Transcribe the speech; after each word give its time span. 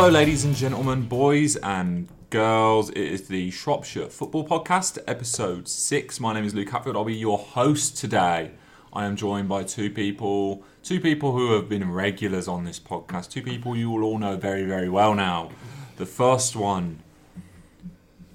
Hello, 0.00 0.10
ladies 0.10 0.44
and 0.44 0.54
gentlemen, 0.54 1.08
boys 1.08 1.56
and 1.56 2.06
girls. 2.30 2.88
It 2.90 2.98
is 2.98 3.26
the 3.26 3.50
Shropshire 3.50 4.08
Football 4.08 4.46
Podcast, 4.46 4.96
episode 5.08 5.66
six. 5.66 6.20
My 6.20 6.32
name 6.32 6.44
is 6.44 6.54
Luke 6.54 6.70
Hatfield. 6.70 6.96
I'll 6.96 7.04
be 7.04 7.16
your 7.16 7.36
host 7.36 7.96
today. 7.96 8.52
I 8.92 9.06
am 9.06 9.16
joined 9.16 9.48
by 9.48 9.64
two 9.64 9.90
people, 9.90 10.62
two 10.84 11.00
people 11.00 11.32
who 11.32 11.50
have 11.54 11.68
been 11.68 11.90
regulars 11.90 12.46
on 12.46 12.62
this 12.62 12.78
podcast, 12.78 13.32
two 13.32 13.42
people 13.42 13.76
you 13.76 13.90
will 13.90 14.04
all 14.04 14.18
know 14.18 14.36
very, 14.36 14.64
very 14.64 14.88
well 14.88 15.16
now. 15.16 15.50
The 15.96 16.06
first 16.06 16.54
one, 16.54 17.02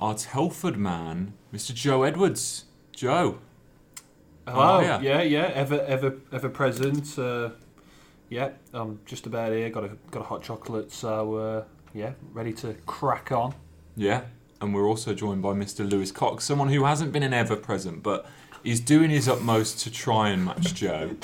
our 0.02 0.16
Telford 0.16 0.76
man, 0.76 1.32
Mr. 1.54 1.74
Joe 1.74 2.04
Edwards. 2.04 2.66
Joe, 2.92 3.40
Hello. 4.46 4.80
Oh, 4.80 4.82
yeah. 4.82 5.00
yeah, 5.00 5.22
yeah, 5.22 5.52
ever, 5.54 5.80
ever, 5.88 6.18
ever 6.34 6.50
present. 6.50 7.18
Uh, 7.18 7.52
yeah, 8.34 8.50
I'm 8.74 9.00
just 9.06 9.28
about 9.28 9.52
here. 9.52 9.70
Got 9.70 9.84
a 9.86 9.90
got 10.12 10.22
a 10.22 10.26
hot 10.26 10.42
chocolate, 10.44 10.92
so 10.92 11.36
uh, 11.36 11.64
yeah, 11.94 12.14
ready 12.34 12.52
to 12.54 12.74
crack 12.86 13.32
on. 13.32 13.54
Yeah, 13.96 14.24
and 14.60 14.74
we're 14.74 14.88
also 14.88 15.14
joined 15.14 15.42
by 15.44 15.54
Mr. 15.54 15.90
Lewis 15.90 16.12
Cox, 16.12 16.44
someone 16.44 16.70
who 16.70 16.84
hasn't 16.86 17.12
been 17.12 17.24
an 17.24 17.34
ever 17.34 17.56
present, 17.56 18.02
but 18.02 18.26
is 18.64 18.80
doing 18.80 19.10
his 19.12 19.28
utmost 19.30 19.80
to 19.82 19.92
try 19.92 20.30
and 20.30 20.46
match 20.46 20.74
Joe. 20.74 21.16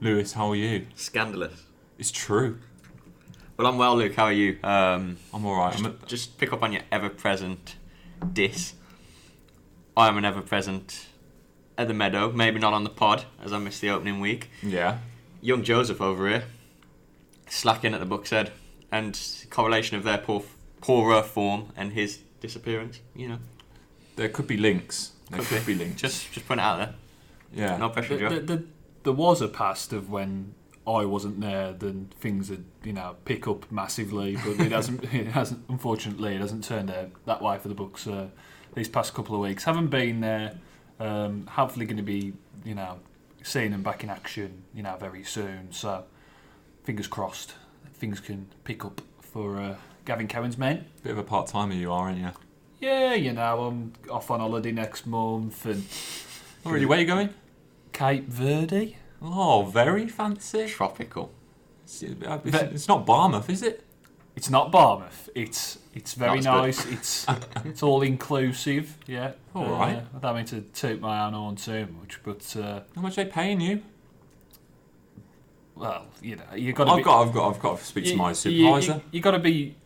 Lewis, 0.00 0.32
how 0.32 0.48
are 0.50 0.56
you? 0.56 0.86
Scandalous. 0.96 1.62
It's 1.98 2.10
true. 2.10 2.58
Well, 3.56 3.66
I'm 3.68 3.78
well, 3.78 3.96
Luke. 3.96 4.14
How 4.14 4.24
are 4.24 4.32
you? 4.32 4.58
Um, 4.62 5.16
I'm 5.32 5.46
all 5.46 5.56
right. 5.56 5.72
just, 5.72 5.84
I'm 5.84 5.90
a- 6.02 6.06
just 6.06 6.36
pick 6.38 6.52
up 6.52 6.62
on 6.62 6.72
your 6.72 6.82
ever-present 6.92 7.76
diss. 8.32 8.74
I 9.96 10.08
am 10.08 10.18
an 10.18 10.24
ever-present 10.26 11.06
at 11.78 11.88
the 11.88 11.94
Meadow. 11.94 12.32
Maybe 12.32 12.58
not 12.58 12.72
on 12.74 12.84
the 12.84 12.90
pod, 12.90 13.24
as 13.42 13.52
I 13.52 13.58
missed 13.58 13.80
the 13.80 13.90
opening 13.90 14.20
week. 14.20 14.50
yeah, 14.62 14.98
Young 15.40 15.62
Joseph 15.62 16.00
over 16.02 16.28
here, 16.28 16.44
slacking 17.48 17.94
at 17.94 18.00
the 18.00 18.06
Buck's 18.06 18.30
Head, 18.30 18.52
and 18.92 19.18
correlation 19.50 19.96
of 19.96 20.04
their 20.04 20.18
poor, 20.18 20.42
poorer 20.80 21.22
form 21.22 21.72
and 21.76 21.92
his 21.92 22.18
disappearance. 22.40 23.00
You 23.14 23.28
know, 23.28 23.38
there 24.16 24.28
could 24.28 24.46
be 24.46 24.56
links. 24.56 25.12
There 25.30 25.40
Could 25.40 25.48
could 25.48 25.66
be 25.66 25.74
links. 25.74 26.00
just 26.00 26.32
just 26.32 26.46
put 26.46 26.58
it 26.58 26.60
out 26.60 26.76
there. 26.78 26.94
yeah. 27.52 27.76
No 27.76 27.88
pressure, 27.88 28.16
The, 28.16 28.20
Joe. 28.20 28.28
the, 28.28 28.40
the, 28.56 28.64
there 29.02 29.12
was 29.12 29.40
a 29.42 29.48
past 29.48 29.92
of 29.92 30.08
when 30.10 30.54
I 30.86 31.04
wasn't 31.04 31.40
there, 31.40 31.72
then 31.72 32.10
things 32.20 32.48
would 32.50 32.64
you 32.84 32.92
know 32.92 33.16
pick 33.24 33.48
up 33.48 33.70
massively, 33.72 34.36
but 34.36 34.60
it 34.64 34.72
hasn't. 34.72 35.02
It 35.12 35.28
hasn't. 35.28 35.64
Unfortunately, 35.68 36.34
it 36.36 36.40
hasn't 36.40 36.62
turned 36.64 36.90
out 36.90 37.10
that 37.26 37.42
way 37.42 37.58
for 37.58 37.66
the 37.68 37.74
Bucks 37.74 38.06
uh, 38.06 38.28
these 38.74 38.88
past 38.88 39.14
couple 39.14 39.34
of 39.34 39.40
weeks. 39.40 39.64
Haven't 39.64 39.88
been 39.88 40.20
there. 40.20 40.56
Um, 41.00 41.46
hopefully, 41.48 41.86
going 41.86 41.96
to 41.96 42.02
be 42.04 42.34
you 42.64 42.74
know 42.76 43.00
seeing 43.42 43.72
them 43.72 43.82
back 43.82 44.04
in 44.04 44.10
action. 44.10 44.62
You 44.74 44.84
know 44.84 44.96
very 44.96 45.24
soon. 45.24 45.72
So 45.72 46.04
fingers 46.86 47.08
crossed, 47.08 47.54
things 47.94 48.20
can 48.20 48.46
pick 48.62 48.84
up 48.84 49.00
for 49.20 49.58
uh, 49.60 49.74
Gavin 50.04 50.28
Cowan's 50.28 50.56
men. 50.56 50.86
Bit 51.02 51.12
of 51.12 51.18
a 51.18 51.24
part 51.24 51.48
timer 51.48 51.74
you 51.74 51.90
are, 51.92 52.04
aren't 52.04 52.18
you? 52.18 52.30
Yeah, 52.80 53.14
you 53.14 53.32
know, 53.32 53.64
I'm 53.66 53.92
off 54.08 54.30
on 54.30 54.38
holiday 54.38 54.70
next 54.70 55.04
month 55.06 55.66
and 55.66 55.84
Oh, 56.64 56.70
really? 56.70 56.86
Where 56.86 56.98
are 56.98 57.00
you 57.00 57.06
going? 57.06 57.30
Cape 57.92 58.28
Verde. 58.28 58.96
Oh, 59.20 59.64
very 59.72 60.06
fancy. 60.06 60.66
Tropical. 60.68 61.32
It's, 61.84 62.02
uh, 62.02 62.38
it's, 62.44 62.56
it's 62.56 62.88
not 62.88 63.04
Barmouth, 63.04 63.48
is 63.50 63.62
it? 63.62 63.82
It's 64.36 64.50
not 64.50 64.70
Barmouth. 64.70 65.28
It's 65.34 65.78
it's 65.94 66.12
very 66.14 66.40
That's 66.40 66.46
nice. 66.46 66.86
It's 66.86 67.26
it's 67.64 67.82
all 67.82 68.02
inclusive. 68.02 68.98
Yeah. 69.06 69.32
All 69.54 69.64
Uh, 69.66 69.78
right. 69.78 70.02
I 70.14 70.18
don't 70.18 70.36
mean 70.36 70.44
to 70.46 70.60
toot 70.60 71.00
my 71.00 71.24
own 71.26 71.32
horn 71.32 71.56
too 71.56 71.88
much, 72.00 72.20
but 72.22 72.54
uh, 72.56 72.80
How 72.94 73.00
much 73.02 73.16
are 73.18 73.24
they 73.24 73.30
paying 73.30 73.60
you? 73.60 73.82
Well, 75.76 76.06
you 76.22 76.36
know, 76.36 76.42
you 76.56 76.72
got 76.72 76.84
to 76.84 76.90
I've 76.92 76.96
be. 76.98 77.02
got, 77.04 77.26
I've 77.26 77.32
got, 77.32 77.54
I've 77.54 77.60
got 77.60 77.78
to 77.78 77.84
speak 77.84 78.04
to 78.04 78.10
you- 78.10 78.16
my 78.16 78.30
you- 78.30 78.34
supervisor. 78.34 78.92
You, 78.94 79.00
you 79.12 79.20
got 79.20 79.32
to 79.32 79.38
be. 79.38 79.76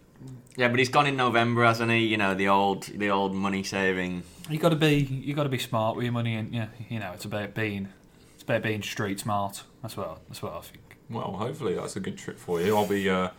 Yeah, 0.56 0.68
but 0.68 0.78
he's 0.78 0.88
gone 0.88 1.06
in 1.06 1.16
November, 1.16 1.64
hasn't 1.64 1.90
he? 1.90 1.98
You 2.06 2.16
know, 2.16 2.34
the 2.34 2.48
old 2.48 2.84
the 2.84 3.10
old 3.10 3.34
money 3.34 3.62
saving. 3.62 4.22
You 4.48 4.58
got 4.58 4.70
to 4.70 4.76
be. 4.76 4.96
You 4.98 5.34
got 5.34 5.44
to 5.44 5.48
be 5.48 5.58
smart 5.58 5.96
with 5.96 6.04
your 6.04 6.12
money, 6.12 6.34
and 6.36 6.52
yeah, 6.52 6.66
you 6.88 6.98
know, 6.98 7.12
it's 7.12 7.24
about 7.24 7.54
being. 7.54 7.88
It's 8.34 8.42
about 8.42 8.62
being 8.62 8.82
street 8.82 9.20
smart. 9.20 9.62
That's 9.82 9.96
what. 9.96 10.20
That's 10.28 10.42
what 10.42 10.54
I 10.54 10.60
think. 10.60 10.82
Well, 11.08 11.32
hopefully 11.32 11.74
that's 11.74 11.96
a 11.96 12.00
good 12.00 12.16
trip 12.18 12.38
for 12.38 12.60
you. 12.60 12.76
I'll 12.76 12.86
be, 12.86 13.08
uh, 13.10 13.30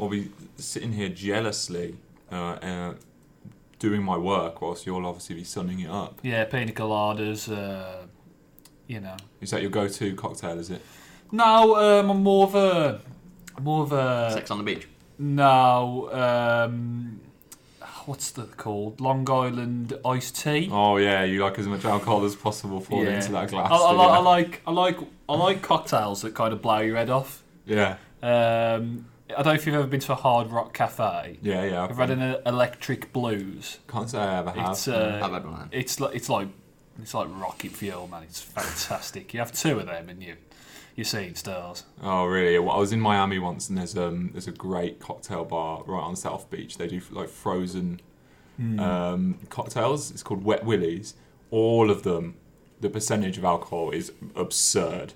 I'll 0.00 0.08
be 0.08 0.30
sitting 0.56 0.92
here 0.92 1.10
jealously, 1.10 1.96
uh, 2.32 2.34
uh, 2.34 2.94
doing 3.78 4.02
my 4.02 4.16
work 4.16 4.62
whilst 4.62 4.86
you'll 4.86 5.04
obviously 5.06 5.36
be 5.36 5.44
sunning 5.44 5.80
it 5.80 5.90
up. 5.90 6.20
Yeah, 6.22 6.44
pina 6.44 6.72
coladas. 6.72 7.50
Uh, 7.52 8.06
you 8.86 9.00
know. 9.00 9.16
Is 9.42 9.50
that 9.50 9.60
your 9.62 9.70
go-to 9.70 10.14
cocktail? 10.14 10.58
Is 10.58 10.70
it? 10.70 10.80
No, 11.32 11.76
um, 12.00 12.10
I'm 12.10 12.22
more 12.22 12.46
of 12.46 12.54
a. 12.54 13.00
More 13.60 13.82
of 13.82 13.92
a. 13.92 14.30
Sex 14.32 14.50
on 14.50 14.58
the 14.58 14.64
beach. 14.64 14.86
No, 15.18 16.10
um, 16.12 17.20
what's 18.06 18.30
that 18.32 18.56
called? 18.56 19.00
Long 19.00 19.28
Island 19.28 19.98
iced 20.04 20.40
tea. 20.42 20.68
Oh 20.72 20.96
yeah, 20.96 21.24
you 21.24 21.42
like 21.42 21.58
as 21.58 21.66
much 21.66 21.84
alcohol 21.84 22.24
as 22.24 22.36
possible 22.36 22.80
falling 22.80 23.06
Yeah. 23.06 23.16
into 23.16 23.32
that 23.32 23.42
I, 23.42 23.46
glass. 23.46 23.70
I, 23.72 23.76
do 23.92 23.98
li- 23.98 24.04
you? 24.04 24.08
I 24.10 24.18
like, 24.18 24.62
I 24.66 24.70
like, 24.70 24.96
I 25.28 25.34
like 25.36 25.62
cocktails 25.62 26.22
that 26.22 26.34
kind 26.34 26.52
of 26.52 26.62
blow 26.62 26.78
your 26.78 26.96
head 26.96 27.10
off. 27.10 27.42
yeah, 27.66 27.96
Um, 28.22 29.06
I 29.30 29.42
don't 29.42 29.46
know 29.46 29.52
if 29.54 29.66
you've 29.66 29.74
ever 29.74 29.86
been 29.88 30.00
to 30.00 30.12
a 30.12 30.16
hard 30.16 30.50
rock 30.52 30.72
cafe. 30.72 31.38
yeah, 31.42 31.64
yeah. 31.64 31.82
I've 31.84 31.96
had 31.96 32.10
an 32.10 32.22
uh, 32.22 32.40
electric 32.46 33.12
blues. 33.12 33.78
Can't 33.88 34.08
say 34.08 34.18
I 34.18 34.38
ever 34.38 34.50
have. 34.52 34.70
It's 34.70 34.86
uh, 34.88 35.20
I've 35.22 35.32
had 35.32 35.44
one. 35.44 35.68
it's 35.72 35.98
like 36.00 36.14
it's 36.14 36.28
like 36.30 36.48
it's 37.02 37.12
like 37.12 37.26
rocket 37.30 37.72
fuel, 37.72 38.06
man. 38.06 38.22
It's 38.22 38.40
fantastic. 38.40 39.34
you 39.34 39.40
have 39.40 39.52
two 39.52 39.80
of 39.80 39.86
them, 39.86 40.08
and 40.08 40.22
you 40.22 40.36
you're 40.98 41.04
seeing 41.04 41.34
stars. 41.36 41.84
Oh 42.02 42.24
really? 42.26 42.58
Well, 42.58 42.74
I 42.74 42.78
was 42.78 42.92
in 42.92 43.00
Miami 43.00 43.38
once, 43.38 43.68
and 43.68 43.78
there's 43.78 43.96
um 43.96 44.30
there's 44.32 44.48
a 44.48 44.52
great 44.52 44.98
cocktail 45.00 45.44
bar 45.44 45.82
right 45.86 46.02
on 46.02 46.16
South 46.16 46.50
Beach. 46.50 46.76
They 46.76 46.88
do 46.88 47.00
like 47.10 47.28
frozen 47.28 48.00
Hmm. 48.58 48.80
um, 48.80 49.38
cocktails. 49.50 50.10
It's 50.10 50.24
called 50.24 50.42
Wet 50.42 50.64
Willies. 50.64 51.14
All 51.52 51.92
of 51.92 52.02
them, 52.02 52.34
the 52.80 52.90
percentage 52.90 53.38
of 53.38 53.44
alcohol 53.44 53.92
is 53.92 54.10
absurd. 54.34 55.12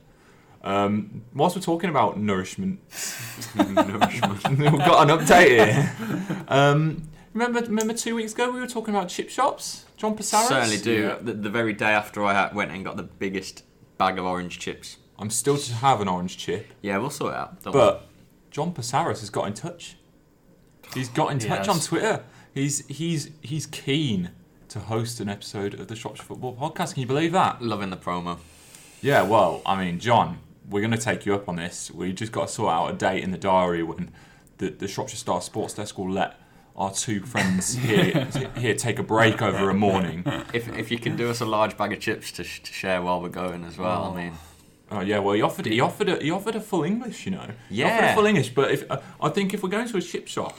Um, 0.63 1.25
whilst 1.35 1.57
we're 1.57 1.63
talking 1.63 1.91
about 1.91 2.21
nourishment, 2.21 2.79
nourishment, 3.57 4.59
we've 4.59 4.71
got 4.79 5.11
an 5.11 5.19
update 5.19 5.49
here. 5.49 6.45
Um, 6.47 7.09
remember, 7.35 7.61
remember 7.63 7.95
two 7.95 8.15
weeks 8.15 8.33
ago 8.33 8.51
we 8.53 8.61
were 8.61 8.69
talking 8.69 8.95
about 8.95 9.09
chip 9.09 9.29
shops. 9.29 9.87
John 9.97 10.17
Passaris. 10.17 10.47
Certainly 10.49 10.79
do. 10.79 10.93
Yeah. 11.03 11.17
The, 11.21 11.33
the 11.33 11.51
very 11.51 11.73
day 11.73 11.91
after 11.91 12.25
I 12.25 12.53
went 12.53 12.71
and 12.71 12.85
got 12.85 12.97
the 12.97 13.03
biggest 13.03 13.65
bag 13.99 14.19
of 14.19 14.25
orange 14.25 14.61
chips. 14.61 14.99
I'm 15.23 15.31
still 15.31 15.57
to 15.57 15.73
have 15.75 16.01
an 16.01 16.09
orange 16.09 16.37
chip. 16.37 16.67
Yeah, 16.83 16.99
we'll 16.99 17.11
sort 17.11 17.33
it 17.33 17.39
out. 17.39 17.63
Don't 17.63 17.75
worry. 17.75 17.85
But 17.93 18.09
John 18.51 18.75
Passaris 18.75 19.21
has 19.21 19.31
got 19.31 19.47
in 19.47 19.55
touch. 19.55 19.97
He's 20.95 21.09
got 21.09 21.33
in 21.33 21.39
touch 21.39 21.67
Yes. 21.67 21.69
on 21.69 21.81
Twitter. 21.81 22.25
He's 22.55 22.87
he's 22.89 23.31
he's 23.41 23.67
keen 23.67 24.31
to 24.69 24.81
host 24.81 25.21
an 25.21 25.29
episode 25.29 25.75
of 25.75 25.87
the 25.89 25.97
Shropshire 25.97 26.25
Football 26.25 26.57
Podcast. 26.57 26.95
Can 26.95 27.01
you 27.03 27.07
believe 27.07 27.33
that? 27.33 27.63
loving 27.63 27.91
the 27.91 27.97
promo. 27.97 28.39
Yeah. 29.01 29.23
Well, 29.23 29.63
I 29.65 29.83
mean, 29.83 29.99
John, 30.01 30.39
we're 30.69 30.81
going 30.81 30.91
to 30.93 30.99
take 30.99 31.25
you 31.25 31.35
up 31.35 31.49
on 31.49 31.57
this. 31.57 31.91
We 31.91 32.13
just 32.13 32.33
got 32.33 32.49
to 32.49 32.53
sort 32.53 32.73
out 32.73 32.89
a 32.89 32.93
date 32.95 33.23
in 33.23 33.31
the 33.31 33.39
diary 33.39 33.83
when 33.83 34.11
the 34.59 34.71
the 34.71 34.89
Shropshire 34.89 35.17
Star 35.17 35.41
Sports 35.41 35.75
Desk 35.75 35.97
will 35.97 36.11
let 36.11 36.35
our 36.77 36.93
two 36.93 37.21
friends 37.21 37.75
here 37.89 38.29
here 38.57 38.75
take 38.75 38.99
a 38.99 39.03
break 39.03 39.41
over 39.41 39.71
a 39.71 39.75
morning. 39.75 40.25
If 40.53 40.69
if 40.77 40.91
you 40.91 40.99
can 40.99 41.17
do 41.17 41.31
us 41.31 41.41
a 41.41 41.47
large 41.47 41.77
bag 41.79 41.93
of 41.93 42.01
chips 42.01 42.33
to, 42.33 42.45
sh- 42.45 42.61
to 42.65 42.73
share 42.73 43.01
while 43.03 43.23
we're 43.23 43.29
going 43.29 43.65
as 43.65 43.79
well, 43.79 44.09
Oh. 44.11 44.19
I 44.19 44.25
mean, 44.25 44.33
Oh 44.95 45.01
yeah, 45.01 45.19
well 45.21 45.35
he 45.35 45.43
offered 45.43 45.67
he 45.67 45.81
offered 45.81 46.09
a, 46.09 46.17
he 46.23 46.31
offered 46.31 46.55
a 46.57 46.61
full 46.61 46.85
English, 46.85 47.25
you 47.27 47.33
know. 47.33 47.47
He 47.71 47.83
offered 47.83 48.05
a 48.05 48.07
Yeah. 48.09 48.15
full 48.15 48.27
English, 48.27 48.51
but 48.55 48.71
if 48.71 48.91
uh, 48.91 49.01
I 49.21 49.29
think 49.31 49.55
if 49.55 49.63
we're 49.63 49.71
going 49.71 49.89
to 49.89 49.97
a 49.97 50.03
chip 50.03 50.27
shop, 50.29 50.57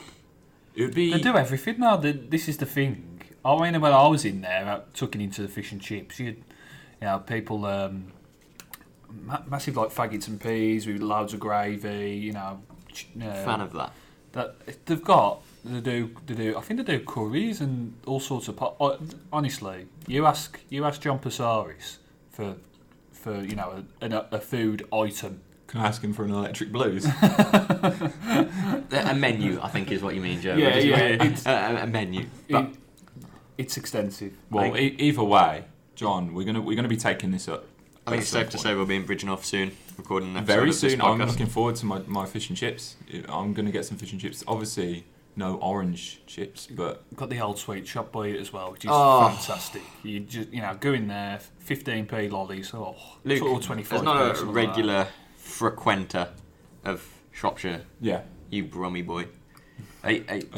it 0.74 0.82
would 0.82 0.94
be 0.94 1.12
They 1.12 1.20
do 1.20 1.36
everything 1.36 1.78
now. 1.78 1.96
The, 1.96 2.12
this 2.12 2.48
is 2.48 2.56
the 2.56 2.66
thing. 2.66 3.20
I 3.44 3.50
mean, 3.70 3.80
when 3.80 3.92
I 3.92 4.06
was 4.08 4.24
in 4.24 4.40
there, 4.40 4.66
uh, 4.66 4.80
tucking 4.94 5.20
into 5.20 5.42
the 5.42 5.48
fish 5.48 5.70
and 5.72 5.80
chips, 5.80 6.18
you, 6.18 6.26
you 6.26 6.36
know, 7.02 7.18
people 7.18 7.64
um, 7.66 8.12
ma- 9.10 9.42
massive 9.48 9.76
like 9.76 9.90
faggots 9.90 10.28
and 10.28 10.40
peas 10.40 10.86
with 10.86 11.00
loads 11.00 11.32
of 11.34 11.40
gravy. 11.40 12.12
You 12.22 12.32
know, 12.32 12.62
ch- 12.92 13.08
uh, 13.22 13.44
fan 13.44 13.60
of 13.60 13.72
that. 13.74 13.92
that 14.32 14.86
they've 14.86 15.04
got. 15.04 15.42
They 15.64 15.80
do. 15.80 16.10
They 16.26 16.34
do. 16.34 16.58
I 16.58 16.60
think 16.60 16.84
they 16.84 16.96
do 16.98 17.04
curries 17.04 17.60
and 17.60 17.94
all 18.06 18.20
sorts 18.20 18.48
of. 18.48 18.56
pot. 18.56 18.76
I- 18.80 18.96
Honestly, 19.32 19.86
you 20.06 20.26
ask 20.26 20.58
you 20.70 20.84
ask 20.84 21.00
John 21.00 21.18
Passaris 21.18 21.98
for 22.30 22.56
for 23.24 23.40
you 23.42 23.56
know 23.56 23.82
a, 24.02 24.06
a, 24.06 24.28
a 24.32 24.38
food 24.40 24.86
item. 24.92 25.40
Can 25.66 25.80
I 25.80 25.86
ask 25.86 26.02
him 26.04 26.12
for 26.12 26.24
an 26.24 26.30
electric 26.30 26.70
blues? 26.70 27.06
A 28.92 29.14
menu, 29.16 29.58
I 29.62 29.68
think, 29.70 29.90
is 29.90 30.02
what 30.02 30.14
you 30.14 30.20
mean, 30.20 30.40
Joe. 30.40 30.54
Yeah, 30.56 31.18
Just- 31.18 31.46
yeah, 31.46 31.52
A, 31.52 31.76
a, 31.80 31.82
a 31.84 31.86
menu. 31.86 32.26
But 32.50 32.64
It, 32.64 32.70
it's 33.58 33.76
extensive. 33.76 34.34
well, 34.50 34.70
Like- 34.70 34.80
e- 34.80 34.96
either 34.98 35.24
way, 35.24 35.64
John, 35.94 36.34
we're 36.34 36.44
gonna 36.44 36.60
we're 36.60 36.76
gonna 36.76 36.86
be 36.88 36.96
taking 36.96 37.30
this 37.30 37.48
up 37.48 37.64
I 38.06 38.10
think 38.10 38.22
it's 38.22 38.30
safe 38.30 38.50
to 38.50 38.58
say 38.58 38.74
we'll 38.74 38.84
be 38.86 38.96
in 38.96 39.04
Bridgnorth 39.06 39.44
soon, 39.44 39.72
recording 39.96 40.30
an 40.30 40.36
episode 40.36 40.46
very 40.54 40.68
of 40.68 40.80
this 40.80 40.92
soon. 40.92 41.00
I'm 41.00 41.18
looking 41.18 41.46
forward 41.46 41.76
to 41.76 41.86
my, 41.86 42.00
my 42.06 42.26
fish 42.26 42.50
and 42.50 42.58
chips. 42.58 42.96
I'm 43.28 43.54
gonna 43.54 43.72
get 43.72 43.86
some 43.86 43.96
fish 43.96 44.12
and 44.12 44.20
chips. 44.20 44.44
Obviously, 44.46 45.04
no 45.36 45.56
orange 45.56 46.20
chips, 46.26 46.66
but 46.66 47.02
Got 47.16 47.30
the 47.30 47.40
old 47.40 47.58
sweet 47.58 47.86
shop 47.86 48.12
by 48.12 48.28
it 48.28 48.40
as 48.40 48.52
well, 48.52 48.72
which 48.72 48.84
is 48.84 48.90
Oh. 48.92 49.28
fantastic. 49.28 49.82
You 50.02 50.20
just 50.20 50.50
you 50.52 50.60
know 50.60 50.76
go 50.78 50.92
in 50.92 51.08
there, 51.08 51.40
fifteen 51.58 52.06
p 52.06 52.28
lollies, 52.28 52.72
oh, 52.74 52.96
Luke, 53.24 53.42
or 53.42 53.60
twenty 53.60 53.82
five. 53.82 53.98
As 54.00 54.04
not 54.04 54.40
a 54.40 54.44
regular 54.44 55.08
frequenter 55.36 56.28
of 56.84 57.06
Shropshire, 57.32 57.82
yeah, 58.00 58.22
you 58.50 58.64
brummy 58.64 59.02
boy. 59.02 59.26
Uh, 60.04 60.10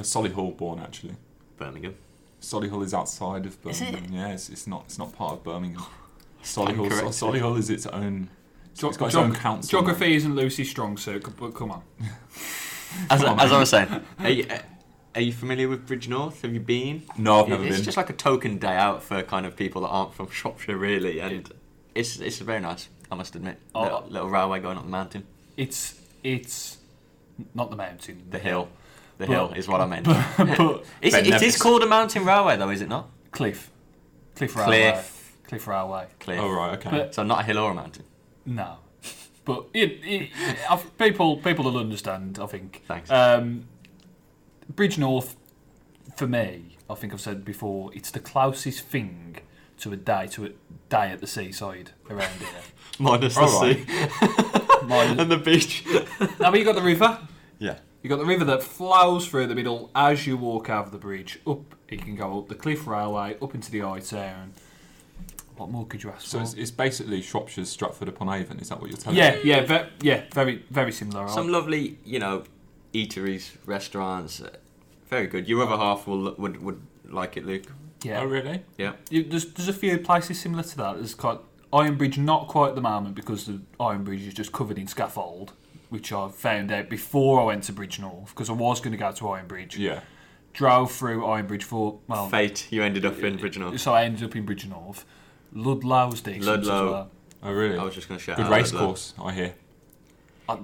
Solihull 0.02 0.56
born 0.56 0.80
actually. 0.80 1.14
Birmingham. 1.56 1.94
Solihull 2.40 2.84
is 2.84 2.92
outside 2.92 3.46
of 3.46 3.56
Is 3.64 3.80
it? 3.80 3.92
Birmingham. 3.92 4.12
Yeah, 4.12 4.28
it's, 4.32 4.48
it's 4.48 4.66
not. 4.66 4.82
It's 4.86 4.98
not 4.98 5.12
part 5.12 5.34
of 5.34 5.44
Birmingham. 5.44 5.84
Solihull. 6.42 6.90
Solihull 6.90 7.56
is 7.56 7.70
its 7.70 7.86
own. 7.86 8.28
It's 8.72 8.96
got 8.96 9.06
its 9.06 9.14
own 9.14 9.32
council. 9.34 9.70
Geography 9.70 10.16
isn't 10.16 10.34
Lucy's 10.34 10.68
strong 10.68 10.96
suit, 10.96 11.24
but 11.38 11.54
come 11.54 11.70
on. 11.70 11.82
As, 13.10 13.22
on, 13.24 13.38
as 13.40 13.52
I 13.52 13.58
was 13.58 13.70
saying, 13.70 13.88
are 14.18 14.28
you, 14.30 14.46
are 15.14 15.20
you 15.20 15.32
familiar 15.32 15.68
with 15.68 15.88
Bridgnorth? 15.88 16.40
Have 16.42 16.52
you 16.54 16.60
been? 16.60 17.02
No, 17.16 17.42
I've 17.42 17.48
never 17.48 17.62
it's 17.62 17.70
been. 17.70 17.76
It's 17.78 17.84
just 17.84 17.96
like 17.96 18.10
a 18.10 18.14
token 18.14 18.58
day 18.58 18.74
out 18.76 19.02
for 19.02 19.22
kind 19.22 19.46
of 19.46 19.56
people 19.56 19.82
that 19.82 19.88
aren't 19.88 20.14
from 20.14 20.28
Shropshire, 20.30 20.76
really, 20.76 21.20
and 21.20 21.50
it's 21.94 22.18
it's 22.18 22.38
very 22.38 22.60
nice. 22.60 22.88
I 23.10 23.14
must 23.14 23.36
admit, 23.36 23.58
Oh. 23.74 23.82
little, 23.82 24.04
little 24.08 24.30
railway 24.30 24.60
going 24.60 24.76
up 24.76 24.84
the 24.84 24.90
mountain, 24.90 25.24
It's 25.56 26.00
it's 26.24 26.78
not 27.54 27.70
the 27.70 27.76
mountain, 27.76 28.24
the 28.30 28.38
hill, 28.38 28.68
the 29.18 29.26
But- 29.26 29.32
hill 29.32 29.52
is 29.54 29.68
what 29.68 29.80
I 29.80 29.86
meant. 29.86 30.04
but 30.36 30.84
Is 31.02 31.14
it, 31.14 31.26
it 31.28 31.42
is 31.42 31.56
called 31.56 31.82
a 31.82 31.86
mountain 31.86 32.24
railway 32.24 32.56
though, 32.56 32.70
is 32.70 32.80
it 32.80 32.88
not? 32.88 33.08
cliff, 33.30 33.70
cliff 34.34 34.56
railway, 34.56 34.90
Cliff, 34.92 35.32
cliff 35.46 35.66
railway. 35.66 36.06
cliff. 36.18 36.40
oh 36.40 36.50
right, 36.50 36.72
okay. 36.78 36.90
But- 36.90 37.14
So 37.14 37.22
not 37.22 37.40
a 37.40 37.42
hill 37.44 37.58
or 37.58 37.70
a 37.70 37.74
mountain. 37.74 38.04
No, 38.44 38.78
but 39.46 39.64
it, 39.72 40.00
it, 40.04 40.30
people 40.98 41.38
people 41.38 41.64
will 41.64 41.78
understand. 41.78 42.38
I 42.38 42.46
think. 42.46 42.82
Thanks. 42.86 43.10
Um, 43.10 43.64
Bridgnorth, 44.74 45.36
for 46.16 46.26
me, 46.26 46.76
I 46.90 46.94
think 46.94 47.14
I've 47.14 47.20
said 47.20 47.44
before, 47.44 47.90
it's 47.94 48.10
the 48.10 48.20
closest 48.20 48.80
thing 48.84 49.38
to 49.78 49.92
a 49.92 49.96
day 49.96 50.26
to 50.32 50.46
a 50.46 50.48
day 50.88 51.10
at 51.10 51.20
the 51.20 51.26
seaside 51.26 51.92
around 52.10 52.32
here. 52.38 52.48
Minus 52.98 53.34
the 53.34 53.40
All 53.42 53.60
right. 53.62 53.76
sea 53.86 54.86
Mine- 54.86 55.20
and 55.20 55.30
the 55.30 55.36
beach. 55.38 55.84
now, 56.40 56.50
but 56.50 56.58
you 56.58 56.64
got 56.64 56.74
the 56.74 56.82
river. 56.82 57.18
Yeah. 57.58 57.78
You 58.02 58.08
got 58.10 58.18
the 58.18 58.24
river 58.24 58.44
that 58.44 58.62
flows 58.62 59.26
through 59.26 59.46
the 59.48 59.54
middle 59.54 59.90
as 59.94 60.26
you 60.26 60.36
walk 60.36 60.70
over 60.70 60.90
the 60.90 60.98
bridge. 60.98 61.40
Up, 61.46 61.74
you 61.90 61.98
can 61.98 62.14
go 62.16 62.38
up 62.38 62.48
the 62.48 62.54
Cliff 62.54 62.86
Railway, 62.86 63.36
up 63.42 63.54
into 63.54 63.70
the 63.70 63.80
High 63.80 64.00
Town. 64.00 64.52
What 65.56 65.70
more 65.70 65.86
could 65.86 66.02
you 66.02 66.10
ask 66.10 66.26
So 66.26 66.38
for? 66.38 66.44
it's, 66.44 66.54
it's 66.54 66.70
basically 66.70 67.22
Shropshire's 67.22 67.68
Stratford 67.70 68.08
upon 68.08 68.28
Avon. 68.28 68.58
Is 68.60 68.68
that 68.68 68.80
what 68.80 68.90
you're 68.90 68.98
telling 68.98 69.18
yeah, 69.18 69.36
me? 69.36 69.40
yeah, 69.44 69.60
ve- 69.64 69.88
yeah, 70.02 70.22
very, 70.34 70.62
very 70.70 70.92
similar. 70.92 71.28
Some 71.28 71.48
lovely, 71.48 71.98
you 72.04 72.18
know, 72.18 72.44
eateries, 72.92 73.52
restaurants. 73.64 74.40
uh, 74.42 74.50
Very 75.08 75.26
good. 75.26 75.48
Your 75.48 75.62
other 75.62 75.76
half 75.76 76.06
will 76.06 76.34
would 76.36 76.62
would 76.62 76.80
like 77.08 77.36
it, 77.36 77.46
Luke. 77.46 77.64
yeah, 78.02 78.20
Oh 78.20 78.26
really? 78.26 78.62
Yeah. 78.76 78.92
You, 79.10 79.24
there's, 79.24 79.46
there's 79.52 79.68
a 79.68 79.72
few 79.72 79.98
places 79.98 80.38
similar 80.40 80.62
to 80.64 80.76
that. 80.78 80.96
There's 80.96 81.14
quite 81.14 81.38
Ironbridge, 81.72 82.18
not 82.18 82.48
quite 82.48 82.70
at 82.70 82.74
the 82.74 82.80
moment 82.80 83.14
because 83.14 83.46
the 83.46 83.60
Ironbridge 83.80 84.26
is 84.26 84.34
just 84.34 84.52
covered 84.52 84.78
in 84.78 84.86
scaffold, 84.86 85.52
which 85.88 86.12
I 86.12 86.28
found 86.28 86.70
out 86.72 86.88
before 86.88 87.40
I 87.40 87.44
went 87.44 87.64
to 87.64 87.72
Bridgnorth 87.72 88.28
because 88.28 88.50
I 88.50 88.54
was 88.54 88.80
going 88.80 88.92
to 88.92 88.98
go 88.98 89.10
to 89.12 89.24
Ironbridge. 89.24 89.78
Yeah. 89.78 90.00
Drove 90.52 90.90
through 90.90 91.20
Ironbridge 91.22 91.64
for 91.64 91.98
well, 92.08 92.28
Fate, 92.28 92.66
you 92.70 92.82
ended 92.82 93.04
up 93.04 93.18
in 93.22 93.36
Bridge 93.36 93.58
North. 93.58 93.78
so 93.80 93.92
I 93.92 94.04
ended 94.04 94.22
up 94.24 94.34
in 94.36 94.46
Bridgnorth. 94.46 95.04
Ludlow's 95.56 96.20
decent 96.20 96.44
Ludlow. 96.44 96.84
as 96.86 96.90
well. 96.92 97.10
Oh 97.42 97.52
really? 97.52 97.78
I 97.78 97.82
was 97.84 97.94
just 97.94 98.08
going 98.08 98.18
to 98.18 98.24
shout 98.24 98.36
Good 98.36 98.46
out 98.46 98.52
race 98.52 98.72
Ludlow. 98.72 98.88
course, 98.88 99.14
I 99.22 99.32
hear. 99.32 99.54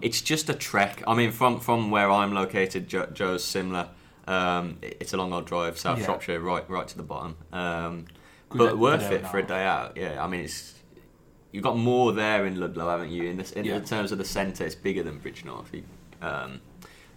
It's 0.00 0.20
just 0.20 0.48
a 0.48 0.54
trek. 0.54 1.02
I 1.06 1.14
mean, 1.14 1.32
from 1.32 1.58
from 1.60 1.90
where 1.90 2.10
I'm 2.10 2.32
located, 2.32 2.88
jo- 2.88 3.06
Joe's 3.12 3.42
similar. 3.44 3.88
Um, 4.28 4.78
it's 4.82 5.12
a 5.12 5.16
long 5.16 5.32
old 5.32 5.46
drive, 5.46 5.76
South 5.78 5.98
Yeah. 5.98 6.04
Shropshire, 6.04 6.38
right 6.40 6.68
right 6.70 6.86
to 6.86 6.96
the 6.96 7.02
bottom. 7.02 7.36
Um, 7.52 8.04
Good 8.48 8.58
but 8.58 8.68
good 8.70 8.78
worth 8.78 9.10
it 9.10 9.26
for 9.26 9.38
a 9.38 9.42
day 9.42 9.64
out. 9.64 9.96
Yeah, 9.96 10.22
I 10.22 10.28
mean, 10.28 10.42
it's 10.42 10.74
you've 11.50 11.64
got 11.64 11.76
more 11.76 12.12
there 12.12 12.46
in 12.46 12.60
Ludlow, 12.60 12.88
haven't 12.88 13.10
you? 13.10 13.24
In 13.24 13.38
this, 13.38 13.50
in 13.52 13.64
Yeah. 13.64 13.80
terms 13.80 14.12
of 14.12 14.18
the 14.18 14.24
centre, 14.24 14.64
it's 14.64 14.74
bigger 14.76 15.02
than 15.02 15.18
Bridgnorth. 15.20 15.82
Um, 16.20 16.60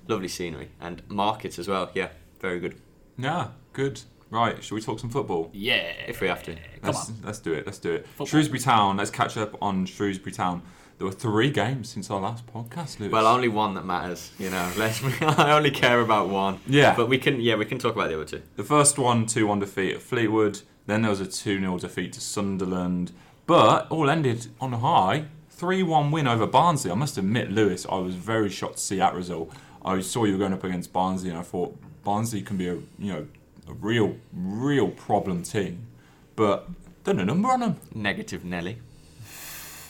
lovely 0.08 0.28
scenery 0.28 0.70
and 0.82 1.04
markets 1.10 1.60
as 1.60 1.68
well. 1.68 1.92
Yeah, 1.94 2.10
very 2.40 2.60
good. 2.60 2.76
Yeah, 3.18 3.50
good. 3.74 4.02
Right, 4.30 4.62
shall 4.64 4.76
we 4.76 4.82
talk 4.82 5.00
some 5.00 5.10
football? 5.10 5.50
Yeah, 5.54 5.92
If 6.08 6.20
we 6.22 6.28
have 6.28 6.44
to. 6.44 6.54
Come 6.56 6.62
Let's, 6.84 7.10
on. 7.10 7.16
let's 7.24 7.40
do 7.40 7.54
it. 7.54 7.66
Let's 7.66 7.78
do 7.80 7.94
it. 7.94 8.08
Football. 8.08 8.26
Shrewsbury 8.28 8.60
Town. 8.60 8.98
Let's 8.98 9.12
catch 9.12 9.38
up 9.38 9.56
on 9.62 9.86
Shrewsbury 9.86 10.32
Town. 10.32 10.62
There 10.98 11.06
were 11.06 11.14
three 11.14 11.50
games 11.52 11.90
since 11.90 12.10
our 12.10 12.20
last 12.22 12.46
podcast, 12.48 13.00
Lewis. 13.00 13.12
Well, 13.12 13.28
only 13.28 13.50
one 13.50 13.74
that 13.76 13.86
matters. 13.86 14.32
You 14.40 14.50
know, 14.50 14.72
let's. 14.78 15.02
I 15.22 15.52
only 15.52 15.72
care 15.72 16.00
about 16.02 16.30
one. 16.30 16.60
yeah. 16.68 16.96
But 16.96 17.08
we 17.10 17.18
can. 17.18 17.40
Yeah, 17.42 17.56
we 17.56 17.66
can 17.66 17.78
talk 17.80 17.94
about 17.96 18.08
the 18.10 18.16
other 18.16 18.26
two. 18.26 18.42
the 18.56 18.64
first 18.64 18.98
one, 18.98 19.26
2 19.26 19.46
1 19.46 19.60
defeat 19.60 19.96
at 19.96 20.02
Fleetwood. 20.02 20.62
Then 20.88 21.02
there 21.02 21.12
was 21.12 21.20
a 21.20 21.26
2 21.26 21.60
0 21.60 21.78
defeat 21.80 22.14
to 22.14 22.22
Sunderland. 22.22 23.12
But 23.46 23.88
all 23.92 24.10
ended 24.10 24.48
on 24.62 24.74
a 24.74 24.78
high 24.78 25.26
3 25.50 25.84
1 25.84 26.12
win 26.12 26.28
over 26.28 26.48
Barnsley. 26.48 26.92
I 26.92 26.96
must 26.96 27.18
admit, 27.18 27.52
Lewis, 27.52 27.86
I 27.90 27.96
was 27.98 28.16
very 28.16 28.50
shocked 28.50 28.78
to 28.78 28.82
see 28.82 28.98
that 28.98 29.14
result. 29.14 29.52
I 29.84 30.00
saw 30.00 30.24
you 30.24 30.32
were 30.34 30.40
going 30.40 30.54
up 30.54 30.64
against 30.64 30.92
Barnsley 30.94 31.30
and 31.30 31.38
I 31.38 31.42
thought 31.44 31.78
Barnsley 32.04 32.42
can 32.42 32.56
be 32.58 32.68
a 32.70 32.74
you 32.98 33.14
know 33.14 33.28
a 33.68 33.74
real, 33.74 34.16
real 34.34 34.90
problem 34.90 35.44
team. 35.44 35.88
But 36.36 36.68
done 37.04 37.20
a 37.20 37.26
number 37.26 37.50
on 37.50 37.60
them. 37.62 37.80
Negative 37.94 38.44
Nelly. 38.44 38.80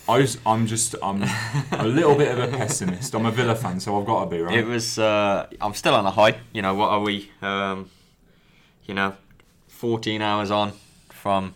I 0.07 0.19
was, 0.19 0.37
I'm 0.45 0.67
just 0.67 0.93
I'm 1.01 1.23
a 1.71 1.83
little 1.85 2.15
bit 2.15 2.37
of 2.37 2.53
a 2.53 2.55
pessimist. 2.55 3.15
I'm 3.15 3.25
a 3.25 3.31
Villa 3.31 3.55
fan, 3.55 3.79
so 3.79 3.99
I've 3.99 4.05
got 4.05 4.25
to 4.25 4.29
be 4.29 4.39
right. 4.39 4.55
It 4.55 4.65
was. 4.65 4.99
Uh, 4.99 5.47
I'm 5.59 5.73
still 5.73 5.95
on 5.95 6.05
a 6.05 6.11
high. 6.11 6.37
You 6.53 6.61
know 6.61 6.75
what 6.75 6.89
are 6.89 6.99
we? 6.99 7.31
Um, 7.41 7.89
you 8.85 8.93
know, 8.93 9.15
14 9.67 10.21
hours 10.21 10.51
on 10.51 10.73
from 11.09 11.55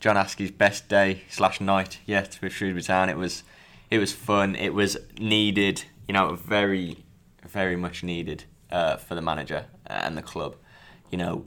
John 0.00 0.16
Askey's 0.16 0.50
best 0.50 0.88
day 0.88 1.22
slash 1.30 1.60
night 1.60 2.00
yet 2.04 2.38
with 2.42 2.52
Shrewsbury 2.52 2.82
Town. 2.82 3.08
It 3.08 3.16
was. 3.16 3.44
It 3.90 3.98
was 3.98 4.12
fun. 4.12 4.56
It 4.56 4.74
was 4.74 4.96
needed. 5.18 5.84
You 6.08 6.14
know, 6.14 6.34
very, 6.34 7.04
very 7.46 7.76
much 7.76 8.02
needed 8.02 8.44
uh, 8.72 8.96
for 8.96 9.14
the 9.14 9.22
manager 9.22 9.66
and 9.86 10.16
the 10.16 10.22
club. 10.22 10.56
You 11.10 11.18
know, 11.18 11.46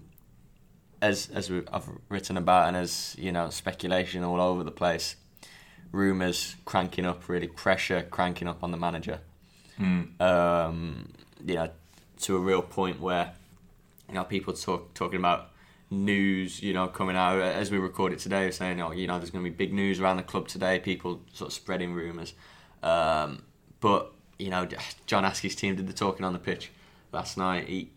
as 1.01 1.29
as 1.33 1.49
we, 1.49 1.63
I've 1.71 1.89
written 2.09 2.37
about 2.37 2.67
and 2.67 2.77
as 2.77 3.15
you 3.17 3.31
know, 3.31 3.49
speculation 3.49 4.23
all 4.23 4.41
over 4.41 4.63
the 4.63 4.71
place. 4.71 5.15
Rumours 5.91 6.55
cranking 6.63 7.05
up, 7.05 7.27
really 7.27 7.47
pressure 7.47 8.01
cranking 8.09 8.47
up 8.47 8.63
on 8.63 8.71
the 8.71 8.77
manager 8.77 9.19
Hmm. 9.81 10.21
um, 10.21 11.09
you 11.43 11.55
know, 11.55 11.69
to 12.19 12.35
a 12.35 12.39
real 12.39 12.61
point 12.61 12.99
where, 12.99 13.33
you 14.07 14.13
know, 14.13 14.23
people 14.23 14.53
talk 14.53 14.93
talking 14.93 15.17
about 15.17 15.49
news, 15.89 16.61
you 16.61 16.71
know, 16.73 16.87
coming 16.87 17.15
out 17.15 17.39
as 17.39 17.71
we 17.71 17.79
record 17.79 18.13
it 18.13 18.19
today, 18.19 18.51
saying, 18.51 18.79
oh, 18.79 18.91
you 18.91 19.07
know, 19.07 19.17
there's 19.17 19.31
going 19.31 19.43
to 19.43 19.49
be 19.49 19.55
big 19.55 19.73
news 19.73 19.99
around 19.99 20.17
the 20.17 20.23
club 20.23 20.47
today. 20.47 20.79
People 20.79 21.21
sort 21.33 21.49
of 21.49 21.53
spreading 21.53 21.93
rumours, 21.93 22.33
um, 22.83 23.41
but 23.79 24.13
you 24.37 24.49
know, 24.49 24.67
John 25.07 25.23
Askey's 25.23 25.55
team 25.55 25.75
did 25.75 25.87
the 25.87 25.93
talking 25.93 26.25
on 26.25 26.33
the 26.33 26.39
pitch 26.39 26.71
last 27.11 27.37
night. 27.37 27.67
He 27.67 27.89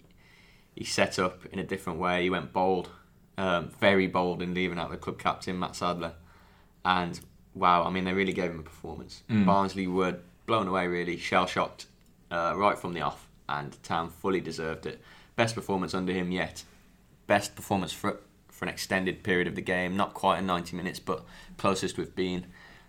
he 0.75 0.85
set 0.85 1.19
up 1.19 1.47
in 1.47 1.59
a 1.59 1.65
different 1.65 1.99
way. 1.99 2.23
He 2.23 2.31
went 2.31 2.53
bold, 2.53 2.89
um, 3.39 3.71
very 3.81 4.07
bold 4.07 4.43
in 4.43 4.55
leaving 4.55 4.79
out 4.79 4.91
the 4.91 4.97
club 4.97 5.19
captain 5.19 5.59
Matt 5.59 5.77
Sadler, 5.77 6.15
and 6.85 7.19
wow, 7.55 7.85
I 7.85 7.91
mean, 7.91 8.05
they 8.05 8.13
really 8.13 8.33
gave 8.33 8.51
him 8.51 8.61
a 8.61 8.65
performance. 8.65 9.23
Mm. 9.31 9.47
Barnsley 9.47 9.87
were 9.87 10.19
blown 10.47 10.69
away, 10.69 10.87
really 10.87 11.17
shell 11.17 11.47
shocked 11.47 11.87
uh, 12.31 12.55
right 12.57 12.79
from 12.79 12.93
the 12.93 13.01
off, 13.01 13.29
and 13.49 13.81
Town 13.83 14.11
fully 14.11 14.41
deserved 14.41 14.87
it. 14.87 15.01
Best 15.37 15.55
performance 15.55 15.95
under 15.95 16.13
him 16.13 16.31
yet. 16.31 16.65
Best 17.27 17.57
performance 17.57 17.93
for 17.93 18.21
for 18.49 18.67
an 18.67 18.69
extended 18.69 19.25
period 19.25 19.49
of 19.49 19.57
the 19.57 19.61
game, 19.61 19.97
not 19.97 20.15
quite 20.15 20.39
in 20.39 20.47
90 20.47 20.77
minutes, 20.77 21.01
but 21.01 21.25
closest 21.57 21.99
we've 21.99 22.15
been. 22.15 22.47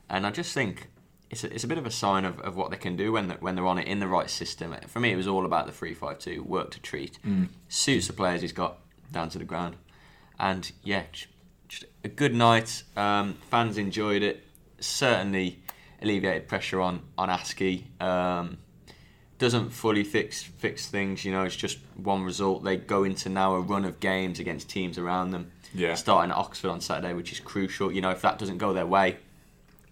And 0.07 0.27
I 0.27 0.29
just 0.29 0.53
think 0.53 0.89
it's 1.29 1.43
a, 1.43 1.53
it's 1.53 1.63
a 1.63 1.67
bit 1.67 1.77
of 1.77 1.85
a 1.85 1.91
sign 1.91 2.25
of, 2.25 2.39
of 2.39 2.55
what 2.55 2.71
they 2.71 2.77
can 2.77 2.95
do 2.95 3.11
when 3.11 3.27
they're, 3.27 3.37
when 3.37 3.55
they're 3.55 3.65
on 3.65 3.77
it 3.77 3.87
in 3.87 3.99
the 3.99 4.07
right 4.07 4.29
system. 4.29 4.75
For 4.87 4.99
me, 4.99 5.11
it 5.11 5.15
was 5.15 5.27
all 5.27 5.45
about 5.45 5.65
the 5.65 5.71
three 5.71 5.93
five 5.93 6.19
two 6.19 6.43
work 6.43 6.71
to 6.71 6.79
treat. 6.79 7.19
Mm. 7.25 7.49
Suits 7.67 8.07
the 8.07 8.13
players 8.13 8.41
he's 8.41 8.53
got 8.53 8.77
down 9.11 9.29
to 9.29 9.39
the 9.39 9.45
ground. 9.45 9.75
And 10.39 10.71
yeah, 10.83 11.03
just 11.67 11.85
a 12.03 12.09
good 12.09 12.35
night. 12.35 12.83
Um, 12.95 13.35
fans 13.49 13.77
enjoyed 13.77 14.21
it. 14.21 14.43
Certainly 14.79 15.59
alleviated 16.01 16.47
pressure 16.47 16.81
on 16.81 17.01
on 17.17 17.29
Askey. 17.29 17.85
Um, 18.01 18.57
doesn't 19.37 19.71
fully 19.71 20.03
fix 20.03 20.43
fix 20.43 20.87
things. 20.87 21.25
You 21.25 21.31
know, 21.31 21.43
it's 21.43 21.55
just 21.55 21.79
one 21.95 22.23
result. 22.23 22.63
They 22.63 22.77
go 22.77 23.03
into 23.03 23.29
now 23.29 23.55
a 23.55 23.61
run 23.61 23.85
of 23.85 23.99
games 23.99 24.39
against 24.39 24.69
teams 24.69 24.97
around 24.97 25.31
them. 25.31 25.51
Yeah. 25.73 25.95
Starting 25.95 26.31
at 26.31 26.37
Oxford 26.37 26.69
on 26.69 26.79
Saturday, 26.79 27.13
which 27.13 27.31
is 27.33 27.39
crucial. 27.39 27.91
You 27.91 28.01
know, 28.01 28.11
if 28.11 28.21
that 28.21 28.39
doesn't 28.39 28.59
go 28.59 28.71
their 28.71 28.85
way, 28.85 29.17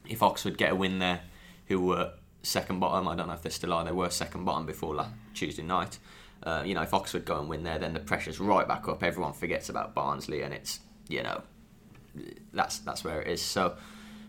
if 0.07 0.21
Oxford 0.23 0.57
get 0.57 0.71
a 0.71 0.75
win 0.75 0.99
there, 0.99 1.21
who 1.67 1.79
were 1.81 2.13
second 2.41 2.79
bottom, 2.79 3.07
I 3.07 3.15
don't 3.15 3.27
know 3.27 3.33
if 3.33 3.41
they 3.41 3.49
still 3.49 3.73
are. 3.73 3.83
They 3.83 3.91
were 3.91 4.09
second 4.09 4.45
bottom 4.45 4.65
before 4.65 4.95
last 4.95 5.11
Tuesday 5.33 5.63
night. 5.63 5.97
Uh, 6.43 6.61
you 6.65 6.73
know, 6.73 6.81
if 6.81 6.93
Oxford 6.93 7.23
go 7.23 7.39
and 7.39 7.47
win 7.47 7.63
there, 7.63 7.79
then 7.79 7.93
the 7.93 7.99
pressure's 8.01 8.39
right 8.39 8.67
back 8.67 8.87
up. 8.87 9.01
Everyone 9.01 9.31
forgets 9.33 9.69
about 9.69 9.93
Barnsley, 9.95 10.41
and 10.41 10.53
it's 10.53 10.79
you 11.07 11.23
know, 11.23 11.41
that's 12.53 12.79
that's 12.79 13.03
where 13.03 13.21
it 13.21 13.27
is. 13.27 13.41
So, 13.41 13.75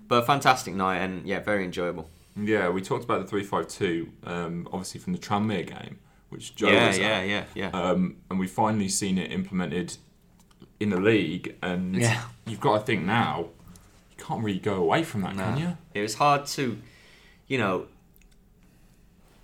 but 0.08 0.22
a 0.22 0.26
fantastic 0.26 0.74
night, 0.74 0.98
and 0.98 1.26
yeah, 1.26 1.40
very 1.40 1.64
enjoyable. 1.64 2.08
Yeah, 2.36 2.68
we 2.70 2.82
talked 2.82 3.04
about 3.04 3.20
the 3.20 3.26
three 3.26 3.44
five 3.44 3.68
two, 3.68 4.10
um, 4.24 4.68
obviously 4.72 5.00
from 5.00 5.12
the 5.12 5.18
Tranmere 5.18 5.66
game, 5.66 5.98
which 6.28 6.54
Joe 6.54 6.68
yeah, 6.70 6.88
was 6.88 6.98
yeah, 6.98 7.06
at, 7.06 7.28
yeah, 7.28 7.44
yeah. 7.54 7.68
um, 7.70 8.16
and 8.30 8.38
we've 8.38 8.50
finally 8.50 8.88
seen 8.88 9.18
it 9.18 9.30
implemented 9.32 9.96
in 10.80 10.90
the 10.90 11.00
league. 11.00 11.56
And 11.62 11.94
Yeah. 11.96 12.22
you've 12.46 12.60
got 12.60 12.78
to 12.80 12.84
think 12.84 13.04
now, 13.04 13.50
can't 14.26 14.42
really 14.42 14.58
go 14.58 14.74
away 14.74 15.02
from 15.02 15.20
that, 15.22 15.34
can 15.34 15.58
you? 15.58 15.76
It 15.92 16.00
was 16.00 16.14
hard 16.14 16.46
to, 16.46 16.78
you 17.46 17.58
know, 17.58 17.86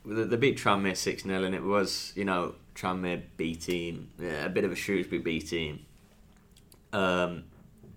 the, 0.04 0.24
the 0.24 0.36
beat 0.38 0.56
Tranmere 0.56 0.96
6 0.96 1.22
0, 1.22 1.44
and 1.44 1.54
it 1.54 1.62
was, 1.62 2.12
you 2.16 2.24
know, 2.24 2.54
Tranmere 2.74 3.22
B 3.36 3.54
team, 3.54 4.10
yeah, 4.18 4.46
a 4.46 4.48
bit 4.48 4.64
of 4.64 4.72
a 4.72 4.74
Shrewsbury 4.74 5.20
B 5.20 5.40
team. 5.40 5.84
Um, 6.92 7.44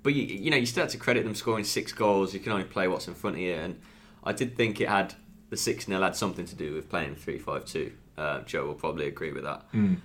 but 0.04 0.14
you, 0.14 0.24
you 0.24 0.52
know, 0.52 0.58
you 0.58 0.66
start 0.66 0.90
to 0.90 0.98
credit 0.98 1.24
them 1.24 1.36
scoring 1.36 1.64
six 1.64 1.94
goals. 1.94 2.34
You 2.34 2.42
can 2.42 2.52
only 2.52 2.66
play 2.66 2.88
what's 2.88 3.08
in 3.08 3.14
front 3.14 3.38
of 3.38 3.42
you, 3.42 3.54
and 3.54 3.80
I 4.24 4.34
did 4.34 4.58
think 4.58 4.82
it 4.82 4.90
had 4.90 5.16
the 5.50 5.58
six 5.58 5.86
0 5.86 6.02
had 6.02 6.16
something 6.16 6.46
to 6.46 6.56
do 6.56 6.74
with 6.74 6.90
playing 6.90 7.16
three 7.16 7.40
five 7.40 7.66
two. 7.66 7.94
Uh, 8.18 8.42
Joe 8.42 8.66
will 8.66 8.74
probably 8.76 9.08
agree 9.08 9.32
with 9.32 9.44
that. 9.44 9.72
Mm. 9.72 9.98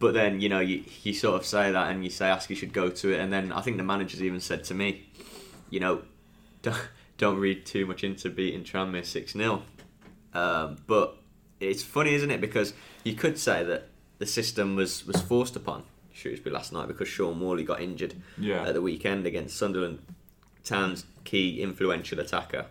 But 0.00 0.14
then 0.14 0.40
you 0.40 0.48
know 0.48 0.58
you, 0.58 0.82
you 1.04 1.14
sort 1.14 1.36
of 1.36 1.46
say 1.46 1.70
that 1.70 1.90
and 1.90 2.02
you 2.02 2.10
say 2.10 2.26
Askey 2.26 2.56
should 2.56 2.72
go 2.72 2.90
to 2.90 3.12
it, 3.12 3.20
and 3.20 3.32
then 3.32 3.52
I 3.52 3.60
think 3.60 3.76
the 3.76 3.84
managers 3.84 4.20
even 4.22 4.40
said 4.40 4.64
to 4.64 4.74
me, 4.74 5.06
you 5.72 5.80
know, 5.80 6.02
don't, 6.62 6.88
don't 7.18 7.38
read 7.38 7.66
too 7.66 7.86
much 7.86 8.04
into 8.04 8.28
beating 8.30 8.62
Tranmere 8.62 9.04
six 9.04 9.32
0 9.32 9.62
um, 10.34 10.76
But 10.86 11.16
it's 11.58 11.82
funny, 11.82 12.14
isn't 12.14 12.30
it? 12.30 12.40
Because 12.40 12.74
you 13.02 13.14
could 13.14 13.38
say 13.38 13.64
that 13.64 13.88
the 14.18 14.26
system 14.26 14.76
was 14.76 15.04
was 15.06 15.20
forced 15.20 15.56
upon 15.56 15.82
Shrewsbury 16.12 16.52
last 16.54 16.72
night 16.72 16.86
because 16.88 17.08
Shaun 17.08 17.40
Whalley 17.40 17.64
got 17.64 17.80
injured 17.80 18.14
Yeah. 18.38 18.68
at 18.68 18.74
the 18.74 18.82
weekend 18.82 19.26
against 19.26 19.56
Sunderland 19.56 19.98
Town's 20.62 21.06
key 21.24 21.60
influential 21.62 22.20
attacker. 22.20 22.66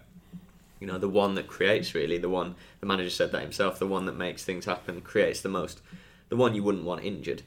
You 0.79 0.87
know, 0.87 0.97
the 0.97 1.09
one 1.09 1.35
that 1.35 1.47
creates 1.47 1.93
really, 1.93 2.17
the 2.17 2.29
one 2.29 2.55
the 2.79 2.85
manager 2.85 3.09
said 3.09 3.31
that 3.31 3.41
himself, 3.41 3.79
the 3.79 3.87
one 3.87 4.05
that 4.05 4.15
makes 4.15 4.43
things 4.43 4.65
happen, 4.65 5.01
creates 5.01 5.41
the 5.41 5.49
most, 5.49 5.81
the 6.29 6.35
one 6.37 6.55
you 6.55 6.63
wouldn't 6.63 6.85
want 6.85 7.03
injured. 7.03 7.41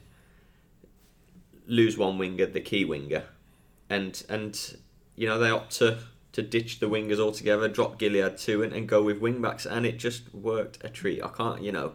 Lose 1.67 1.97
one 1.97 2.17
winger, 2.19 2.45
the 2.45 2.61
key 2.61 2.85
winger, 2.85 3.23
and 3.89 4.23
and 4.29 4.77
you 5.15 5.27
know 5.27 5.39
they 5.39 5.49
opt 5.49 5.71
to 5.77 5.99
to 6.33 6.41
ditch 6.41 6.79
the 6.79 6.89
wingers 6.89 7.19
altogether, 7.19 7.69
drop 7.69 7.97
Gilliead 7.97 8.37
two, 8.37 8.61
and, 8.61 8.73
and 8.73 8.89
go 8.89 9.01
with 9.01 9.19
wing 9.19 9.41
backs, 9.41 9.65
and 9.65 9.85
it 9.85 9.97
just 9.97 10.33
worked 10.33 10.83
a 10.83 10.89
treat. 10.89 11.23
I 11.23 11.29
can't, 11.29 11.61
you 11.61 11.71
know, 11.71 11.93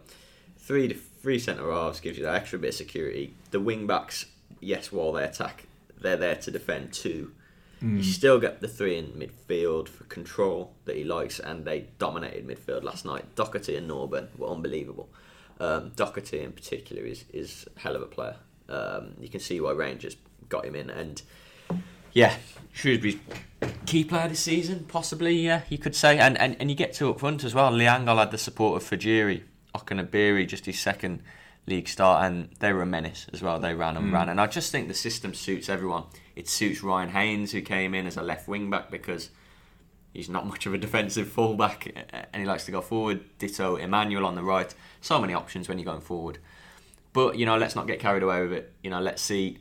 three 0.57 0.89
to 0.89 0.95
three 0.95 1.39
centre 1.39 1.71
halves 1.71 2.00
gives 2.00 2.17
you 2.17 2.25
that 2.25 2.37
extra 2.37 2.59
bit 2.59 2.69
of 2.69 2.75
security. 2.75 3.35
The 3.50 3.61
wing 3.61 3.87
backs, 3.87 4.27
yes, 4.61 4.91
while 4.91 5.12
they 5.12 5.25
attack, 5.25 5.67
they're 6.00 6.17
there 6.17 6.37
to 6.37 6.50
defend 6.50 6.93
too. 6.93 7.33
You 7.83 8.03
still 8.03 8.39
get 8.39 8.61
the 8.61 8.69
three 8.69 8.99
in 8.99 9.07
midfield 9.07 9.89
for 9.89 10.05
control 10.05 10.75
that 10.85 10.97
he 10.97 11.05
likes, 11.05 11.39
and 11.39 11.65
they 11.65 11.87
dominated 11.99 12.47
midfield 12.47 12.83
last 12.83 13.07
night. 13.07 13.35
Docherty 13.37 13.79
and 13.79 13.91
Norburn 13.91 14.29
were 14.39 14.49
unbelievable. 14.49 15.09
Um, 15.59 15.91
Docherty 15.93 16.43
in 16.43 16.53
particular 16.53 17.03
is 17.03 17.25
is 17.33 17.67
a 17.77 17.81
hell 17.81 17.97
of 17.97 18.03
a 18.03 18.07
player. 18.07 18.37
Um, 18.69 19.15
you 19.19 19.29
can 19.29 19.41
see 19.41 19.61
why 19.61 19.73
Rangers 19.73 20.17
got 20.49 20.67
him 20.67 20.75
in, 20.75 20.91
and 20.91 21.23
yeah, 22.12 22.35
Shrewsbury's 22.73 23.19
key 23.87 24.05
player 24.05 24.29
this 24.29 24.40
season, 24.40 24.85
possibly. 24.88 25.35
Yeah, 25.35 25.62
you 25.69 25.79
could 25.79 25.95
say, 25.95 26.19
and 26.19 26.38
and, 26.38 26.57
and 26.61 26.71
you 26.71 26.76
get 26.76 26.93
two 26.93 27.11
up 27.11 27.21
front 27.21 27.45
as 27.45 27.55
well. 27.55 27.71
Lee 27.71 27.85
Angol 27.85 28.19
had 28.19 28.31
the 28.31 28.38
support 28.38 28.83
of 28.83 28.88
Fejiri, 28.88 29.43
Okenabirhie, 29.75 30.49
just 30.49 30.67
his 30.67 30.79
second 30.79 31.23
league 31.67 31.88
start, 31.88 32.25
and 32.25 32.50
they 32.59 32.73
were 32.73 32.83
a 32.83 32.87
menace 32.87 33.26
as 33.33 33.43
well. 33.43 33.59
They 33.59 33.75
ran 33.75 33.97
and 33.97 34.09
hmm. 34.09 34.14
ran, 34.14 34.29
and 34.29 34.40
I 34.40 34.47
just 34.47 34.73
think 34.73 34.88
the 34.88 34.95
system 34.95 35.35
suits 35.35 35.69
everyone. 35.69 36.05
It 36.37 36.49
suits 36.49 36.83
Ryan 36.83 37.11
Haynes, 37.11 37.52
who 37.52 37.62
came 37.62 37.95
in 37.95 38.07
as 38.07 38.17
a 38.17 38.23
left 38.23 38.49
wing 38.49 38.71
back 38.71 38.90
because 38.90 39.31
he's 40.12 40.29
not 40.29 40.47
much 40.47 40.67
of 40.67 40.75
a 40.75 40.79
defensive 40.79 41.29
fullback, 41.29 41.93
and 42.33 42.43
he 42.43 42.47
likes 42.47 42.64
to 42.67 42.73
go 42.73 42.81
forward. 42.81 43.25
Ditto 43.38 43.76
Emmanuel 43.76 44.26
on 44.26 44.35
the 44.35 44.43
right. 44.43 44.75
So 45.00 45.21
many 45.21 45.35
options 45.35 45.69
when 45.69 45.79
you're 45.79 45.85
going 45.85 46.00
forward. 46.00 46.38
But 47.12 47.38
you 47.38 47.47
know, 47.47 47.57
let's 47.57 47.75
not 47.75 47.87
get 47.87 47.99
carried 48.00 48.23
away 48.23 48.43
with 48.43 48.52
it. 48.52 48.73
You 48.83 48.90
know, 48.90 49.00
let's 49.00 49.23
see. 49.23 49.59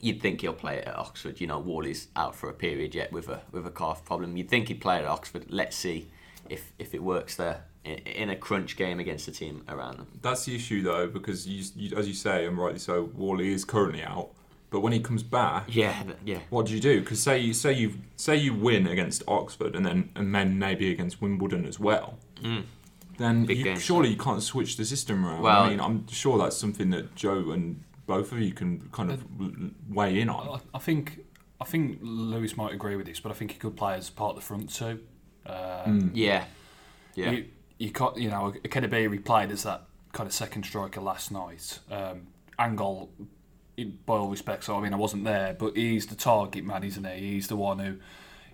You'd 0.00 0.20
think 0.20 0.40
he'll 0.40 0.52
play 0.52 0.76
it 0.78 0.86
at 0.86 0.96
Oxford. 0.96 1.40
You 1.40 1.46
know, 1.46 1.58
Whalley's 1.60 2.08
out 2.16 2.34
for 2.34 2.48
a 2.48 2.54
period 2.54 2.94
yet 2.94 3.12
with 3.12 3.28
a 3.28 3.42
with 3.52 3.66
a 3.66 3.70
calf 3.70 4.04
problem. 4.04 4.36
You'd 4.36 4.48
think 4.48 4.68
he'd 4.68 4.80
play 4.80 4.96
it 4.98 5.02
at 5.02 5.08
Oxford. 5.08 5.46
Let's 5.48 5.76
see 5.76 6.08
if 6.48 6.72
if 6.78 6.94
it 6.94 7.02
works 7.02 7.36
there 7.36 7.64
in, 7.84 7.98
in 7.98 8.30
a 8.30 8.36
crunch 8.36 8.76
game 8.76 9.00
against 9.00 9.26
the 9.26 9.32
team 9.32 9.64
around 9.68 9.98
them. 9.98 10.06
That's 10.22 10.44
the 10.44 10.54
issue 10.54 10.82
though, 10.82 11.06
because 11.06 11.46
you, 11.46 11.64
you, 11.76 11.96
as 11.96 12.06
you 12.08 12.14
say, 12.14 12.46
and 12.46 12.56
rightly 12.58 12.78
so, 12.78 13.04
Whalley 13.04 13.52
is 13.52 13.64
currently 13.64 14.02
out. 14.02 14.30
But 14.68 14.80
when 14.80 14.92
he 14.92 14.98
comes 15.00 15.22
back, 15.22 15.64
Yeah, 15.68 15.94
yeah. 16.24 16.40
what 16.50 16.66
do 16.66 16.74
you 16.74 16.80
do? 16.80 17.00
Because 17.00 17.22
say 17.22 17.38
you 17.38 17.54
say 17.54 17.72
you 17.72 17.94
say 18.16 18.36
you 18.36 18.52
win 18.52 18.86
against 18.88 19.22
Oxford, 19.28 19.74
and 19.76 19.86
then 19.86 20.10
and 20.16 20.34
then 20.34 20.58
maybe 20.58 20.90
against 20.90 21.22
Wimbledon 21.22 21.64
as 21.66 21.78
well. 21.78 22.18
Mm. 22.42 22.64
Then 23.18 23.44
you, 23.46 23.76
surely 23.78 24.10
you 24.10 24.16
can't 24.16 24.42
switch 24.42 24.76
the 24.76 24.84
system 24.84 25.24
around. 25.24 25.40
Well- 25.42 25.62
I 25.62 25.70
mean, 25.70 25.80
I'm 25.80 26.06
sure 26.08 26.36
that's 26.36 26.56
something 26.56 26.90
that 26.90 27.14
Joe 27.14 27.50
and 27.52 27.82
both 28.06 28.32
of 28.32 28.38
you 28.40 28.52
can 28.52 28.88
kind 28.92 29.10
of 29.10 29.22
w- 29.38 29.70
weigh 29.88 30.20
in 30.20 30.28
on. 30.28 30.60
I, 30.74 30.76
I 30.76 30.80
think 30.80 31.20
I 31.60 31.64
think 31.64 31.98
Lewis 32.02 32.56
might 32.56 32.72
agree 32.72 32.96
with 32.96 33.06
this, 33.06 33.20
but 33.20 33.30
I 33.32 33.34
think 33.34 33.52
he 33.52 33.58
could 33.58 33.76
play 33.76 33.94
as 33.94 34.10
part 34.10 34.30
of 34.30 34.36
the 34.36 34.42
front 34.42 34.72
two. 34.72 35.00
Um, 35.46 36.10
Yeah, 36.14 36.44
yeah. 37.14 37.30
You, 37.30 37.44
you 37.78 37.90
got 37.90 38.16
you 38.18 38.28
know 38.30 38.52
Kedabiri 38.64 39.24
played 39.24 39.50
as 39.50 39.62
that 39.64 39.82
kind 40.12 40.26
of 40.26 40.32
second 40.32 40.64
striker 40.64 41.00
last 41.00 41.30
night. 41.30 41.78
Um, 41.90 42.28
Angol, 42.58 43.08
in- 43.76 43.98
by 44.06 44.14
all 44.16 44.28
respects, 44.30 44.68
I 44.68 44.80
mean 44.80 44.92
I 44.94 44.96
wasn't 44.96 45.24
there, 45.24 45.54
but 45.54 45.76
he's 45.76 46.06
the 46.06 46.14
target 46.16 46.64
man, 46.64 46.84
isn't 46.84 47.04
he? 47.06 47.32
He's 47.32 47.48
the 47.48 47.56
one 47.56 47.78
who, 47.78 47.96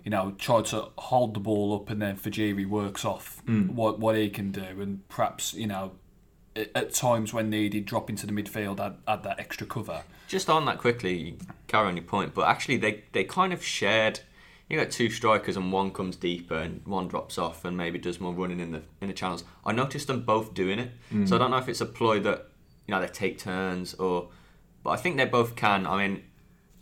you 0.03 0.11
know, 0.11 0.31
tried 0.37 0.65
to 0.65 0.89
hold 0.97 1.33
the 1.33 1.39
ball 1.39 1.75
up, 1.75 1.89
and 1.89 2.01
then 2.01 2.17
Fejiri 2.17 2.65
works 2.67 3.05
off 3.05 3.41
what 3.75 3.99
what 3.99 4.15
he 4.15 4.29
can 4.29 4.51
do, 4.51 4.81
and 4.81 5.07
perhaps 5.09 5.53
you 5.53 5.67
know. 5.67 5.91
At 6.55 6.93
times 6.93 7.33
when 7.33 7.49
needed, 7.49 7.85
drop 7.85 8.09
into 8.09 8.27
the 8.27 8.31
midfield, 8.31 8.79
add, 8.79 8.97
add 9.07 9.23
that 9.23 9.39
extra 9.39 9.65
cover. 9.65 10.03
Just 10.27 10.49
on 10.49 10.65
that 10.65 10.77
quickly, 10.77 11.37
carry 11.67 11.87
on 11.87 11.97
your 11.97 12.05
point, 12.05 12.33
but 12.33 12.47
actually 12.47 12.77
they, 12.77 13.03
they 13.11 13.23
kind 13.23 13.53
of 13.53 13.63
shared. 13.63 14.19
You 14.69 14.79
got 14.79 14.91
two 14.91 15.09
strikers 15.09 15.57
and 15.57 15.71
one 15.71 15.91
comes 15.91 16.15
deeper 16.15 16.55
and 16.55 16.85
one 16.85 17.07
drops 17.07 17.37
off 17.37 17.65
and 17.65 17.75
maybe 17.75 17.99
does 17.99 18.19
more 18.19 18.33
running 18.33 18.59
in 18.59 18.71
the 18.71 18.81
in 19.01 19.07
the 19.07 19.13
channels. 19.13 19.43
I 19.65 19.71
noticed 19.71 20.07
them 20.07 20.21
both 20.21 20.53
doing 20.53 20.79
it, 20.79 20.91
so 21.27 21.35
I 21.35 21.39
don't 21.39 21.51
know 21.51 21.57
if 21.57 21.69
it's 21.69 21.81
a 21.81 21.85
ploy 21.85 22.19
that 22.21 22.47
you 22.87 22.93
know 22.93 23.01
they 23.01 23.07
take 23.07 23.37
turns 23.37 23.93
or, 23.95 24.29
but 24.83 24.91
I 24.91 24.95
think 24.95 25.17
they 25.17 25.25
both 25.25 25.55
can. 25.55 25.85
I 25.85 26.07
mean, 26.07 26.23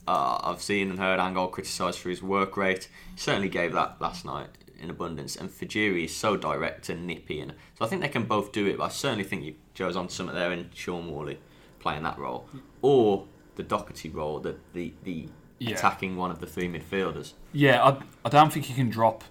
uh, 0.07 0.39
I've 0.43 0.61
seen 0.61 0.89
and 0.89 0.99
heard 0.99 1.19
Angol 1.19 1.51
criticised 1.51 1.99
for 1.99 2.09
his 2.09 2.21
work 2.21 2.55
rate. 2.55 2.87
He 3.13 3.19
certainly 3.19 3.49
gave 3.49 3.73
that 3.73 3.99
last 3.99 4.25
night 4.25 4.49
in 4.81 4.89
abundance. 4.89 5.35
And 5.35 5.50
Fejiri 5.50 6.05
is 6.05 6.15
so 6.15 6.35
direct 6.38 6.89
and 6.89 7.05
nippy, 7.07 7.39
and 7.39 7.53
so 7.77 7.85
I 7.85 7.88
think 7.88 8.01
they 8.01 8.09
can 8.09 8.23
both 8.23 8.51
do 8.51 8.65
it. 8.67 8.77
But 8.77 8.83
I 8.85 8.89
certainly 8.89 9.23
think 9.23 9.43
you, 9.43 9.55
Joe's 9.73 9.95
on 9.95 10.09
something 10.09 10.35
there 10.35 10.51
and 10.51 10.69
Shaun 10.73 11.09
Whalley 11.11 11.39
playing 11.79 12.03
that 12.03 12.17
role, 12.17 12.47
or 12.81 13.25
the 13.55 13.63
Docherty 13.63 14.13
role, 14.13 14.39
the 14.39 14.55
the, 14.73 14.93
the 15.03 15.29
Yeah. 15.59 15.75
attacking 15.75 16.15
one 16.17 16.31
of 16.31 16.39
the 16.39 16.47
three 16.47 16.67
midfielders. 16.67 17.33
Yeah, 17.53 17.83
I, 17.83 17.97
I 18.25 18.29
don't 18.29 18.51
think 18.51 18.69
you 18.69 18.75
can 18.75 18.89
drop 18.89 19.23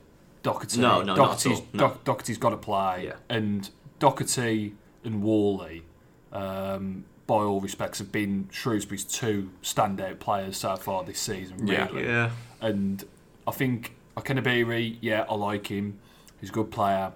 Docherty. 0.43 0.79
No, 0.79 1.03
no, 1.03 1.15
Docherty's, 1.17 1.63
no. 1.73 1.81
Doc- 1.81 2.05
Docherty's 2.05 2.39
got 2.39 2.51
to 2.51 2.57
play, 2.57 3.07
Yeah. 3.07 3.15
and 3.29 3.69
Docherty 3.99 4.73
and 5.05 5.23
Whalley, 5.23 5.85
um, 6.33 7.05
by 7.27 7.37
all 7.37 7.61
respects, 7.61 7.99
have 7.99 8.11
been 8.13 8.49
Shrewsbury's 8.51 9.05
two 9.05 9.51
standout 9.63 10.19
players 10.19 10.57
so 10.57 10.77
far 10.77 11.05
this 11.05 11.21
season. 11.21 11.67
Yeah. 11.67 11.87
Really. 11.89 12.05
Yeah, 12.07 12.31
and 12.61 13.05
I 13.47 13.53
think 13.53 13.95
Okenabirhie, 14.21 14.99
yeah, 15.01 15.25
I 15.29 15.35
like 15.35 15.69
him. 15.69 15.99
He's 16.41 16.51
a 16.51 16.53
good 16.53 16.71
player, 16.71 17.13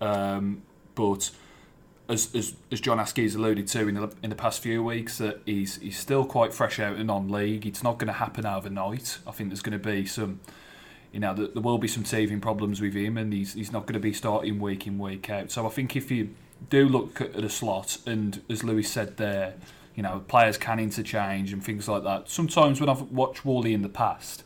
um, 0.00 0.62
but 0.94 1.30
as, 2.08 2.34
as 2.34 2.54
as 2.70 2.80
John 2.80 2.98
Askey's 2.98 3.34
alluded 3.34 3.66
to 3.68 3.88
in 3.88 3.94
the 3.94 4.12
in 4.22 4.30
the 4.30 4.36
past 4.36 4.60
few 4.60 4.82
weeks, 4.82 5.18
that 5.18 5.40
he's 5.46 5.76
he's 5.76 5.98
still 5.98 6.24
quite 6.24 6.52
fresh 6.52 6.78
out 6.78 6.96
in 6.96 7.06
non-league. 7.06 7.66
It's 7.66 7.82
not 7.82 7.98
going 7.98 8.08
to 8.08 8.14
happen 8.14 8.44
overnight. 8.44 9.18
I 9.26 9.30
think 9.30 9.50
there's 9.50 9.62
going 9.62 9.78
to 9.80 9.84
be 9.84 10.06
some. 10.06 10.40
You 11.12 11.18
know, 11.18 11.34
there, 11.34 11.60
will 11.60 11.78
be 11.78 11.88
some 11.88 12.04
teething 12.04 12.40
problems 12.40 12.80
with 12.80 12.94
him, 12.94 13.18
and 13.18 13.32
he's, 13.32 13.54
he's 13.54 13.72
not 13.72 13.84
going 13.84 13.94
to 13.94 14.00
be 14.00 14.12
starting 14.12 14.60
week 14.60 14.86
in, 14.86 14.96
week 14.96 15.28
out. 15.28 15.50
So 15.50 15.66
I 15.66 15.68
think 15.68 15.96
if 15.96 16.08
you 16.08 16.30
do 16.68 16.88
look 16.88 17.20
at 17.20 17.34
a 17.34 17.48
slot, 17.48 17.98
and 18.06 18.40
as 18.48 18.62
Lewis 18.62 18.88
said 18.88 19.16
there, 19.16 19.54
you 19.96 20.04
know, 20.04 20.22
players 20.28 20.56
can 20.56 20.78
interchange 20.78 21.52
and 21.52 21.64
things 21.64 21.88
like 21.88 22.04
that. 22.04 22.28
Sometimes 22.28 22.80
when 22.80 22.88
I've 22.88 23.02
watched 23.10 23.44
Whalley 23.44 23.74
in 23.74 23.82
the 23.82 23.88
past, 23.88 24.44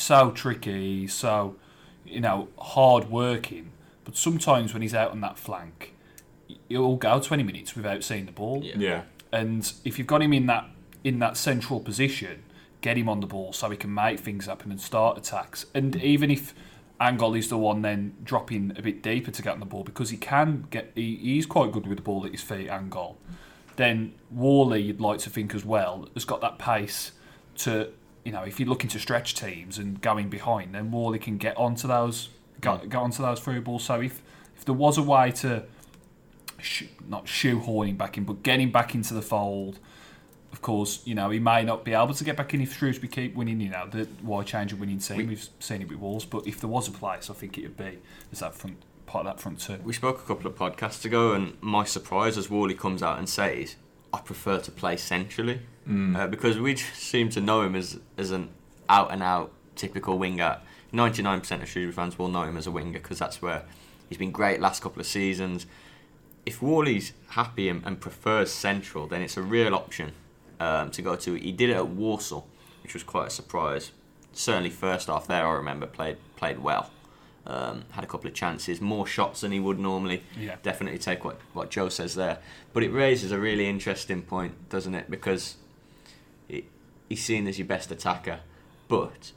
so 0.00 0.30
tricky, 0.30 1.00
he's 1.00 1.14
so, 1.14 1.56
you 2.04 2.20
know, 2.20 2.48
hard 2.58 3.10
working. 3.10 3.72
But 4.04 4.16
sometimes 4.16 4.72
when 4.72 4.82
he's 4.82 4.94
out 4.94 5.10
on 5.10 5.20
that 5.20 5.38
flank, 5.38 5.94
he'll 6.68 6.96
go 6.96 7.20
20 7.20 7.42
minutes 7.42 7.74
without 7.74 8.04
seeing 8.04 8.26
the 8.26 8.32
ball. 8.32 8.62
Yeah. 8.62 8.76
Yeah. 8.78 9.02
And 9.32 9.72
if 9.84 9.98
you've 9.98 10.06
got 10.06 10.22
him 10.22 10.32
in 10.32 10.46
that 10.46 10.68
in 11.04 11.18
that 11.20 11.36
central 11.36 11.80
position, 11.80 12.42
get 12.80 12.96
him 12.96 13.08
on 13.08 13.20
the 13.20 13.26
ball 13.26 13.52
so 13.52 13.70
he 13.70 13.76
can 13.76 13.92
make 13.92 14.20
things 14.20 14.46
happen 14.46 14.70
and 14.70 14.80
start 14.80 15.18
attacks. 15.18 15.66
And 15.74 15.96
even 15.96 16.30
if 16.30 16.54
Angol 17.00 17.38
is 17.38 17.48
the 17.48 17.58
one 17.58 17.82
then 17.82 18.14
dropping 18.24 18.72
a 18.76 18.82
bit 18.82 19.02
deeper 19.02 19.30
to 19.30 19.42
get 19.42 19.52
on 19.52 19.60
the 19.60 19.66
ball 19.66 19.84
because 19.84 20.10
he 20.10 20.16
can 20.16 20.66
get 20.70 20.92
he, 20.94 21.16
he's 21.16 21.46
quite 21.46 21.72
good 21.72 21.86
with 21.86 21.98
the 21.98 22.02
ball 22.02 22.24
at 22.24 22.32
his 22.32 22.42
feet, 22.42 22.68
Angol. 22.68 23.16
Then 23.76 24.14
Whalley, 24.30 24.82
you'd 24.82 25.00
like 25.00 25.18
to 25.20 25.30
think 25.30 25.54
as 25.54 25.64
well, 25.64 26.08
has 26.14 26.24
got 26.24 26.40
that 26.40 26.58
pace 26.58 27.12
to 27.58 27.90
you 28.26 28.32
know 28.32 28.42
if 28.42 28.58
you're 28.58 28.68
looking 28.68 28.90
to 28.90 28.98
stretch 28.98 29.36
teams 29.36 29.78
and 29.78 30.00
going 30.00 30.28
behind, 30.28 30.74
then 30.74 30.90
Whalley 30.90 31.20
can 31.20 31.38
get 31.38 31.56
onto 31.56 31.86
those 31.86 32.28
go, 32.60 32.76
hmm. 32.76 32.88
get 32.88 32.98
onto 32.98 33.22
those 33.22 33.38
through 33.38 33.60
balls. 33.62 33.84
So 33.84 34.00
if 34.00 34.20
if 34.56 34.64
there 34.64 34.74
was 34.74 34.98
a 34.98 35.02
way 35.02 35.30
to 35.30 35.64
sh- 36.58 36.84
not 37.08 37.26
shoehorning 37.26 37.96
back 37.96 38.18
in, 38.18 38.24
but 38.24 38.42
getting 38.42 38.72
back 38.72 38.94
into 38.94 39.14
the 39.14 39.22
fold. 39.22 39.78
Of 40.52 40.62
course, 40.62 41.02
you 41.04 41.14
know 41.14 41.28
he 41.30 41.38
may 41.38 41.64
not 41.64 41.84
be 41.84 41.92
able 41.92 42.14
to 42.14 42.24
get 42.24 42.36
back 42.36 42.54
in 42.54 42.62
if 42.62 42.76
Shrewsbury 42.76 43.08
keep 43.08 43.34
winning. 43.34 43.60
You 43.60 43.68
know 43.68 43.86
the 43.90 44.08
why 44.22 44.42
change 44.42 44.72
a 44.72 44.76
winning 44.76 44.98
team? 44.98 45.28
We've 45.28 45.48
seen 45.60 45.82
it 45.82 45.88
with 45.88 45.98
Wolves, 45.98 46.24
but 46.24 46.46
if 46.46 46.60
there 46.60 46.70
was 46.70 46.88
a 46.88 46.92
place, 46.92 47.28
I 47.28 47.34
think 47.34 47.58
it 47.58 47.62
would 47.62 47.76
be 47.76 47.98
as 48.32 48.40
that 48.40 48.54
front 48.54 48.78
part 49.04 49.26
of 49.26 49.36
that 49.36 49.40
front 49.40 49.60
two. 49.60 49.78
We 49.84 49.92
spoke 49.92 50.18
a 50.18 50.26
couple 50.26 50.46
of 50.46 50.56
podcasts 50.56 51.04
ago, 51.04 51.32
and 51.32 51.56
my 51.60 51.84
surprise 51.84 52.38
as 52.38 52.48
Whalley 52.48 52.74
comes 52.74 53.02
out 53.02 53.18
and 53.18 53.28
says, 53.28 53.76
"I 54.16 54.20
prefer 54.20 54.58
to 54.60 54.70
play 54.70 54.96
centrally," 54.96 55.60
Mm. 55.88 56.16
uh, 56.16 56.26
because 56.26 56.58
we 56.58 56.74
just 56.74 56.94
seem 57.12 57.28
to 57.30 57.40
know 57.40 57.62
him 57.62 57.74
as 57.76 57.98
as 58.16 58.30
an 58.30 58.48
out 58.88 59.12
and 59.12 59.22
out 59.22 59.52
typical 59.76 60.18
winger. 60.18 60.58
Ninety 60.92 61.22
nine 61.22 61.40
percent 61.40 61.62
of 61.62 61.68
Shrewsbury 61.68 61.92
fans 61.92 62.18
will 62.18 62.28
know 62.28 62.42
him 62.42 62.56
as 62.56 62.66
a 62.66 62.70
winger 62.70 62.98
because 63.00 63.18
that's 63.18 63.40
where 63.42 63.62
he's 64.08 64.18
been 64.18 64.32
great 64.32 64.60
last 64.60 64.82
couple 64.82 65.00
of 65.00 65.06
seasons. 65.06 65.66
If 66.44 66.62
Whalley's 66.62 67.12
happy 67.30 67.68
and, 67.68 67.84
and 67.84 68.00
prefers 68.00 68.52
central, 68.52 69.06
then 69.08 69.20
it's 69.22 69.36
a 69.36 69.42
real 69.42 69.74
option 69.74 70.12
um, 70.60 70.90
to 70.92 71.02
go 71.02 71.16
to. 71.16 71.34
He 71.34 71.52
did 71.52 71.70
it 71.70 71.76
at 71.76 71.88
Walsall, 71.88 72.46
which 72.82 72.94
was 72.94 73.02
quite 73.02 73.26
a 73.26 73.30
surprise. 73.30 73.90
Certainly, 74.32 74.70
first 74.70 75.08
half 75.08 75.26
there, 75.26 75.44
I 75.46 75.52
remember 75.54 75.86
played 75.86 76.18
played 76.36 76.58
well. 76.60 76.90
Um, 77.48 77.84
had 77.92 78.02
a 78.02 78.08
couple 78.08 78.26
of 78.26 78.34
chances, 78.34 78.80
more 78.80 79.06
shots 79.06 79.42
than 79.42 79.52
he 79.52 79.60
would 79.60 79.78
normally. 79.78 80.24
Yeah. 80.36 80.56
Definitely 80.64 80.98
take 80.98 81.24
what, 81.24 81.38
what 81.52 81.70
Joe 81.70 81.88
says 81.88 82.16
there. 82.16 82.38
But 82.72 82.82
it 82.82 82.90
raises 82.90 83.30
a 83.30 83.38
really 83.38 83.68
interesting 83.68 84.22
point, 84.22 84.68
doesn't 84.68 84.96
it? 84.96 85.08
Because 85.08 85.54
it, 86.48 86.64
he's 87.08 87.22
seen 87.22 87.46
as 87.46 87.56
your 87.56 87.68
best 87.68 87.92
attacker, 87.92 88.40
but, 88.88 89.30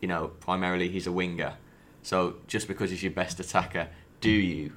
you 0.00 0.08
know, 0.08 0.28
primarily 0.40 0.88
he's 0.88 1.06
a 1.06 1.12
winger. 1.12 1.58
So 2.02 2.36
just 2.46 2.66
because 2.66 2.88
he's 2.88 3.02
your 3.02 3.12
best 3.12 3.38
attacker, 3.40 3.88
do 4.22 4.30
you 4.30 4.72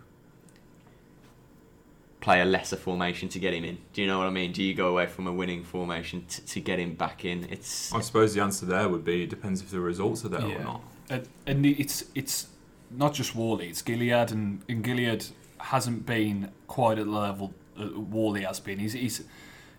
play 2.19 2.41
a 2.41 2.45
lesser 2.45 2.75
formation 2.75 3.29
to 3.29 3.39
get 3.39 3.53
him 3.53 3.63
in? 3.63 3.77
Do 3.93 4.01
you 4.01 4.07
know 4.07 4.17
what 4.17 4.27
I 4.27 4.31
mean? 4.31 4.51
Do 4.51 4.61
you 4.61 4.73
go 4.73 4.89
away 4.89 5.07
from 5.07 5.25
a 5.27 5.31
winning 5.31 5.63
formation 5.63 6.25
to, 6.27 6.45
to 6.47 6.59
get 6.59 6.79
him 6.79 6.95
back 6.95 7.23
in? 7.23 7.47
It's 7.49 7.93
I 7.93 8.01
suppose 8.01 8.33
the 8.33 8.41
answer 8.41 8.65
there 8.65 8.89
would 8.89 9.05
be 9.05 9.23
it 9.23 9.29
depends 9.29 9.61
if 9.61 9.69
the 9.69 9.79
results 9.79 10.25
are 10.25 10.29
there 10.29 10.43
or 10.43 10.63
not. 10.63 10.81
And, 11.09 11.27
and 11.45 11.65
it's 11.65 12.03
it's 12.13 12.47
not 12.91 13.13
just 13.13 13.35
Whalley, 13.35 13.69
it's 13.69 13.81
Gilliead, 13.81 14.31
and, 14.31 14.61
and 14.69 14.83
Gilliead 14.83 15.31
hasn't 15.59 16.05
been 16.05 16.51
quite 16.67 16.99
at 16.99 17.05
the 17.05 17.11
level 17.11 17.53
that 17.77 17.97
Whalley 17.97 18.43
has 18.43 18.59
been. 18.59 18.79
He's, 18.79 18.93
he's 18.93 19.23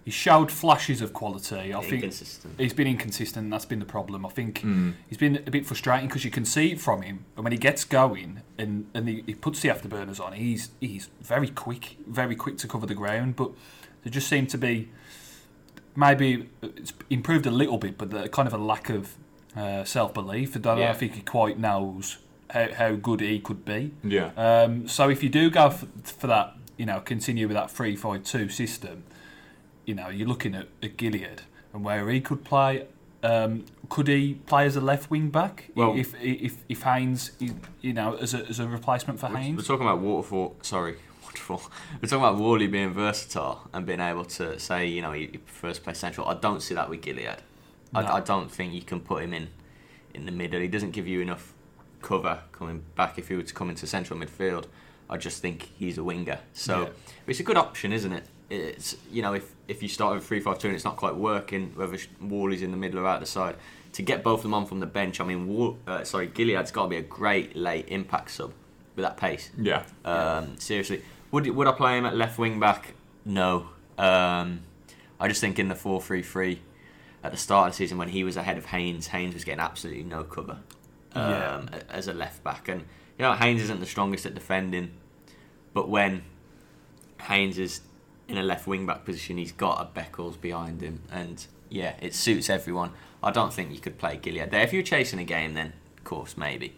he's 0.04 0.14
showed 0.14 0.50
flashes 0.50 1.00
of 1.02 1.12
quality. 1.12 1.74
I 1.74 1.80
think 1.82 2.02
he's 2.58 2.72
been 2.72 2.86
inconsistent. 2.86 3.44
and 3.44 3.52
That's 3.52 3.64
been 3.66 3.78
the 3.78 3.84
problem. 3.84 4.24
I 4.24 4.30
think 4.30 4.62
Mm. 4.62 4.94
he's 5.08 5.18
been 5.18 5.36
a 5.46 5.50
bit 5.50 5.66
frustrating 5.66 6.08
because 6.08 6.24
you 6.24 6.30
can 6.30 6.44
see 6.46 6.72
it 6.72 6.80
from 6.80 7.02
him. 7.02 7.24
And 7.36 7.44
when 7.44 7.52
he 7.52 7.58
gets 7.58 7.84
going 7.84 8.40
and, 8.56 8.86
and 8.94 9.08
he, 9.08 9.22
he 9.26 9.34
puts 9.34 9.60
the 9.60 9.68
afterburners 9.68 10.18
on, 10.20 10.32
he's 10.32 10.70
he's 10.80 11.08
very 11.20 11.48
quick, 11.48 11.96
very 12.06 12.34
quick 12.36 12.56
to 12.58 12.68
cover 12.68 12.86
the 12.86 12.94
ground. 12.94 13.36
But 13.36 13.50
there 14.02 14.10
just 14.12 14.28
seemed 14.28 14.48
to 14.50 14.58
be 14.58 14.88
maybe 15.96 16.48
it's 16.62 16.92
improved 17.10 17.46
a 17.46 17.50
little 17.50 17.78
bit, 17.78 17.98
but 17.98 18.10
the, 18.10 18.28
kind 18.28 18.46
of 18.48 18.54
a 18.54 18.58
lack 18.58 18.88
of 18.90 19.14
uh, 19.56 19.84
self 19.84 20.14
belief. 20.14 20.56
I 20.56 20.60
don't 20.60 20.78
Yeah. 20.78 20.92
think 20.94 21.14
he 21.14 21.20
quite 21.22 21.58
knows 21.58 22.18
how, 22.50 22.72
how 22.74 22.92
good 22.94 23.20
he 23.20 23.38
could 23.40 23.64
be. 23.64 23.92
Yeah. 24.02 24.30
Um, 24.36 24.88
so 24.88 25.08
if 25.08 25.22
you 25.22 25.28
do 25.28 25.50
go 25.50 25.70
for, 25.70 25.86
for 26.02 26.26
that, 26.28 26.54
you 26.76 26.86
know, 26.86 27.00
continue 27.00 27.46
with 27.48 27.56
that 27.56 27.70
three 27.70 27.96
five 27.96 28.24
two 28.24 28.48
system, 28.48 29.04
you 29.84 29.94
know, 29.94 30.08
you're 30.08 30.28
looking 30.28 30.54
at, 30.54 30.68
at 30.82 30.96
Gilliead 30.96 31.40
and 31.72 31.84
where 31.84 32.08
he 32.08 32.20
could 32.20 32.44
play. 32.44 32.86
Um, 33.20 33.64
could 33.88 34.06
he 34.06 34.34
play 34.34 34.64
as 34.64 34.76
a 34.76 34.80
left 34.80 35.10
wing 35.10 35.30
back 35.30 35.70
Well- 35.74 35.96
if 35.96 36.14
if 36.22 36.58
if 36.68 36.82
Haynes, 36.82 37.32
you 37.80 37.92
know, 37.92 38.14
as 38.14 38.32
a, 38.32 38.46
as 38.46 38.60
a 38.60 38.68
replacement 38.68 39.18
for 39.18 39.28
We're, 39.28 39.56
we're 39.56 39.62
talking 39.62 39.86
about 39.86 39.98
Waterfall. 39.98 40.56
Sorry, 40.62 40.96
Waterfall. 41.24 41.62
We're 42.00 42.08
talking 42.08 42.24
about 42.24 42.38
Whalley 42.38 42.68
being 42.68 42.92
versatile 42.92 43.68
and 43.72 43.84
being 43.84 44.00
able 44.00 44.24
to 44.24 44.60
say, 44.60 44.86
you 44.86 45.02
know, 45.02 45.12
he, 45.12 45.26
prefers 45.26 45.78
to 45.78 45.84
play 45.84 45.94
central. 45.94 46.28
I 46.28 46.34
don't 46.34 46.62
see 46.62 46.74
that 46.74 46.88
with 46.88 47.00
Gilliead. 47.00 47.38
I, 47.92 48.04
I 48.04 48.20
don't 48.20 48.52
think 48.52 48.72
you 48.72 48.82
can 48.82 49.00
put 49.00 49.24
him 49.24 49.34
in 49.34 49.48
in 50.14 50.24
the 50.26 50.32
middle. 50.32 50.60
He 50.60 50.68
doesn't 50.68 50.92
give 50.92 51.08
you 51.08 51.20
enough 51.20 51.54
cover 52.02 52.40
coming 52.52 52.84
back 52.96 53.18
if 53.18 53.28
he 53.28 53.34
were 53.34 53.42
to 53.42 53.54
come 53.54 53.70
into 53.70 53.86
central 53.86 54.18
midfield. 54.18 54.64
I 55.10 55.16
just 55.16 55.40
think 55.40 55.70
he's 55.78 55.96
a 55.98 56.04
winger. 56.04 56.38
So 56.52 56.82
Yeah. 56.82 56.88
it's 57.26 57.40
a 57.40 57.42
good 57.42 57.56
option, 57.56 57.92
isn't 57.92 58.12
it? 58.12 58.24
It's 58.50 58.96
you 59.10 59.20
know 59.22 59.34
if 59.34 59.52
if 59.68 59.82
you 59.82 59.88
start 59.88 60.14
with 60.14 60.24
three 60.26 60.40
five 60.40 60.58
two 60.58 60.68
and 60.68 60.74
it's 60.74 60.84
not 60.84 60.96
quite 60.96 61.16
working, 61.16 61.72
whether 61.74 61.98
Whalley's 62.20 62.62
in 62.62 62.70
the 62.70 62.76
middle 62.78 63.00
or 63.00 63.06
out 63.06 63.20
the 63.20 63.26
side, 63.26 63.56
to 63.92 64.02
get 64.02 64.22
both 64.22 64.38
of 64.40 64.42
them 64.44 64.54
on 64.54 64.64
from 64.66 64.80
the 64.80 64.86
bench. 64.86 65.20
I 65.20 65.24
mean, 65.24 65.46
War, 65.48 65.76
uh, 65.86 66.04
sorry, 66.04 66.28
Gilliead's 66.28 66.70
got 66.70 66.84
to 66.84 66.88
be 66.88 66.96
a 66.96 67.02
great 67.02 67.56
late 67.56 67.88
impact 67.88 68.30
sub 68.30 68.52
with 68.96 69.04
that 69.04 69.16
pace. 69.18 69.50
Yeah. 69.58 69.84
Um, 70.04 70.58
seriously, 70.58 71.02
would 71.30 71.46
would 71.46 71.66
I 71.66 71.72
play 71.72 71.98
him 71.98 72.06
at 72.06 72.16
left 72.16 72.38
wing 72.38 72.58
back? 72.58 72.94
No. 73.24 73.68
Um, 73.98 74.60
I 75.20 75.28
just 75.28 75.40
think 75.40 75.58
in 75.58 75.68
the 75.68 75.74
four 75.74 76.00
three 76.00 76.22
three 76.22 76.60
at 77.22 77.32
the 77.32 77.38
start 77.38 77.68
of 77.68 77.72
the 77.74 77.76
season 77.76 77.98
when 77.98 78.08
he 78.08 78.24
was 78.24 78.36
ahead 78.36 78.56
of 78.56 78.66
Haynes, 78.66 79.08
Haynes 79.08 79.34
was 79.34 79.44
getting 79.44 79.60
absolutely 79.60 80.04
no 80.04 80.22
cover 80.24 80.58
Yeah. 81.18 81.66
a- 81.72 81.92
as 81.92 82.08
a 82.08 82.12
left 82.14 82.42
back, 82.44 82.68
and 82.68 82.80
you 83.18 83.22
know 83.24 83.32
Haynes 83.34 83.62
isn't 83.62 83.80
the 83.80 83.86
strongest 83.86 84.26
at 84.26 84.34
defending, 84.34 84.92
but 85.74 85.88
when 85.88 86.22
Haynes 87.22 87.58
is 87.58 87.80
in 88.28 88.36
a 88.38 88.42
left 88.42 88.66
wing 88.66 88.86
back 88.86 89.04
position, 89.04 89.38
he's 89.38 89.52
got 89.52 89.80
a 89.80 89.98
Beckles 89.98 90.40
behind 90.40 90.80
him, 90.80 91.02
and 91.10 91.46
yeah, 91.68 91.94
it 92.00 92.14
suits 92.14 92.48
everyone. 92.50 92.92
I 93.22 93.30
don't 93.30 93.52
think 93.52 93.72
you 93.72 93.80
could 93.80 93.98
play 93.98 94.16
Gilliead 94.18 94.50
there. 94.50 94.62
If 94.62 94.72
you're 94.72 94.82
chasing 94.82 95.18
a 95.18 95.24
game, 95.24 95.54
then 95.54 95.72
of 95.96 96.04
course 96.04 96.36
maybe, 96.36 96.76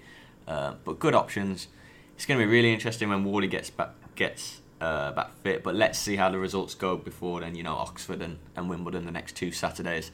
uh, 0.49 0.75
but 0.85 0.99
good 0.99 1.15
options. 1.15 1.69
It's 2.17 2.27
going 2.27 2.39
to 2.39 2.45
be 2.47 2.51
really 2.51 2.73
interesting 2.73 3.09
when 3.09 3.25
Whalley 3.25 3.47
gets 3.49 3.71
back 3.71 3.91
gets 4.15 4.61
uh, 4.81 5.13
back 5.13 5.31
fit. 5.43 5.63
But 5.63 5.75
let's 5.75 5.99
see 5.99 6.17
how 6.17 6.31
the 6.31 6.39
results 6.39 6.75
go 6.75 6.97
before 6.97 7.41
then. 7.41 7.55
You 7.55 7.63
know, 7.63 7.75
Oxford 7.75 8.21
and, 8.23 8.39
and 8.57 8.69
Wimbledon 8.69 9.05
the 9.07 9.11
next 9.13 9.37
two 9.37 9.53
Saturdays. 9.53 10.11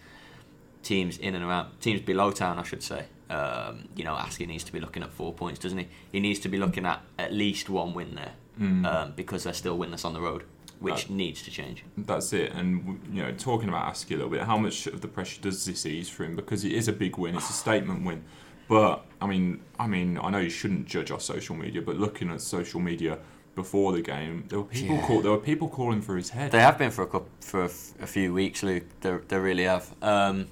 Teams 0.83 1.19
in 1.19 1.35
and 1.35 1.45
around 1.45 1.81
teams 1.81 2.01
below 2.01 2.31
town, 2.31 2.59
I 2.61 2.63
should 2.63 2.83
say. 2.83 3.07
Um, 3.31 3.89
you 3.97 4.05
know, 4.05 4.15
Askey 4.15 4.47
needs 4.47 4.65
to 4.65 4.73
be 4.73 4.81
looking 4.81 5.03
at 5.03 5.11
four 5.11 5.33
points, 5.33 5.59
doesn't 5.59 5.79
he? 5.79 5.89
He 6.13 6.21
needs 6.21 6.39
to 6.41 6.49
be 6.49 6.59
looking 6.59 6.87
at 6.87 7.01
at 7.19 7.33
least 7.33 7.69
one 7.69 7.93
win 7.95 8.15
there 8.15 8.33
Mm. 8.61 8.87
um, 8.87 9.13
because 9.17 9.45
they're 9.45 9.53
still 9.53 9.77
winless 9.77 10.05
on 10.05 10.15
the 10.15 10.21
road, 10.21 10.45
which 10.81 11.11
Uh, 11.11 11.15
needs 11.15 11.43
to 11.43 11.51
change. 11.51 11.85
That's 11.99 12.33
it. 12.33 12.53
And 12.53 12.99
you 13.13 13.23
know, 13.23 13.33
talking 13.33 13.69
about 13.69 13.93
Askey 13.93 14.13
a 14.13 14.15
little 14.15 14.31
bit, 14.31 14.43
how 14.45 14.57
much 14.57 14.87
of 14.87 15.01
the 15.03 15.09
pressure 15.09 15.41
does 15.43 15.65
this 15.67 15.85
ease 15.85 16.09
for 16.09 16.25
him? 16.25 16.37
Because 16.37 16.65
it 16.65 16.73
is 16.73 16.89
a 16.89 16.93
big 16.93 17.19
win. 17.19 17.35
It's 17.37 17.51
a 17.51 17.53
statement 17.53 18.05
win. 18.07 18.23
But 18.69 19.05
I 19.21 19.27
mean, 19.27 19.61
I 19.79 19.87
mean, 19.87 20.19
I 20.19 20.31
know 20.31 20.39
you 20.39 20.49
shouldn't 20.51 20.87
judge 20.87 21.11
our 21.11 21.21
social 21.21 21.55
media, 21.55 21.83
but 21.83 21.97
looking 21.99 22.31
at 22.31 22.41
social 22.41 22.81
media 22.81 23.19
before 23.55 23.93
the 23.93 24.03
game, 24.03 24.45
there 24.49 24.59
were 24.61 24.65
people 24.67 24.97
Yeah. 24.97 25.07
call, 25.07 25.21
there 25.23 25.31
were 25.31 25.39
people 25.39 25.69
calling 25.69 26.01
for 26.03 26.17
his 26.17 26.31
head. 26.31 26.51
They 26.53 26.61
have 26.61 26.77
been 26.79 26.91
for 26.91 27.03
a 27.03 27.07
couple, 27.07 27.29
for 27.41 27.63
a, 27.63 27.67
f- 27.67 27.93
a 28.03 28.07
few 28.07 28.33
weeks, 28.35 28.63
Luke. 28.63 28.85
They, 29.01 29.17
they 29.29 29.39
really 29.39 29.65
have. 29.65 29.95
Um, 30.03 30.47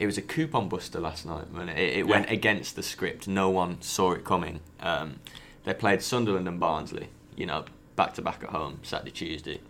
it 0.00 0.06
was 0.06 0.18
a 0.18 0.22
coupon 0.22 0.68
buster 0.68 0.98
last 0.98 1.24
night. 1.26 1.52
Man. 1.52 1.68
It, 1.68 1.78
it 1.78 1.96
Yeah. 1.98 2.04
went 2.04 2.30
against 2.30 2.74
the 2.74 2.82
script. 2.82 3.28
No 3.28 3.50
one 3.50 3.80
saw 3.82 4.12
it 4.12 4.24
coming. 4.24 4.58
Um, 4.80 5.20
they 5.64 5.74
played 5.74 6.02
Sunderland 6.02 6.48
and 6.48 6.58
Barnsley. 6.58 7.08
You 7.36 7.46
know, 7.46 7.66
back 7.96 8.14
to 8.14 8.22
back 8.22 8.42
at 8.42 8.48
home, 8.50 8.80
Saturday, 8.82 9.12
Tuesday. 9.12 9.60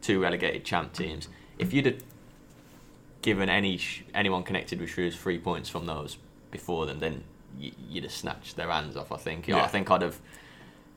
Two 0.00 0.22
relegated 0.22 0.64
champ 0.64 0.92
teams. 0.94 1.28
If 1.58 1.74
you'd 1.74 1.86
have 1.86 2.02
given 3.22 3.48
any 3.50 3.76
sh- 3.76 4.02
anyone 4.14 4.42
connected 4.44 4.80
with 4.80 4.90
Shrews 4.90 5.16
three 5.16 5.38
points 5.38 5.68
from 5.68 5.86
those 5.86 6.16
before 6.50 6.86
them, 6.86 7.00
then 7.00 7.24
y- 7.60 7.72
you'd 7.88 8.04
have 8.04 8.12
snatched 8.12 8.56
their 8.56 8.70
hands 8.70 8.96
off. 8.96 9.12
I 9.12 9.16
think. 9.16 9.48
Yeah. 9.48 9.62
I 9.62 9.66
think 9.66 9.90
I'd 9.90 10.02
have 10.02 10.18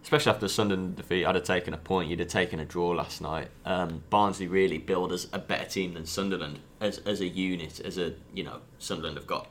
especially 0.03 0.29
after 0.31 0.45
the 0.45 0.49
Sunderland 0.49 0.97
defeat, 0.97 1.25
I'd 1.25 1.35
have 1.35 1.45
taken 1.45 1.73
a 1.73 1.77
point. 1.77 2.09
You'd 2.09 2.19
have 2.19 2.27
taken 2.27 2.59
a 2.59 2.65
draw 2.65 2.89
last 2.89 3.21
night. 3.21 3.47
Um, 3.65 4.03
Barnsley 4.09 4.47
really 4.47 4.77
build 4.77 5.13
as 5.13 5.27
a 5.31 5.39
better 5.39 5.65
team 5.65 5.93
than 5.93 6.05
Sunderland 6.05 6.59
as 6.81 6.99
as 6.99 7.21
a 7.21 7.27
unit. 7.27 7.79
As 7.79 7.97
a 7.97 8.13
you 8.33 8.43
know, 8.43 8.59
Sunderland 8.77 9.17
have 9.17 9.27
got 9.27 9.47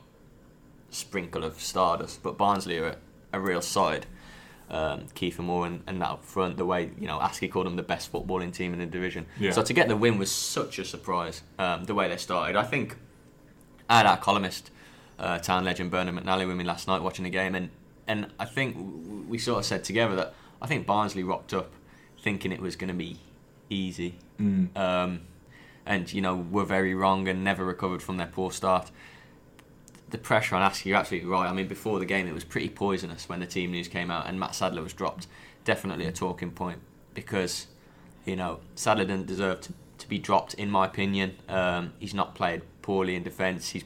a 0.91 0.93
sprinkle 0.93 1.43
of 1.43 1.59
stardust, 1.59 2.21
but 2.21 2.37
Barnsley 2.37 2.77
are 2.77 2.87
a, 2.87 2.97
a 3.33 3.39
real 3.39 3.61
side. 3.61 4.05
Um, 4.69 5.07
Kiefer 5.13 5.39
Moore 5.39 5.67
and, 5.67 5.83
and 5.85 6.01
that 6.01 6.09
up 6.09 6.23
front, 6.23 6.57
the 6.57 6.65
way 6.65 6.91
you 6.99 7.07
know 7.07 7.19
Askey 7.19 7.51
called 7.51 7.65
them 7.65 7.75
the 7.75 7.83
best 7.83 8.11
footballing 8.11 8.53
team 8.53 8.73
in 8.73 8.79
the 8.79 8.85
division. 8.85 9.25
Yeah. 9.39 9.51
So 9.51 9.63
to 9.63 9.73
get 9.73 9.87
the 9.87 9.97
win 9.97 10.17
was 10.17 10.31
such 10.31 10.77
a 10.79 10.85
surprise. 10.85 11.41
Um, 11.57 11.85
the 11.85 11.95
way 11.95 12.07
they 12.07 12.17
started, 12.17 12.55
I 12.55 12.63
think. 12.63 12.97
I 13.89 13.97
had 13.97 14.05
our 14.05 14.17
columnist, 14.17 14.71
uh, 15.19 15.39
town 15.39 15.65
legend 15.65 15.91
Bernard 15.91 16.15
McNally, 16.15 16.47
with 16.47 16.55
me 16.55 16.63
last 16.63 16.87
night 16.87 17.01
watching 17.01 17.23
the 17.23 17.29
game, 17.29 17.53
and 17.53 17.69
and 18.07 18.27
I 18.39 18.45
think 18.45 18.77
we 19.27 19.37
sort 19.37 19.59
of 19.59 19.65
said 19.65 19.83
together 19.83 20.15
that 20.15 20.33
I 20.63 20.67
think 20.67 20.87
Barnsley 20.87 21.23
rocked 21.23 21.53
up 21.53 21.71
thinking 22.21 22.51
it 22.51 22.61
was 22.61 22.75
going 22.75 22.87
to 22.87 22.93
be 22.93 23.19
easy, 23.69 24.15
Mm. 24.39 24.75
um, 24.77 25.21
and 25.85 26.11
you 26.11 26.21
know 26.21 26.35
were 26.35 26.63
very 26.65 26.95
wrong 26.95 27.27
and 27.27 27.43
never 27.43 27.63
recovered 27.65 28.01
from 28.01 28.17
their 28.17 28.27
poor 28.27 28.51
start. 28.51 28.89
The 30.09 30.17
pressure 30.17 30.55
on 30.55 30.61
Askey, 30.69 30.85
you're 30.85 30.97
absolutely 30.97 31.29
right. 31.29 31.47
I 31.49 31.53
mean, 31.53 31.67
before 31.67 31.99
the 31.99 32.05
game, 32.05 32.27
it 32.27 32.33
was 32.33 32.43
pretty 32.43 32.69
poisonous 32.69 33.27
when 33.27 33.39
the 33.39 33.45
team 33.47 33.71
news 33.71 33.87
came 33.87 34.09
out 34.11 34.27
and 34.27 34.39
Matt 34.39 34.53
Sadler 34.55 34.81
was 34.83 34.93
dropped. 34.93 35.27
Definitely 35.65 36.05
a 36.05 36.11
talking 36.11 36.51
point 36.51 36.79
because, 37.15 37.65
you 38.25 38.35
know, 38.35 38.59
Sadler 38.75 39.05
didn't 39.05 39.25
deserve 39.25 39.61
to, 39.61 39.73
to 39.97 40.07
be 40.07 40.19
dropped, 40.19 40.53
in 40.53 40.69
my 40.69 40.85
opinion. 40.85 41.37
Um, 41.49 41.93
he's 41.97 42.13
not 42.13 42.35
played 42.35 42.61
poorly 42.83 43.15
in 43.15 43.23
defence. 43.23 43.69
He's 43.69 43.85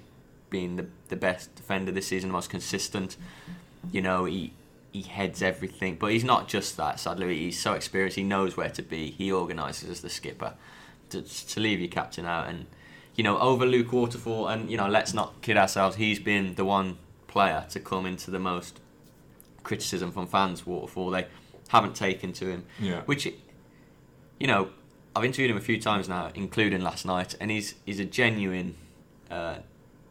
been 0.50 0.76
the, 0.76 0.88
the 1.08 1.16
best 1.16 1.56
defender 1.56 1.92
this 1.94 2.08
season, 2.08 2.30
the 2.30 2.34
most 2.34 2.50
consistent. 2.50 3.16
You 3.94 4.02
know, 4.02 4.26
he 4.26 4.52
he 4.92 5.02
heads 5.02 5.42
everything, 5.42 5.96
but 5.96 6.12
he's 6.12 6.24
not 6.24 6.48
just 6.48 6.78
that. 6.78 7.00
sadly. 7.00 7.38
he's 7.38 7.60
so 7.60 7.74
experienced. 7.74 8.18
He 8.18 8.24
knows 8.24 8.58
where 8.58 8.70
to 8.70 8.82
be. 8.82 9.12
He 9.12 9.32
organises 9.32 9.90
as 9.90 10.02
the 10.02 10.10
skipper 10.10 10.54
to, 11.10 11.22
to 11.22 11.60
leave 11.60 11.80
your 11.80 11.90
captain 11.90 12.26
out 12.26 12.48
and 12.48 12.66
you 13.16 13.24
know 13.24 13.40
over 13.40 13.66
Luke 13.66 13.94
Waterfall 13.94 14.48
and 14.48 14.70
you 14.70 14.76
know 14.78 14.88
let's 14.88 15.14
not 15.14 15.42
kid 15.42 15.58
ourselves. 15.58 15.96
He's 15.96 16.20
been 16.20 16.56
the 16.56 16.66
one 16.66 16.98
player 17.28 17.66
to 17.70 17.80
come 17.80 18.06
into 18.06 18.32
the 18.32 18.40
most 18.40 18.80
criticism 19.64 20.12
from 20.12 20.28
fans. 20.28 20.66
Waterfall 20.66 21.12
they 21.12 21.28
haven't 21.70 21.96
taken 21.96 22.34
to 22.34 22.48
him. 22.48 22.66
Yeah. 22.80 23.02
Which, 23.02 23.28
you 24.40 24.48
know, 24.48 24.70
I've 25.16 25.26
interviewed 25.26 25.52
him 25.52 25.58
a 25.58 25.62
few 25.62 25.80
times 25.80 26.08
now, 26.08 26.32
including 26.36 26.82
last 26.82 27.06
night, 27.06 27.36
and 27.40 27.52
he's 27.52 27.76
he's 27.86 28.00
a 28.00 28.06
genuine, 28.06 28.76
uh, 29.30 29.58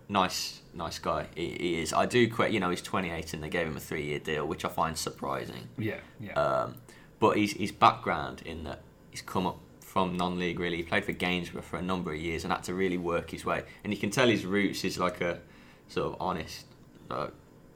nice 0.09 0.61
nice 0.77 0.99
guy. 0.99 1.27
He, 1.35 1.57
he 1.59 1.81
is. 1.81 1.93
I 1.93 2.07
do 2.07 2.31
quite. 2.31 2.53
You 2.53 2.61
know, 2.61 2.71
he's 2.71 2.83
28 2.83 3.35
and 3.35 3.43
they 3.43 3.49
gave 3.49 3.67
him 3.67 3.77
a 3.77 3.81
three 3.81 4.05
year 4.05 4.19
deal, 4.19 4.47
which 4.47 4.65
I 4.65 4.69
find 4.69 4.97
surprising. 4.97 5.69
Yeah, 5.79 6.01
yeah. 6.21 6.33
Um, 6.35 6.77
but 7.19 7.37
his 7.37 7.53
his 7.53 7.73
background 7.73 8.43
in 8.45 8.65
that 8.65 8.83
he's 9.11 9.23
come 9.23 9.47
up 9.47 9.59
from 9.81 10.17
non-league 10.17 10.61
really. 10.61 10.77
He 10.77 10.83
played 10.83 11.05
for 11.05 11.12
Gainsborough 11.12 11.62
for 11.62 11.79
a 11.79 11.83
number 11.83 12.12
of 12.12 12.21
years 12.21 12.45
and 12.45 12.53
had 12.53 12.62
to 12.65 12.75
really 12.75 12.99
work 12.99 13.31
his 13.31 13.45
way. 13.47 13.65
And 13.83 13.93
you 13.93 13.99
can 13.99 14.11
tell 14.11 14.29
his 14.29 14.45
roots 14.45 14.85
is 14.85 14.99
like 14.99 15.23
a 15.23 15.41
sort 15.89 16.12
of 16.12 16.17
honest, 16.21 16.67
uh, 17.11 17.29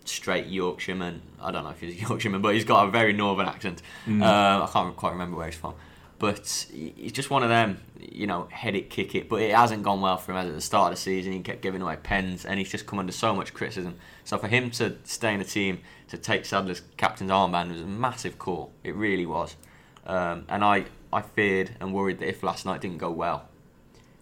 straight 0.04 0.46
Yorkshireman. 0.46 1.22
I 1.40 1.50
don't 1.50 1.64
know 1.64 1.70
if 1.70 1.80
he's 1.80 1.94
a 1.94 2.06
Yorkshireman, 2.08 2.42
but 2.42 2.54
he's 2.54 2.64
got 2.64 2.86
a 2.86 2.90
very 2.90 3.14
northern 3.14 3.46
accent. 3.46 3.80
Mm. 4.06 4.22
Uh, 4.22 4.64
I 4.64 4.68
can't 4.70 4.94
quite 4.96 5.12
remember 5.12 5.38
where 5.38 5.46
he's 5.46 5.56
from. 5.56 5.74
But 6.20 6.66
he's 6.70 7.12
just 7.12 7.30
one 7.30 7.42
of 7.42 7.48
them, 7.48 7.80
you 7.98 8.26
know, 8.26 8.46
head 8.52 8.76
it, 8.76 8.90
kick 8.90 9.14
it. 9.14 9.26
But 9.28 9.40
it 9.40 9.54
hasn't 9.54 9.82
gone 9.82 10.02
well 10.02 10.18
for 10.18 10.32
him 10.32 10.38
as 10.38 10.48
at 10.48 10.54
the 10.54 10.60
start 10.60 10.92
of 10.92 10.98
the 10.98 11.02
season. 11.02 11.32
He 11.32 11.40
kept 11.40 11.62
giving 11.62 11.80
away 11.80 11.96
pens, 11.96 12.44
and 12.44 12.58
he's 12.58 12.70
just 12.70 12.86
come 12.86 12.98
under 12.98 13.10
so 13.10 13.34
much 13.34 13.54
criticism. 13.54 13.96
So 14.24 14.36
for 14.36 14.46
him 14.46 14.70
to 14.72 14.96
stay 15.04 15.32
in 15.32 15.38
the 15.38 15.46
team, 15.46 15.80
to 16.08 16.18
take 16.18 16.44
Sadler's 16.44 16.82
captain's 16.98 17.30
armband 17.30 17.72
was 17.72 17.80
a 17.80 17.86
massive 17.86 18.38
call. 18.38 18.70
It 18.84 18.94
really 18.94 19.24
was. 19.24 19.56
Um, 20.06 20.44
and 20.50 20.62
I, 20.62 20.84
I 21.10 21.22
feared 21.22 21.70
and 21.80 21.94
worried 21.94 22.18
that 22.18 22.28
if 22.28 22.42
last 22.42 22.66
night 22.66 22.82
didn't 22.82 22.98
go 22.98 23.10
well, 23.10 23.48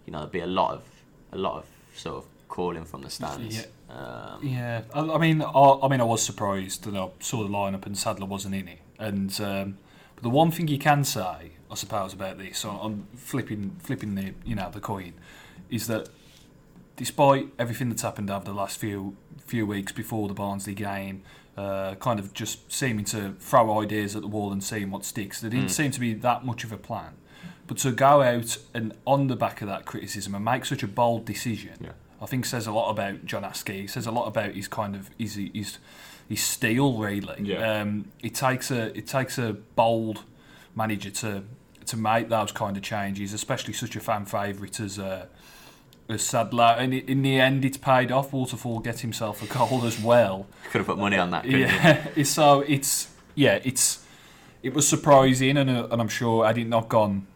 you 0.07 0.13
know, 0.13 0.21
there'd 0.21 0.31
be 0.31 0.41
a 0.41 0.47
lot 0.47 0.75
of, 0.75 0.85
a 1.33 1.37
lot 1.37 1.57
of 1.57 1.67
sort 1.97 2.19
of 2.19 2.25
calling 2.47 2.85
from 2.85 3.03
the 3.03 3.11
stands. 3.11 3.67
Um, 3.91 4.39
Yeah, 4.43 4.83
I, 4.95 5.01
I 5.01 5.19
mean, 5.19 5.43
I, 5.43 5.79
I 5.83 5.89
mean, 5.89 6.01
I 6.01 6.05
was 6.05 6.23
surprised 6.23 6.85
that 6.85 6.97
I 6.97 7.09
saw 7.19 7.43
the 7.43 7.49
lineup 7.49 7.87
and 7.87 7.99
Sadler 7.99 8.27
wasn't 8.27 8.55
in 8.55 8.69
it. 8.69 8.79
And 9.01 9.41
um, 9.41 9.79
but 10.15 10.23
the 10.23 10.31
one 10.31 10.51
thing 10.53 10.69
you 10.69 10.79
can 10.79 11.03
say, 11.05 11.53
I 11.71 11.75
suppose, 11.75 12.13
about 12.13 12.39
this, 12.39 12.65
on, 12.65 12.77
on 12.77 13.07
flipping, 13.17 13.77
flipping 13.81 14.15
the, 14.15 14.33
you 14.45 14.55
know, 14.55 14.71
the 14.71 14.81
coin, 14.81 15.13
is 15.71 15.87
that 15.89 16.09
despite 16.97 17.49
everything 17.59 17.89
that's 17.91 18.03
happened 18.03 18.31
over 18.31 18.45
the 18.45 18.53
last 18.53 18.79
few 18.79 19.17
few 19.47 19.65
weeks 19.67 19.93
before 19.93 20.29
the 20.29 20.35
Barnsley 20.35 20.75
game, 20.75 21.23
uh, 21.57 21.95
kind 21.97 22.19
of 22.21 22.35
just 22.35 22.71
seeming 22.71 23.05
to 23.07 23.35
throw 23.41 23.81
ideas 23.81 24.15
at 24.15 24.21
the 24.23 24.29
wall 24.29 24.53
and 24.53 24.63
seeing 24.63 24.91
what 24.91 25.05
sticks, 25.05 25.41
there 25.41 25.49
didn't 25.51 25.67
Mm. 25.67 25.71
seem 25.71 25.91
to 25.93 26.01
be 26.01 26.13
that 26.15 26.45
much 26.45 26.65
of 26.65 26.73
a 26.73 26.77
plan. 26.77 27.15
But 27.67 27.79
to 27.79 27.93
go 27.93 28.23
out 28.23 28.59
and 28.75 28.95
on 29.07 29.27
the 29.29 29.37
back 29.37 29.63
of 29.63 29.69
that 29.69 29.85
criticism 29.87 30.35
and 30.35 30.45
make 30.45 30.65
such 30.67 30.83
a 30.83 30.89
bold 30.89 31.25
decision, 31.25 31.73
Yeah. 31.81 31.93
I 32.21 32.27
think 32.27 32.45
says 32.47 32.67
a 32.67 32.73
lot 32.73 32.91
about 32.91 33.25
John 33.27 33.43
Askey. 33.45 33.89
Says 33.89 34.07
a 34.07 34.11
lot 34.11 34.27
about 34.27 34.55
his 34.55 34.69
kind 34.69 34.95
of 34.97 35.09
his 35.19 35.35
his, 35.55 35.79
his 36.29 36.43
steel 36.43 36.99
really. 36.99 37.43
Yeah. 37.43 37.81
Um, 37.81 38.07
it 38.23 38.35
takes 38.35 38.71
a 38.71 38.97
it 38.99 39.07
takes 39.07 39.39
a 39.39 39.53
bold 39.77 40.25
manager 40.75 41.11
to 41.11 41.43
to 41.89 41.97
make 41.97 42.29
those 42.29 42.53
kind 42.53 42.77
of 42.77 42.83
changes, 42.83 43.33
especially 43.33 43.75
such 43.75 43.97
a 43.97 44.01
fan 44.01 44.25
favourite 44.25 44.81
as 44.81 44.99
uh, 44.99 45.27
as 46.09 46.23
Sadler. 46.23 46.77
And 46.79 46.95
in 46.95 47.23
the 47.23 47.39
end, 47.41 47.65
it's 47.65 47.77
paid 47.77 48.11
off. 48.11 48.33
Waterfall 48.33 48.81
gets 48.81 49.01
himself 49.01 49.43
a 49.43 49.53
goal 49.53 49.85
as 49.85 50.01
well. 50.01 50.47
could 50.71 50.79
have 50.79 50.87
put 50.87 50.99
money 50.99 51.19
on 51.19 51.31
that. 51.31 51.45
couldn't 51.45 51.61
you? 51.61 51.67
Yeah. 51.67 52.23
so 52.25 52.61
it's 52.61 53.11
yeah, 53.35 53.61
it's 53.65 54.05
it 54.63 54.75
was 54.75 54.89
surprising, 54.89 55.57
and 55.57 55.71
uh, 55.71 55.89
and 55.91 56.01
I'm 56.01 56.09
sure 56.09 56.47
had 56.47 56.59
it 56.59 56.67
not 56.67 56.89
gone, 56.89 57.27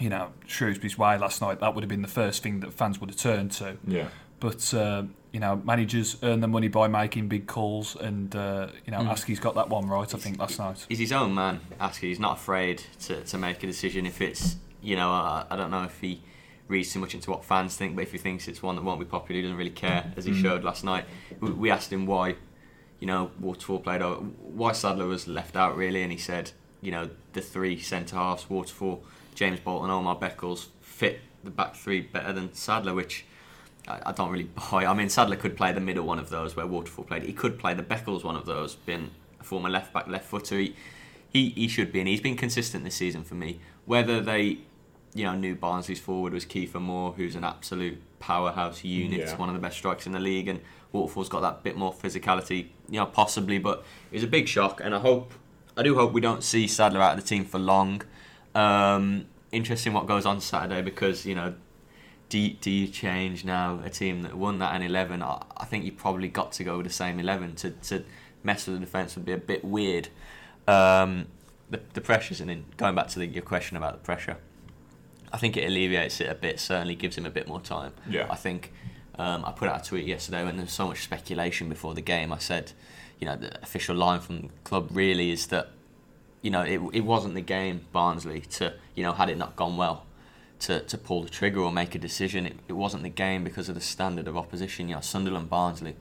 you 0.00 0.08
know, 0.08 0.30
Shrewsbury's 0.46 0.96
way 0.96 1.18
last 1.18 1.40
night, 1.40 1.60
that 1.60 1.74
would 1.74 1.82
have 1.82 1.88
been 1.88 2.02
the 2.02 2.08
first 2.08 2.42
thing 2.42 2.60
that 2.60 2.72
fans 2.72 3.00
would 3.00 3.10
have 3.10 3.18
turned 3.18 3.52
to. 3.52 3.76
Yeah. 3.86 4.08
But 4.40 4.72
uh, 4.74 5.04
you 5.36 5.40
know, 5.40 5.60
managers 5.66 6.16
earn 6.22 6.40
their 6.40 6.48
money 6.48 6.68
by 6.68 6.88
making 6.88 7.28
big 7.28 7.46
calls, 7.46 7.94
and 7.94 8.34
uh, 8.34 8.68
you 8.86 8.90
know, 8.90 9.00
Mm. 9.00 9.10
Askey's 9.12 9.38
got 9.38 9.54
that 9.56 9.68
one 9.68 9.86
right. 9.86 10.14
I 10.14 10.16
think 10.16 10.38
last 10.38 10.58
night. 10.58 10.86
He's 10.88 10.98
his 10.98 11.12
own 11.12 11.34
man. 11.34 11.60
Askey. 11.78 12.08
He's 12.08 12.18
not 12.18 12.38
afraid 12.38 12.82
to, 13.00 13.22
to 13.22 13.36
make 13.36 13.62
a 13.62 13.66
decision 13.66 14.06
if 14.06 14.22
it's 14.22 14.56
you 14.80 14.96
know 14.96 15.10
I, 15.10 15.44
I 15.50 15.56
don't 15.56 15.70
know 15.70 15.84
if 15.84 16.00
he 16.00 16.22
reads 16.68 16.90
too 16.90 17.00
much 17.00 17.12
into 17.14 17.30
what 17.30 17.44
fans 17.44 17.76
think, 17.76 17.94
but 17.96 18.02
if 18.02 18.12
he 18.12 18.18
thinks 18.18 18.48
it's 18.48 18.62
one 18.62 18.76
that 18.76 18.82
won't 18.82 18.98
be 18.98 19.04
popular, 19.04 19.36
he 19.36 19.42
doesn't 19.42 19.58
really 19.58 19.68
care, 19.86 20.10
as 20.16 20.24
he 20.24 20.32
Mm. 20.32 20.40
showed 20.42 20.64
last 20.64 20.84
night. 20.84 21.04
We, 21.38 21.50
we 21.50 21.70
asked 21.70 21.92
him 21.92 22.06
why, 22.06 22.36
you 22.98 23.06
know, 23.06 23.30
Waterfall 23.38 23.80
played 23.80 24.00
out, 24.00 24.22
why 24.60 24.72
Sadler 24.72 25.06
was 25.06 25.28
left 25.28 25.54
out 25.54 25.76
really, 25.76 26.02
and 26.02 26.10
he 26.10 26.18
said, 26.18 26.52
you 26.80 26.92
know, 26.92 27.10
the 27.34 27.42
three 27.42 27.78
centre 27.78 28.16
halves, 28.16 28.48
Waterfall, 28.48 29.04
James 29.34 29.60
Bolton, 29.60 29.90
Omar 29.90 30.16
Beckles, 30.16 30.68
fit 30.80 31.20
the 31.44 31.50
back 31.50 31.74
three 31.76 32.00
better 32.00 32.32
than 32.32 32.54
Sadler, 32.54 32.94
which. 32.94 33.26
I 33.88 34.00
I 34.06 34.12
don't 34.12 34.30
really 34.30 34.44
buy. 34.70 34.84
I 34.86 34.94
mean, 34.94 35.08
Sadler 35.08 35.36
could 35.36 35.56
play 35.56 35.72
the 35.72 35.80
middle 35.80 36.04
one 36.06 36.18
of 36.18 36.28
those 36.30 36.56
where 36.56 36.66
Waterfall 36.66 37.04
played. 37.04 37.22
He 37.24 37.32
could 37.32 37.58
play 37.58 37.74
the 37.74 37.82
Beckles 37.82 38.24
one 38.24 38.36
of 38.36 38.46
those, 38.46 38.74
being 38.74 39.10
a 39.40 39.44
former 39.44 39.68
left 39.68 39.92
back, 39.92 40.08
left 40.08 40.26
footer. 40.26 40.58
He, 40.58 40.74
he, 41.28 41.50
he 41.50 41.68
should 41.68 41.92
be, 41.92 42.00
and 42.00 42.08
he's 42.08 42.20
been 42.20 42.36
consistent 42.36 42.84
this 42.84 42.94
season 42.94 43.22
for 43.24 43.34
me. 43.34 43.60
Whether 43.84 44.20
they, 44.20 44.58
you 45.14 45.24
know, 45.24 45.34
knew 45.34 45.54
Barnsley's 45.54 46.00
forward 46.00 46.32
was 46.32 46.44
Kiefer 46.44 46.80
Moore, 46.80 47.12
who's 47.16 47.34
an 47.36 47.44
absolute 47.44 48.00
powerhouse 48.18 48.82
unit, 48.84 49.20
Yeah. 49.20 49.36
one 49.36 49.48
of 49.48 49.54
the 49.54 49.60
best 49.60 49.76
strikers 49.76 50.06
in 50.06 50.12
the 50.12 50.18
league, 50.20 50.48
and 50.48 50.60
Waterfall's 50.92 51.28
got 51.28 51.40
that 51.40 51.62
bit 51.62 51.76
more 51.76 51.92
physicality, 51.92 52.68
you 52.88 52.98
know, 52.98 53.06
possibly. 53.06 53.58
But 53.58 53.84
it 54.10 54.16
was 54.16 54.22
a 54.24 54.28
big 54.28 54.48
shock, 54.48 54.80
and 54.82 54.94
I 54.94 54.98
hope, 54.98 55.32
I 55.76 55.82
do 55.82 55.94
hope 55.94 56.12
we 56.12 56.20
don't 56.22 56.42
see 56.42 56.66
Sadler 56.66 57.02
out 57.02 57.18
of 57.18 57.22
the 57.22 57.28
team 57.28 57.44
for 57.44 57.58
long. 57.58 58.02
Um, 58.54 59.26
interesting 59.52 59.92
what 59.92 60.06
goes 60.06 60.24
on 60.26 60.40
Saturday 60.40 60.82
because 60.82 61.24
you 61.26 61.34
know 61.34 61.54
do 62.28 62.38
you, 62.38 62.54
do 62.54 62.70
you 62.70 62.88
change 62.88 63.44
now 63.44 63.80
a 63.84 63.90
team 63.90 64.22
that 64.22 64.34
won 64.34 64.58
that 64.58 64.74
in 64.74 64.82
11? 64.82 65.22
I, 65.22 65.42
I 65.56 65.64
think 65.64 65.84
you 65.84 65.92
probably 65.92 66.28
got 66.28 66.52
to 66.52 66.64
go 66.64 66.78
with 66.78 66.86
the 66.86 66.92
same 66.92 67.20
11. 67.20 67.54
To, 67.56 67.70
to 67.70 68.04
mess 68.42 68.66
with 68.66 68.76
the 68.76 68.80
defence 68.80 69.14
would 69.16 69.24
be 69.24 69.32
a 69.32 69.38
bit 69.38 69.64
weird. 69.64 70.08
Um, 70.66 71.26
the, 71.70 71.80
the 71.94 72.00
pressure's 72.00 72.40
and 72.40 72.50
then 72.50 72.64
going 72.76 72.94
back 72.94 73.08
to 73.08 73.18
the, 73.18 73.26
your 73.26 73.42
question 73.42 73.76
about 73.76 73.92
the 73.92 74.00
pressure, 74.00 74.38
I 75.32 75.38
think 75.38 75.56
it 75.56 75.68
alleviates 75.68 76.20
it 76.20 76.30
a 76.30 76.34
bit, 76.34 76.58
certainly 76.58 76.94
gives 76.94 77.16
him 77.16 77.26
a 77.26 77.30
bit 77.30 77.46
more 77.46 77.60
time. 77.60 77.92
Yeah. 78.08 78.26
I 78.30 78.36
think 78.36 78.72
um, 79.18 79.44
I 79.44 79.52
put 79.52 79.68
out 79.68 79.84
a 79.84 79.88
tweet 79.88 80.06
yesterday 80.06 80.44
when 80.44 80.56
there 80.56 80.64
was 80.64 80.72
so 80.72 80.86
much 80.86 81.02
speculation 81.02 81.68
before 81.68 81.94
the 81.94 82.00
game. 82.00 82.32
I 82.32 82.38
said, 82.38 82.72
you 83.20 83.26
know, 83.26 83.36
the 83.36 83.60
official 83.62 83.96
line 83.96 84.20
from 84.20 84.42
the 84.42 84.48
club 84.64 84.88
really 84.92 85.30
is 85.30 85.46
that, 85.48 85.70
you 86.42 86.50
know, 86.50 86.62
it, 86.62 86.80
it 86.92 87.00
wasn't 87.00 87.34
the 87.34 87.40
game, 87.40 87.86
Barnsley, 87.92 88.40
to, 88.40 88.74
you 88.94 89.02
know, 89.02 89.12
had 89.12 89.28
it 89.28 89.38
not 89.38 89.56
gone 89.56 89.76
well, 89.76 90.05
to, 90.60 90.80
to 90.80 90.98
pull 90.98 91.22
the 91.22 91.28
trigger 91.28 91.60
or 91.60 91.72
make 91.72 91.94
a 91.94 91.98
decision. 91.98 92.46
It, 92.46 92.56
it 92.68 92.72
wasn't 92.72 93.02
the 93.02 93.08
game 93.08 93.44
because 93.44 93.68
of 93.68 93.74
the 93.74 93.80
standard 93.80 94.28
of 94.28 94.36
opposition. 94.36 94.88
You 94.88 94.96
know, 94.96 95.00
Sunderland, 95.00 95.50
Barnsley. 95.50 95.96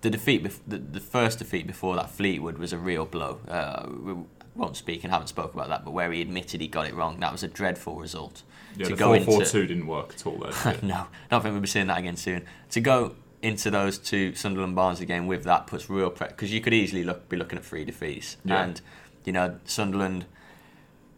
The 0.00 0.10
defeat, 0.10 0.44
bef- 0.44 0.60
the, 0.66 0.78
the 0.78 1.00
first 1.00 1.40
defeat 1.40 1.66
before 1.66 1.96
that 1.96 2.10
Fleetwood 2.10 2.58
was 2.58 2.72
a 2.72 2.78
real 2.78 3.04
blow. 3.04 3.40
Uh, 3.48 3.88
we 3.88 4.14
won't 4.54 4.76
speak 4.76 5.02
and 5.04 5.12
haven't 5.12 5.28
spoke 5.28 5.54
about 5.54 5.68
that, 5.68 5.84
but 5.84 5.90
where 5.90 6.12
he 6.12 6.20
admitted 6.22 6.60
he 6.60 6.68
got 6.68 6.86
it 6.86 6.94
wrong, 6.94 7.18
that 7.20 7.32
was 7.32 7.42
a 7.42 7.48
dreadful 7.48 7.96
result. 7.96 8.42
Yeah, 8.76 8.84
to 8.84 8.90
the 8.90 8.96
go 8.96 9.14
4 9.16 9.24
4 9.24 9.34
into- 9.34 9.52
2 9.52 9.66
didn't 9.66 9.86
work 9.86 10.14
at 10.14 10.26
all, 10.26 10.36
though. 10.36 10.74
no, 10.82 10.94
I 10.94 11.06
don't 11.30 11.42
think 11.42 11.52
we'll 11.52 11.60
be 11.60 11.66
seeing 11.66 11.88
that 11.88 11.98
again 11.98 12.16
soon. 12.16 12.44
To 12.70 12.80
go 12.80 13.14
into 13.42 13.70
those 13.70 13.98
two 13.98 14.34
Sunderland 14.34 14.74
Barnsley 14.74 15.06
game 15.06 15.26
with 15.26 15.44
that 15.44 15.66
puts 15.66 15.88
real 15.88 16.10
pressure 16.10 16.32
because 16.32 16.52
you 16.52 16.60
could 16.60 16.74
easily 16.74 17.04
look 17.04 17.28
be 17.28 17.36
looking 17.36 17.58
at 17.58 17.64
three 17.64 17.84
defeats. 17.84 18.36
Yeah. 18.44 18.64
And 18.64 18.80
you 19.24 19.32
know 19.32 19.58
Sunderland, 19.64 20.26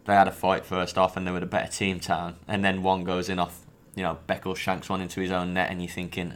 they 0.05 0.13
had 0.13 0.27
a 0.27 0.31
fight 0.31 0.65
first 0.65 0.97
off 0.97 1.15
and 1.15 1.25
they 1.25 1.31
were 1.31 1.39
the 1.39 1.45
better 1.45 1.71
team 1.71 1.99
town, 1.99 2.35
and 2.47 2.63
then 2.63 2.83
one 2.83 3.03
goes 3.03 3.29
in 3.29 3.39
off. 3.39 3.65
You 3.95 4.03
know 4.03 4.19
Beckel 4.27 4.55
shanks 4.55 4.89
one 4.89 5.01
into 5.01 5.19
his 5.19 5.31
own 5.31 5.53
net, 5.53 5.69
and 5.69 5.81
you're 5.81 5.91
thinking, 5.91 6.35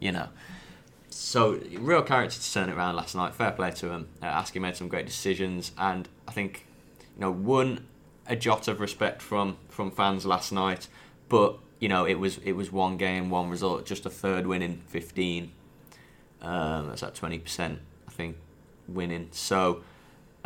you 0.00 0.12
know. 0.12 0.28
So 1.10 1.60
real 1.78 2.02
character 2.02 2.38
to 2.38 2.52
turn 2.52 2.68
it 2.68 2.74
around 2.74 2.96
last 2.96 3.14
night. 3.14 3.34
Fair 3.34 3.50
play 3.52 3.70
to 3.72 3.90
him. 3.90 4.08
Uh, 4.22 4.44
made 4.56 4.76
some 4.76 4.88
great 4.88 5.06
decisions, 5.06 5.72
and 5.78 6.08
I 6.28 6.32
think 6.32 6.66
you 7.16 7.22
know 7.22 7.30
won 7.30 7.86
a 8.26 8.36
jot 8.36 8.68
of 8.68 8.80
respect 8.80 9.22
from 9.22 9.56
from 9.68 9.90
fans 9.90 10.26
last 10.26 10.52
night. 10.52 10.88
But 11.28 11.58
you 11.80 11.88
know 11.88 12.04
it 12.04 12.14
was 12.14 12.38
it 12.38 12.52
was 12.52 12.70
one 12.70 12.96
game, 12.96 13.30
one 13.30 13.50
result, 13.50 13.86
just 13.86 14.06
a 14.06 14.10
third 14.10 14.46
win 14.46 14.62
in 14.62 14.82
fifteen. 14.86 15.52
Um, 16.40 16.88
that's 16.88 17.02
at 17.02 17.14
twenty 17.14 17.38
percent, 17.38 17.80
I 18.06 18.10
think, 18.10 18.36
winning. 18.86 19.28
So 19.32 19.82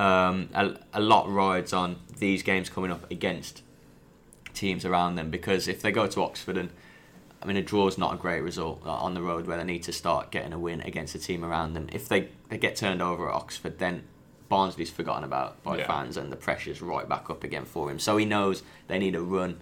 um, 0.01 0.49
a, 0.55 0.77
a 0.95 1.01
lot 1.01 1.29
rides 1.31 1.73
on 1.73 1.97
these 2.19 2.43
games 2.43 2.69
coming 2.71 2.91
up 2.91 3.11
against 3.11 3.63
teams 4.55 4.85
around 4.85 5.15
them 5.15 5.31
because 5.31 5.69
if 5.69 5.81
they 5.83 5.93
go 5.93 6.07
to 6.07 6.23
Oxford 6.23 6.57
and 6.57 6.71
I 7.43 7.47
mean, 7.47 7.57
a 7.57 7.63
draw 7.63 7.87
is 7.87 7.97
not 7.97 8.13
a 8.15 8.17
great 8.19 8.43
result 8.43 8.83
uh, 8.85 8.91
on 8.91 9.15
the 9.15 9.23
road 9.23 9.47
where 9.47 9.57
they 9.57 9.65
need 9.65 9.83
to 9.85 9.93
start 9.93 10.31
getting 10.31 10.53
a 10.53 10.59
win 10.59 10.83
against 10.83 11.15
a 11.15 11.19
team 11.19 11.43
around 11.43 11.73
them. 11.73 11.89
If 11.91 12.07
they, 12.07 12.29
they 12.51 12.59
get 12.59 12.77
turned 12.77 13.01
over 13.01 13.31
at 13.31 13.35
Oxford, 13.35 13.79
then 13.79 14.03
Barnsley's 14.51 14.91
forgotten 14.91 15.25
about 15.25 15.63
by 15.63 15.79
Yeah. 15.79 15.87
fans 15.87 16.19
and 16.19 16.31
the 16.31 16.37
pressure's 16.37 16.83
right 16.83 17.09
back 17.09 17.31
up 17.31 17.43
again 17.43 17.65
for 17.65 17.91
him. 17.91 17.99
So 17.99 18.19
he 18.19 18.27
knows 18.27 18.63
they 18.89 18.99
need 18.99 19.15
a 19.15 19.23
run, 19.23 19.59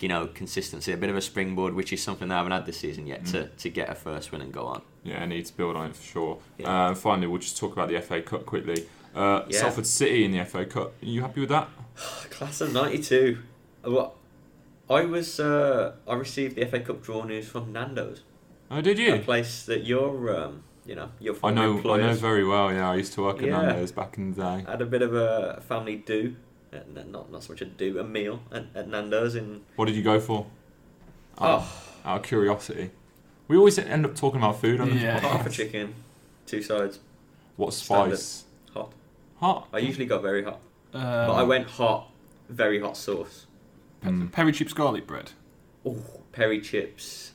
you 0.00 0.08
know, 0.08 0.26
consistency, 0.26 0.92
a 0.92 0.98
bit 0.98 1.08
of 1.08 1.16
a 1.16 1.22
springboard, 1.22 1.72
which 1.72 1.94
is 1.94 2.02
something 2.02 2.28
they 2.28 2.34
haven't 2.34 2.52
had 2.52 2.66
this 2.66 2.76
season 2.78 3.06
yet 3.06 3.24
to, 3.26 3.46
to 3.48 3.70
get 3.70 3.88
a 3.88 3.94
first 3.94 4.30
win 4.30 4.42
and 4.42 4.52
go 4.52 4.66
on. 4.66 4.82
Yeah, 5.02 5.22
I 5.22 5.26
need 5.26 5.46
to 5.46 5.56
build 5.56 5.76
on 5.76 5.86
it 5.90 5.96
for 5.96 6.02
sure. 6.02 6.38
Yeah. 6.58 6.88
Uh, 6.90 6.94
finally, 6.94 7.26
we'll 7.26 7.40
just 7.40 7.56
talk 7.56 7.72
about 7.72 7.88
the 7.88 7.98
FA 8.02 8.20
Cup 8.20 8.44
quickly. 8.44 8.86
Uh, 9.14 9.44
Yeah. 9.48 9.58
Salford 9.60 9.86
City 9.86 10.24
in 10.24 10.32
the 10.32 10.44
FA 10.44 10.64
Cup. 10.64 10.92
Are 11.02 11.06
you 11.06 11.20
happy 11.22 11.40
with 11.40 11.50
that? 11.50 11.68
Class 12.30 12.60
of 12.60 12.72
'92. 12.72 13.38
What? 13.84 14.14
I 14.90 15.04
was. 15.04 15.38
Uh, 15.40 15.92
I 16.08 16.14
received 16.14 16.56
the 16.56 16.64
FA 16.66 16.80
Cup 16.80 17.02
draw 17.02 17.24
news 17.24 17.48
from 17.48 17.72
Nando's, 17.72 18.22
Oh, 18.70 18.80
did 18.80 18.98
you? 18.98 19.14
a 19.14 19.18
place 19.18 19.64
that 19.66 19.84
you're 19.84 20.34
um, 20.36 20.62
you 20.86 20.94
know, 20.94 21.10
your 21.20 21.34
I 21.34 21.38
former 21.38 21.54
know, 21.82 21.92
I 21.94 21.96
know 21.98 22.14
very 22.14 22.44
well. 22.44 22.72
Yeah, 22.72 22.90
I 22.90 22.96
used 22.96 23.12
to 23.14 23.22
work 23.22 23.38
at 23.38 23.44
Yeah. 23.48 23.62
Nando's 23.62 23.92
back 23.92 24.16
in 24.18 24.34
the 24.34 24.42
day. 24.42 24.64
Had 24.66 24.82
a 24.82 24.86
bit 24.86 25.02
of 25.02 25.14
a 25.14 25.62
family 25.68 25.96
do, 25.96 26.36
uh, 26.72 26.78
not 27.10 27.30
not 27.30 27.42
so 27.44 27.52
much 27.52 27.62
a 27.62 27.66
do, 27.66 27.98
a 27.98 28.04
meal 28.04 28.40
at, 28.50 28.64
at 28.74 28.88
Nando's 28.88 29.34
in. 29.34 29.62
What 29.76 29.86
did 29.86 29.94
you 29.96 30.02
go 30.02 30.18
for? 30.20 30.46
Oh, 31.38 31.66
Out 32.04 32.16
of 32.20 32.22
curiosity, 32.24 32.90
we 33.48 33.56
always 33.56 33.78
end 33.78 34.04
up 34.04 34.14
talking 34.16 34.40
about 34.40 34.60
food 34.60 34.80
on 34.80 34.90
the 34.90 34.96
Yeah. 34.96 35.20
half 35.20 35.46
a 35.46 35.50
chicken, 35.50 35.94
two 36.46 36.62
sides, 36.62 36.98
What 37.56 37.72
Standard. 37.72 38.18
spice? 38.18 38.44
hot. 38.74 38.92
Hot. 39.42 39.66
I 39.72 39.78
usually 39.78 40.06
got 40.06 40.22
very 40.22 40.44
hot, 40.44 40.60
Um, 40.94 41.02
but 41.02 41.32
I 41.34 41.42
went 41.42 41.68
hot, 41.68 42.08
very 42.48 42.80
hot 42.80 42.96
sauce. 42.96 43.46
pe- 44.00 44.08
Mm. 44.10 44.30
Peri 44.32 44.52
chips 44.52 44.72
garlic 44.72 45.06
bread. 45.06 45.32
Oh, 45.84 45.96
peri 46.32 46.60
chips, 46.60 47.32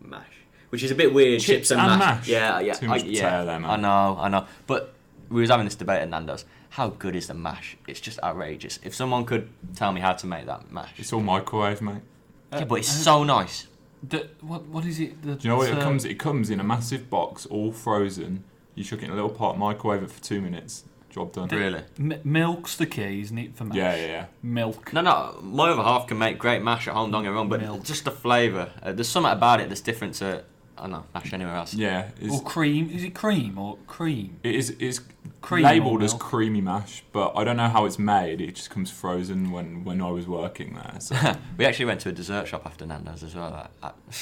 mash, 0.00 0.26
which 0.70 0.82
is 0.84 0.90
a 0.92 0.94
bit 0.94 1.12
weird. 1.12 1.40
Chips 1.40 1.70
and, 1.72 1.80
and 1.80 1.98
mash. 1.98 2.18
mash? 2.18 2.28
Yeah, 2.28 2.60
yeah, 2.60 2.74
Too 2.74 2.86
I, 2.86 2.88
much 2.88 3.04
yeah. 3.04 3.44
there, 3.44 3.58
man. 3.58 3.68
I 3.70 3.76
know, 3.76 4.16
I 4.20 4.28
know. 4.28 4.46
But 4.68 4.94
we 5.28 5.40
was 5.40 5.50
having 5.50 5.66
this 5.66 5.74
debate 5.74 6.00
at 6.02 6.08
Nando's. 6.08 6.44
How 6.70 6.88
good 6.88 7.16
is 7.16 7.26
the 7.26 7.34
mash? 7.34 7.76
It's 7.88 8.00
just 8.00 8.20
outrageous. 8.22 8.78
If 8.84 8.94
someone 8.94 9.24
could 9.24 9.48
tell 9.74 9.90
me 9.92 10.00
how 10.00 10.12
to 10.12 10.26
make 10.26 10.46
that 10.46 10.70
mash, 10.70 10.92
It's 10.98 11.12
all 11.12 11.20
microwave, 11.20 11.82
mate. 11.82 12.02
yeah, 12.52 12.64
but 12.64 12.76
it's 12.76 12.90
Uh, 12.90 13.02
so 13.02 13.24
nice. 13.24 13.66
the- 14.08 14.28
what 14.40 14.66
what 14.66 14.84
is 14.84 15.00
it? 15.00 15.20
The, 15.22 15.34
Do 15.34 15.42
you 15.42 15.48
know 15.50 15.56
what 15.56 15.68
it 15.70 15.78
uh, 15.78 15.82
comes? 15.82 16.04
It 16.04 16.14
comes 16.20 16.48
in 16.50 16.60
a 16.60 16.64
massive 16.64 17.10
box, 17.10 17.44
all 17.46 17.72
frozen. 17.72 18.44
You 18.76 18.84
chuck 18.84 19.00
it 19.02 19.06
in 19.06 19.10
a 19.10 19.14
little 19.14 19.30
pot, 19.30 19.58
microwave 19.58 20.04
it 20.04 20.10
for 20.12 20.22
two 20.22 20.40
minutes. 20.40 20.84
Job 21.18 21.32
done. 21.32 21.48
Really? 21.48 21.82
M- 21.98 22.20
milk's 22.24 22.76
the 22.76 22.86
key, 22.86 23.20
isn't 23.22 23.38
it? 23.38 23.56
For 23.56 23.64
mash. 23.64 23.76
Yeah, 23.76 23.96
yeah, 23.96 24.06
yeah. 24.06 24.24
Milk. 24.42 24.92
No, 24.92 25.00
no. 25.00 25.38
My 25.42 25.70
other 25.70 25.82
half 25.82 26.06
can 26.06 26.18
make 26.18 26.38
great 26.38 26.62
mash 26.62 26.86
at 26.88 26.94
home. 26.94 27.10
Don't 27.10 27.22
get 27.24 27.30
me 27.30 27.34
wrong, 27.36 27.48
but 27.48 27.60
Milk. 27.60 27.82
just 27.84 28.04
the 28.04 28.10
flavour. 28.10 28.70
Uh, 28.82 28.92
there's 28.92 29.08
something 29.08 29.32
about 29.32 29.60
it 29.60 29.68
that's 29.68 29.80
different 29.80 30.14
to 30.14 30.44
I 30.76 30.82
don't 30.82 30.92
know 30.92 31.04
mash 31.12 31.32
anywhere 31.32 31.56
else. 31.56 31.74
Yeah, 31.74 32.10
it's, 32.20 32.32
Or 32.34 32.40
cream. 32.42 32.88
Is 32.90 33.02
it 33.02 33.14
cream 33.14 33.58
or 33.58 33.78
cream? 33.88 34.38
it 34.44 34.54
is 34.54 34.70
it's 34.78 35.00
Cream 35.40 35.64
labelled 35.64 36.02
or 36.02 36.04
as 36.04 36.12
milk? 36.12 36.22
creamy 36.22 36.60
mash, 36.60 37.02
but 37.12 37.32
I 37.36 37.42
don't 37.44 37.56
know 37.56 37.68
how 37.68 37.84
it's 37.84 37.98
made. 37.98 38.40
It 38.40 38.54
just 38.54 38.70
comes 38.70 38.90
frozen 38.90 39.50
when 39.50 39.82
when 39.84 40.00
I 40.00 40.10
was 40.10 40.26
working 40.28 40.74
there. 40.74 40.94
So 41.00 41.16
we 41.58 41.64
actually 41.64 41.86
went 41.86 42.00
to 42.02 42.08
a 42.10 42.12
dessert 42.12 42.46
shop 42.46 42.62
after 42.64 42.86
Nando's 42.86 43.22
as 43.24 43.34
well. 43.34 43.52
I- 43.82 43.88
I- 43.88 43.92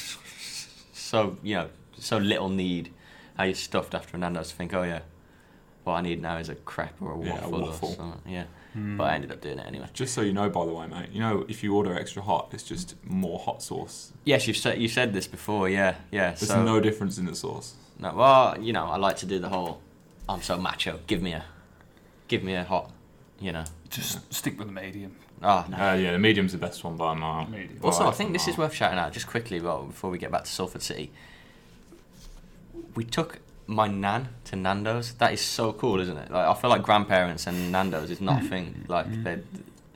so 0.93 1.37
you 1.43 1.57
know, 1.57 1.69
so 1.99 2.17
little 2.19 2.49
need. 2.49 2.93
How 3.37 3.45
you 3.45 3.53
stuffed 3.55 3.95
after 3.95 4.17
a 4.17 4.21
Nando's 4.21 4.49
to 4.49 4.55
think, 4.57 4.73
oh 4.73 4.83
yeah, 4.83 5.01
what 5.87 5.95
I 5.95 6.01
need 6.03 6.21
now 6.21 6.37
is 6.39 6.49
a 6.49 6.55
crepe 6.57 7.01
or 7.01 7.13
a 7.13 7.17
waffle, 7.17 7.27
Yeah, 7.35 7.45
a 7.45 7.49
waffle. 7.49 7.61
waffle. 7.69 7.89
Or 7.91 7.95
something. 7.95 8.33
Yeah, 8.33 8.45
Hmm. 8.73 8.97
but 8.97 9.05
I 9.05 9.15
ended 9.15 9.31
up 9.33 9.41
doing 9.41 9.59
it 9.59 9.67
anyway. 9.67 9.89
just 9.95 10.13
so 10.15 10.21
you 10.21 10.33
know, 10.33 10.51
by 10.51 10.67
the 10.67 10.73
way, 10.73 10.87
mate, 10.87 11.11
you 11.13 11.21
know 11.21 11.45
if 11.49 11.63
you 11.63 11.75
order 11.75 11.95
extra 11.99 12.23
hot, 12.23 12.49
it's 12.53 12.63
just 12.65 12.95
more 13.05 13.39
hot 13.39 13.63
sauce. 13.63 14.13
Yes, 14.25 14.47
you've 14.47 14.57
said 14.57 14.81
you 14.81 14.89
said 14.89 15.13
this 15.15 15.27
before. 15.27 15.69
Yeah, 15.69 15.95
yeah. 16.11 16.31
There's 16.31 16.49
so 16.49 16.63
no 16.63 16.81
difference 16.81 17.19
in 17.19 17.25
the 17.27 17.35
sauce. 17.35 17.75
No, 17.99 18.13
well, 18.15 18.61
you 18.61 18.73
know, 18.73 18.85
I 18.87 18.97
like 18.97 19.17
to 19.19 19.27
do 19.27 19.39
the 19.39 19.49
whole. 19.49 19.81
I'm 20.29 20.43
so 20.43 20.59
macho. 20.59 20.99
Give 21.07 21.23
me 21.23 21.33
a, 21.33 21.45
give 22.29 22.43
me 22.43 22.55
a 22.55 22.65
hot. 22.65 22.91
You 23.41 23.53
know. 23.53 23.65
Just 23.89 24.33
stick 24.35 24.59
with 24.59 24.67
the 24.69 24.75
medium. 24.75 25.15
Oh 25.43 25.65
no. 25.71 25.77
Uh, 25.77 25.95
yeah, 25.95 26.13
the 26.13 26.19
medium's 26.19 26.53
the 26.53 26.59
best 26.59 26.83
one 26.83 26.97
by 26.97 27.13
a 27.13 27.15
mile. 27.15 27.47
Medium. 27.47 27.79
also, 27.85 28.03
By 28.05 28.09
I 28.09 28.13
think 28.13 28.31
a 28.31 28.33
this 28.33 28.49
is 28.49 28.59
worth 28.59 28.75
shouting 28.75 28.99
out 28.99 29.13
just 29.13 29.27
quickly. 29.29 29.61
Well, 29.61 29.85
before 29.85 30.11
we 30.11 30.19
get 30.19 30.33
back 30.33 30.45
to 30.45 30.51
Salford 30.51 30.83
City, 30.83 31.13
we 32.95 33.05
took 33.05 33.39
my 33.67 33.89
nan 33.89 34.29
to 34.45 34.57
Nando's. 34.57 35.13
That 35.15 35.33
is 35.33 35.41
so 35.41 35.73
cool, 35.73 36.01
isn't 36.01 36.17
it? 36.17 36.31
Like, 36.31 36.47
I 36.47 36.55
feel 36.55 36.71
like 36.71 36.83
grandparents 36.83 37.47
and 37.47 37.73
Nando's 37.73 38.11
is 38.11 38.21
not 38.21 38.43
a 38.43 38.45
thing. 38.49 38.67
Mm-hmm. 38.67 38.93
Like, 38.93 39.07
mm-hmm. 39.07 39.23
they 39.25 39.39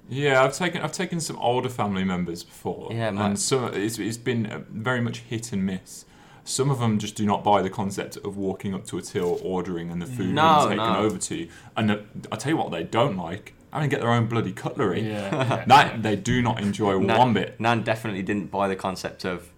Yeah, 0.08 0.42
I've 0.42 0.54
taken 0.54 0.82
I've 0.82 0.92
taken 0.92 1.20
some 1.20 1.36
older 1.36 1.68
family 1.68 2.04
members 2.04 2.42
before. 2.42 2.88
Yeah, 2.92 3.10
my- 3.10 3.26
and 3.26 3.38
so 3.38 3.66
it's, 3.66 3.98
it's 3.98 4.16
been 4.16 4.46
uh, 4.46 4.60
very 4.70 5.00
much 5.00 5.20
hit 5.20 5.52
and 5.52 5.64
miss. 5.64 6.04
Some 6.44 6.70
of 6.70 6.80
them 6.80 6.98
just 6.98 7.14
do 7.14 7.26
not 7.26 7.44
buy 7.44 7.62
the 7.62 7.70
concept 7.70 8.16
of 8.16 8.36
walking 8.36 8.74
up 8.74 8.84
to 8.86 8.98
a 8.98 9.02
till, 9.02 9.38
ordering, 9.42 9.90
and 9.90 10.00
the 10.02 10.06
food 10.06 10.34
No, 10.34 10.66
being 10.66 10.78
taken 10.78 10.92
no. 10.94 10.98
over 10.98 11.18
to 11.18 11.36
you. 11.36 11.48
And 11.76 11.90
the, 11.90 12.04
I 12.32 12.36
tell 12.36 12.50
you 12.50 12.56
what, 12.56 12.72
they 12.72 12.82
don't 12.82 13.16
like 13.16 13.54
having 13.72 13.88
to 13.88 13.94
get 13.94 14.02
their 14.02 14.10
own 14.10 14.26
bloody 14.26 14.52
cutlery. 14.52 15.02
Yeah. 15.02 15.30
yeah. 15.32 15.64
That 15.66 16.02
they 16.02 16.16
do 16.16 16.42
not 16.42 16.60
enjoy 16.60 16.98
Nan, 16.98 17.18
one 17.18 17.34
bit. 17.34 17.60
Nan 17.60 17.82
definitely 17.82 18.22
didn't 18.22 18.50
buy 18.50 18.66
the 18.68 18.74
concept 18.74 19.24
of 19.24 19.50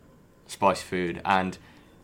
spicy 0.47 0.85
food, 0.85 1.23
and 1.25 1.57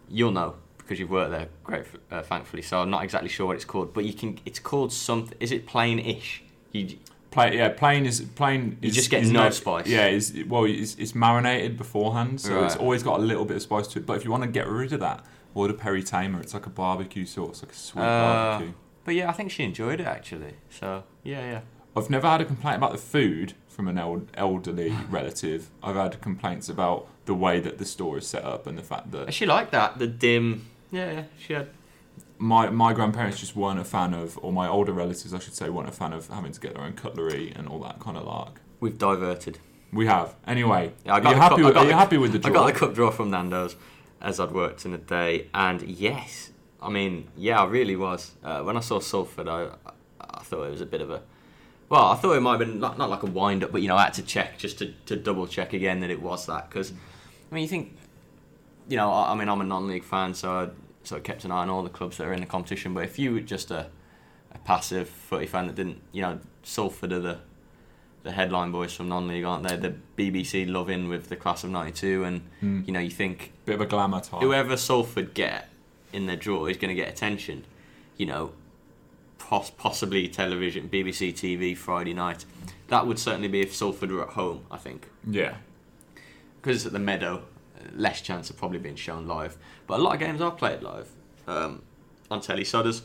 you'll 0.08 0.32
know 0.32 0.54
because 0.88 0.98
you've 0.98 1.10
worked 1.10 1.30
there, 1.30 1.48
great, 1.62 1.84
uh, 2.10 2.22
thankfully. 2.22 2.62
So 2.62 2.80
I'm 2.80 2.88
not 2.88 3.04
exactly 3.04 3.28
sure 3.28 3.46
what 3.46 3.56
it's 3.56 3.64
called, 3.66 3.92
but 3.92 4.06
you 4.06 4.14
can. 4.14 4.38
It's 4.46 4.58
called 4.58 4.90
something. 4.90 5.36
Is 5.38 5.52
it 5.52 5.66
plain-ish? 5.66 6.42
You, 6.72 6.96
Plain, 7.30 7.52
yeah, 7.52 7.68
plain 7.68 8.06
is 8.06 8.22
plain. 8.22 8.78
You 8.80 8.88
Is, 8.88 8.94
just 8.94 9.10
get 9.10 9.26
no 9.26 9.50
spice. 9.50 9.86
Yeah, 9.86 10.06
is 10.06 10.34
well, 10.48 10.64
it's, 10.64 10.94
it's 10.94 11.14
marinated 11.14 11.76
beforehand, 11.76 12.40
so 12.40 12.64
it's 12.64 12.74
always 12.76 13.02
got 13.02 13.20
a 13.20 13.22
little 13.22 13.44
bit 13.44 13.56
of 13.58 13.62
spice 13.62 13.86
to 13.88 13.98
it. 13.98 14.06
But 14.06 14.16
if 14.16 14.24
you 14.24 14.30
want 14.30 14.44
to 14.44 14.48
get 14.48 14.66
rid 14.66 14.94
of 14.94 15.00
that, 15.00 15.24
order 15.54 15.74
peri 15.74 16.02
tamer. 16.02 16.40
It's 16.40 16.54
like 16.54 16.64
a 16.64 16.70
barbecue 16.70 17.26
sauce, 17.26 17.62
like 17.62 17.72
a 17.72 17.76
sweet 17.76 18.00
Uh, 18.02 18.22
barbecue. 18.22 18.72
but 19.04 19.14
yeah, 19.14 19.28
I 19.28 19.32
think 19.32 19.50
she 19.50 19.62
enjoyed 19.62 20.00
it 20.00 20.06
actually. 20.06 20.54
So 20.70 21.04
yeah, 21.22 21.40
yeah. 21.52 21.60
I've 21.94 22.08
never 22.08 22.26
had 22.26 22.40
a 22.40 22.44
complaint 22.46 22.76
about 22.78 22.92
the 22.92 22.98
food 22.98 23.52
from 23.68 23.88
an 23.88 23.98
eld- 23.98 24.30
elderly 24.34 24.96
relative. 25.10 25.68
I've 25.82 25.96
had 25.96 26.18
complaints 26.22 26.70
about 26.70 27.08
the 27.26 27.34
way 27.34 27.60
that 27.60 27.76
the 27.76 27.84
store 27.84 28.16
is 28.16 28.26
set 28.26 28.42
up 28.44 28.66
and 28.66 28.78
the 28.78 28.82
fact 28.82 29.10
that 29.12 29.34
She 29.34 29.44
liked 29.44 29.72
that 29.72 29.98
the 29.98 30.06
dim. 30.06 30.64
Yeah, 30.90 31.12
yeah. 31.12 31.24
She 31.38 31.52
had. 31.52 31.68
my 32.38 32.70
my 32.70 32.92
grandparents 32.92 33.38
just 33.38 33.54
weren't 33.56 33.78
a 33.80 33.84
fan 33.84 34.14
of, 34.14 34.38
or 34.42 34.52
my 34.52 34.66
older 34.68 34.92
relatives, 34.92 35.34
I 35.34 35.38
should 35.38 35.54
say, 35.54 35.68
weren't 35.68 35.88
a 35.88 35.92
fan 35.92 36.12
of 36.12 36.28
having 36.28 36.52
to 36.52 36.60
get 36.60 36.74
their 36.74 36.82
own 36.84 36.92
cutlery 36.94 37.52
and 37.54 37.68
all 37.68 37.80
that 37.80 38.00
kind 38.00 38.16
of 38.16 38.24
lark. 38.24 38.60
We've 38.80 38.96
diverted. 38.98 39.58
We 39.92 40.06
have. 40.06 40.34
Anyway, 40.46 40.92
Yeah, 41.04 41.14
I 41.14 41.18
are 41.18 41.20
got 41.20 41.28
you 41.30 41.34
the 41.36 41.40
happy 41.40 41.54
cup- 41.56 41.58
I 41.60 41.64
with, 41.66 41.74
got 41.74 41.80
are 41.80 41.84
you 41.84 41.90
the- 41.90 41.96
happy 41.96 42.16
with 42.18 42.32
the 42.32 42.38
draw? 42.38 42.50
I 42.50 42.54
got 42.54 42.66
the 42.74 42.78
cup 42.78 42.94
draw 42.94 43.10
from 43.10 43.30
Nando's 43.30 43.76
as 44.20 44.38
I'd 44.40 44.50
worked 44.52 44.84
in 44.84 44.92
a 44.94 44.98
day, 44.98 45.46
and 45.54 45.82
yes, 45.82 46.50
I 46.82 46.90
mean, 46.90 47.28
yeah, 47.36 47.60
I 47.60 47.64
really 47.66 47.96
was. 47.96 48.32
Uh, 48.42 48.62
when 48.62 48.76
I 48.76 48.80
saw 48.80 48.98
Salford, 49.00 49.48
I, 49.48 49.68
I 50.20 50.42
thought 50.42 50.64
it 50.64 50.70
was 50.70 50.80
a 50.80 50.86
bit 50.86 51.00
of 51.00 51.10
a. 51.10 51.22
Well, 51.88 52.04
I 52.04 52.16
thought 52.16 52.32
it 52.34 52.40
might 52.40 52.58
have 52.60 52.68
been 52.68 52.78
not, 52.80 52.98
not 52.98 53.08
like 53.10 53.22
a 53.22 53.26
wind 53.30 53.64
up, 53.64 53.72
but 53.72 53.80
you 53.80 53.88
know, 53.88 53.96
I 53.96 54.04
had 54.04 54.14
to 54.14 54.22
check 54.22 54.58
just 54.58 54.78
to, 54.80 54.92
to 55.06 55.16
double 55.16 55.46
check 55.46 55.72
again 55.72 56.00
that 56.00 56.10
it 56.10 56.20
was 56.20 56.44
that. 56.46 56.68
Because, 56.68 56.92
I 57.50 57.54
mean, 57.54 57.62
you 57.62 57.68
think, 57.68 57.96
you 58.88 58.96
know, 58.96 59.10
I, 59.10 59.32
I 59.32 59.34
mean, 59.34 59.48
I'm 59.48 59.60
a 59.60 59.64
non 59.64 59.86
league 59.86 60.04
fan, 60.04 60.34
so 60.34 60.50
I 60.50 60.68
sort 61.06 61.18
of 61.20 61.24
kept 61.24 61.44
an 61.44 61.50
eye 61.50 61.58
on 61.62 61.70
all 61.70 61.82
the 61.82 61.88
clubs 61.90 62.16
that 62.18 62.26
are 62.26 62.32
in 62.32 62.40
the 62.40 62.46
competition. 62.46 62.94
But 62.94 63.04
if 63.04 63.18
you 63.18 63.32
were 63.32 63.40
just 63.40 63.70
a, 63.70 63.88
a 64.52 64.58
passive 64.58 65.08
footy 65.08 65.46
fan 65.46 65.66
that 65.66 65.76
didn't, 65.76 66.00
you 66.12 66.22
know, 66.22 66.38
Salford 66.62 67.12
are 67.12 67.20
the, 67.20 67.38
the 68.24 68.32
headline 68.32 68.72
boys 68.72 68.92
from 68.94 69.08
non 69.08 69.28
league, 69.28 69.44
aren't 69.44 69.66
they? 69.66 69.76
The 69.76 69.94
BBC 70.16 70.70
love 70.70 70.90
in 70.90 71.08
with 71.08 71.28
the 71.28 71.36
class 71.36 71.64
of 71.64 71.70
92, 71.70 72.24
and, 72.24 72.40
Mm. 72.62 72.86
you 72.86 72.92
know, 72.92 73.00
you 73.00 73.10
think 73.10 73.52
Bit 73.66 73.76
of 73.76 73.80
a 73.82 73.86
glamour 73.86 74.20
time. 74.20 74.40
whoever 74.40 74.76
Salford 74.76 75.34
get 75.34 75.68
in 76.12 76.26
their 76.26 76.36
draw 76.36 76.66
is 76.66 76.76
going 76.76 76.88
to 76.88 76.94
get 76.94 77.08
attention. 77.08 77.64
You 78.16 78.26
know, 78.26 78.52
pos- 79.38 79.70
possibly 79.70 80.26
television, 80.28 80.88
BBC 80.88 81.32
TV 81.32 81.76
Friday 81.76 82.14
night. 82.14 82.44
That 82.88 83.06
would 83.06 83.18
certainly 83.18 83.48
be 83.48 83.60
if 83.60 83.74
Salford 83.74 84.10
were 84.10 84.22
at 84.22 84.30
home. 84.30 84.64
I 84.70 84.78
think 84.78 85.08
Yeah. 85.26 85.56
because 86.60 86.76
it's 86.76 86.86
at 86.86 86.92
the 86.92 86.98
Meadow, 86.98 87.42
less 87.94 88.20
chance 88.20 88.50
of 88.50 88.56
probably 88.56 88.78
being 88.78 88.96
shown 88.96 89.26
live. 89.26 89.56
But 89.86 90.00
a 90.00 90.02
lot 90.02 90.14
of 90.14 90.20
games 90.20 90.40
are 90.40 90.50
played 90.50 90.82
live 90.82 91.08
um, 91.46 91.82
on 92.30 92.40
telly. 92.40 92.64
So 92.64 92.82
there's 92.82 93.02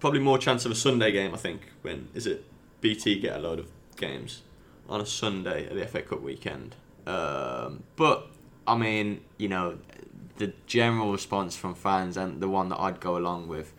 probably 0.00 0.20
more 0.20 0.38
chance 0.38 0.64
of 0.64 0.70
a 0.72 0.74
Sunday 0.74 1.12
game. 1.12 1.34
I 1.34 1.38
think 1.38 1.62
when 1.82 2.08
is 2.14 2.26
it 2.26 2.44
BT 2.80 3.18
get 3.20 3.36
a 3.36 3.38
load 3.40 3.58
of 3.58 3.68
games 3.96 4.42
on 4.88 5.00
a 5.00 5.06
Sunday 5.06 5.66
at 5.66 5.74
the 5.74 5.86
FA 5.86 6.02
Cup 6.02 6.20
weekend. 6.22 6.74
Um, 7.06 7.82
but 7.96 8.28
I 8.66 8.76
mean, 8.76 9.22
you 9.38 9.48
know, 9.48 9.78
the 10.36 10.52
general 10.66 11.12
response 11.12 11.56
from 11.56 11.74
fans 11.74 12.16
and 12.16 12.40
the 12.40 12.48
one 12.48 12.68
that 12.68 12.78
I'd 12.78 13.00
go 13.00 13.16
along 13.16 13.48
with 13.48 13.72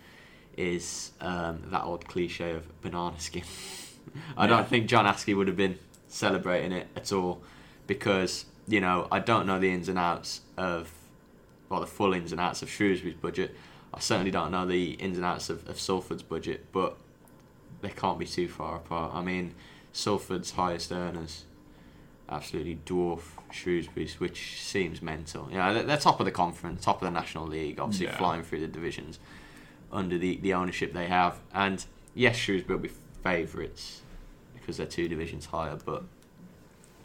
is 0.58 1.12
um, 1.22 1.62
that 1.68 1.84
old 1.84 2.08
cliche 2.08 2.52
of 2.52 2.82
banana 2.82 3.20
skin. 3.20 3.44
I 4.38 4.44
Yeah. 4.46 4.48
don't 4.48 4.68
think 4.68 4.88
John 4.88 5.06
Askey 5.06 5.36
would 5.36 5.48
have 5.48 5.58
been 5.58 5.78
celebrating 6.08 6.72
it 6.72 6.88
at 6.96 7.12
all 7.12 7.42
because 7.86 8.46
you 8.68 8.82
know 8.82 9.08
I 9.12 9.20
don't 9.20 9.46
know 9.48 9.60
the 9.60 9.72
ins 9.72 9.90
and 9.90 9.98
outs 10.00 10.42
of 10.58 10.92
well 11.70 11.80
the 11.80 11.88
full 11.88 12.14
ins 12.14 12.32
and 12.32 12.42
outs 12.42 12.62
of 12.62 12.70
Shrewsbury's 12.70 13.16
budget. 13.16 13.56
I 13.94 14.00
certainly 14.00 14.32
don't 14.32 14.52
know 14.52 14.66
the 14.66 14.92
ins 14.94 15.18
and 15.18 15.26
outs 15.26 15.50
of, 15.50 15.68
of 15.70 15.80
Salford's 15.80 16.22
budget, 16.24 16.66
but 16.72 16.98
they 17.82 17.90
can't 17.90 18.20
be 18.20 18.26
too 18.26 18.48
far 18.48 18.76
apart. 18.76 19.14
I 19.16 19.22
mean, 19.22 19.54
Salford's 19.94 20.52
highest 20.52 20.92
earners 20.92 21.46
absolutely 22.30 22.78
dwarf 22.86 23.22
Shrewsbury's, 23.52 24.20
which 24.20 24.62
seems 24.62 25.02
mental. 25.02 25.48
You 25.50 25.58
know, 25.58 25.74
they're, 25.74 25.84
they're 25.84 25.98
top 25.98 26.20
of 26.20 26.26
the 26.26 26.32
conference, 26.32 26.84
top 26.84 27.02
of 27.02 27.06
the 27.08 27.12
National 27.18 27.48
League, 27.48 27.80
obviously 27.80 28.08
Yeah. 28.08 28.18
flying 28.18 28.44
through 28.44 28.60
the 28.60 28.68
divisions 28.68 29.20
under 29.92 30.18
the, 30.18 30.36
the 30.38 30.54
ownership 30.54 30.92
they 30.92 31.08
have. 31.08 31.40
And 31.54 31.86
yes, 32.14 32.36
Shrewsbury 32.36 32.76
will 32.76 32.84
be 32.84 32.92
favourites 33.24 34.02
because 34.54 34.76
they're 34.76 34.86
two 34.86 35.08
divisions 35.08 35.46
higher, 35.46 35.78
but 35.86 36.04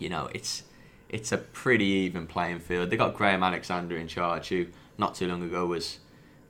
you 0.01 0.09
know, 0.09 0.29
it's 0.35 0.65
it's 1.13 1.31
a 1.31 1.39
pretty 1.39 1.85
even 1.85 2.27
playing 2.27 2.59
field. 2.61 2.91
They 2.91 2.97
got 2.97 3.15
Graham 3.15 3.43
Alexander 3.43 3.97
in 3.97 4.09
charge, 4.09 4.49
who 4.49 4.67
not 4.99 5.15
too 5.15 5.29
long 5.29 5.43
ago 5.43 5.67
was 5.67 5.99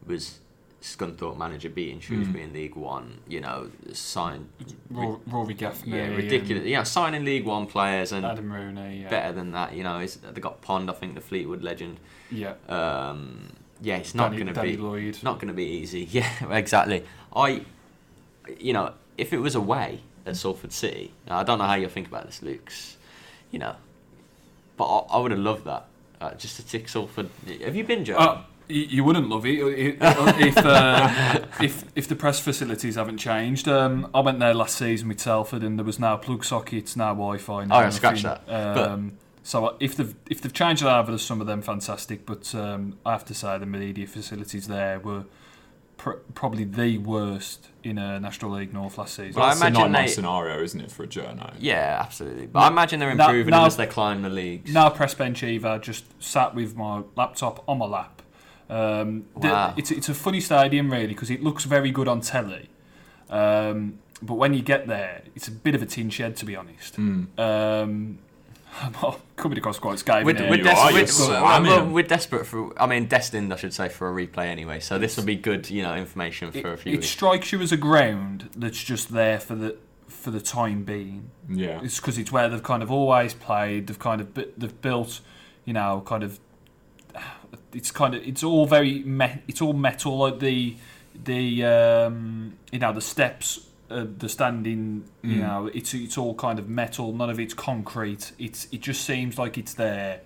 was 0.07 0.39
Scunthorpe 0.81 1.37
manager, 1.39 1.69
beating 1.69 2.01
Shrewsbury 2.01 2.43
in 2.45 2.53
League 2.53 2.75
One. 2.75 3.19
You 3.29 3.41
know, 3.41 3.71
signed 3.93 4.49
Ro- 4.91 5.21
Rory 5.27 5.55
Gaffney. 5.55 5.97
yeah 5.97 6.09
ridiculous. 6.09 6.65
Yeah, 6.65 6.83
signing 6.83 7.25
League 7.25 7.45
One 7.45 7.67
players 7.67 8.13
and 8.13 8.25
Adam 8.27 8.53
Rooney. 8.53 9.03
Yeah. 9.03 9.09
better 9.11 9.33
than 9.33 9.53
that. 9.53 9.75
You 9.75 9.85
know, 9.85 9.99
is 10.01 10.17
they 10.17 10.41
got 10.41 10.61
Pond, 10.63 10.91
I 10.91 10.95
think 10.95 11.15
the 11.15 11.21
Fleetwood 11.21 11.63
legend. 11.63 11.99
Yeah. 12.31 12.55
Um, 12.69 13.53
yeah, 13.81 13.97
it's 13.97 14.15
not 14.15 14.33
going 14.33 14.47
to 14.47 14.61
be 14.61 14.77
Lloyd. 14.77 15.19
not 15.23 15.37
going 15.37 15.49
to 15.49 15.55
be 15.55 15.65
easy. 15.67 16.05
Yeah, 16.11 16.29
exactly. 16.57 17.05
I, 17.35 17.63
you 18.59 18.73
know, 18.73 18.95
if 19.19 19.33
it 19.33 19.39
was 19.39 19.55
away 19.55 20.01
at 20.25 20.37
Salford 20.37 20.73
City, 20.73 21.13
I 21.29 21.43
don't 21.43 21.59
know 21.59 21.65
how 21.65 21.75
you'll 21.75 21.91
think 21.91 22.07
about 22.07 22.27
this, 22.27 22.43
Luke's, 22.43 22.97
you 23.51 23.59
know, 23.59 23.75
but 24.83 24.89
I, 25.13 25.17
I 25.17 25.19
would 25.21 25.31
have 25.31 25.41
loved 25.41 25.65
that. 25.65 25.87
Uh, 26.21 26.35
just 26.35 26.57
to 26.57 26.67
tick 26.67 26.89
Salford. 26.89 27.29
Have 27.65 27.75
you 27.75 27.85
been, 27.85 28.05
Joe? 28.05 28.17
Uh, 28.17 28.43
you, 28.69 28.83
you 28.83 29.05
wouldn't 29.05 29.29
love 29.29 29.45
it 29.45 29.59
i- 29.61 30.39
if 30.41 30.57
uh, 30.59 31.41
if 31.61 31.85
if 31.97 32.07
the 32.09 32.15
press 32.17 32.39
facilities 32.41 32.95
haven't 32.95 33.19
changed. 33.19 33.67
Um, 33.69 34.09
I 34.15 34.21
went 34.21 34.39
there 34.39 34.55
last 34.55 34.77
season 34.79 35.09
with 35.09 35.19
Telford, 35.19 35.63
and 35.65 35.79
there 35.79 35.85
was 35.85 35.99
now 35.99 36.17
plug 36.17 36.45
sockets, 36.45 36.97
now 36.97 37.09
Wi-Fi. 37.15 37.65
Now 37.65 37.81
Oh, 37.81 37.85
nothing. 37.85 38.23
that. 38.23 38.49
Um, 38.49 39.19
so 39.43 39.67
uh, 39.67 39.77
if 39.81 39.97
they've 39.97 40.15
if 40.31 40.41
they've 40.41 40.53
changed 40.53 40.85
that 40.85 40.97
over, 41.01 41.19
some 41.19 41.41
of 41.41 41.47
them 41.49 41.61
fantastic. 41.63 42.25
But 42.25 42.55
um, 42.55 42.99
I 43.05 43.11
have 43.13 43.25
to 43.27 43.35
say 43.35 43.59
the 43.59 43.67
media 43.67 44.07
facilities 44.07 44.69
there 44.69 45.01
were 45.01 45.25
pr- 46.03 46.19
probably 46.35 46.65
the 46.65 46.99
worst 46.99 47.69
in 47.85 47.97
a 47.97 48.19
National 48.19 48.51
League 48.53 48.73
North 48.75 48.99
last 48.99 49.15
season. 49.15 49.35
Well, 49.41 49.45
I 49.45 49.51
That's 49.51 49.61
a 49.63 49.67
imagine 49.67 49.83
nightmare 49.83 50.03
they- 50.03 50.13
scenario, 50.13 50.63
isn't 50.63 50.81
it, 50.81 50.91
for 50.91 51.05
a 51.05 51.07
journo? 51.07 51.55
yeah, 51.61 51.99
absolutely. 52.05 52.47
But 52.47 52.61
I 52.61 52.69
imagine 52.69 52.99
they're 53.01 53.11
improving 53.13 53.51
now- 53.53 53.67
as 53.67 53.77
they 53.77 53.87
climb 53.87 54.23
the 54.23 54.29
leagues. 54.29 54.73
Now, 54.73 54.89
press 54.91 55.15
bench 55.15 55.43
either. 55.45 55.79
Just 55.79 56.05
sat 56.23 56.55
with 56.55 56.77
my 56.77 57.03
laptop 57.17 57.63
on 57.69 57.79
my 57.79 57.87
lap. 57.87 58.21
Um, 58.69 59.27
the- 59.39 59.49
Wow. 59.49 59.75
it's 59.77 59.91
it's 59.91 60.09
a 60.09 60.15
funny 60.15 60.41
stadium 60.41 60.91
really 60.91 61.09
because 61.09 61.31
it 61.31 61.43
looks 61.43 61.65
very 61.65 61.91
good 61.91 62.09
on 62.09 62.21
telly, 62.21 62.69
um, 63.31 63.99
but 64.23 64.35
when 64.35 64.55
you 64.55 64.63
get 64.63 64.87
there, 64.87 65.23
it's 65.37 65.47
a 65.47 65.53
bit 65.53 65.75
of 65.75 65.83
a 65.83 65.87
tin 65.87 66.11
shed 66.11 66.37
to 66.37 66.45
be 66.47 66.57
honest. 66.57 66.97
Mm. 66.97 67.27
Um, 67.39 68.19
I'm 68.81 68.95
coming 69.37 69.59
across 69.59 69.79
quite 69.79 69.99
scathing 69.99 70.25
We're, 70.25 70.49
we're, 70.49 70.57
you 70.57 70.63
des- 70.65 70.71
are, 70.71 70.87
we're- 70.87 70.97
you're 70.99 71.07
slamming 71.07 71.71
well, 71.71 71.87
we're 71.89 72.03
desperate 72.05 72.47
for. 72.47 72.73
I 72.81 72.87
mean, 72.87 73.07
destined, 73.07 73.53
I 73.53 73.57
should 73.57 73.75
say, 73.75 73.89
for 73.89 74.09
a 74.11 74.27
replay 74.27 74.47
anyway. 74.47 74.81
So 74.81 74.99
this 74.99 75.17
will 75.17 75.25
be 75.25 75.37
good, 75.37 75.69
you 75.71 75.83
know, 75.83 75.95
information 75.95 76.51
for 76.53 76.71
a 76.71 76.73
it, 76.73 76.79
few 76.81 76.93
it 76.93 76.97
weeks. 76.97 77.09
strikes 77.09 77.53
you 77.53 77.61
as 77.61 77.71
a 77.73 77.77
ground 77.77 78.49
that's 78.57 78.83
just 78.83 79.11
there 79.13 79.39
for 79.41 79.55
the 79.55 79.77
for 80.09 80.31
the 80.31 80.41
time 80.41 80.85
being. 80.85 81.31
Yeah. 81.49 81.81
It's 81.83 81.99
because 82.01 82.17
it's 82.19 82.31
where 82.33 82.49
they've 82.49 82.63
kind 82.63 82.83
of 82.83 82.91
always 82.91 83.35
played. 83.35 83.87
They've 83.89 83.99
kind 83.99 84.21
of 84.21 84.35
they've 84.35 84.81
built, 84.83 85.21
you 85.65 85.73
know, 85.73 86.03
kind 86.07 86.23
of. 86.23 86.39
It's 87.75 87.91
kind 87.91 88.15
of 88.15 88.23
it's 88.29 88.43
all 88.45 88.67
very 88.67 89.03
me- 89.03 89.41
it's 89.49 89.63
all 89.63 89.73
metal 89.73 90.19
like 90.19 90.41
the 90.41 90.77
the 91.25 91.65
um, 91.65 92.53
you 92.71 92.79
know 92.79 92.93
the 92.93 93.01
steps 93.01 93.67
uh, 93.93 94.07
the 94.19 94.29
standing 94.29 95.05
you 95.23 95.37
Mm. 95.37 95.41
know 95.47 95.67
it's 95.79 95.93
it's 95.95 96.17
all 96.19 96.35
kind 96.35 96.59
of 96.59 96.69
metal 96.69 97.13
none 97.13 97.31
of 97.31 97.39
it's 97.39 97.55
concrete 97.55 98.33
it's 98.39 98.67
it 98.73 98.81
just 98.81 99.05
seems 99.05 99.39
like 99.39 99.57
it's 99.59 99.75
there 99.75 100.21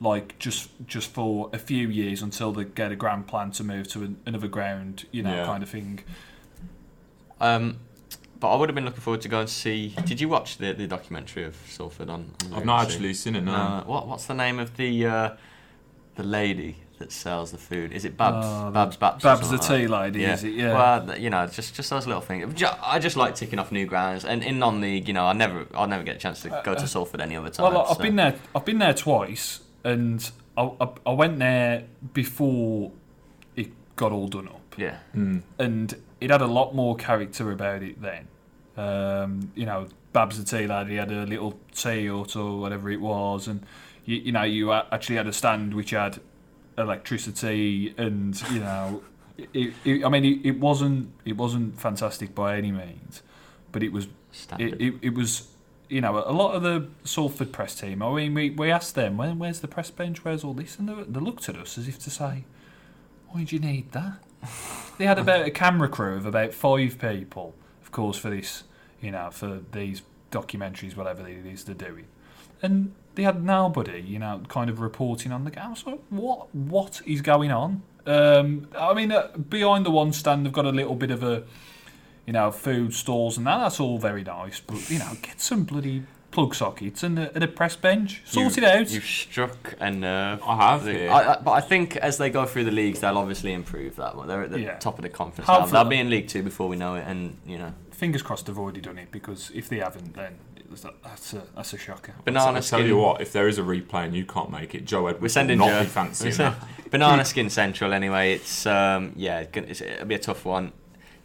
like 0.00 0.38
just 0.38 0.70
just 0.86 1.08
for 1.12 1.48
a 1.52 1.58
few 1.58 1.88
years 1.88 2.22
until 2.22 2.50
they 2.52 2.64
get 2.64 2.90
a 2.92 2.96
grand 2.96 3.26
plan 3.26 3.50
to 3.52 3.62
move 3.64 3.86
to 3.88 4.02
an, 4.02 4.16
another 4.26 4.48
ground 4.48 5.06
you 5.12 5.22
know 5.22 5.34
Yeah. 5.34 5.46
kind 5.46 5.62
of 5.62 5.68
thing 5.68 6.00
Um, 7.40 7.78
but 8.40 8.52
I 8.52 8.56
would 8.56 8.68
have 8.68 8.74
been 8.74 8.84
looking 8.84 9.00
forward 9.00 9.20
to 9.22 9.28
go 9.28 9.40
and 9.40 9.48
see. 9.48 9.94
Did 10.04 10.20
you 10.20 10.28
watch 10.28 10.58
the, 10.58 10.72
the 10.72 10.86
documentary 10.86 11.44
of 11.44 11.56
Salford 11.68 12.08
on? 12.10 12.32
on 12.46 12.54
I've 12.54 12.64
not 12.64 12.82
actually 12.84 13.14
seen 13.14 13.36
it, 13.36 13.42
no. 13.42 13.52
No. 13.52 13.84
What 13.86 14.08
What's 14.08 14.26
the 14.26 14.34
name 14.34 14.58
of 14.58 14.76
the 14.76 15.06
uh, 15.06 15.30
the 16.16 16.22
lady 16.24 16.76
that 17.02 17.12
sells 17.12 17.50
the 17.50 17.58
food? 17.58 17.92
Is 17.92 18.04
it 18.04 18.16
Babs? 18.16 18.46
Uh, 18.46 18.70
Babs 18.70 18.96
Babs. 18.96 19.22
Babs 19.22 19.50
the 19.50 19.58
something 19.58 19.88
like 19.88 20.12
tea 20.12 20.18
lady 20.18 20.20
Yeah. 20.20 20.34
is 20.34 20.44
it 20.44 20.54
yeah 20.54 20.72
Well, 20.74 21.18
you 21.18 21.30
know, 21.30 21.46
just 21.46 21.74
just 21.74 21.90
those 21.90 22.06
little 22.06 22.22
things. 22.22 22.62
I 22.82 22.98
just 22.98 23.16
like 23.16 23.34
ticking 23.34 23.58
off 23.58 23.70
new 23.72 23.86
grounds, 23.86 24.24
and 24.24 24.42
in 24.42 24.58
non-league, 24.58 25.08
you 25.08 25.14
know, 25.14 25.26
I 25.26 25.32
never, 25.32 25.66
I'll 25.74 25.86
never 25.88 26.04
get 26.04 26.16
a 26.16 26.18
chance 26.18 26.40
to 26.42 26.62
go 26.64 26.74
to 26.74 26.86
Salford 26.86 27.20
any 27.20 27.36
other 27.36 27.50
time. 27.50 27.64
Well, 27.72 27.82
I've 27.82 27.96
so- 27.96 28.02
been 28.02 28.16
there. 28.16 28.34
I've 28.54 28.64
been 28.64 28.78
there 28.78 28.94
twice, 28.94 29.60
and 29.84 30.30
I, 30.56 30.70
I, 30.80 30.88
I 31.06 31.12
went 31.12 31.38
there 31.38 31.84
before 32.14 32.92
it 33.56 33.68
got 33.96 34.12
all 34.12 34.28
done 34.28 34.48
up, 34.48 34.74
Yeah, 34.76 34.96
Mm. 35.16 35.42
and 35.58 35.94
it 36.20 36.30
had 36.30 36.40
a 36.42 36.46
lot 36.46 36.74
more 36.74 36.94
character 36.96 37.50
about 37.50 37.82
it 37.82 38.00
then. 38.00 38.28
Um, 38.76 39.50
you 39.54 39.66
know, 39.66 39.86
Babs 40.12 40.42
the 40.42 40.44
tea 40.44 40.66
lady 40.66 40.96
had 40.96 41.10
a 41.10 41.24
little 41.26 41.58
tea 41.74 42.06
hut 42.06 42.36
or 42.36 42.58
whatever 42.60 42.90
it 42.90 43.00
was, 43.00 43.48
and 43.48 43.64
you, 44.04 44.16
you 44.16 44.32
know, 44.32 44.42
you 44.42 44.72
actually 44.72 45.16
had 45.16 45.26
a 45.26 45.32
stand 45.32 45.74
which 45.74 45.90
had 45.90 46.20
electricity, 46.78 47.94
and 47.96 48.40
you 48.50 48.60
know, 48.60 49.02
it, 49.38 49.74
it, 49.84 50.04
I 50.04 50.08
mean, 50.08 50.24
it, 50.24 50.46
it 50.46 50.60
wasn't 50.60 51.12
it 51.24 51.36
wasn't 51.36 51.80
fantastic 51.80 52.34
by 52.34 52.56
any 52.56 52.72
means, 52.72 53.22
but 53.70 53.82
it 53.82 53.92
was 53.92 54.08
standard. 54.30 54.80
it, 54.80 54.94
it, 55.02 55.14
was 55.14 55.48
you 55.88 56.00
know 56.00 56.18
a 56.18 56.32
lot 56.32 56.54
of 56.54 56.62
the 56.62 56.88
Salford 57.04 57.52
press 57.52 57.74
team. 57.74 58.02
I 58.02 58.12
mean, 58.14 58.34
we, 58.34 58.50
we 58.50 58.70
asked 58.70 58.94
them, 58.94 59.16
Where, 59.16 59.32
"Where's 59.32 59.60
the 59.60 59.68
press 59.68 59.90
bench? 59.90 60.24
Where's 60.24 60.44
all 60.44 60.54
this?" 60.54 60.78
And 60.78 60.88
they, 60.88 60.94
they 60.94 61.20
looked 61.20 61.48
at 61.48 61.56
us 61.56 61.78
as 61.78 61.88
if 61.88 61.98
to 62.00 62.10
say, 62.10 62.44
"Why 63.28 63.44
do 63.44 63.56
you 63.56 63.62
need 63.62 63.92
that?" 63.92 64.18
they 64.98 65.06
had 65.06 65.18
about 65.18 65.46
a 65.46 65.50
camera 65.50 65.88
crew 65.88 66.16
of 66.16 66.26
about 66.26 66.52
five 66.52 66.98
people, 66.98 67.54
of 67.82 67.92
course, 67.92 68.18
for 68.18 68.30
this, 68.30 68.64
you 69.00 69.10
know, 69.10 69.30
for 69.30 69.60
these 69.72 70.02
documentaries, 70.30 70.96
whatever 70.96 71.26
it 71.28 71.46
is 71.46 71.64
they're 71.64 71.74
doing, 71.74 72.06
and 72.60 72.92
they 73.14 73.22
had 73.22 73.42
nobody, 73.44 74.00
you 74.00 74.18
know, 74.18 74.42
kind 74.48 74.70
of 74.70 74.80
reporting 74.80 75.32
on 75.32 75.44
the 75.44 75.50
game. 75.50 75.64
I 75.64 75.68
was 75.70 75.86
like, 75.86 76.00
"What? 76.10 76.54
What 76.54 77.00
is 77.06 77.20
going 77.20 77.50
on?" 77.52 77.82
Um, 78.06 78.68
I 78.78 78.94
mean, 78.94 79.12
uh, 79.12 79.28
behind 79.36 79.86
the 79.86 79.90
one 79.90 80.12
stand, 80.12 80.44
they've 80.44 80.52
got 80.52 80.64
a 80.66 80.70
little 80.70 80.94
bit 80.96 81.10
of 81.10 81.22
a 81.22 81.44
you 82.26 82.32
know, 82.32 82.52
food 82.52 82.94
stalls 82.94 83.36
and 83.36 83.46
that. 83.48 83.58
That's 83.58 83.80
all 83.80 83.98
very 83.98 84.22
nice, 84.22 84.60
but 84.60 84.88
you 84.88 84.98
know, 85.00 85.10
get 85.22 85.40
some 85.40 85.64
bloody 85.64 86.04
plug 86.30 86.54
sockets 86.54 87.02
and 87.02 87.18
a, 87.18 87.34
and 87.34 87.42
a 87.42 87.48
press 87.48 87.74
bench. 87.74 88.22
Sort 88.24 88.56
You- 88.56 88.62
it 88.62 88.68
out. 88.68 88.90
You've 88.90 89.04
struck 89.04 89.74
a 89.80 89.90
nerve. 89.90 90.40
I 90.46 90.56
have 90.56 90.86
I, 90.86 91.08
I, 91.08 91.40
but 91.42 91.50
I 91.50 91.60
think 91.60 91.96
as 91.96 92.18
they 92.18 92.30
go 92.30 92.46
through 92.46 92.64
the 92.64 92.70
leagues, 92.70 93.00
they'll 93.00 93.18
obviously 93.18 93.52
improve 93.52 93.96
that 93.96 94.16
one. 94.16 94.28
They're 94.28 94.42
at 94.44 94.50
the 94.52 94.60
Yeah. 94.60 94.78
top 94.78 94.98
of 94.98 95.02
the 95.02 95.08
conference 95.08 95.48
now. 95.48 95.66
They'll 95.66 95.84
be 95.84 95.98
in 95.98 96.10
League 96.10 96.28
Two 96.28 96.44
before 96.44 96.68
we 96.68 96.76
know 96.76 96.94
it, 96.94 97.04
and 97.08 97.36
you 97.44 97.58
know, 97.58 97.74
Fingers 97.90 98.22
crossed 98.22 98.46
they've 98.46 98.58
already 98.58 98.80
done 98.80 98.98
it 98.98 99.10
because 99.12 99.50
if 99.54 99.68
they 99.68 99.78
haven't, 99.78 100.14
then 100.14 100.32
it 100.32 100.51
was 100.51 100.51
that, 100.80 100.94
that's 101.04 101.34
a 101.34 101.42
that's 101.54 101.72
a 101.74 101.78
shocker. 101.78 102.14
banana 102.24 102.58
I 102.58 102.60
tell 102.62 102.82
you 102.82 102.96
what, 102.96 103.20
if 103.20 103.32
there 103.32 103.46
is 103.48 103.58
a 103.58 103.62
replay 103.62 104.06
and 104.06 104.14
you 104.16 104.24
can't 104.24 104.50
make 104.50 104.74
it, 104.74 104.86
Joe 104.86 105.06
Edwards 105.08 105.20
We're 105.22 105.28
sending 105.28 105.58
will 105.58 105.66
Joe. 105.66 105.72
not 105.74 105.82
be 105.82 105.88
fancying 105.90 106.34
that. 106.36 106.56
banana 106.90 107.24
skin 107.26 107.50
central. 107.50 107.92
Anyway, 107.92 108.32
it's 108.32 108.64
um, 108.66 109.12
yeah, 109.14 109.44
it's 109.52 109.80
it'll 109.82 110.06
be 110.06 110.14
a 110.14 110.18
tough 110.18 110.46
one. 110.46 110.72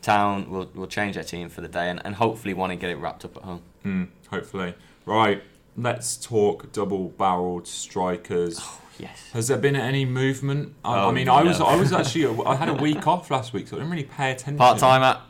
Town 0.01 0.49
will 0.51 0.69
will 0.75 0.87
change 0.87 1.15
their 1.15 1.23
team 1.23 1.47
for 1.49 1.61
the 1.61 1.67
day, 1.69 1.89
and, 1.89 2.01
and 2.05 2.15
hopefully 2.15 2.53
want 2.53 2.71
to 2.71 2.75
get 2.75 2.89
it 2.89 2.95
wrapped 2.97 3.23
up 3.25 3.37
at 3.37 3.43
home. 3.43 3.61
Mm, 3.85 4.07
hopefully. 4.29 4.73
Right, 5.05 5.41
let's 5.77 6.17
talk 6.17 6.71
double-barreled 6.73 7.65
strikers. 7.67 8.59
Yes. 8.99 9.29
Has 9.33 9.47
there 9.47 9.57
been 9.57 9.75
any 9.75 10.05
movement? 10.05 10.73
I, 10.83 10.95
I 10.95 11.03
Oh, 11.05 11.11
mean, 11.11 11.29
I 11.29 11.43
was. 11.43 11.61
I 11.61 11.75
was 11.75 11.93
actually 11.93 12.43
I 12.45 12.55
had 12.55 12.67
a 12.69 12.73
week 12.73 13.05
off 13.07 13.29
last 13.31 13.53
week, 13.53 13.67
so 13.67 13.75
I 13.75 13.79
didn't 13.79 13.91
really 13.91 14.03
pay 14.05 14.31
attention. 14.31 14.57
Part 14.57 14.79
time 14.79 15.03
at. 15.03 15.21